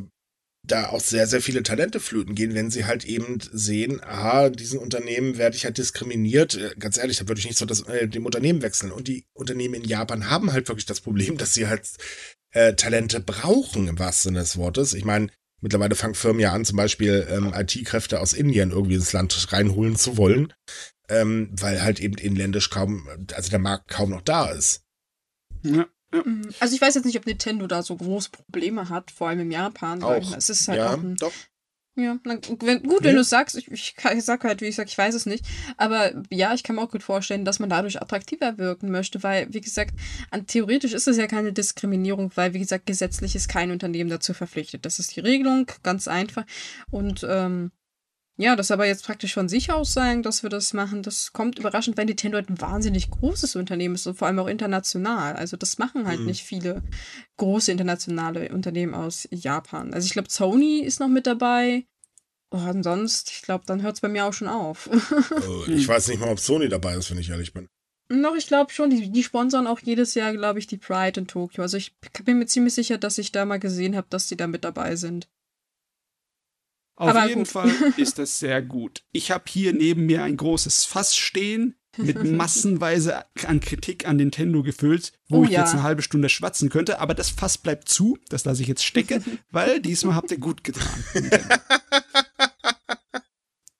da 0.66 0.88
auch 0.88 1.00
sehr, 1.00 1.26
sehr 1.26 1.40
viele 1.40 1.62
Talente 1.62 2.00
flöten 2.00 2.34
gehen, 2.34 2.54
wenn 2.54 2.70
sie 2.70 2.84
halt 2.84 3.04
eben 3.04 3.38
sehen, 3.52 4.02
aha, 4.02 4.50
diesen 4.50 4.78
Unternehmen 4.78 5.38
werde 5.38 5.56
ich 5.56 5.64
halt 5.64 5.78
diskriminiert. 5.78 6.54
Äh, 6.54 6.74
ganz 6.78 6.98
ehrlich, 6.98 7.18
da 7.18 7.28
würde 7.28 7.38
ich 7.38 7.46
nicht 7.46 7.58
so 7.58 7.66
das, 7.66 7.82
äh, 7.82 8.08
dem 8.08 8.26
Unternehmen 8.26 8.62
wechseln. 8.62 8.92
Und 8.92 9.08
die 9.08 9.26
Unternehmen 9.34 9.74
in 9.74 9.84
Japan 9.84 10.28
haben 10.30 10.52
halt 10.52 10.68
wirklich 10.68 10.86
das 10.86 11.00
Problem, 11.00 11.36
dass 11.38 11.54
sie 11.54 11.68
halt 11.68 11.88
äh, 12.50 12.74
Talente 12.74 13.20
brauchen, 13.20 13.88
im 13.88 13.98
wahrsten 13.98 14.30
Sinne 14.30 14.40
des 14.40 14.56
Wortes. 14.56 14.94
Ich 14.94 15.04
meine, 15.04 15.28
mittlerweile 15.60 15.94
fangen 15.94 16.14
Firmen 16.14 16.40
ja 16.40 16.52
an, 16.52 16.64
zum 16.64 16.76
Beispiel 16.76 17.26
ähm, 17.30 17.52
IT-Kräfte 17.54 18.20
aus 18.20 18.32
Indien 18.32 18.70
irgendwie 18.70 18.96
ins 18.96 19.12
Land 19.12 19.52
reinholen 19.52 19.96
zu 19.96 20.16
wollen, 20.16 20.52
ähm, 21.08 21.50
weil 21.52 21.82
halt 21.82 22.00
eben 22.00 22.16
inländisch 22.18 22.70
kaum, 22.70 23.08
also 23.34 23.50
der 23.50 23.58
Markt 23.58 23.88
kaum 23.88 24.10
noch 24.10 24.22
da 24.22 24.50
ist. 24.50 24.82
Ja. 25.62 25.86
Mhm. 26.24 26.48
Also 26.60 26.74
ich 26.74 26.80
weiß 26.80 26.94
jetzt 26.94 27.04
nicht, 27.04 27.18
ob 27.18 27.26
Nintendo 27.26 27.66
da 27.66 27.82
so 27.82 27.96
große 27.96 28.30
Probleme 28.30 28.88
hat, 28.88 29.10
vor 29.10 29.28
allem 29.28 29.40
im 29.40 29.50
Japan. 29.50 30.02
Auch. 30.02 30.36
es 30.36 30.50
ist 30.50 30.68
halt 30.68 30.78
ja, 30.78 30.94
auch 30.94 30.98
ein, 30.98 31.16
doch. 31.16 31.32
Ja, 31.98 32.18
na, 32.24 32.38
wenn, 32.60 32.82
gut, 32.82 33.04
wenn 33.04 33.14
du 33.14 33.22
es 33.22 33.30
sagst, 33.30 33.56
ich, 33.56 33.70
ich, 33.70 33.96
ich 34.14 34.24
sag 34.24 34.44
halt, 34.44 34.60
wie 34.60 34.66
ich 34.66 34.76
sag, 34.76 34.86
ich 34.86 34.98
weiß 34.98 35.14
es 35.14 35.24
nicht. 35.24 35.46
Aber 35.78 36.12
ja, 36.30 36.52
ich 36.52 36.62
kann 36.62 36.76
mir 36.76 36.82
auch 36.82 36.90
gut 36.90 37.02
vorstellen, 37.02 37.46
dass 37.46 37.58
man 37.58 37.70
dadurch 37.70 38.02
attraktiver 38.02 38.58
wirken 38.58 38.90
möchte, 38.90 39.22
weil, 39.22 39.52
wie 39.54 39.62
gesagt, 39.62 39.94
an, 40.30 40.46
theoretisch 40.46 40.92
ist 40.92 41.08
es 41.08 41.16
ja 41.16 41.26
keine 41.26 41.54
Diskriminierung, 41.54 42.32
weil, 42.34 42.52
wie 42.52 42.58
gesagt, 42.58 42.84
gesetzlich 42.84 43.34
ist 43.34 43.48
kein 43.48 43.70
Unternehmen 43.70 44.10
dazu 44.10 44.34
verpflichtet. 44.34 44.84
Das 44.84 44.98
ist 44.98 45.16
die 45.16 45.20
Regelung, 45.20 45.70
ganz 45.82 46.06
einfach. 46.06 46.44
Und 46.90 47.26
ähm, 47.26 47.70
ja, 48.38 48.54
das 48.54 48.70
aber 48.70 48.86
jetzt 48.86 49.04
praktisch 49.04 49.32
von 49.32 49.48
sich 49.48 49.72
aus 49.72 49.94
sagen, 49.94 50.22
dass 50.22 50.42
wir 50.42 50.50
das 50.50 50.74
machen, 50.74 51.02
das 51.02 51.32
kommt 51.32 51.58
überraschend, 51.58 51.96
weil 51.96 52.04
Nintendo 52.04 52.36
ein 52.36 52.60
wahnsinnig 52.60 53.10
großes 53.10 53.56
Unternehmen 53.56 53.94
ist 53.94 54.06
und 54.06 54.18
vor 54.18 54.28
allem 54.28 54.38
auch 54.38 54.46
international. 54.46 55.36
Also 55.36 55.56
das 55.56 55.78
machen 55.78 56.06
halt 56.06 56.20
mhm. 56.20 56.26
nicht 56.26 56.42
viele 56.42 56.82
große 57.38 57.72
internationale 57.72 58.50
Unternehmen 58.50 58.94
aus 58.94 59.26
Japan. 59.30 59.94
Also 59.94 60.06
ich 60.06 60.12
glaube, 60.12 60.30
Sony 60.30 60.80
ist 60.80 61.00
noch 61.00 61.08
mit 61.08 61.26
dabei. 61.26 61.86
Oh, 62.50 62.58
ansonsten, 62.58 63.30
ich 63.32 63.42
glaube, 63.42 63.64
dann 63.66 63.82
hört 63.82 63.94
es 63.94 64.00
bei 64.02 64.08
mir 64.08 64.26
auch 64.26 64.34
schon 64.34 64.48
auf. 64.48 64.88
oh, 65.48 65.64
ich 65.68 65.88
weiß 65.88 66.08
nicht 66.08 66.20
mal, 66.20 66.28
ob 66.28 66.38
Sony 66.38 66.68
dabei 66.68 66.94
ist, 66.94 67.10
wenn 67.10 67.18
ich 67.18 67.30
ehrlich 67.30 67.54
bin. 67.54 67.68
Noch, 68.08 68.36
ich 68.36 68.46
glaube 68.46 68.72
schon, 68.72 68.90
die, 68.90 69.10
die 69.10 69.22
sponsern 69.22 69.66
auch 69.66 69.80
jedes 69.80 70.14
Jahr, 70.14 70.32
glaube 70.32 70.58
ich, 70.58 70.66
die 70.66 70.76
Pride 70.76 71.20
in 71.20 71.26
Tokio. 71.26 71.62
Also 71.62 71.78
ich 71.78 71.96
bin 72.24 72.38
mir 72.38 72.46
ziemlich 72.46 72.74
sicher, 72.74 72.98
dass 72.98 73.18
ich 73.18 73.32
da 73.32 73.46
mal 73.46 73.58
gesehen 73.58 73.96
habe, 73.96 74.06
dass 74.10 74.28
die 74.28 74.36
da 74.36 74.46
mit 74.46 74.62
dabei 74.62 74.94
sind. 74.94 75.26
Auf 76.96 77.10
Aber 77.10 77.26
jeden 77.26 77.40
gut. 77.40 77.48
Fall 77.48 77.70
ist 77.98 78.18
das 78.18 78.38
sehr 78.38 78.62
gut. 78.62 79.02
Ich 79.12 79.30
habe 79.30 79.44
hier 79.48 79.72
neben 79.72 80.06
mir 80.06 80.22
ein 80.22 80.36
großes 80.36 80.86
Fass 80.86 81.14
stehen 81.14 81.76
mit 81.98 82.24
massenweise 82.32 83.24
an 83.46 83.60
Kritik 83.60 84.08
an 84.08 84.16
Nintendo 84.16 84.62
gefüllt, 84.62 85.12
wo 85.28 85.40
oh, 85.40 85.44
ich 85.44 85.50
ja. 85.50 85.60
jetzt 85.60 85.74
eine 85.74 85.82
halbe 85.82 86.02
Stunde 86.02 86.30
schwatzen 86.30 86.70
könnte. 86.70 86.98
Aber 86.98 87.14
das 87.14 87.28
Fass 87.28 87.58
bleibt 87.58 87.88
zu, 87.88 88.18
das 88.30 88.46
lasse 88.46 88.62
ich 88.62 88.68
jetzt 88.68 88.84
stecken, 88.84 89.22
weil 89.50 89.80
diesmal 89.80 90.14
habt 90.14 90.30
ihr 90.30 90.38
gut 90.38 90.64
getan. 90.64 91.04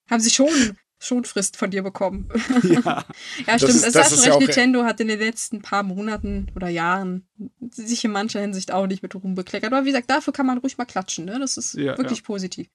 Haben 0.09 0.21
sie 0.21 0.31
schon 0.31 0.77
Schonfrist 0.99 1.57
von 1.57 1.71
dir 1.71 1.83
bekommen. 1.83 2.29
Ja, 2.63 3.05
ja 3.47 3.59
stimmt. 3.59 3.75
Ist, 3.75 3.85
es 3.85 3.97
hast 3.97 4.13
recht, 4.13 4.27
ja 4.27 4.39
Nintendo 4.39 4.85
hat 4.85 5.01
in 5.01 5.09
den 5.09 5.19
letzten 5.19 5.63
paar 5.63 5.83
Monaten 5.83 6.49
oder 6.55 6.69
Jahren 6.69 7.27
sich 7.71 8.05
in 8.05 8.13
mancher 8.13 8.41
Hinsicht 8.41 8.73
auch 8.73 8.87
nicht 8.87 9.03
mit 9.03 9.15
Ruhm 9.15 9.35
bekleckert. 9.35 9.73
Aber 9.73 9.85
wie 9.85 9.91
gesagt, 9.91 10.11
dafür 10.11 10.33
kann 10.33 10.47
man 10.47 10.59
ruhig 10.59 10.79
mal 10.79 10.85
klatschen. 10.85 11.25
Ne? 11.27 11.39
Das 11.39 11.57
ist 11.57 11.75
ja, 11.75 11.97
wirklich 11.99 12.23
positiv. 12.23 12.69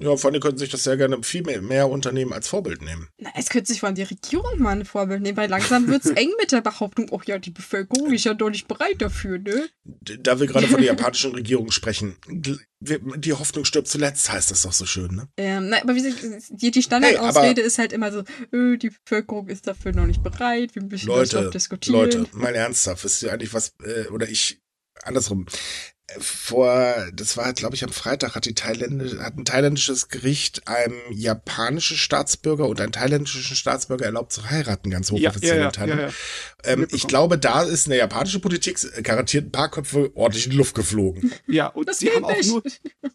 Ja, 0.00 0.16
vor 0.16 0.30
allem 0.30 0.40
könnten 0.40 0.58
sich 0.58 0.70
das 0.70 0.84
sehr 0.84 0.96
gerne 0.96 1.22
viel 1.22 1.42
mehr, 1.42 1.60
mehr 1.60 1.88
Unternehmen 1.88 2.32
als 2.32 2.46
Vorbild 2.46 2.82
nehmen. 2.82 3.08
Na, 3.18 3.30
es 3.36 3.48
könnte 3.48 3.72
sich 3.72 3.80
von 3.80 3.96
der 3.96 4.08
Regierung 4.08 4.58
mal 4.58 4.76
ein 4.76 4.84
Vorbild 4.84 5.22
nehmen, 5.22 5.36
weil 5.36 5.50
langsam 5.50 5.88
wird 5.88 6.04
es 6.04 6.10
eng 6.12 6.30
mit 6.38 6.52
der 6.52 6.60
Behauptung, 6.60 7.08
oh 7.10 7.20
ja, 7.26 7.38
die 7.38 7.50
Bevölkerung 7.50 8.12
ist 8.12 8.24
ja 8.24 8.34
doch 8.34 8.50
nicht 8.50 8.68
bereit 8.68 8.96
dafür, 9.00 9.38
ne? 9.38 9.68
Da 9.84 10.38
wir 10.38 10.46
gerade 10.46 10.68
von 10.68 10.76
der 10.76 10.86
japanischen 10.94 11.32
Regierung 11.34 11.72
sprechen, 11.72 12.16
die 12.30 13.32
Hoffnung 13.32 13.64
stirbt 13.64 13.88
zuletzt, 13.88 14.30
heißt 14.30 14.52
das 14.52 14.62
doch 14.62 14.72
so 14.72 14.86
schön, 14.86 15.16
ne? 15.16 15.28
Ähm, 15.36 15.68
na, 15.68 15.82
aber 15.82 15.96
wie 15.96 16.02
gesagt, 16.02 16.24
die, 16.50 16.70
die 16.70 16.82
Standardausrede 16.82 17.60
hey, 17.60 17.66
ist 17.66 17.78
halt 17.78 17.92
immer 17.92 18.12
so, 18.12 18.22
öh, 18.52 18.76
die 18.76 18.90
Bevölkerung 18.90 19.48
ist 19.48 19.66
dafür 19.66 19.92
noch 19.92 20.06
nicht 20.06 20.22
bereit, 20.22 20.76
wir 20.76 20.82
müssen 20.82 21.08
Leute, 21.08 21.42
das 21.42 21.50
diskutieren. 21.50 21.98
Leute, 21.98 22.26
mal 22.32 22.54
ernsthaft, 22.54 23.02
wisst 23.02 23.24
ihr 23.24 23.32
eigentlich 23.32 23.52
was, 23.52 23.74
äh, 23.82 24.06
oder 24.08 24.28
ich, 24.28 24.60
andersrum, 25.02 25.46
vor, 26.18 26.94
das 27.12 27.36
war, 27.36 27.52
glaube 27.52 27.74
ich, 27.74 27.84
am 27.84 27.90
Freitag 27.90 28.34
hat 28.34 28.46
die 28.46 28.54
Thailändische, 28.54 29.22
hat 29.22 29.36
ein 29.36 29.44
thailändisches 29.44 30.08
Gericht 30.08 30.66
einem 30.66 30.96
japanischen 31.10 31.98
Staatsbürger 31.98 32.66
und 32.66 32.80
einen 32.80 32.92
thailändischen 32.92 33.42
Staatsbürger 33.54 34.06
erlaubt 34.06 34.32
zu 34.32 34.48
heiraten, 34.48 34.90
ganz 34.90 35.10
hochoffiziell 35.10 35.56
ja, 35.56 35.62
ja, 35.62 35.66
in 35.66 35.72
Thailand. 35.72 36.00
Ja, 36.00 36.06
ja. 36.06 36.12
Ähm, 36.64 36.86
ich 36.90 37.06
glaube, 37.06 37.36
da 37.36 37.62
ist 37.62 37.86
in 37.86 37.90
der 37.90 37.98
japanischen 37.98 38.40
Politik 38.40 38.78
garantiert 39.02 39.46
ein 39.46 39.52
paar 39.52 39.70
Köpfe 39.70 40.10
ordentlich 40.14 40.46
in 40.46 40.52
die 40.52 40.56
Luft 40.56 40.74
geflogen. 40.74 41.32
Ja, 41.46 41.66
und 41.66 41.88
das 41.88 41.98
sie 41.98 42.10
haben 42.10 42.24
auch 42.24 42.42
nur, 42.42 42.62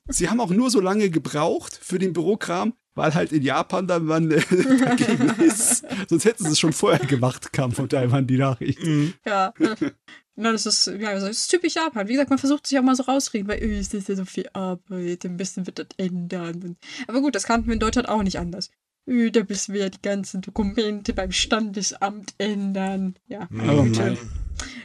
sie 0.10 0.30
haben 0.30 0.40
auch 0.40 0.52
nur 0.52 0.70
so 0.70 0.80
lange 0.80 1.10
gebraucht 1.10 1.80
für 1.82 1.98
den 1.98 2.14
Bürokram, 2.14 2.74
weil 2.94 3.14
halt 3.16 3.32
in 3.32 3.42
Japan 3.42 3.88
dann 3.88 4.06
man 4.06 4.30
äh, 4.30 4.42
dagegen 4.80 5.30
ist. 5.42 5.84
Sonst 6.08 6.26
hätten 6.26 6.46
sie 6.46 6.52
es 6.52 6.60
schon 6.60 6.74
vorher 6.74 7.06
gemacht, 7.06 7.52
kam 7.54 7.72
von 7.72 7.90
Taiwan 7.90 8.28
die 8.28 8.38
Nachricht. 8.38 8.84
Mhm. 8.84 9.14
Ja. 9.26 9.54
Na, 10.36 10.52
das 10.52 10.66
ist, 10.66 10.88
ja, 10.88 11.14
das 11.14 11.24
ist 11.24 11.48
typisch 11.48 11.76
Japan. 11.76 12.08
Wie 12.08 12.14
gesagt, 12.14 12.32
man 12.32 12.40
versucht 12.40 12.66
sich 12.66 12.80
auch 12.80 12.84
mal 12.84 12.96
so 12.96 13.04
rausreden, 13.04 13.48
weil 13.48 13.64
es 13.64 13.94
ist 13.94 14.10
ja 14.10 14.16
so 14.16 14.26
viel 14.26 14.50
Arbeit, 14.54 15.26
ein 15.26 15.38
bisschen 15.38 15.68
wird 15.68 15.80
das 15.80 15.88
ändern. 15.98 16.76
Aber 17.08 17.22
gut, 17.22 17.36
das 17.36 17.44
kannten 17.44 17.68
wir 17.68 17.74
in 17.74 17.80
Deutschland 17.80 18.10
auch 18.10 18.24
nicht 18.24 18.40
anders. 18.40 18.72
Da 19.06 19.44
müssen 19.48 19.74
wir 19.74 19.82
ja 19.82 19.90
die 19.90 20.02
ganzen 20.02 20.42
Dokumente 20.42 21.14
beim 21.14 21.32
Standesamt 21.32 22.34
ändern. 22.38 23.16
Ja, 23.28 23.48
oh, 23.52 23.84
Mann. 23.84 24.18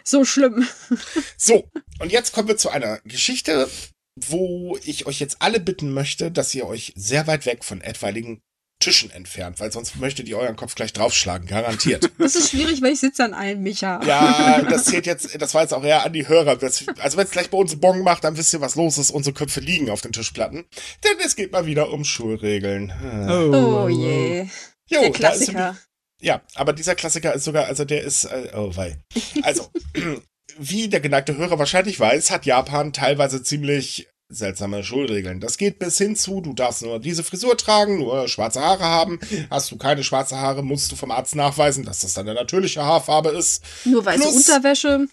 So 0.04 0.24
schlimm. 0.24 0.66
So, 1.36 1.70
und 2.00 2.12
jetzt 2.12 2.32
kommen 2.32 2.48
wir 2.48 2.56
zu 2.56 2.70
einer 2.70 2.98
Geschichte, 3.04 3.68
wo 4.16 4.76
ich 4.84 5.06
euch 5.06 5.20
jetzt 5.20 5.40
alle 5.40 5.60
bitten 5.60 5.92
möchte, 5.92 6.30
dass 6.30 6.54
ihr 6.54 6.66
euch 6.66 6.92
sehr 6.96 7.26
weit 7.26 7.46
weg 7.46 7.64
von 7.64 7.80
etwaigen 7.80 8.42
Tischen 8.80 9.10
entfernt, 9.10 9.58
weil 9.58 9.72
sonst 9.72 9.96
möchtet 9.96 10.28
ihr 10.28 10.38
euren 10.38 10.54
Kopf 10.54 10.76
gleich 10.76 10.92
draufschlagen, 10.92 11.48
garantiert. 11.48 12.10
Das 12.18 12.36
ist 12.36 12.50
schwierig, 12.50 12.80
weil 12.80 12.92
ich 12.92 13.00
sitze 13.00 13.24
an 13.24 13.34
einem 13.34 13.62
Micha. 13.62 14.00
Ja, 14.04 14.62
das 14.70 14.84
zählt 14.84 15.06
jetzt, 15.06 15.40
das 15.40 15.52
war 15.54 15.62
jetzt 15.62 15.74
auch 15.74 15.82
eher 15.82 16.04
an 16.04 16.12
die 16.12 16.28
Hörer. 16.28 16.58
Also 16.60 17.16
wenn 17.16 17.24
es 17.26 17.30
gleich 17.32 17.50
bei 17.50 17.58
uns 17.58 17.80
Bon 17.80 18.02
macht, 18.02 18.22
dann 18.24 18.36
wisst 18.36 18.52
ihr, 18.52 18.60
was 18.60 18.76
los 18.76 18.96
ist. 18.98 19.10
Unsere 19.10 19.34
Köpfe 19.34 19.60
liegen 19.60 19.90
auf 19.90 20.00
den 20.00 20.12
Tischplatten. 20.12 20.64
Denn 21.04 21.16
es 21.24 21.34
geht 21.34 21.50
mal 21.50 21.66
wieder 21.66 21.90
um 21.90 22.04
Schulregeln. 22.04 22.92
Oh, 23.28 23.84
oh 23.84 23.88
je. 23.88 24.46
Jo, 24.86 25.00
Der 25.02 25.10
Klassiker. 25.10 25.76
ja, 26.20 26.40
aber 26.54 26.72
dieser 26.72 26.94
Klassiker 26.94 27.34
ist 27.34 27.44
sogar, 27.44 27.66
also 27.66 27.84
der 27.84 28.02
ist, 28.02 28.24
äh, 28.24 28.52
oh 28.54 28.74
wei. 28.76 28.98
Also, 29.42 29.68
wie 30.58 30.88
der 30.88 31.00
geneigte 31.00 31.36
Hörer 31.36 31.58
wahrscheinlich 31.58 31.98
weiß, 31.98 32.30
hat 32.30 32.46
Japan 32.46 32.92
teilweise 32.92 33.42
ziemlich 33.42 34.08
seltsame 34.28 34.84
Schulregeln. 34.84 35.40
Das 35.40 35.56
geht 35.56 35.78
bis 35.78 35.98
hin 35.98 36.14
zu, 36.14 36.40
du 36.40 36.52
darfst 36.52 36.82
nur 36.82 36.98
diese 36.98 37.24
Frisur 37.24 37.56
tragen, 37.56 37.98
nur 37.98 38.28
schwarze 38.28 38.60
Haare 38.60 38.84
haben. 38.84 39.18
Hast 39.50 39.70
du 39.70 39.76
keine 39.78 40.04
schwarze 40.04 40.36
Haare, 40.36 40.62
musst 40.62 40.92
du 40.92 40.96
vom 40.96 41.10
Arzt 41.10 41.34
nachweisen, 41.34 41.84
dass 41.84 42.00
das 42.00 42.14
deine 42.14 42.34
natürliche 42.34 42.84
Haarfarbe 42.84 43.30
ist. 43.30 43.64
Nur 43.84 44.04
weiße 44.04 44.22
plus, 44.22 44.36
Unterwäsche. 44.48 45.08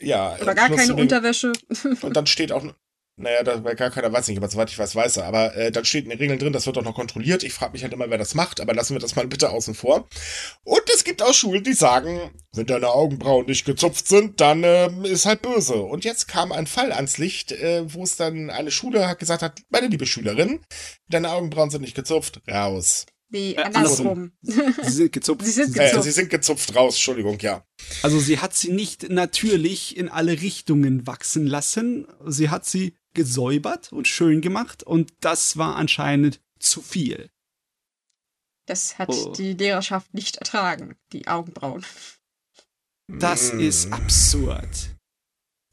Ja. 0.00 0.36
Oder 0.40 0.54
gar 0.54 0.68
keine 0.70 0.94
Unterwäsche. 0.94 1.52
Und 2.02 2.16
dann 2.16 2.26
steht 2.26 2.52
auch 2.52 2.64
naja, 3.16 3.42
da 3.42 3.58
gar 3.58 3.90
keiner 3.90 4.12
weiß 4.12 4.28
nicht, 4.28 4.38
aber 4.38 4.48
soweit 4.48 4.70
ich 4.70 4.78
weiß, 4.78 4.96
weiß 4.96 5.18
er. 5.18 5.24
Aber 5.26 5.54
äh, 5.54 5.70
dann 5.70 5.84
steht 5.84 6.04
in 6.04 6.10
den 6.10 6.18
Regeln 6.18 6.38
drin, 6.38 6.52
das 6.52 6.66
wird 6.66 6.78
auch 6.78 6.82
noch 6.82 6.94
kontrolliert. 6.94 7.42
Ich 7.42 7.52
frage 7.52 7.72
mich 7.72 7.82
halt 7.82 7.92
immer, 7.92 8.08
wer 8.08 8.18
das 8.18 8.34
macht, 8.34 8.60
aber 8.60 8.74
lassen 8.74 8.94
wir 8.94 9.00
das 9.00 9.16
mal 9.16 9.26
bitte 9.26 9.50
außen 9.50 9.74
vor. 9.74 10.08
Und 10.64 10.82
es 10.92 11.04
gibt 11.04 11.22
auch 11.22 11.34
Schulen, 11.34 11.62
die 11.62 11.74
sagen, 11.74 12.30
wenn 12.54 12.66
deine 12.66 12.88
Augenbrauen 12.88 13.46
nicht 13.46 13.66
gezupft 13.66 14.08
sind, 14.08 14.40
dann 14.40 14.64
äh, 14.64 14.90
ist 15.04 15.26
halt 15.26 15.42
böse. 15.42 15.76
Und 15.76 16.04
jetzt 16.04 16.26
kam 16.26 16.52
ein 16.52 16.66
Fall 16.66 16.90
ans 16.92 17.18
Licht, 17.18 17.52
äh, 17.52 17.92
wo 17.92 18.02
es 18.02 18.16
dann 18.16 18.48
eine 18.50 18.70
Schule 18.70 19.06
hat 19.06 19.18
gesagt 19.18 19.42
hat, 19.42 19.60
meine 19.68 19.88
liebe 19.88 20.06
Schülerin, 20.06 20.60
deine 21.08 21.30
Augenbrauen 21.30 21.70
sind 21.70 21.82
nicht 21.82 21.94
gezupft, 21.94 22.40
raus. 22.50 23.06
Nee, 23.32 23.52
äh, 23.54 23.62
andersrum. 23.62 24.32
Sie 24.42 24.90
sind 24.90 25.12
gezupft. 25.12 25.44
Sie 25.44 25.52
sind 25.52 25.74
gezupft. 25.74 25.94
Äh, 25.94 26.02
sie 26.02 26.10
sind 26.10 26.30
gezupft 26.30 26.76
raus, 26.76 26.94
Entschuldigung, 26.94 27.38
ja. 27.40 27.64
Also 28.02 28.20
sie 28.20 28.38
hat 28.38 28.54
sie 28.54 28.70
nicht 28.70 29.08
natürlich 29.08 29.96
in 29.96 30.10
alle 30.10 30.40
Richtungen 30.40 31.06
wachsen 31.06 31.46
lassen. 31.46 32.06
Sie 32.26 32.50
hat 32.50 32.66
sie 32.66 32.94
gesäubert 33.14 33.90
und 33.90 34.06
schön 34.06 34.42
gemacht 34.42 34.82
und 34.82 35.12
das 35.20 35.56
war 35.56 35.76
anscheinend 35.76 36.40
zu 36.58 36.82
viel. 36.82 37.30
Das 38.66 38.98
hat 38.98 39.08
oh. 39.08 39.32
die 39.32 39.54
Lehrerschaft 39.54 40.12
nicht 40.14 40.36
ertragen, 40.36 40.96
die 41.12 41.26
Augenbrauen. 41.26 41.84
Das 43.08 43.52
mm. 43.52 43.60
ist 43.60 43.92
absurd. 43.92 44.68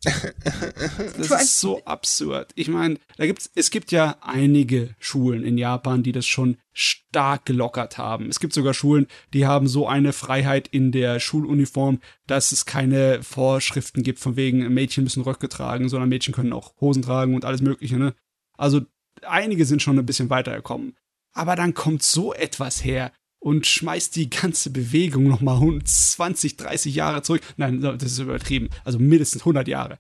Das 0.03 1.43
ist 1.43 1.59
so 1.59 1.83
absurd. 1.83 2.51
Ich 2.55 2.69
meine, 2.69 2.97
da 3.17 3.25
gibt's, 3.25 3.51
es 3.55 3.69
gibt 3.69 3.91
ja 3.91 4.17
einige 4.21 4.95
Schulen 4.97 5.43
in 5.43 5.57
Japan, 5.57 6.03
die 6.03 6.13
das 6.13 6.25
schon 6.25 6.57
stark 6.71 7.45
gelockert 7.45 7.97
haben. 7.97 8.29
Es 8.29 8.39
gibt 8.39 8.53
sogar 8.53 8.73
Schulen, 8.73 9.07
die 9.33 9.45
haben 9.45 9.67
so 9.67 9.87
eine 9.87 10.13
Freiheit 10.13 10.67
in 10.69 10.91
der 10.91 11.19
Schuluniform, 11.19 11.99
dass 12.27 12.51
es 12.51 12.65
keine 12.65 13.21
Vorschriften 13.23 14.03
gibt, 14.03 14.19
von 14.19 14.37
wegen 14.37 14.73
Mädchen 14.73 15.03
müssen 15.03 15.23
Röcke 15.23 15.49
tragen, 15.49 15.89
sondern 15.89 16.09
Mädchen 16.09 16.33
können 16.33 16.53
auch 16.53 16.79
Hosen 16.79 17.03
tragen 17.03 17.35
und 17.35 17.43
alles 17.43 17.61
Mögliche. 17.61 17.97
Ne? 17.97 18.13
Also 18.57 18.81
einige 19.23 19.65
sind 19.65 19.81
schon 19.81 19.99
ein 19.99 20.05
bisschen 20.05 20.29
weitergekommen. 20.29 20.95
Aber 21.33 21.55
dann 21.55 21.73
kommt 21.73 22.03
so 22.03 22.33
etwas 22.33 22.83
her, 22.83 23.11
und 23.39 23.65
schmeißt 23.65 24.15
die 24.15 24.29
ganze 24.29 24.69
Bewegung 24.69 25.27
nochmal 25.27 25.59
20, 25.83 26.57
30 26.57 26.93
Jahre 26.93 27.21
zurück. 27.21 27.41
Nein, 27.57 27.81
das 27.81 28.03
ist 28.03 28.19
übertrieben. 28.19 28.69
Also 28.83 28.99
mindestens 28.99 29.41
100 29.43 29.67
Jahre. 29.67 29.99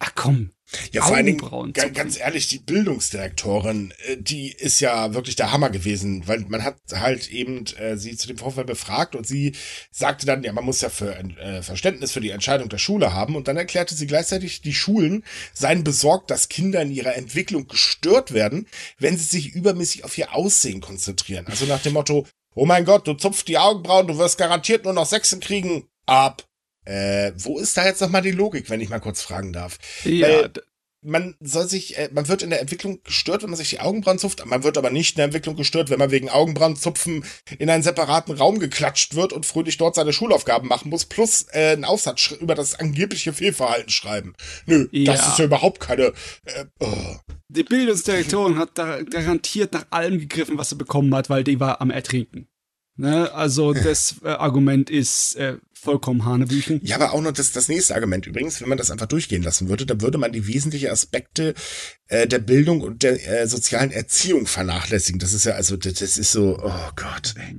Ach 0.00 0.12
komm. 0.14 0.50
Ja, 0.92 1.02
vor 1.02 1.16
allen 1.16 1.26
Dingen, 1.26 1.72
ganz 1.72 2.18
ehrlich, 2.18 2.48
die 2.48 2.58
Bildungsdirektorin, 2.58 3.92
äh, 4.06 4.16
die 4.18 4.50
ist 4.50 4.80
ja 4.80 5.14
wirklich 5.14 5.36
der 5.36 5.52
Hammer 5.52 5.70
gewesen, 5.70 6.26
weil 6.26 6.40
man 6.48 6.64
hat 6.64 6.76
halt 6.92 7.30
eben 7.30 7.64
äh, 7.76 7.96
sie 7.96 8.16
zu 8.16 8.26
dem 8.26 8.38
Vorfall 8.38 8.64
befragt 8.64 9.14
und 9.14 9.26
sie 9.26 9.52
sagte 9.90 10.26
dann, 10.26 10.42
ja, 10.42 10.52
man 10.52 10.64
muss 10.64 10.80
ja 10.80 10.88
für 10.88 11.14
ein 11.16 11.36
äh, 11.36 11.62
Verständnis 11.62 12.12
für 12.12 12.20
die 12.20 12.30
Entscheidung 12.30 12.68
der 12.70 12.78
Schule 12.78 13.12
haben 13.12 13.36
und 13.36 13.46
dann 13.46 13.56
erklärte 13.56 13.94
sie 13.94 14.06
gleichzeitig, 14.06 14.62
die 14.62 14.74
Schulen 14.74 15.22
seien 15.52 15.84
besorgt, 15.84 16.30
dass 16.30 16.48
Kinder 16.48 16.82
in 16.82 16.90
ihrer 16.90 17.14
Entwicklung 17.14 17.68
gestört 17.68 18.32
werden, 18.32 18.66
wenn 18.98 19.16
sie 19.16 19.24
sich 19.24 19.54
übermäßig 19.54 20.04
auf 20.04 20.16
ihr 20.18 20.34
Aussehen 20.34 20.80
konzentrieren. 20.80 21.46
Also 21.46 21.66
nach 21.66 21.82
dem 21.82 21.92
Motto, 21.92 22.26
Oh 22.54 22.66
mein 22.66 22.84
Gott, 22.84 23.06
du 23.06 23.14
zupfst 23.14 23.48
die 23.48 23.58
Augenbrauen, 23.58 24.06
du 24.06 24.18
wirst 24.18 24.38
garantiert 24.38 24.84
nur 24.84 24.92
noch 24.92 25.06
Sechsen 25.06 25.40
kriegen. 25.40 25.88
Ab. 26.06 26.44
Äh, 26.84 27.32
wo 27.36 27.58
ist 27.58 27.76
da 27.76 27.84
jetzt 27.86 28.00
nochmal 28.00 28.22
die 28.22 28.30
Logik, 28.30 28.68
wenn 28.68 28.80
ich 28.80 28.90
mal 28.90 29.00
kurz 29.00 29.22
fragen 29.22 29.52
darf? 29.52 29.78
Ja. 30.04 30.28
Weil 30.28 30.52
man 31.04 31.34
soll 31.40 31.68
sich, 31.68 31.96
äh, 31.98 32.08
man 32.12 32.28
wird 32.28 32.42
in 32.42 32.50
der 32.50 32.60
Entwicklung 32.60 33.02
gestört, 33.04 33.42
wenn 33.42 33.50
man 33.50 33.56
sich 33.56 33.70
die 33.70 33.80
Augenbrauen 33.80 34.18
zupft. 34.18 34.44
Man 34.46 34.64
wird 34.64 34.78
aber 34.78 34.90
nicht 34.90 35.12
in 35.12 35.16
der 35.16 35.26
Entwicklung 35.26 35.56
gestört, 35.56 35.90
wenn 35.90 35.98
man 35.98 36.10
wegen 36.10 36.28
Augenbrauenzupfen 36.28 37.24
in 37.58 37.70
einen 37.70 37.82
separaten 37.82 38.34
Raum 38.34 38.58
geklatscht 38.58 39.14
wird 39.14 39.32
und 39.32 39.46
fröhlich 39.46 39.76
dort 39.76 39.94
seine 39.94 40.12
Schulaufgaben 40.12 40.68
machen 40.68 40.90
muss, 40.90 41.04
plus 41.04 41.46
äh, 41.52 41.72
einen 41.72 41.84
Aufsatz 41.84 42.32
über 42.40 42.54
das 42.54 42.78
angebliche 42.78 43.32
Fehlverhalten 43.32 43.90
schreiben. 43.90 44.34
Nö, 44.66 44.88
ja. 44.90 45.12
das 45.12 45.28
ist 45.28 45.38
ja 45.38 45.44
überhaupt 45.44 45.80
keine. 45.80 46.12
Äh, 46.44 46.64
oh. 46.80 47.16
Die 47.48 47.62
Bildungsdirektorin 47.62 48.58
hat 48.58 48.70
da 48.74 49.02
garantiert 49.02 49.72
nach 49.72 49.86
allem 49.90 50.18
gegriffen, 50.18 50.58
was 50.58 50.70
sie 50.70 50.76
bekommen 50.76 51.14
hat, 51.14 51.30
weil 51.30 51.44
die 51.44 51.60
war 51.60 51.80
am 51.80 51.90
Ertrinken. 51.90 52.48
Ne? 52.96 53.32
Also 53.32 53.72
das 53.72 54.16
äh, 54.24 54.28
Argument 54.28 54.88
ist 54.88 55.36
äh, 55.36 55.58
vollkommen 55.72 56.24
Hanebüchen. 56.24 56.80
Ja, 56.82 56.96
aber 56.96 57.12
auch 57.12 57.20
noch 57.20 57.32
das, 57.32 57.52
das 57.52 57.68
nächste 57.68 57.94
Argument 57.94 58.26
übrigens, 58.26 58.60
wenn 58.60 58.68
man 58.68 58.78
das 58.78 58.90
einfach 58.90 59.06
durchgehen 59.06 59.42
lassen 59.42 59.68
würde, 59.68 59.84
dann 59.84 60.00
würde 60.00 60.18
man 60.18 60.32
die 60.32 60.46
wesentlichen 60.46 60.90
Aspekte 60.90 61.54
äh, 62.08 62.26
der 62.26 62.38
Bildung 62.38 62.80
und 62.80 63.02
der 63.02 63.42
äh, 63.42 63.46
sozialen 63.46 63.90
Erziehung 63.90 64.46
vernachlässigen. 64.46 65.18
Das 65.18 65.32
ist 65.32 65.44
ja 65.44 65.54
also, 65.54 65.76
das, 65.76 65.94
das 65.94 66.16
ist 66.16 66.32
so, 66.32 66.58
oh 66.62 66.90
Gott. 66.96 67.34
Ey. 67.36 67.56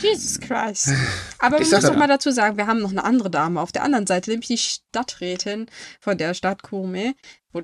Jesus 0.00 0.38
Christ. 0.40 0.90
Aber 1.38 1.58
man 1.58 1.68
muss 1.68 1.82
doch 1.82 1.96
mal 1.96 2.06
dazu 2.06 2.30
sagen, 2.30 2.56
wir 2.56 2.66
haben 2.66 2.80
noch 2.80 2.92
eine 2.92 3.04
andere 3.04 3.30
Dame 3.30 3.60
auf 3.60 3.72
der 3.72 3.82
anderen 3.82 4.06
Seite, 4.06 4.30
nämlich 4.30 4.48
die 4.48 4.58
Stadträtin 4.58 5.66
von 6.00 6.16
der 6.16 6.34
Stadt 6.34 6.62
die 6.62 7.14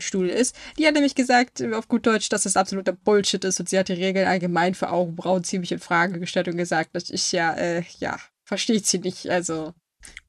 Stuhl 0.01 0.29
ist. 0.29 0.55
Die 0.79 0.87
hat 0.87 0.95
nämlich 0.95 1.15
gesagt, 1.15 1.63
auf 1.75 1.89
gut 1.89 2.07
Deutsch, 2.07 2.29
dass 2.29 2.43
das 2.43 2.57
absoluter 2.57 2.93
Bullshit 2.93 3.45
ist 3.45 3.61
und 3.61 3.69
sie 3.69 3.79
hat 3.79 3.89
die 3.89 3.95
Regeln 3.95 4.27
allgemein 4.27 4.75
für 4.75 4.91
Augenbrauen 4.91 5.45
ziemlich 5.45 5.73
in 5.73 5.79
Frage 5.79 6.19
gestellt 6.19 6.49
und 6.49 6.57
gesagt, 6.57 6.91
dass 6.95 7.11
ich 7.11 7.33
ja, 7.33 7.55
äh, 7.55 7.83
ja, 7.99 8.19
versteht 8.45 8.87
sie 8.87 8.99
nicht. 8.99 9.31
Also, 9.31 9.75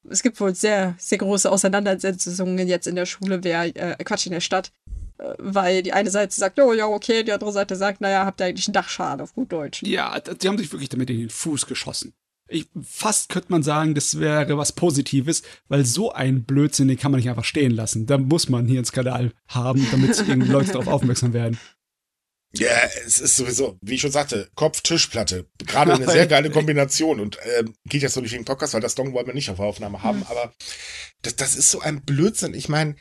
es 0.10 0.24
gibt 0.24 0.40
wohl 0.40 0.56
sehr, 0.56 0.96
sehr 0.98 1.18
große 1.18 1.52
Auseinandersetzungen 1.52 2.68
jetzt 2.68 2.88
in 2.88 2.96
der 2.96 3.06
Schule, 3.06 3.44
wer, 3.44 3.64
äh, 3.76 4.04
Quatsch, 4.04 4.26
in 4.26 4.32
der 4.32 4.42
Stadt, 4.42 4.72
äh, 5.18 5.34
weil 5.38 5.84
die 5.84 5.94
eine 5.94 6.12
Seite 6.12 6.36
sagt, 6.36 6.60
oh 6.60 6.74
ja, 6.74 6.88
okay, 6.88 7.24
die 7.24 7.34
andere 7.34 7.52
Seite 7.52 7.76
sagt, 7.76 8.02
naja, 8.02 8.26
habt 8.26 8.42
ihr 8.42 8.46
eigentlich 8.46 8.68
einen 8.68 8.74
Dachschaden 8.74 9.22
auf 9.22 9.34
gut 9.34 9.52
Deutsch. 9.52 9.84
Ja, 9.84 10.20
die 10.20 10.48
haben 10.48 10.58
sich 10.58 10.72
wirklich 10.72 10.90
damit 10.90 11.10
in 11.10 11.20
den 11.20 11.30
Fuß 11.30 11.66
geschossen. 11.66 12.14
Ich, 12.50 12.68
fast 12.82 13.30
könnte 13.30 13.52
man 13.52 13.64
sagen, 13.64 13.94
das 13.94 14.20
wäre 14.20 14.58
was 14.58 14.72
Positives, 14.72 15.44
weil 15.68 15.86
so 15.86 16.12
ein 16.12 16.44
Blödsinn, 16.44 16.88
den 16.88 16.98
kann 16.98 17.12
man 17.12 17.20
nicht 17.20 17.30
einfach 17.30 17.44
stehen 17.44 17.72
lassen. 17.72 18.06
Da 18.06 18.18
muss 18.18 18.50
man 18.50 18.68
hier 18.68 18.80
einen 18.80 18.86
Skandal 18.86 19.34
haben, 19.48 19.86
damit 19.92 20.18
irgendwie 20.18 20.52
Leute 20.52 20.72
darauf 20.72 20.88
aufmerksam 20.88 21.34
werden. 21.34 21.58
Ja, 22.54 22.70
es 23.06 23.20
ist 23.20 23.36
sowieso, 23.36 23.78
wie 23.82 23.96
ich 23.96 24.02
schon 24.02 24.12
sagte, 24.12 24.50
Kopf-Tischplatte. 24.56 25.48
Gerade 25.66 25.94
eine 25.94 26.10
sehr 26.10 26.28
geile 26.28 26.50
Kombination 26.50 27.20
und 27.20 27.38
äh, 27.40 27.66
geht 27.86 28.02
jetzt 28.02 28.14
so 28.14 28.22
nicht 28.22 28.32
wegen 28.32 28.46
Podcast, 28.46 28.74
weil 28.74 28.82
das 28.82 28.96
Dong 28.96 29.14
wollen 29.14 29.28
wir 29.28 29.34
nicht 29.34 29.50
auf 29.50 29.60
Aufnahme 29.60 30.02
haben, 30.02 30.20
mhm. 30.20 30.26
aber 30.30 30.54
das, 31.22 31.36
das 31.36 31.56
ist 31.56 31.72
so 31.72 31.82
ein 31.82 32.04
Blödsinn. 32.04 32.54
Ich 32.54 32.70
meine, 32.70 32.96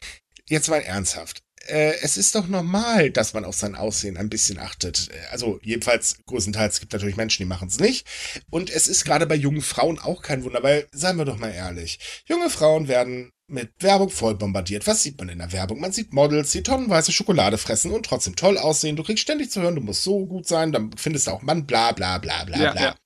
jetzt 0.49 0.69
mal 0.69 0.81
ernsthaft. 0.81 1.46
Äh, 1.69 1.95
es 2.03 2.17
ist 2.17 2.35
doch 2.35 2.47
normal, 2.47 3.11
dass 3.11 3.35
man 3.35 3.45
auf 3.45 3.57
sein 3.57 3.75
Aussehen 3.75 4.17
ein 4.17 4.29
bisschen 4.29 4.59
achtet. 4.59 5.09
Also 5.31 5.59
jedenfalls 5.63 6.17
größtenteils 6.27 6.81
gibt 6.81 6.93
natürlich 6.93 7.17
Menschen, 7.17 7.43
die 7.43 7.49
machen 7.49 7.69
es 7.69 7.79
nicht. 7.79 8.07
Und 8.51 8.71
es 8.71 8.89
ist 8.89 9.05
gerade 9.05 9.27
bei 9.27 9.35
jungen 9.35 9.63
Frauen 9.63 9.99
auch 9.99 10.23
kein 10.23 10.45
Wunder, 10.45 10.63
weil, 10.63 10.87
seien 10.93 11.17
wir 11.17 11.25
doch 11.25 11.39
mal 11.39 11.53
ehrlich, 11.53 11.99
junge 12.27 12.51
Frauen 12.51 12.89
werden 12.89 13.33
mit 13.49 13.71
Werbung 13.79 14.11
voll 14.11 14.35
bombardiert. 14.35 14.87
Was 14.87 15.03
sieht 15.03 15.19
man 15.19 15.29
in 15.29 15.39
der 15.39 15.53
Werbung? 15.53 15.79
Man 15.79 15.93
sieht 15.93 16.13
Models, 16.13 16.51
die 16.51 16.63
tonnenweise 16.63 17.13
Schokolade 17.13 17.59
fressen 17.59 17.93
und 17.93 18.05
trotzdem 18.05 18.35
toll 18.35 18.59
aussehen. 18.59 18.97
Du 18.97 19.05
kriegst 19.05 19.23
ständig 19.23 19.51
zu 19.51 19.63
hören, 19.63 19.77
du 19.77 19.81
musst 19.81 20.03
so 20.03 20.27
gut 20.27 20.49
sein, 20.49 20.73
dann 20.73 20.91
findest 20.97 21.29
du 21.29 21.31
auch 21.31 21.43
Mann, 21.43 21.65
bla 21.65 21.93
bla 21.93 22.19
bla 22.19 22.45
bla 22.45 22.59
ja, 22.59 22.73
bla. 22.73 22.83
Ja. 22.83 22.97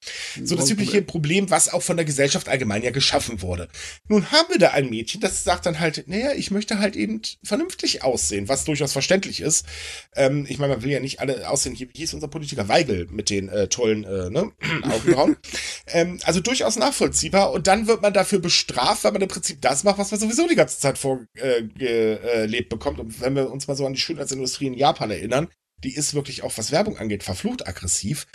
So 0.43 0.57
das 0.57 0.71
übliche 0.71 1.03
Problem, 1.03 1.51
was 1.51 1.71
auch 1.71 1.83
von 1.83 1.97
der 1.97 2.07
Gesellschaft 2.07 2.49
allgemein 2.49 2.83
ja 2.83 2.91
geschaffen 2.91 3.43
wurde. 3.43 3.69
Nun 4.09 4.31
haben 4.31 4.49
wir 4.49 4.59
da 4.59 4.71
ein 4.71 4.89
Mädchen, 4.89 5.21
das 5.21 5.45
sagt 5.45 5.67
dann 5.67 5.79
halt, 5.79 6.05
naja, 6.07 6.33
ich 6.33 6.51
möchte 6.51 6.79
halt 6.79 6.97
eben 6.97 7.21
vernünftig 7.43 8.03
aussehen, 8.03 8.49
was 8.49 8.65
durchaus 8.65 8.93
verständlich 8.93 9.41
ist. 9.41 9.67
Ähm, 10.17 10.47
ich 10.49 10.59
meine, 10.59 10.75
man 10.75 10.83
will 10.83 10.91
ja 10.91 11.01
nicht 11.01 11.21
alle 11.21 11.51
aussehen. 11.51 11.75
Hier 11.75 11.89
hieß 11.95 12.15
unser 12.15 12.29
Politiker 12.29 12.69
Weigel 12.69 13.07
mit 13.11 13.29
den 13.29 13.51
äh, 13.51 13.69
tollen 13.69 14.05
äh, 14.05 14.31
ne, 14.31 14.51
Augenbrauen. 14.83 15.37
ähm, 15.89 16.19
also 16.25 16.41
durchaus 16.41 16.77
nachvollziehbar. 16.77 17.53
Und 17.53 17.67
dann 17.67 17.87
wird 17.87 18.01
man 18.01 18.15
dafür 18.15 18.39
bestraft, 18.39 19.05
weil 19.05 19.13
man 19.13 19.23
im 19.23 19.29
Prinzip 19.29 19.61
das 19.61 19.85
macht, 19.85 19.99
was 19.99 20.11
man 20.11 20.30
sowieso 20.31 20.49
die 20.49 20.57
ganze 20.57 20.79
Zeit 20.79 20.99
vorgelebt 20.99 22.69
bekommt. 22.69 23.01
Und 23.01 23.21
wenn 23.21 23.35
wir 23.35 23.51
uns 23.51 23.69
mal 23.69 23.77
so 23.77 23.87
an 23.87 23.95
die 23.95 24.01
Schönheitsindustrie 24.01 24.67
in 24.67 24.75
Japan 24.75 25.11
erinnern, 25.11 25.49
die 25.83 25.95
ist 25.95 26.15
wirklich 26.15 26.43
auch, 26.43 26.57
was 26.57 26.73
Werbung 26.73 26.99
angeht, 26.99 27.23
verflucht 27.23 27.67
aggressiv. 27.67 28.27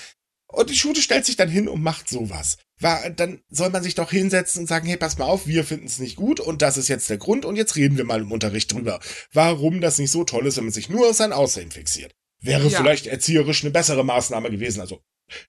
Und 0.48 0.70
die 0.70 0.76
Schule 0.76 1.02
stellt 1.02 1.26
sich 1.26 1.36
dann 1.36 1.50
hin 1.50 1.68
und 1.68 1.82
macht 1.82 2.10
sowas. 2.10 2.58
war, 2.80 3.10
dann 3.10 3.42
soll 3.50 3.70
man 3.70 3.84
sich 3.84 3.96
doch 3.96 4.12
hinsetzen 4.12 4.62
und 4.62 4.68
sagen, 4.68 4.88
hey, 4.88 4.98
pass 4.98 5.18
mal 5.18 5.26
auf, 5.26 5.48
wir 5.48 5.64
finden 5.64 5.86
es 5.86 6.00
nicht 6.00 6.16
gut 6.16 6.40
und 6.40 6.62
das 6.62 6.78
ist 6.78 6.88
jetzt 6.88 7.10
der 7.10 7.18
Grund 7.18 7.46
und 7.46 7.56
jetzt 7.56 7.76
reden 7.76 7.98
wir 7.98 8.06
mal 8.06 8.22
im 8.22 8.32
Unterricht 8.32 8.72
drüber, 8.72 9.00
warum 9.32 9.82
das 9.82 9.98
nicht 9.98 10.12
so 10.12 10.24
toll 10.24 10.46
ist, 10.46 10.58
wenn 10.58 10.66
man 10.66 10.74
sich 10.74 10.90
nur 10.90 11.10
auf 11.10 11.16
sein 11.16 11.34
Aussehen 11.34 11.72
fixiert. 11.72 12.12
Wäre 12.42 12.68
ja. 12.68 12.78
vielleicht 12.78 13.08
erzieherisch 13.08 13.64
eine 13.64 13.72
bessere 13.72 14.04
Maßnahme 14.04 14.52
gewesen. 14.52 14.82
Also 14.82 15.02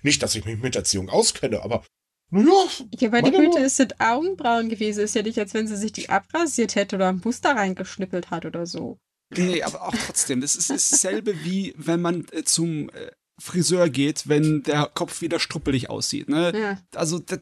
nicht, 0.02 0.22
dass 0.22 0.34
ich 0.34 0.44
mich 0.44 0.58
mit 0.58 0.76
Erziehung 0.76 1.10
auskenne, 1.10 1.62
aber 1.62 1.84
ja, 2.30 2.68
ja, 2.98 3.12
weil 3.12 3.22
die 3.22 3.30
Güte 3.30 3.60
ist 3.60 3.76
sind 3.76 4.00
Augenbrauen 4.00 4.68
gewesen. 4.68 5.04
Ist 5.04 5.14
ja 5.14 5.22
nicht, 5.22 5.38
als 5.38 5.54
wenn 5.54 5.68
sie 5.68 5.76
sich 5.76 5.92
die 5.92 6.08
abrasiert 6.08 6.74
hätte 6.74 6.96
oder 6.96 7.08
ein 7.08 7.20
Muster 7.24 7.54
reingeschnippelt 7.54 8.30
hat 8.30 8.44
oder 8.44 8.66
so. 8.66 8.98
Nee, 9.30 9.62
aber 9.62 9.82
auch 9.82 9.94
trotzdem. 10.06 10.40
Das 10.40 10.56
ist 10.56 10.70
dasselbe 10.70 11.44
wie 11.44 11.74
wenn 11.76 12.00
man 12.00 12.26
äh, 12.32 12.44
zum 12.44 12.90
äh, 12.90 13.10
Friseur 13.38 13.88
geht, 13.88 14.28
wenn 14.28 14.62
der 14.62 14.86
Kopf 14.86 15.20
wieder 15.20 15.38
struppelig 15.38 15.90
aussieht. 15.90 16.28
Ne? 16.28 16.52
Ja. 16.58 16.80
Also, 16.94 17.18
das, 17.18 17.40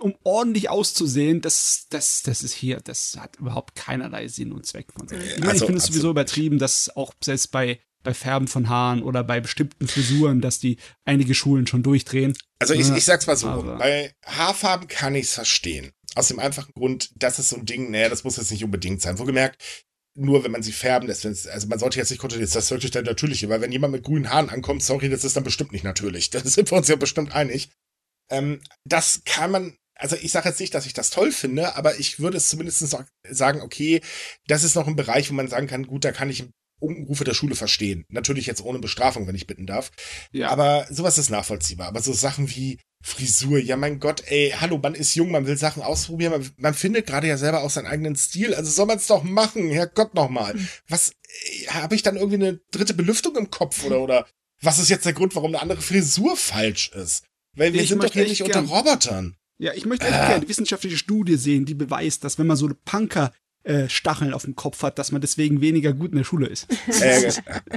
um 0.00 0.14
ordentlich 0.24 0.68
auszusehen, 0.68 1.40
das, 1.40 1.86
das, 1.88 2.22
das 2.22 2.42
ist 2.42 2.52
hier, 2.52 2.80
das 2.80 3.16
hat 3.18 3.36
überhaupt 3.36 3.74
keinerlei 3.74 4.28
Sinn 4.28 4.52
und 4.52 4.66
Zweck 4.66 4.92
von 4.92 5.08
sich. 5.08 5.18
Ich 5.18 5.38
meine, 5.38 5.52
also, 5.52 5.64
ich 5.64 5.66
finde 5.66 5.78
es 5.78 5.86
sowieso 5.86 6.10
übertrieben, 6.10 6.58
dass 6.58 6.94
auch 6.96 7.14
selbst 7.22 7.50
bei 7.52 7.80
bei 8.06 8.14
Färben 8.14 8.48
von 8.48 8.68
Haaren 8.68 9.02
oder 9.02 9.24
bei 9.24 9.40
bestimmten 9.40 9.88
Frisuren, 9.88 10.40
dass 10.40 10.60
die 10.60 10.78
einige 11.04 11.34
Schulen 11.34 11.66
schon 11.66 11.82
durchdrehen. 11.82 12.38
Also 12.60 12.72
ich, 12.72 12.88
ich 12.88 13.04
sag's 13.04 13.26
mal 13.26 13.36
so, 13.36 13.48
Aber 13.48 13.76
bei 13.76 14.14
Haarfarben 14.24 14.86
kann 14.88 15.16
ich's 15.16 15.34
verstehen. 15.34 15.90
Aus 16.14 16.28
dem 16.28 16.38
einfachen 16.38 16.72
Grund, 16.72 17.10
das 17.16 17.38
ist 17.38 17.50
so 17.50 17.56
ein 17.56 17.66
Ding, 17.66 17.90
naja, 17.90 18.08
das 18.08 18.24
muss 18.24 18.36
jetzt 18.36 18.52
nicht 18.52 18.64
unbedingt 18.64 19.02
sein. 19.02 19.18
Wohlgemerkt, 19.18 19.60
nur 20.14 20.44
wenn 20.44 20.52
man 20.52 20.62
sie 20.62 20.72
färben 20.72 21.08
lässt. 21.08 21.26
Also 21.26 21.66
man 21.66 21.80
sollte 21.80 21.98
jetzt 21.98 22.10
nicht 22.10 22.20
kontrollieren, 22.20 22.48
das 22.50 22.64
ist 22.64 22.70
wirklich 22.70 22.92
der 22.92 23.02
natürliche, 23.02 23.48
weil 23.48 23.60
wenn 23.60 23.72
jemand 23.72 23.92
mit 23.92 24.04
grünen 24.04 24.30
Haaren 24.30 24.48
ankommt, 24.48 24.84
sorry, 24.84 25.08
das 25.10 25.24
ist 25.24 25.36
dann 25.36 25.44
bestimmt 25.44 25.72
nicht 25.72 25.84
natürlich. 25.84 26.30
Da 26.36 26.40
sind 26.40 26.70
wir 26.70 26.78
uns 26.78 26.88
ja 26.88 26.96
bestimmt 26.96 27.34
einig. 27.34 27.70
Ähm, 28.30 28.60
das 28.84 29.22
kann 29.24 29.50
man, 29.50 29.76
also 29.96 30.14
ich 30.14 30.30
sage 30.30 30.48
jetzt 30.48 30.60
nicht, 30.60 30.74
dass 30.74 30.86
ich 30.86 30.94
das 30.94 31.10
toll 31.10 31.32
finde, 31.32 31.74
aber 31.74 31.98
ich 31.98 32.20
würde 32.20 32.36
es 32.36 32.48
zumindest 32.48 32.96
sagen, 33.28 33.60
okay, 33.62 34.00
das 34.46 34.62
ist 34.62 34.76
noch 34.76 34.86
ein 34.86 34.96
Bereich, 34.96 35.28
wo 35.28 35.34
man 35.34 35.48
sagen 35.48 35.66
kann, 35.66 35.88
gut, 35.88 36.04
da 36.04 36.12
kann 36.12 36.30
ich 36.30 36.44
Umrufe 36.78 37.24
der 37.24 37.34
Schule 37.34 37.54
verstehen. 37.54 38.04
Natürlich 38.08 38.46
jetzt 38.46 38.62
ohne 38.62 38.78
Bestrafung, 38.78 39.26
wenn 39.26 39.34
ich 39.34 39.46
bitten 39.46 39.66
darf. 39.66 39.90
Ja. 40.32 40.50
Aber 40.50 40.86
sowas 40.90 41.18
ist 41.18 41.30
nachvollziehbar. 41.30 41.88
Aber 41.88 42.02
so 42.02 42.12
Sachen 42.12 42.50
wie 42.54 42.78
Frisur, 43.02 43.58
ja 43.58 43.76
mein 43.76 44.00
Gott, 44.00 44.24
ey, 44.26 44.54
hallo, 44.58 44.78
man 44.78 44.94
ist 44.94 45.14
jung, 45.14 45.30
man 45.30 45.46
will 45.46 45.56
Sachen 45.56 45.82
ausprobieren, 45.82 46.32
man, 46.32 46.50
man 46.56 46.74
findet 46.74 47.06
gerade 47.06 47.28
ja 47.28 47.38
selber 47.38 47.62
auch 47.62 47.70
seinen 47.70 47.86
eigenen 47.86 48.16
Stil. 48.16 48.54
Also 48.54 48.70
soll 48.70 48.86
man 48.86 48.98
es 48.98 49.06
doch 49.06 49.22
machen, 49.22 49.70
Herrgott 49.70 50.14
nochmal. 50.14 50.54
Hm. 50.54 50.68
Was, 50.88 51.12
habe 51.68 51.94
ich 51.94 52.02
dann 52.02 52.16
irgendwie 52.16 52.36
eine 52.36 52.60
dritte 52.70 52.94
Belüftung 52.94 53.36
im 53.36 53.50
Kopf 53.50 53.84
oder, 53.84 54.00
oder 54.00 54.26
was 54.60 54.78
ist 54.78 54.88
jetzt 54.88 55.06
der 55.06 55.12
Grund, 55.12 55.34
warum 55.34 55.50
eine 55.50 55.62
andere 55.62 55.82
Frisur 55.82 56.36
falsch 56.36 56.90
ist? 56.94 57.24
Weil 57.54 57.72
wir 57.72 57.82
ich 57.82 57.88
sind 57.88 58.02
doch 58.02 58.12
hier 58.12 58.24
nicht 58.24 58.42
unter 58.42 58.60
Robotern. 58.60 59.36
Ja, 59.58 59.72
ich 59.72 59.86
möchte 59.86 60.06
echt 60.06 60.14
äh. 60.14 60.18
gerne 60.18 60.34
eine 60.34 60.48
wissenschaftliche 60.48 60.98
Studie 60.98 61.36
sehen, 61.36 61.64
die 61.64 61.74
beweist, 61.74 62.24
dass 62.24 62.38
wenn 62.38 62.46
man 62.46 62.56
so 62.56 62.66
eine 62.66 62.74
Punker 62.74 63.32
äh, 63.66 63.88
Stacheln 63.88 64.32
auf 64.32 64.44
dem 64.44 64.56
Kopf 64.56 64.82
hat, 64.82 64.98
dass 64.98 65.12
man 65.12 65.20
deswegen 65.20 65.60
weniger 65.60 65.92
gut 65.92 66.12
in 66.12 66.18
der 66.18 66.24
Schule 66.24 66.46
ist. 66.46 66.66
Äh, 67.00 67.32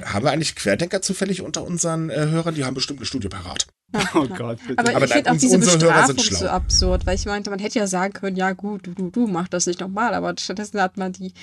haben 0.06 0.26
wir 0.26 0.32
eigentlich 0.32 0.56
Querdenker 0.56 1.02
zufällig 1.02 1.42
unter 1.42 1.64
unseren 1.64 2.10
äh, 2.10 2.28
Hörern? 2.28 2.56
Die 2.56 2.64
haben 2.64 2.76
bestimmt 2.76 3.00
eine 3.00 3.06
Studie 3.06 3.28
parat. 3.28 3.68
Oh 4.14 4.28
Gott, 4.28 4.60
bitte. 4.68 4.78
Aber, 4.78 4.96
Aber 4.96 5.06
ich 5.06 5.14
finde 5.14 5.32
auch 5.32 5.38
diese 5.38 5.58
Bestrafung 5.58 6.20
so 6.20 6.48
absurd, 6.48 7.08
weil 7.08 7.16
ich 7.16 7.26
meinte, 7.26 7.50
man 7.50 7.58
hätte 7.58 7.80
ja 7.80 7.88
sagen 7.88 8.14
können, 8.14 8.36
ja 8.36 8.52
gut, 8.52 8.86
du, 8.86 8.94
du, 8.94 9.10
du 9.10 9.26
mach 9.26 9.48
das 9.48 9.66
nicht 9.66 9.80
nochmal, 9.80 10.14
aber 10.14 10.36
stattdessen 10.38 10.80
hat 10.80 10.98
man 10.98 11.12
die 11.12 11.34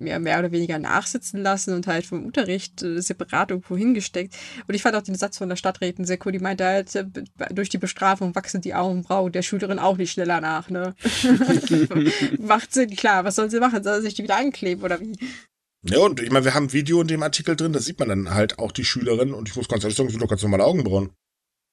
mehr, 0.00 0.18
mehr 0.18 0.40
oder 0.40 0.50
weniger 0.50 0.80
nachsitzen 0.80 1.42
lassen 1.42 1.74
und 1.74 1.86
halt 1.86 2.04
vom 2.04 2.24
Unterricht 2.24 2.82
äh, 2.82 3.00
separat 3.00 3.52
irgendwo 3.52 3.76
hingesteckt. 3.76 4.34
Und 4.66 4.74
ich 4.74 4.82
fand 4.82 4.96
auch 4.96 5.02
den 5.02 5.14
Satz 5.14 5.38
von 5.38 5.48
der 5.48 5.54
Stadträtin 5.54 6.04
sehr 6.04 6.18
cool, 6.24 6.32
die 6.32 6.40
meinte 6.40 6.64
halt, 6.64 6.92
äh, 6.96 7.04
durch 7.52 7.68
die 7.68 7.78
Bestrafung 7.78 8.34
wachsen 8.34 8.60
die 8.60 8.74
Augenbrauen 8.74 9.30
der 9.30 9.42
Schülerin 9.42 9.78
auch 9.78 9.96
nicht 9.96 10.10
schneller 10.10 10.40
nach, 10.40 10.68
ne? 10.70 10.94
Macht 12.40 12.72
Sinn, 12.72 12.96
klar, 12.96 13.24
was 13.24 13.36
soll 13.36 13.48
sie 13.48 13.60
machen? 13.60 13.75
Soll 13.82 13.96
sie 13.96 14.02
sich 14.02 14.14
die 14.14 14.22
wieder 14.22 14.36
ankleben 14.36 14.82
oder 14.82 15.00
wie? 15.00 15.16
Ja, 15.82 15.98
und 16.00 16.20
ich 16.20 16.30
meine, 16.30 16.44
wir 16.44 16.54
haben 16.54 16.66
ein 16.66 16.72
Video 16.72 17.00
in 17.00 17.08
dem 17.08 17.22
Artikel 17.22 17.54
drin, 17.54 17.72
da 17.72 17.80
sieht 17.80 17.98
man 17.98 18.08
dann 18.08 18.34
halt 18.34 18.58
auch 18.58 18.72
die 18.72 18.84
Schülerin 18.84 19.32
und 19.32 19.48
ich 19.48 19.56
muss 19.56 19.68
ganz 19.68 19.84
ehrlich 19.84 19.96
sagen, 19.96 20.10
sind 20.10 20.20
doch 20.20 20.28
ganz 20.28 20.42
normale 20.42 20.64
Augenbrauen 20.64 21.10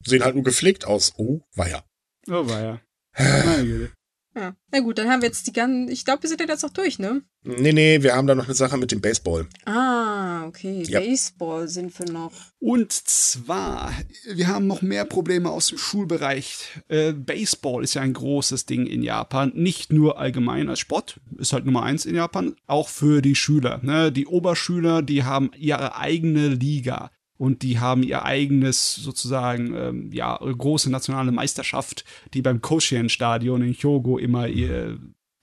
sehen 0.05 0.23
halt 0.23 0.35
nur 0.35 0.43
gepflegt 0.43 0.85
aus. 0.85 1.13
Oh, 1.17 1.41
weia. 1.55 1.83
Oh, 2.27 2.47
weia. 2.47 2.81
Meine 3.17 3.65
Güte. 3.65 3.91
Ja. 4.35 4.55
Na 4.71 4.79
gut, 4.79 4.97
dann 4.97 5.09
haben 5.09 5.21
wir 5.21 5.27
jetzt 5.27 5.45
die 5.45 5.53
ganzen. 5.53 5.89
Ich 5.89 6.05
glaube, 6.05 6.23
wir 6.23 6.29
sind 6.29 6.41
ja 6.41 6.47
jetzt 6.47 6.65
auch 6.65 6.71
durch, 6.71 6.97
ne? 6.97 7.21
Nee, 7.43 7.73
nee, 7.73 8.01
wir 8.01 8.15
haben 8.15 8.25
da 8.25 8.35
noch 8.35 8.45
eine 8.45 8.53
Sache 8.53 8.77
mit 8.77 8.91
dem 8.91 9.01
Baseball. 9.01 9.47
Ah, 9.65 10.45
okay. 10.45 10.83
Ja. 10.87 10.99
Baseball 10.99 11.67
sind 11.67 11.97
wir 11.99 12.11
noch. 12.11 12.31
Und 12.59 12.93
zwar, 12.93 13.93
wir 14.33 14.47
haben 14.47 14.65
noch 14.65 14.81
mehr 14.81 15.05
Probleme 15.05 15.49
aus 15.49 15.67
dem 15.67 15.77
Schulbereich. 15.77 16.81
Äh, 16.87 17.11
Baseball 17.11 17.83
ist 17.83 17.95
ja 17.95 18.01
ein 18.01 18.13
großes 18.13 18.65
Ding 18.65 18.87
in 18.87 19.03
Japan. 19.03 19.51
Nicht 19.55 19.91
nur 19.91 20.17
allgemein 20.17 20.69
als 20.69 20.79
Sport, 20.79 21.19
ist 21.37 21.53
halt 21.53 21.65
Nummer 21.65 21.83
eins 21.83 22.05
in 22.05 22.15
Japan, 22.15 22.55
auch 22.65 22.87
für 22.87 23.21
die 23.21 23.35
Schüler. 23.35 23.81
Ne? 23.83 24.11
Die 24.11 24.25
Oberschüler, 24.25 25.01
die 25.01 25.23
haben 25.23 25.51
ihre 25.55 25.97
eigene 25.97 26.47
Liga 26.47 27.11
und 27.43 27.61
die 27.61 27.77
haben 27.77 28.03
ihr 28.03 28.23
eigenes 28.23 28.95
sozusagen 28.95 29.75
ähm, 29.75 30.11
ja 30.13 30.37
große 30.37 30.89
nationale 30.89 31.33
Meisterschaft, 31.33 32.05
die 32.33 32.41
beim 32.41 32.61
Koshien-Stadion 32.61 33.61
in 33.61 33.73
Hyogo 33.73 34.17
immer 34.17 34.47
ihr 34.47 34.97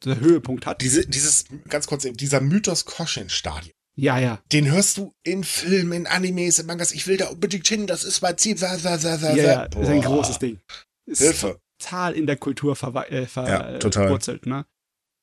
der 0.06 0.18
Höhepunkt 0.18 0.64
hat. 0.64 0.80
Diese, 0.80 1.06
dieses 1.06 1.44
ganz 1.68 1.86
kurz 1.86 2.08
dieser 2.10 2.40
Mythos 2.40 2.86
Koshien-Stadion. 2.86 3.74
Ja, 3.96 4.18
ja. 4.18 4.40
Den 4.50 4.70
hörst 4.70 4.96
du 4.96 5.12
in 5.24 5.44
Filmen, 5.44 5.92
in 5.92 6.06
Animes, 6.06 6.58
in 6.58 6.64
Mangas. 6.64 6.92
Ich 6.92 7.06
will 7.06 7.18
da 7.18 7.26
unbedingt 7.26 7.68
hin, 7.68 7.86
das 7.86 8.04
ist 8.04 8.22
mein 8.22 8.38
Ziel. 8.38 8.56
Ja, 8.56 8.76
ja, 8.78 9.68
das 9.68 9.82
ist 9.82 9.88
ein 9.88 10.00
großes 10.00 10.38
Ding. 10.38 10.58
Ist 11.04 11.20
Hilfe. 11.20 11.60
Total 11.78 12.14
in 12.14 12.26
der 12.26 12.36
Kultur 12.36 12.76
verwurzelt, 12.76 13.12
äh, 13.12 13.26
ver 13.26 13.46
ja, 13.46 13.78
total. 13.78 14.18
ne? 14.46 14.64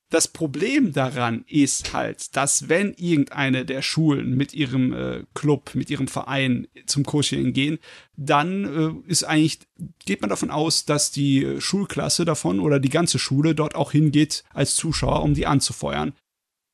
Das 0.10 0.30
Problem 0.30 0.94
daran 0.94 1.44
ist 1.48 1.92
halt, 1.94 2.38
dass 2.38 2.70
wenn 2.70 2.94
irgendeine 2.94 3.66
der 3.66 3.82
Schulen 3.82 4.38
mit 4.38 4.54
ihrem 4.54 4.94
äh, 4.94 5.24
Club, 5.34 5.72
mit 5.76 5.90
ihrem 5.90 6.08
Verein 6.08 6.68
zum 6.86 7.04
Coaching 7.04 7.52
gehen, 7.52 7.78
dann 8.16 9.04
äh, 9.06 9.10
ist 9.10 9.26
eigentlich, 9.26 9.60
geht 10.06 10.22
man 10.22 10.30
davon 10.30 10.50
aus, 10.50 10.86
dass 10.86 11.12
die 11.12 11.60
Schulklasse 11.60 12.24
davon 12.24 12.62
oder 12.62 12.80
die 12.80 12.90
ganze 12.90 13.20
Schule 13.20 13.54
dort 13.54 13.76
auch 13.76 13.92
hingeht 13.92 14.46
als 14.54 14.76
Zuschauer, 14.78 15.24
um 15.24 15.34
die 15.34 15.46
anzufeuern. 15.46 16.14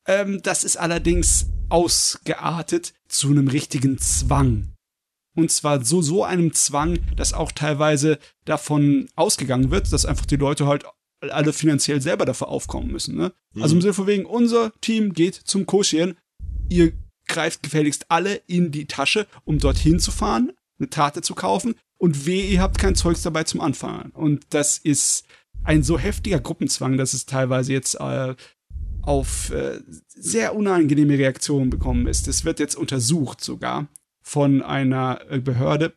Ähm, 0.05 0.41
das 0.43 0.63
ist 0.63 0.77
allerdings 0.77 1.47
ausgeartet 1.69 2.93
zu 3.07 3.29
einem 3.29 3.47
richtigen 3.47 3.97
Zwang. 3.97 4.73
Und 5.35 5.49
zwar 5.51 5.83
so, 5.83 6.03
so 6.03 6.23
einem 6.23 6.53
Zwang, 6.53 6.99
dass 7.15 7.33
auch 7.33 7.51
teilweise 7.51 8.19
davon 8.45 9.07
ausgegangen 9.15 9.71
wird, 9.71 9.91
dass 9.91 10.05
einfach 10.05 10.27
die 10.27 10.35
Leute 10.35 10.67
halt 10.67 10.85
alle 11.31 11.53
finanziell 11.53 12.01
selber 12.01 12.25
dafür 12.25 12.49
aufkommen 12.49 12.91
müssen. 12.91 13.15
Ne? 13.15 13.33
Mhm. 13.53 13.63
Also 13.63 13.75
im 13.75 13.81
Sinne 13.81 13.93
von 13.93 14.07
wegen, 14.07 14.25
unser 14.25 14.71
Team 14.81 15.13
geht 15.13 15.35
zum 15.35 15.65
Koshien, 15.65 16.17
ihr 16.69 16.93
greift 17.27 17.63
gefälligst 17.63 18.05
alle 18.09 18.35
in 18.47 18.71
die 18.71 18.85
Tasche, 18.85 19.27
um 19.45 19.59
dorthin 19.59 19.99
zu 19.99 20.11
fahren, 20.11 20.51
eine 20.79 20.89
Tarte 20.89 21.21
zu 21.21 21.35
kaufen 21.35 21.75
und 21.97 22.25
weh, 22.25 22.45
ihr 22.47 22.61
habt 22.61 22.77
kein 22.77 22.95
Zeugs 22.95 23.21
dabei 23.21 23.43
zum 23.43 23.61
Anfahren. 23.61 24.11
Und 24.11 24.45
das 24.49 24.77
ist 24.77 25.25
ein 25.63 25.83
so 25.83 25.97
heftiger 25.97 26.39
Gruppenzwang, 26.39 26.97
dass 26.97 27.13
es 27.13 27.25
teilweise 27.25 27.71
jetzt 27.71 27.95
äh, 27.95 28.35
auf 29.01 29.51
äh, 29.51 29.79
sehr 30.07 30.55
unangenehme 30.55 31.17
Reaktionen 31.17 31.69
bekommen 31.69 32.07
ist. 32.07 32.27
Es 32.27 32.45
wird 32.45 32.59
jetzt 32.59 32.75
untersucht 32.75 33.41
sogar 33.41 33.87
von 34.21 34.61
einer 34.61 35.21
äh, 35.29 35.39
Behörde, 35.39 35.93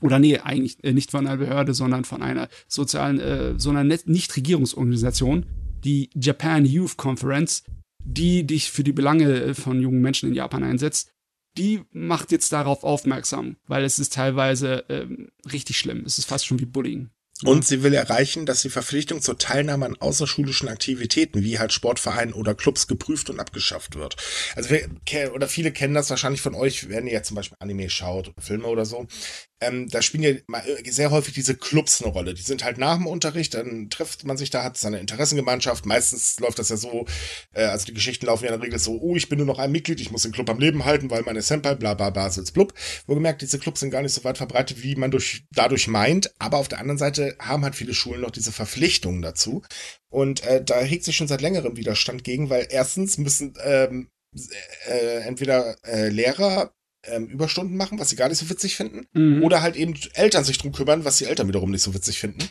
oder 0.00 0.18
nee, 0.18 0.38
eigentlich 0.38 0.82
äh, 0.84 0.92
nicht 0.92 1.10
von 1.10 1.26
einer 1.26 1.36
Behörde, 1.36 1.74
sondern 1.74 2.04
von 2.04 2.22
einer 2.22 2.48
sozialen, 2.68 3.18
äh, 3.20 3.54
so 3.58 3.70
einer 3.70 3.84
Nichtregierungsorganisation, 3.84 5.46
die 5.84 6.10
Japan 6.14 6.64
Youth 6.66 6.96
Conference, 6.96 7.64
die 8.04 8.46
dich 8.46 8.70
für 8.70 8.84
die 8.84 8.92
Belange 8.92 9.40
äh, 9.40 9.54
von 9.54 9.80
jungen 9.80 10.00
Menschen 10.00 10.28
in 10.28 10.34
Japan 10.34 10.62
einsetzt, 10.62 11.10
die 11.56 11.82
macht 11.92 12.32
jetzt 12.32 12.52
darauf 12.52 12.84
aufmerksam, 12.84 13.56
weil 13.66 13.84
es 13.84 13.98
ist 13.98 14.12
teilweise 14.12 14.84
ähm, 14.88 15.28
richtig 15.50 15.78
schlimm. 15.78 16.04
Es 16.04 16.18
ist 16.18 16.26
fast 16.26 16.46
schon 16.46 16.60
wie 16.60 16.66
Bullying. 16.66 17.10
Und 17.44 17.66
sie 17.66 17.82
will 17.82 17.92
erreichen, 17.92 18.46
dass 18.46 18.62
die 18.62 18.70
Verpflichtung 18.70 19.20
zur 19.20 19.36
Teilnahme 19.36 19.84
an 19.84 19.96
außerschulischen 19.96 20.68
Aktivitäten, 20.68 21.42
wie 21.42 21.58
halt 21.58 21.70
Sportvereinen 21.72 22.32
oder 22.32 22.54
Clubs, 22.54 22.86
geprüft 22.86 23.28
und 23.28 23.40
abgeschafft 23.40 23.94
wird. 23.94 24.16
Also 24.54 24.70
wir, 24.70 24.88
oder 25.34 25.46
viele 25.46 25.70
kennen 25.70 25.92
das 25.92 26.08
wahrscheinlich 26.08 26.40
von 26.40 26.54
euch, 26.54 26.88
wenn 26.88 27.06
ihr 27.06 27.22
zum 27.24 27.34
Beispiel 27.34 27.58
Anime 27.60 27.90
schaut 27.90 28.28
oder 28.28 28.40
Filme 28.40 28.66
oder 28.68 28.86
so 28.86 29.06
ähm, 29.60 29.88
da 29.88 30.02
spielen 30.02 30.22
ja 30.22 30.58
äh, 30.60 30.90
sehr 30.90 31.10
häufig 31.10 31.32
diese 31.34 31.56
Clubs 31.56 32.02
eine 32.02 32.12
Rolle. 32.12 32.34
Die 32.34 32.42
sind 32.42 32.62
halt 32.62 32.76
nach 32.76 32.96
dem 32.96 33.06
Unterricht, 33.06 33.54
dann 33.54 33.88
trifft 33.88 34.24
man 34.24 34.36
sich 34.36 34.50
da, 34.50 34.62
hat 34.62 34.76
seine 34.76 35.00
Interessengemeinschaft. 35.00 35.86
Meistens 35.86 36.38
läuft 36.40 36.58
das 36.58 36.68
ja 36.68 36.76
so, 36.76 37.06
äh, 37.52 37.64
also 37.64 37.86
die 37.86 37.94
Geschichten 37.94 38.26
laufen 38.26 38.44
ja 38.44 38.52
in 38.52 38.58
der 38.58 38.66
Regel 38.66 38.78
so, 38.78 39.00
oh, 39.00 39.16
ich 39.16 39.28
bin 39.28 39.38
nur 39.38 39.46
noch 39.46 39.58
ein 39.58 39.72
Mitglied, 39.72 40.00
ich 40.00 40.10
muss 40.10 40.22
den 40.22 40.32
Club 40.32 40.50
am 40.50 40.58
Leben 40.58 40.84
halten, 40.84 41.10
weil 41.10 41.22
meine 41.22 41.40
Senpai, 41.40 41.74
bla 41.74 41.94
bla 41.94 42.10
bla, 42.10 42.28
sitzt 42.30 42.52
blub. 42.52 42.74
Wohlgemerkt, 43.06 43.40
diese 43.40 43.58
Clubs 43.58 43.80
sind 43.80 43.90
gar 43.90 44.02
nicht 44.02 44.12
so 44.12 44.24
weit 44.24 44.38
verbreitet, 44.38 44.82
wie 44.82 44.96
man 44.96 45.10
durch, 45.10 45.44
dadurch 45.52 45.88
meint. 45.88 46.34
Aber 46.38 46.58
auf 46.58 46.68
der 46.68 46.80
anderen 46.80 46.98
Seite 46.98 47.36
haben 47.38 47.64
halt 47.64 47.74
viele 47.74 47.94
Schulen 47.94 48.20
noch 48.20 48.30
diese 48.30 48.52
Verpflichtungen 48.52 49.22
dazu. 49.22 49.62
Und 50.10 50.44
äh, 50.44 50.62
da 50.62 50.80
hegt 50.80 51.04
sich 51.04 51.16
schon 51.16 51.28
seit 51.28 51.40
längerem 51.40 51.76
Widerstand 51.76 52.24
gegen, 52.24 52.50
weil 52.50 52.68
erstens 52.70 53.18
müssen 53.18 53.54
ähm, 53.64 54.10
äh, 54.88 55.20
entweder 55.20 55.76
äh, 55.84 56.08
Lehrer 56.08 56.72
ähm, 57.08 57.26
Überstunden 57.26 57.76
machen, 57.76 57.98
was 57.98 58.10
sie 58.10 58.16
gar 58.16 58.28
nicht 58.28 58.38
so 58.38 58.48
witzig 58.50 58.76
finden. 58.76 59.06
Mhm. 59.12 59.42
Oder 59.42 59.62
halt 59.62 59.76
eben 59.76 59.94
Eltern 60.14 60.44
sich 60.44 60.58
drum 60.58 60.72
kümmern, 60.72 61.04
was 61.04 61.18
die 61.18 61.26
Eltern 61.26 61.48
wiederum 61.48 61.70
nicht 61.70 61.82
so 61.82 61.94
witzig 61.94 62.18
finden. 62.18 62.48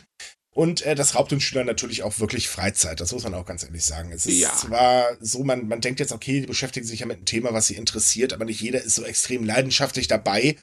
Und 0.56 0.80
äh, 0.86 0.94
das 0.94 1.14
raubt 1.14 1.30
den 1.32 1.40
Schülern 1.40 1.66
natürlich 1.66 2.02
auch 2.02 2.18
wirklich 2.18 2.48
Freizeit. 2.48 3.00
Das 3.00 3.12
muss 3.12 3.24
man 3.24 3.34
auch 3.34 3.44
ganz 3.44 3.62
ehrlich 3.62 3.84
sagen. 3.84 4.10
Es 4.10 4.24
ist 4.24 4.38
ja. 4.38 4.54
zwar 4.56 5.04
so, 5.20 5.44
man, 5.44 5.68
man 5.68 5.82
denkt 5.82 6.00
jetzt, 6.00 6.12
okay, 6.12 6.40
die 6.40 6.46
beschäftigen 6.46 6.86
sich 6.86 7.00
ja 7.00 7.06
mit 7.06 7.18
einem 7.18 7.26
Thema, 7.26 7.52
was 7.52 7.66
sie 7.66 7.74
interessiert, 7.74 8.32
aber 8.32 8.46
nicht 8.46 8.62
jeder 8.62 8.82
ist 8.82 8.94
so 8.94 9.04
extrem 9.04 9.44
leidenschaftlich 9.44 10.08
dabei, 10.08 10.56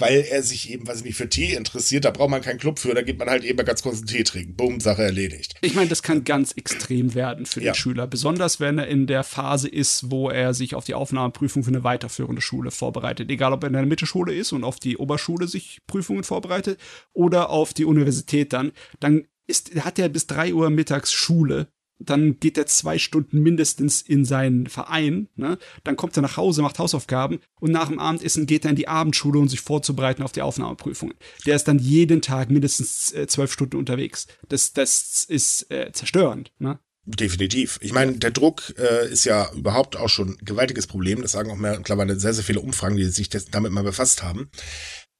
weil 0.00 0.26
er 0.28 0.42
sich 0.42 0.70
eben, 0.70 0.86
weiß 0.86 0.98
ich 0.98 1.04
nicht, 1.04 1.16
für 1.16 1.28
Tee 1.28 1.54
interessiert. 1.54 2.04
Da 2.04 2.10
braucht 2.10 2.30
man 2.30 2.42
keinen 2.42 2.58
Club 2.58 2.78
für, 2.78 2.94
da 2.94 3.02
geht 3.02 3.18
man 3.18 3.28
halt 3.28 3.44
eben 3.44 3.56
mal 3.56 3.64
ganz 3.64 3.82
kurz 3.82 3.98
einen 3.98 4.06
Tee 4.06 4.24
trinken. 4.24 4.54
Bumm, 4.54 4.80
Sache 4.80 5.02
erledigt. 5.02 5.54
Ich 5.60 5.74
meine, 5.74 5.88
das 5.88 6.02
kann 6.02 6.24
ganz 6.24 6.52
extrem 6.52 7.14
werden 7.14 7.46
für 7.46 7.60
den 7.60 7.66
ja. 7.66 7.74
Schüler. 7.74 8.06
Besonders 8.06 8.60
wenn 8.60 8.78
er 8.78 8.86
in 8.86 9.06
der 9.06 9.24
Phase 9.24 9.68
ist, 9.68 10.10
wo 10.10 10.30
er 10.30 10.54
sich 10.54 10.74
auf 10.74 10.84
die 10.84 10.94
Aufnahmeprüfung 10.94 11.64
für 11.64 11.70
eine 11.70 11.84
weiterführende 11.84 12.42
Schule 12.42 12.70
vorbereitet. 12.70 13.30
Egal, 13.30 13.52
ob 13.52 13.62
er 13.62 13.68
in 13.68 13.74
der 13.74 13.86
Mittelschule 13.86 14.34
ist 14.34 14.52
und 14.52 14.64
auf 14.64 14.78
die 14.78 14.96
Oberschule 14.96 15.48
sich 15.48 15.78
Prüfungen 15.86 16.24
vorbereitet 16.24 16.80
oder 17.12 17.50
auf 17.50 17.74
die 17.74 17.84
Universität 17.84 18.52
dann. 18.52 18.72
Dann 19.00 19.26
ist, 19.46 19.74
hat 19.84 19.98
er 19.98 20.08
bis 20.08 20.26
drei 20.26 20.54
Uhr 20.54 20.70
mittags 20.70 21.12
Schule. 21.12 21.68
Dann 22.00 22.40
geht 22.40 22.58
er 22.58 22.66
zwei 22.66 22.98
Stunden 22.98 23.40
mindestens 23.42 24.02
in 24.02 24.24
seinen 24.24 24.66
Verein. 24.66 25.28
Ne? 25.36 25.58
Dann 25.84 25.96
kommt 25.96 26.16
er 26.16 26.22
nach 26.22 26.36
Hause, 26.36 26.62
macht 26.62 26.78
Hausaufgaben 26.78 27.40
und 27.60 27.70
nach 27.70 27.88
dem 27.88 27.98
Abendessen 27.98 28.46
geht 28.46 28.64
er 28.64 28.70
in 28.70 28.76
die 28.76 28.88
Abendschule, 28.88 29.38
um 29.38 29.48
sich 29.48 29.60
vorzubereiten 29.60 30.22
auf 30.22 30.32
die 30.32 30.42
Aufnahmeprüfungen. 30.42 31.14
Der 31.46 31.56
ist 31.56 31.68
dann 31.68 31.78
jeden 31.78 32.22
Tag 32.22 32.50
mindestens 32.50 33.12
äh, 33.12 33.26
zwölf 33.26 33.52
Stunden 33.52 33.76
unterwegs. 33.76 34.26
Das, 34.48 34.72
das 34.72 35.24
ist 35.24 35.70
äh, 35.70 35.92
zerstörend. 35.92 36.52
Ne? 36.58 36.78
Definitiv. 37.04 37.78
Ich 37.82 37.92
meine, 37.92 38.12
der 38.18 38.30
Druck 38.30 38.74
äh, 38.78 39.10
ist 39.10 39.24
ja 39.24 39.50
überhaupt 39.52 39.96
auch 39.96 40.08
schon 40.08 40.30
ein 40.30 40.44
gewaltiges 40.44 40.86
Problem. 40.86 41.22
Das 41.22 41.32
sagen 41.32 41.50
auch 41.50 41.56
mittlerweile 41.56 42.18
sehr, 42.18 42.34
sehr 42.34 42.44
viele 42.44 42.60
Umfragen, 42.60 42.96
die 42.96 43.04
sich 43.04 43.28
damit 43.28 43.72
mal 43.72 43.82
befasst 43.82 44.22
haben. 44.22 44.50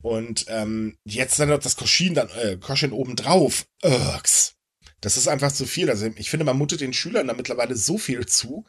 Und 0.02 0.47
ähm, 0.48 0.97
jetzt 1.05 1.39
dann 1.39 1.48
noch 1.48 1.59
das 1.59 1.77
Koschin 1.77 2.15
dann, 2.15 2.28
äh, 2.43 2.57
Koschin 2.57 2.93
obendrauf. 2.93 3.66
Irks. 3.82 4.55
Das 5.01 5.17
ist 5.17 5.29
einfach 5.29 5.53
zu 5.53 5.67
viel. 5.67 5.91
Also 5.91 6.11
ich 6.17 6.31
finde, 6.31 6.45
man 6.45 6.59
mutet 6.59 6.81
den 6.81 6.93
Schülern 6.93 7.27
da 7.27 7.35
mittlerweile 7.35 7.77
so 7.77 7.99
viel 7.99 8.27
zu. 8.27 8.67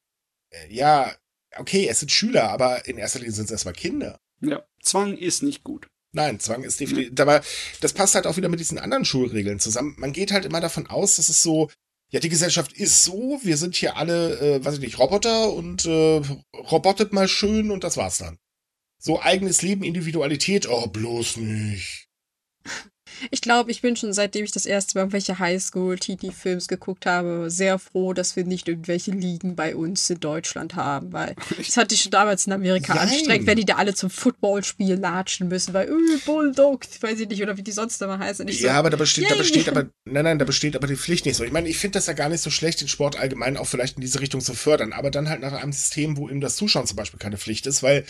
Äh, 0.50 0.74
ja, 0.74 1.16
okay, 1.58 1.88
es 1.88 2.00
sind 2.00 2.12
Schüler, 2.12 2.50
aber 2.50 2.88
in 2.88 2.98
erster 2.98 3.20
Linie 3.20 3.34
sind 3.34 3.46
es 3.46 3.52
erstmal 3.52 3.74
Kinder. 3.74 4.20
Ja, 4.42 4.66
Zwang 4.82 5.18
ist 5.18 5.44
nicht 5.44 5.64
gut. 5.64 5.88
Nein, 6.14 6.40
Zwang 6.40 6.64
ist 6.64 6.80
definitiv. 6.80 7.12
Mhm. 7.12 7.20
Aber 7.20 7.42
das 7.80 7.94
passt 7.94 8.16
halt 8.16 8.28
auch 8.28 8.38
wieder 8.38 8.50
mit 8.50 8.60
diesen 8.60 8.80
anderen 8.80 9.06
Schulregeln 9.06 9.60
zusammen. 9.60 9.96
Man 9.98 10.14
geht 10.14 10.32
halt 10.32 10.46
immer 10.46 10.60
davon 10.60 10.88
aus, 10.88 11.16
dass 11.16 11.30
es 11.30 11.42
so, 11.42 11.70
ja, 12.10 12.20
die 12.20 12.30
Gesellschaft 12.30 12.74
ist 12.74 13.04
so, 13.04 13.40
wir 13.44 13.58
sind 13.58 13.76
hier 13.76 13.96
alle, 13.96 14.40
äh, 14.40 14.66
weiß 14.66 14.76
ich 14.76 14.82
nicht, 14.82 15.00
Roboter 15.00 15.54
und 15.54 15.86
äh, 15.86 16.22
robotet 16.54 17.14
mal 17.14 17.28
schön 17.28 17.72
und 17.72 17.84
das 17.84 17.98
war's 17.98 18.18
dann. 18.18 18.38
So 18.98 19.22
eigenes 19.22 19.62
Leben, 19.62 19.84
Individualität, 19.84 20.68
oh, 20.70 20.88
bloß 20.88 21.38
nicht. 21.38 22.11
Ich 23.30 23.42
glaube, 23.42 23.72
ich 23.72 23.82
bin 23.82 23.96
schon 23.96 24.14
seitdem 24.14 24.44
ich 24.44 24.52
das 24.52 24.66
erste 24.66 24.98
Mal 24.98 25.04
irgendwelche 25.04 25.40
Highschool-TT-Films 25.40 26.68
geguckt 26.68 27.06
habe, 27.06 27.50
sehr 27.50 27.80
froh, 27.80 28.14
dass 28.14 28.36
wir 28.36 28.44
nicht 28.46 28.68
irgendwelche 28.68 29.12
Ligen 29.12 29.56
bei 29.56 29.76
uns 29.76 30.10
in 30.10 30.20
Deutschland 30.20 30.76
haben, 30.76 31.14
weil 31.14 31.36
das 31.58 31.78
hatte 31.78 31.96
ich 31.96 32.02
schon 32.02 32.12
damals 32.12 32.48
in 32.48 32.54
Amerika 32.54 32.96
Nein. 32.96 33.10
anstrengend, 33.10 33.48
wenn 33.48 33.58
die 33.58 33.66
da 33.66 33.76
alle 33.76 33.94
zum 33.94 34.10
Footballspiel 34.10 34.96
latschen 34.96 35.48
müssen, 35.48 35.74
weil, 35.74 35.90
öh, 35.90 36.18
Bulldog, 36.26 36.86
weiß 37.00 37.20
ich 37.20 37.30
nicht, 37.30 37.42
oder 37.42 37.58
wie 37.58 37.64
die 37.64 37.72
sonst 37.72 38.02
immer 38.02 38.20
heißen. 38.20 38.48
ja, 38.48 38.54
so, 38.54 38.70
aber 38.70 38.90
da 38.90 38.98
besteht, 38.98 39.30
da 39.30 39.36
besteht 39.36 39.70
aber, 39.70 39.90
nein, 40.06 40.24
nein, 40.24 40.40
da 40.40 40.46
besteht 40.46 40.76
aber 40.76 40.88
die 40.88 40.96
Pflicht 40.96 41.26
nicht 41.26 41.36
so. 41.36 41.44
Ich 41.44 41.52
meine, 41.52 41.70
ich 41.70 41.78
finde 41.78 42.00
das 42.00 42.08
ja 42.08 42.14
gar 42.14 42.30
nicht 42.30 42.42
so 42.42 42.50
schlecht, 42.50 42.82
den 42.82 42.88
Sport 42.88 43.18
allgemein 43.18 43.58
auch 43.58 43.68
vielleicht 43.68 43.98
in 43.98 44.02
diese 44.02 44.20
Richtung 44.20 44.42
zu 44.42 44.54
fördern, 44.54 44.94
aber 44.94 45.12
dann 45.12 45.30
halt 45.30 45.42
nach 45.42 45.54
einem 45.54 45.74
System, 45.74 46.18
wo 46.18 46.30
eben 46.30 46.42
das 46.42 46.56
Zuschauen 46.56 46.88
zum 46.88 46.96
Beispiel 46.96 47.20
keine 47.20 47.38
Pflicht 47.38 47.68
ist, 47.68 47.84
weil 47.84 48.06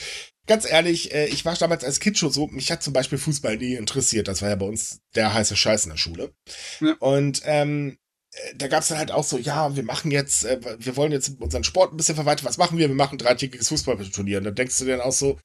ganz 0.52 0.70
ehrlich, 0.70 1.14
äh, 1.14 1.28
ich 1.28 1.46
war 1.46 1.56
damals 1.56 1.86
als 1.86 2.02
Kind 2.02 2.18
schon 2.18 2.30
so, 2.30 2.48
mich 2.48 2.74
hat 2.74 2.84
zum 2.84 2.92
Beispiel 2.92 3.18
Fußball 3.18 3.56
nie 3.56 3.76
interessiert. 3.76 4.28
Das 4.28 4.42
war 4.42 4.50
ja 4.50 4.58
bei 4.58 4.66
uns 4.66 5.00
der 5.16 5.34
heiße 5.34 5.56
Scheiß 5.56 5.86
in 5.86 5.92
der 5.92 5.98
Schule. 5.98 6.34
Ja. 6.82 6.94
Und 7.00 7.42
ähm, 7.46 7.98
äh, 8.34 8.56
da 8.58 8.68
gab 8.68 8.82
es 8.82 8.90
dann 8.90 8.98
halt 8.98 9.12
auch 9.12 9.24
so, 9.24 9.38
ja, 9.38 9.78
wir 9.78 9.84
machen 9.84 10.12
jetzt, 10.12 10.44
äh, 10.44 10.60
wir 10.78 10.98
wollen 10.98 11.14
jetzt 11.14 11.40
unseren 11.40 11.64
Sport 11.64 11.94
ein 11.94 11.98
bisschen 11.98 12.16
verweitern. 12.16 12.46
Was 12.46 12.58
machen 12.58 12.78
wir? 12.78 12.90
Wir 12.90 12.96
machen 12.96 13.16
ein 13.16 13.20
dreitägiges 13.20 13.70
Fußballturnier. 13.70 14.40
Und 14.40 14.44
dann 14.44 14.56
denkst 14.56 14.78
du 14.78 14.84
dir 14.84 14.98
dann 14.98 15.08
auch 15.08 15.14
so, 15.14 15.40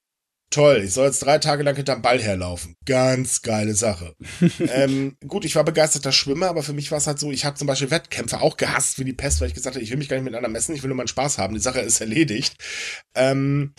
toll, 0.50 0.82
ich 0.84 0.92
soll 0.92 1.06
jetzt 1.06 1.20
drei 1.20 1.38
Tage 1.38 1.62
lang 1.62 1.76
hinterm 1.76 2.02
Ball 2.02 2.20
herlaufen. 2.20 2.74
Ganz 2.84 3.42
geile 3.42 3.74
Sache. 3.74 4.16
ähm, 4.58 5.16
gut, 5.24 5.44
ich 5.44 5.54
war 5.54 5.62
begeisterter 5.62 6.10
Schwimmer, 6.10 6.48
aber 6.48 6.64
für 6.64 6.72
mich 6.72 6.90
war 6.90 6.98
es 6.98 7.06
halt 7.06 7.20
so, 7.20 7.30
ich 7.30 7.44
habe 7.44 7.56
zum 7.56 7.68
Beispiel 7.68 7.92
Wettkämpfe 7.92 8.40
auch 8.40 8.56
gehasst 8.56 8.98
wie 8.98 9.04
die 9.04 9.12
Pest, 9.12 9.40
weil 9.40 9.46
ich 9.46 9.54
gesagt 9.54 9.76
habe, 9.76 9.84
ich 9.84 9.90
will 9.90 9.98
mich 9.98 10.08
gar 10.08 10.16
nicht 10.16 10.24
miteinander 10.24 10.48
messen, 10.48 10.74
ich 10.74 10.82
will 10.82 10.88
nur 10.88 10.96
meinen 10.96 11.06
Spaß 11.06 11.38
haben. 11.38 11.54
Die 11.54 11.60
Sache 11.60 11.78
ist 11.78 12.00
erledigt. 12.00 12.56
Ähm, 13.14 13.72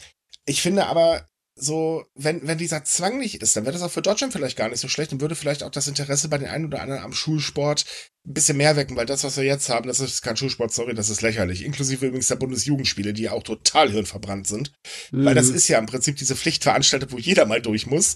ich 0.48 0.62
finde 0.62 0.88
aber, 0.88 1.28
so, 1.60 2.06
wenn, 2.14 2.48
wenn 2.48 2.60
dieser 2.60 2.84
Zwang 2.84 3.18
nicht 3.18 3.42
ist, 3.42 3.56
dann 3.56 3.66
wäre 3.66 3.74
das 3.74 3.82
auch 3.82 3.92
für 3.92 4.04
Deutschland 4.04 4.32
vielleicht 4.32 4.58
gar 4.58 4.70
nicht 4.70 4.80
so 4.80 4.88
schlecht 4.88 5.12
und 5.12 5.22
würde 5.22 5.36
vielleicht 5.36 5.64
auch 5.64 5.72
das 5.72 5.88
Interesse 5.88 6.30
bei 6.30 6.38
den 6.38 6.50
einen 6.50 6.66
oder 6.66 6.82
anderen 6.82 7.02
am 7.02 7.14
Schulsport 7.14 7.84
ein 8.28 8.34
bisschen 8.34 8.58
mehr 8.58 8.76
wecken, 8.76 8.96
weil 8.96 9.08
das, 9.08 9.24
was 9.24 9.38
wir 9.38 9.44
jetzt 9.44 9.68
haben, 9.70 9.88
das 9.88 10.00
ist 10.00 10.22
kein 10.22 10.38
Schulsport, 10.38 10.72
sorry, 10.72 10.94
das 10.94 11.10
ist 11.10 11.24
lächerlich. 11.24 11.66
Inklusive 11.66 12.06
übrigens 12.06 12.28
der 12.28 12.36
Bundesjugendspiele, 12.36 13.12
die 13.14 13.24
ja 13.24 13.32
auch 13.32 13.42
total 13.42 13.92
hirnverbrannt 13.92 14.46
sind. 14.46 14.72
Mhm. 15.12 15.26
Weil 15.26 15.36
das 15.36 15.48
mhm. 15.48 15.56
ist 15.56 15.68
ja 15.68 15.80
im 15.80 15.88
Prinzip 15.88 16.18
diese 16.18 16.36
Pflichtveranstaltung, 16.36 17.12
wo 17.12 17.18
jeder 17.18 17.48
mal 17.48 17.62
durch 17.62 17.88
muss. 17.88 18.16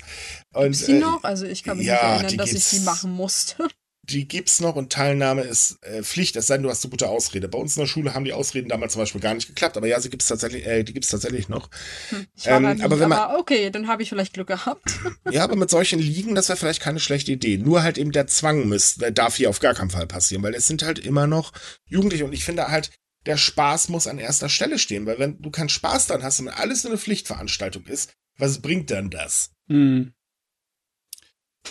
Und, 0.54 0.64
Gibt's 0.64 0.86
die 0.86 0.94
äh, 0.94 1.00
noch? 1.00 1.24
Also 1.24 1.46
ich 1.46 1.64
kann 1.64 1.78
mich 1.78 1.88
ja, 1.88 1.94
nicht 1.94 2.24
erinnern, 2.24 2.38
dass 2.38 2.54
ich 2.54 2.70
die 2.70 2.86
machen 2.86 3.12
musste 3.12 3.68
die 4.12 4.28
gibt's 4.28 4.60
noch 4.60 4.76
und 4.76 4.92
Teilnahme 4.92 5.42
ist 5.42 5.84
äh, 5.84 6.04
Pflicht, 6.04 6.36
es 6.36 6.48
sei 6.48 6.56
denn, 6.56 6.64
du 6.64 6.70
hast 6.70 6.84
eine 6.84 6.92
gute 6.92 7.10
Ausrede. 7.10 7.48
Bei 7.48 7.58
uns 7.58 7.76
in 7.76 7.82
der 7.82 7.88
Schule 7.88 8.14
haben 8.14 8.26
die 8.26 8.34
Ausreden 8.34 8.70
damals 8.70 8.94
zum 8.94 9.02
Beispiel 9.02 9.22
gar 9.22 9.34
nicht 9.34 9.48
geklappt, 9.48 9.78
aber 9.78 9.88
ja, 9.88 10.00
sie 10.00 10.10
gibt's 10.10 10.28
tatsächlich, 10.28 10.66
äh, 10.66 10.84
die 10.84 10.94
gibt's 10.94 11.10
tatsächlich 11.10 11.50
noch. 11.50 11.70
Hm, 12.10 12.26
ähm, 12.46 12.64
nicht, 12.64 12.84
aber 12.84 13.00
wenn 13.00 13.10
man, 13.10 13.20
aber 13.20 13.40
okay, 13.40 13.70
dann 13.70 13.88
habe 13.88 14.04
ich 14.04 14.10
vielleicht 14.10 14.34
Glück 14.34 14.48
gehabt. 14.48 14.84
ja, 15.32 15.44
aber 15.44 15.56
mit 15.56 15.70
solchen 15.70 16.00
Ligen, 16.00 16.36
das 16.36 16.50
wäre 16.50 16.58
vielleicht 16.58 16.82
keine 16.82 17.00
schlechte 17.00 17.32
Idee. 17.32 17.58
Nur 17.58 17.84
halt 17.84 17.98
eben 17.98 18.12
der 18.12 18.28
Zwang 18.28 18.68
müsste, 18.68 19.12
darf 19.12 19.36
hier 19.36 19.50
auf 19.50 19.60
gar 19.60 19.74
keinen 19.74 19.90
Fall 19.90 20.08
passieren, 20.08 20.44
weil 20.44 20.56
es 20.56 20.68
sind 20.68 20.84
halt 20.84 21.00
immer 21.00 21.28
noch 21.28 21.54
Jugendliche 21.86 22.26
und 22.26 22.34
ich 22.34 22.44
finde 22.44 22.68
halt, 22.68 22.92
der 23.26 23.38
Spaß 23.38 23.90
muss 23.90 24.08
an 24.08 24.18
erster 24.18 24.50
Stelle 24.50 24.80
stehen, 24.80 25.06
weil 25.06 25.20
wenn 25.20 25.42
du 25.42 25.52
keinen 25.52 25.70
Spaß 25.70 26.08
dann 26.08 26.24
hast 26.24 26.40
und 26.40 26.50
alles 26.50 26.86
eine 26.86 26.98
Pflichtveranstaltung 26.98 27.86
ist, 27.86 28.14
was 28.38 28.62
bringt 28.62 28.90
dann 28.90 29.10
das? 29.10 29.52
Hm. 29.68 30.14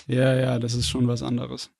Ja, 0.07 0.35
ja, 0.35 0.59
das 0.59 0.75
ist 0.75 0.89
schon 0.89 1.09
was 1.09 1.23
anderes. 1.23 1.71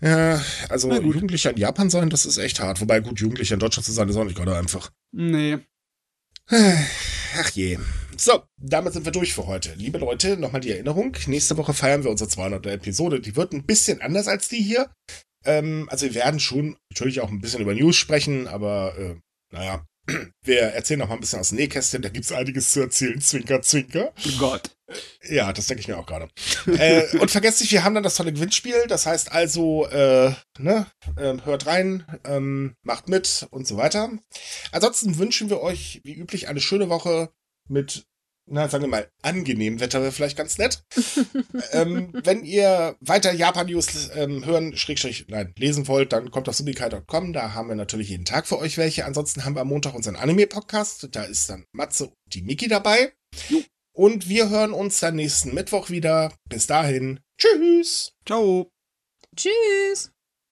Ja, 0.00 0.42
also 0.68 0.92
Jugendlicher 0.92 1.50
in 1.50 1.56
Japan 1.56 1.90
sein, 1.90 2.10
das 2.10 2.26
ist 2.26 2.38
echt 2.38 2.60
hart. 2.60 2.80
Wobei, 2.80 3.00
gut, 3.00 3.18
Jugendlicher 3.18 3.54
in 3.54 3.60
Deutschland 3.60 3.84
zu 3.84 3.92
sein, 3.92 4.08
ist 4.08 4.16
auch 4.16 4.24
nicht 4.24 4.36
gerade 4.36 4.56
einfach. 4.56 4.92
Nee. 5.12 5.58
Ach 6.50 7.50
je. 7.50 7.78
So, 8.16 8.42
damit 8.56 8.92
sind 8.92 9.04
wir 9.04 9.12
durch 9.12 9.34
für 9.34 9.46
heute. 9.46 9.74
Liebe 9.74 9.98
Leute, 9.98 10.36
nochmal 10.36 10.60
die 10.60 10.70
Erinnerung. 10.70 11.16
Nächste 11.26 11.56
Woche 11.56 11.74
feiern 11.74 12.04
wir 12.04 12.10
unsere 12.10 12.28
200. 12.28 12.66
Episode. 12.66 13.20
Die 13.20 13.36
wird 13.36 13.52
ein 13.52 13.64
bisschen 13.64 14.00
anders 14.00 14.28
als 14.28 14.48
die 14.48 14.62
hier. 14.62 14.90
Ähm, 15.44 15.88
also 15.90 16.06
wir 16.06 16.14
werden 16.14 16.40
schon 16.40 16.76
natürlich 16.90 17.20
auch 17.20 17.30
ein 17.30 17.40
bisschen 17.40 17.60
über 17.60 17.74
News 17.74 17.96
sprechen, 17.96 18.48
aber 18.48 18.96
äh, 18.98 19.16
naja, 19.52 19.86
wir 20.42 20.60
erzählen 20.60 21.00
noch 21.00 21.08
mal 21.08 21.14
ein 21.14 21.20
bisschen 21.20 21.40
aus 21.40 21.50
dem 21.50 21.58
Nähkästchen. 21.58 22.02
Da 22.02 22.08
gibt 22.08 22.24
es 22.24 22.32
einiges 22.32 22.70
zu 22.70 22.80
erzählen. 22.80 23.20
Zwinker, 23.20 23.62
zwinker. 23.62 24.12
Oh 24.26 24.38
Gott. 24.38 24.70
Ja, 25.28 25.52
das 25.52 25.66
denke 25.66 25.82
ich 25.82 25.88
mir 25.88 25.98
auch 25.98 26.06
gerade. 26.06 26.28
äh, 26.66 27.16
und 27.18 27.30
vergesst 27.30 27.60
nicht, 27.60 27.72
wir 27.72 27.84
haben 27.84 27.94
dann 27.94 28.02
das 28.02 28.16
tolle 28.16 28.32
Gewinnspiel. 28.32 28.86
Das 28.88 29.04
heißt 29.04 29.32
also, 29.32 29.86
äh, 29.86 30.32
ne, 30.58 30.86
äh, 31.16 31.34
hört 31.44 31.66
rein, 31.66 32.06
ähm, 32.24 32.74
macht 32.82 33.08
mit 33.08 33.46
und 33.50 33.66
so 33.66 33.76
weiter. 33.76 34.10
Ansonsten 34.72 35.18
wünschen 35.18 35.50
wir 35.50 35.60
euch 35.60 36.00
wie 36.04 36.14
üblich 36.14 36.48
eine 36.48 36.60
schöne 36.60 36.88
Woche 36.88 37.30
mit 37.68 38.06
na, 38.50 38.68
sagen 38.68 38.84
wir 38.84 38.88
mal, 38.88 39.10
angenehm 39.22 39.80
Wetter 39.80 40.00
wäre 40.00 40.12
vielleicht 40.12 40.36
ganz 40.36 40.58
nett. 40.58 40.82
ähm, 41.72 42.12
wenn 42.24 42.44
ihr 42.44 42.96
weiter 43.00 43.32
Japan-News 43.32 44.10
ähm, 44.14 44.44
hören, 44.44 44.76
Schrägstrich, 44.76 45.26
nein, 45.28 45.54
lesen 45.56 45.88
wollt, 45.88 46.12
dann 46.12 46.30
kommt 46.30 46.48
auf 46.48 46.54
subikai.com. 46.54 47.32
Da 47.32 47.54
haben 47.54 47.68
wir 47.68 47.76
natürlich 47.76 48.08
jeden 48.08 48.24
Tag 48.24 48.46
für 48.46 48.58
euch 48.58 48.78
welche. 48.78 49.04
Ansonsten 49.04 49.44
haben 49.44 49.54
wir 49.54 49.60
am 49.60 49.68
Montag 49.68 49.94
unseren 49.94 50.16
Anime-Podcast. 50.16 51.08
Da 51.12 51.24
ist 51.24 51.48
dann 51.50 51.64
Matze 51.72 52.06
und 52.06 52.14
die 52.26 52.42
Miki 52.42 52.68
dabei. 52.68 53.12
Und 53.92 54.28
wir 54.28 54.48
hören 54.50 54.72
uns 54.72 55.00
dann 55.00 55.16
nächsten 55.16 55.54
Mittwoch 55.54 55.90
wieder. 55.90 56.32
Bis 56.48 56.66
dahin. 56.66 57.20
Tschüss. 57.38 58.12
Ciao. 58.26 58.70
Tschüss. 59.36 60.12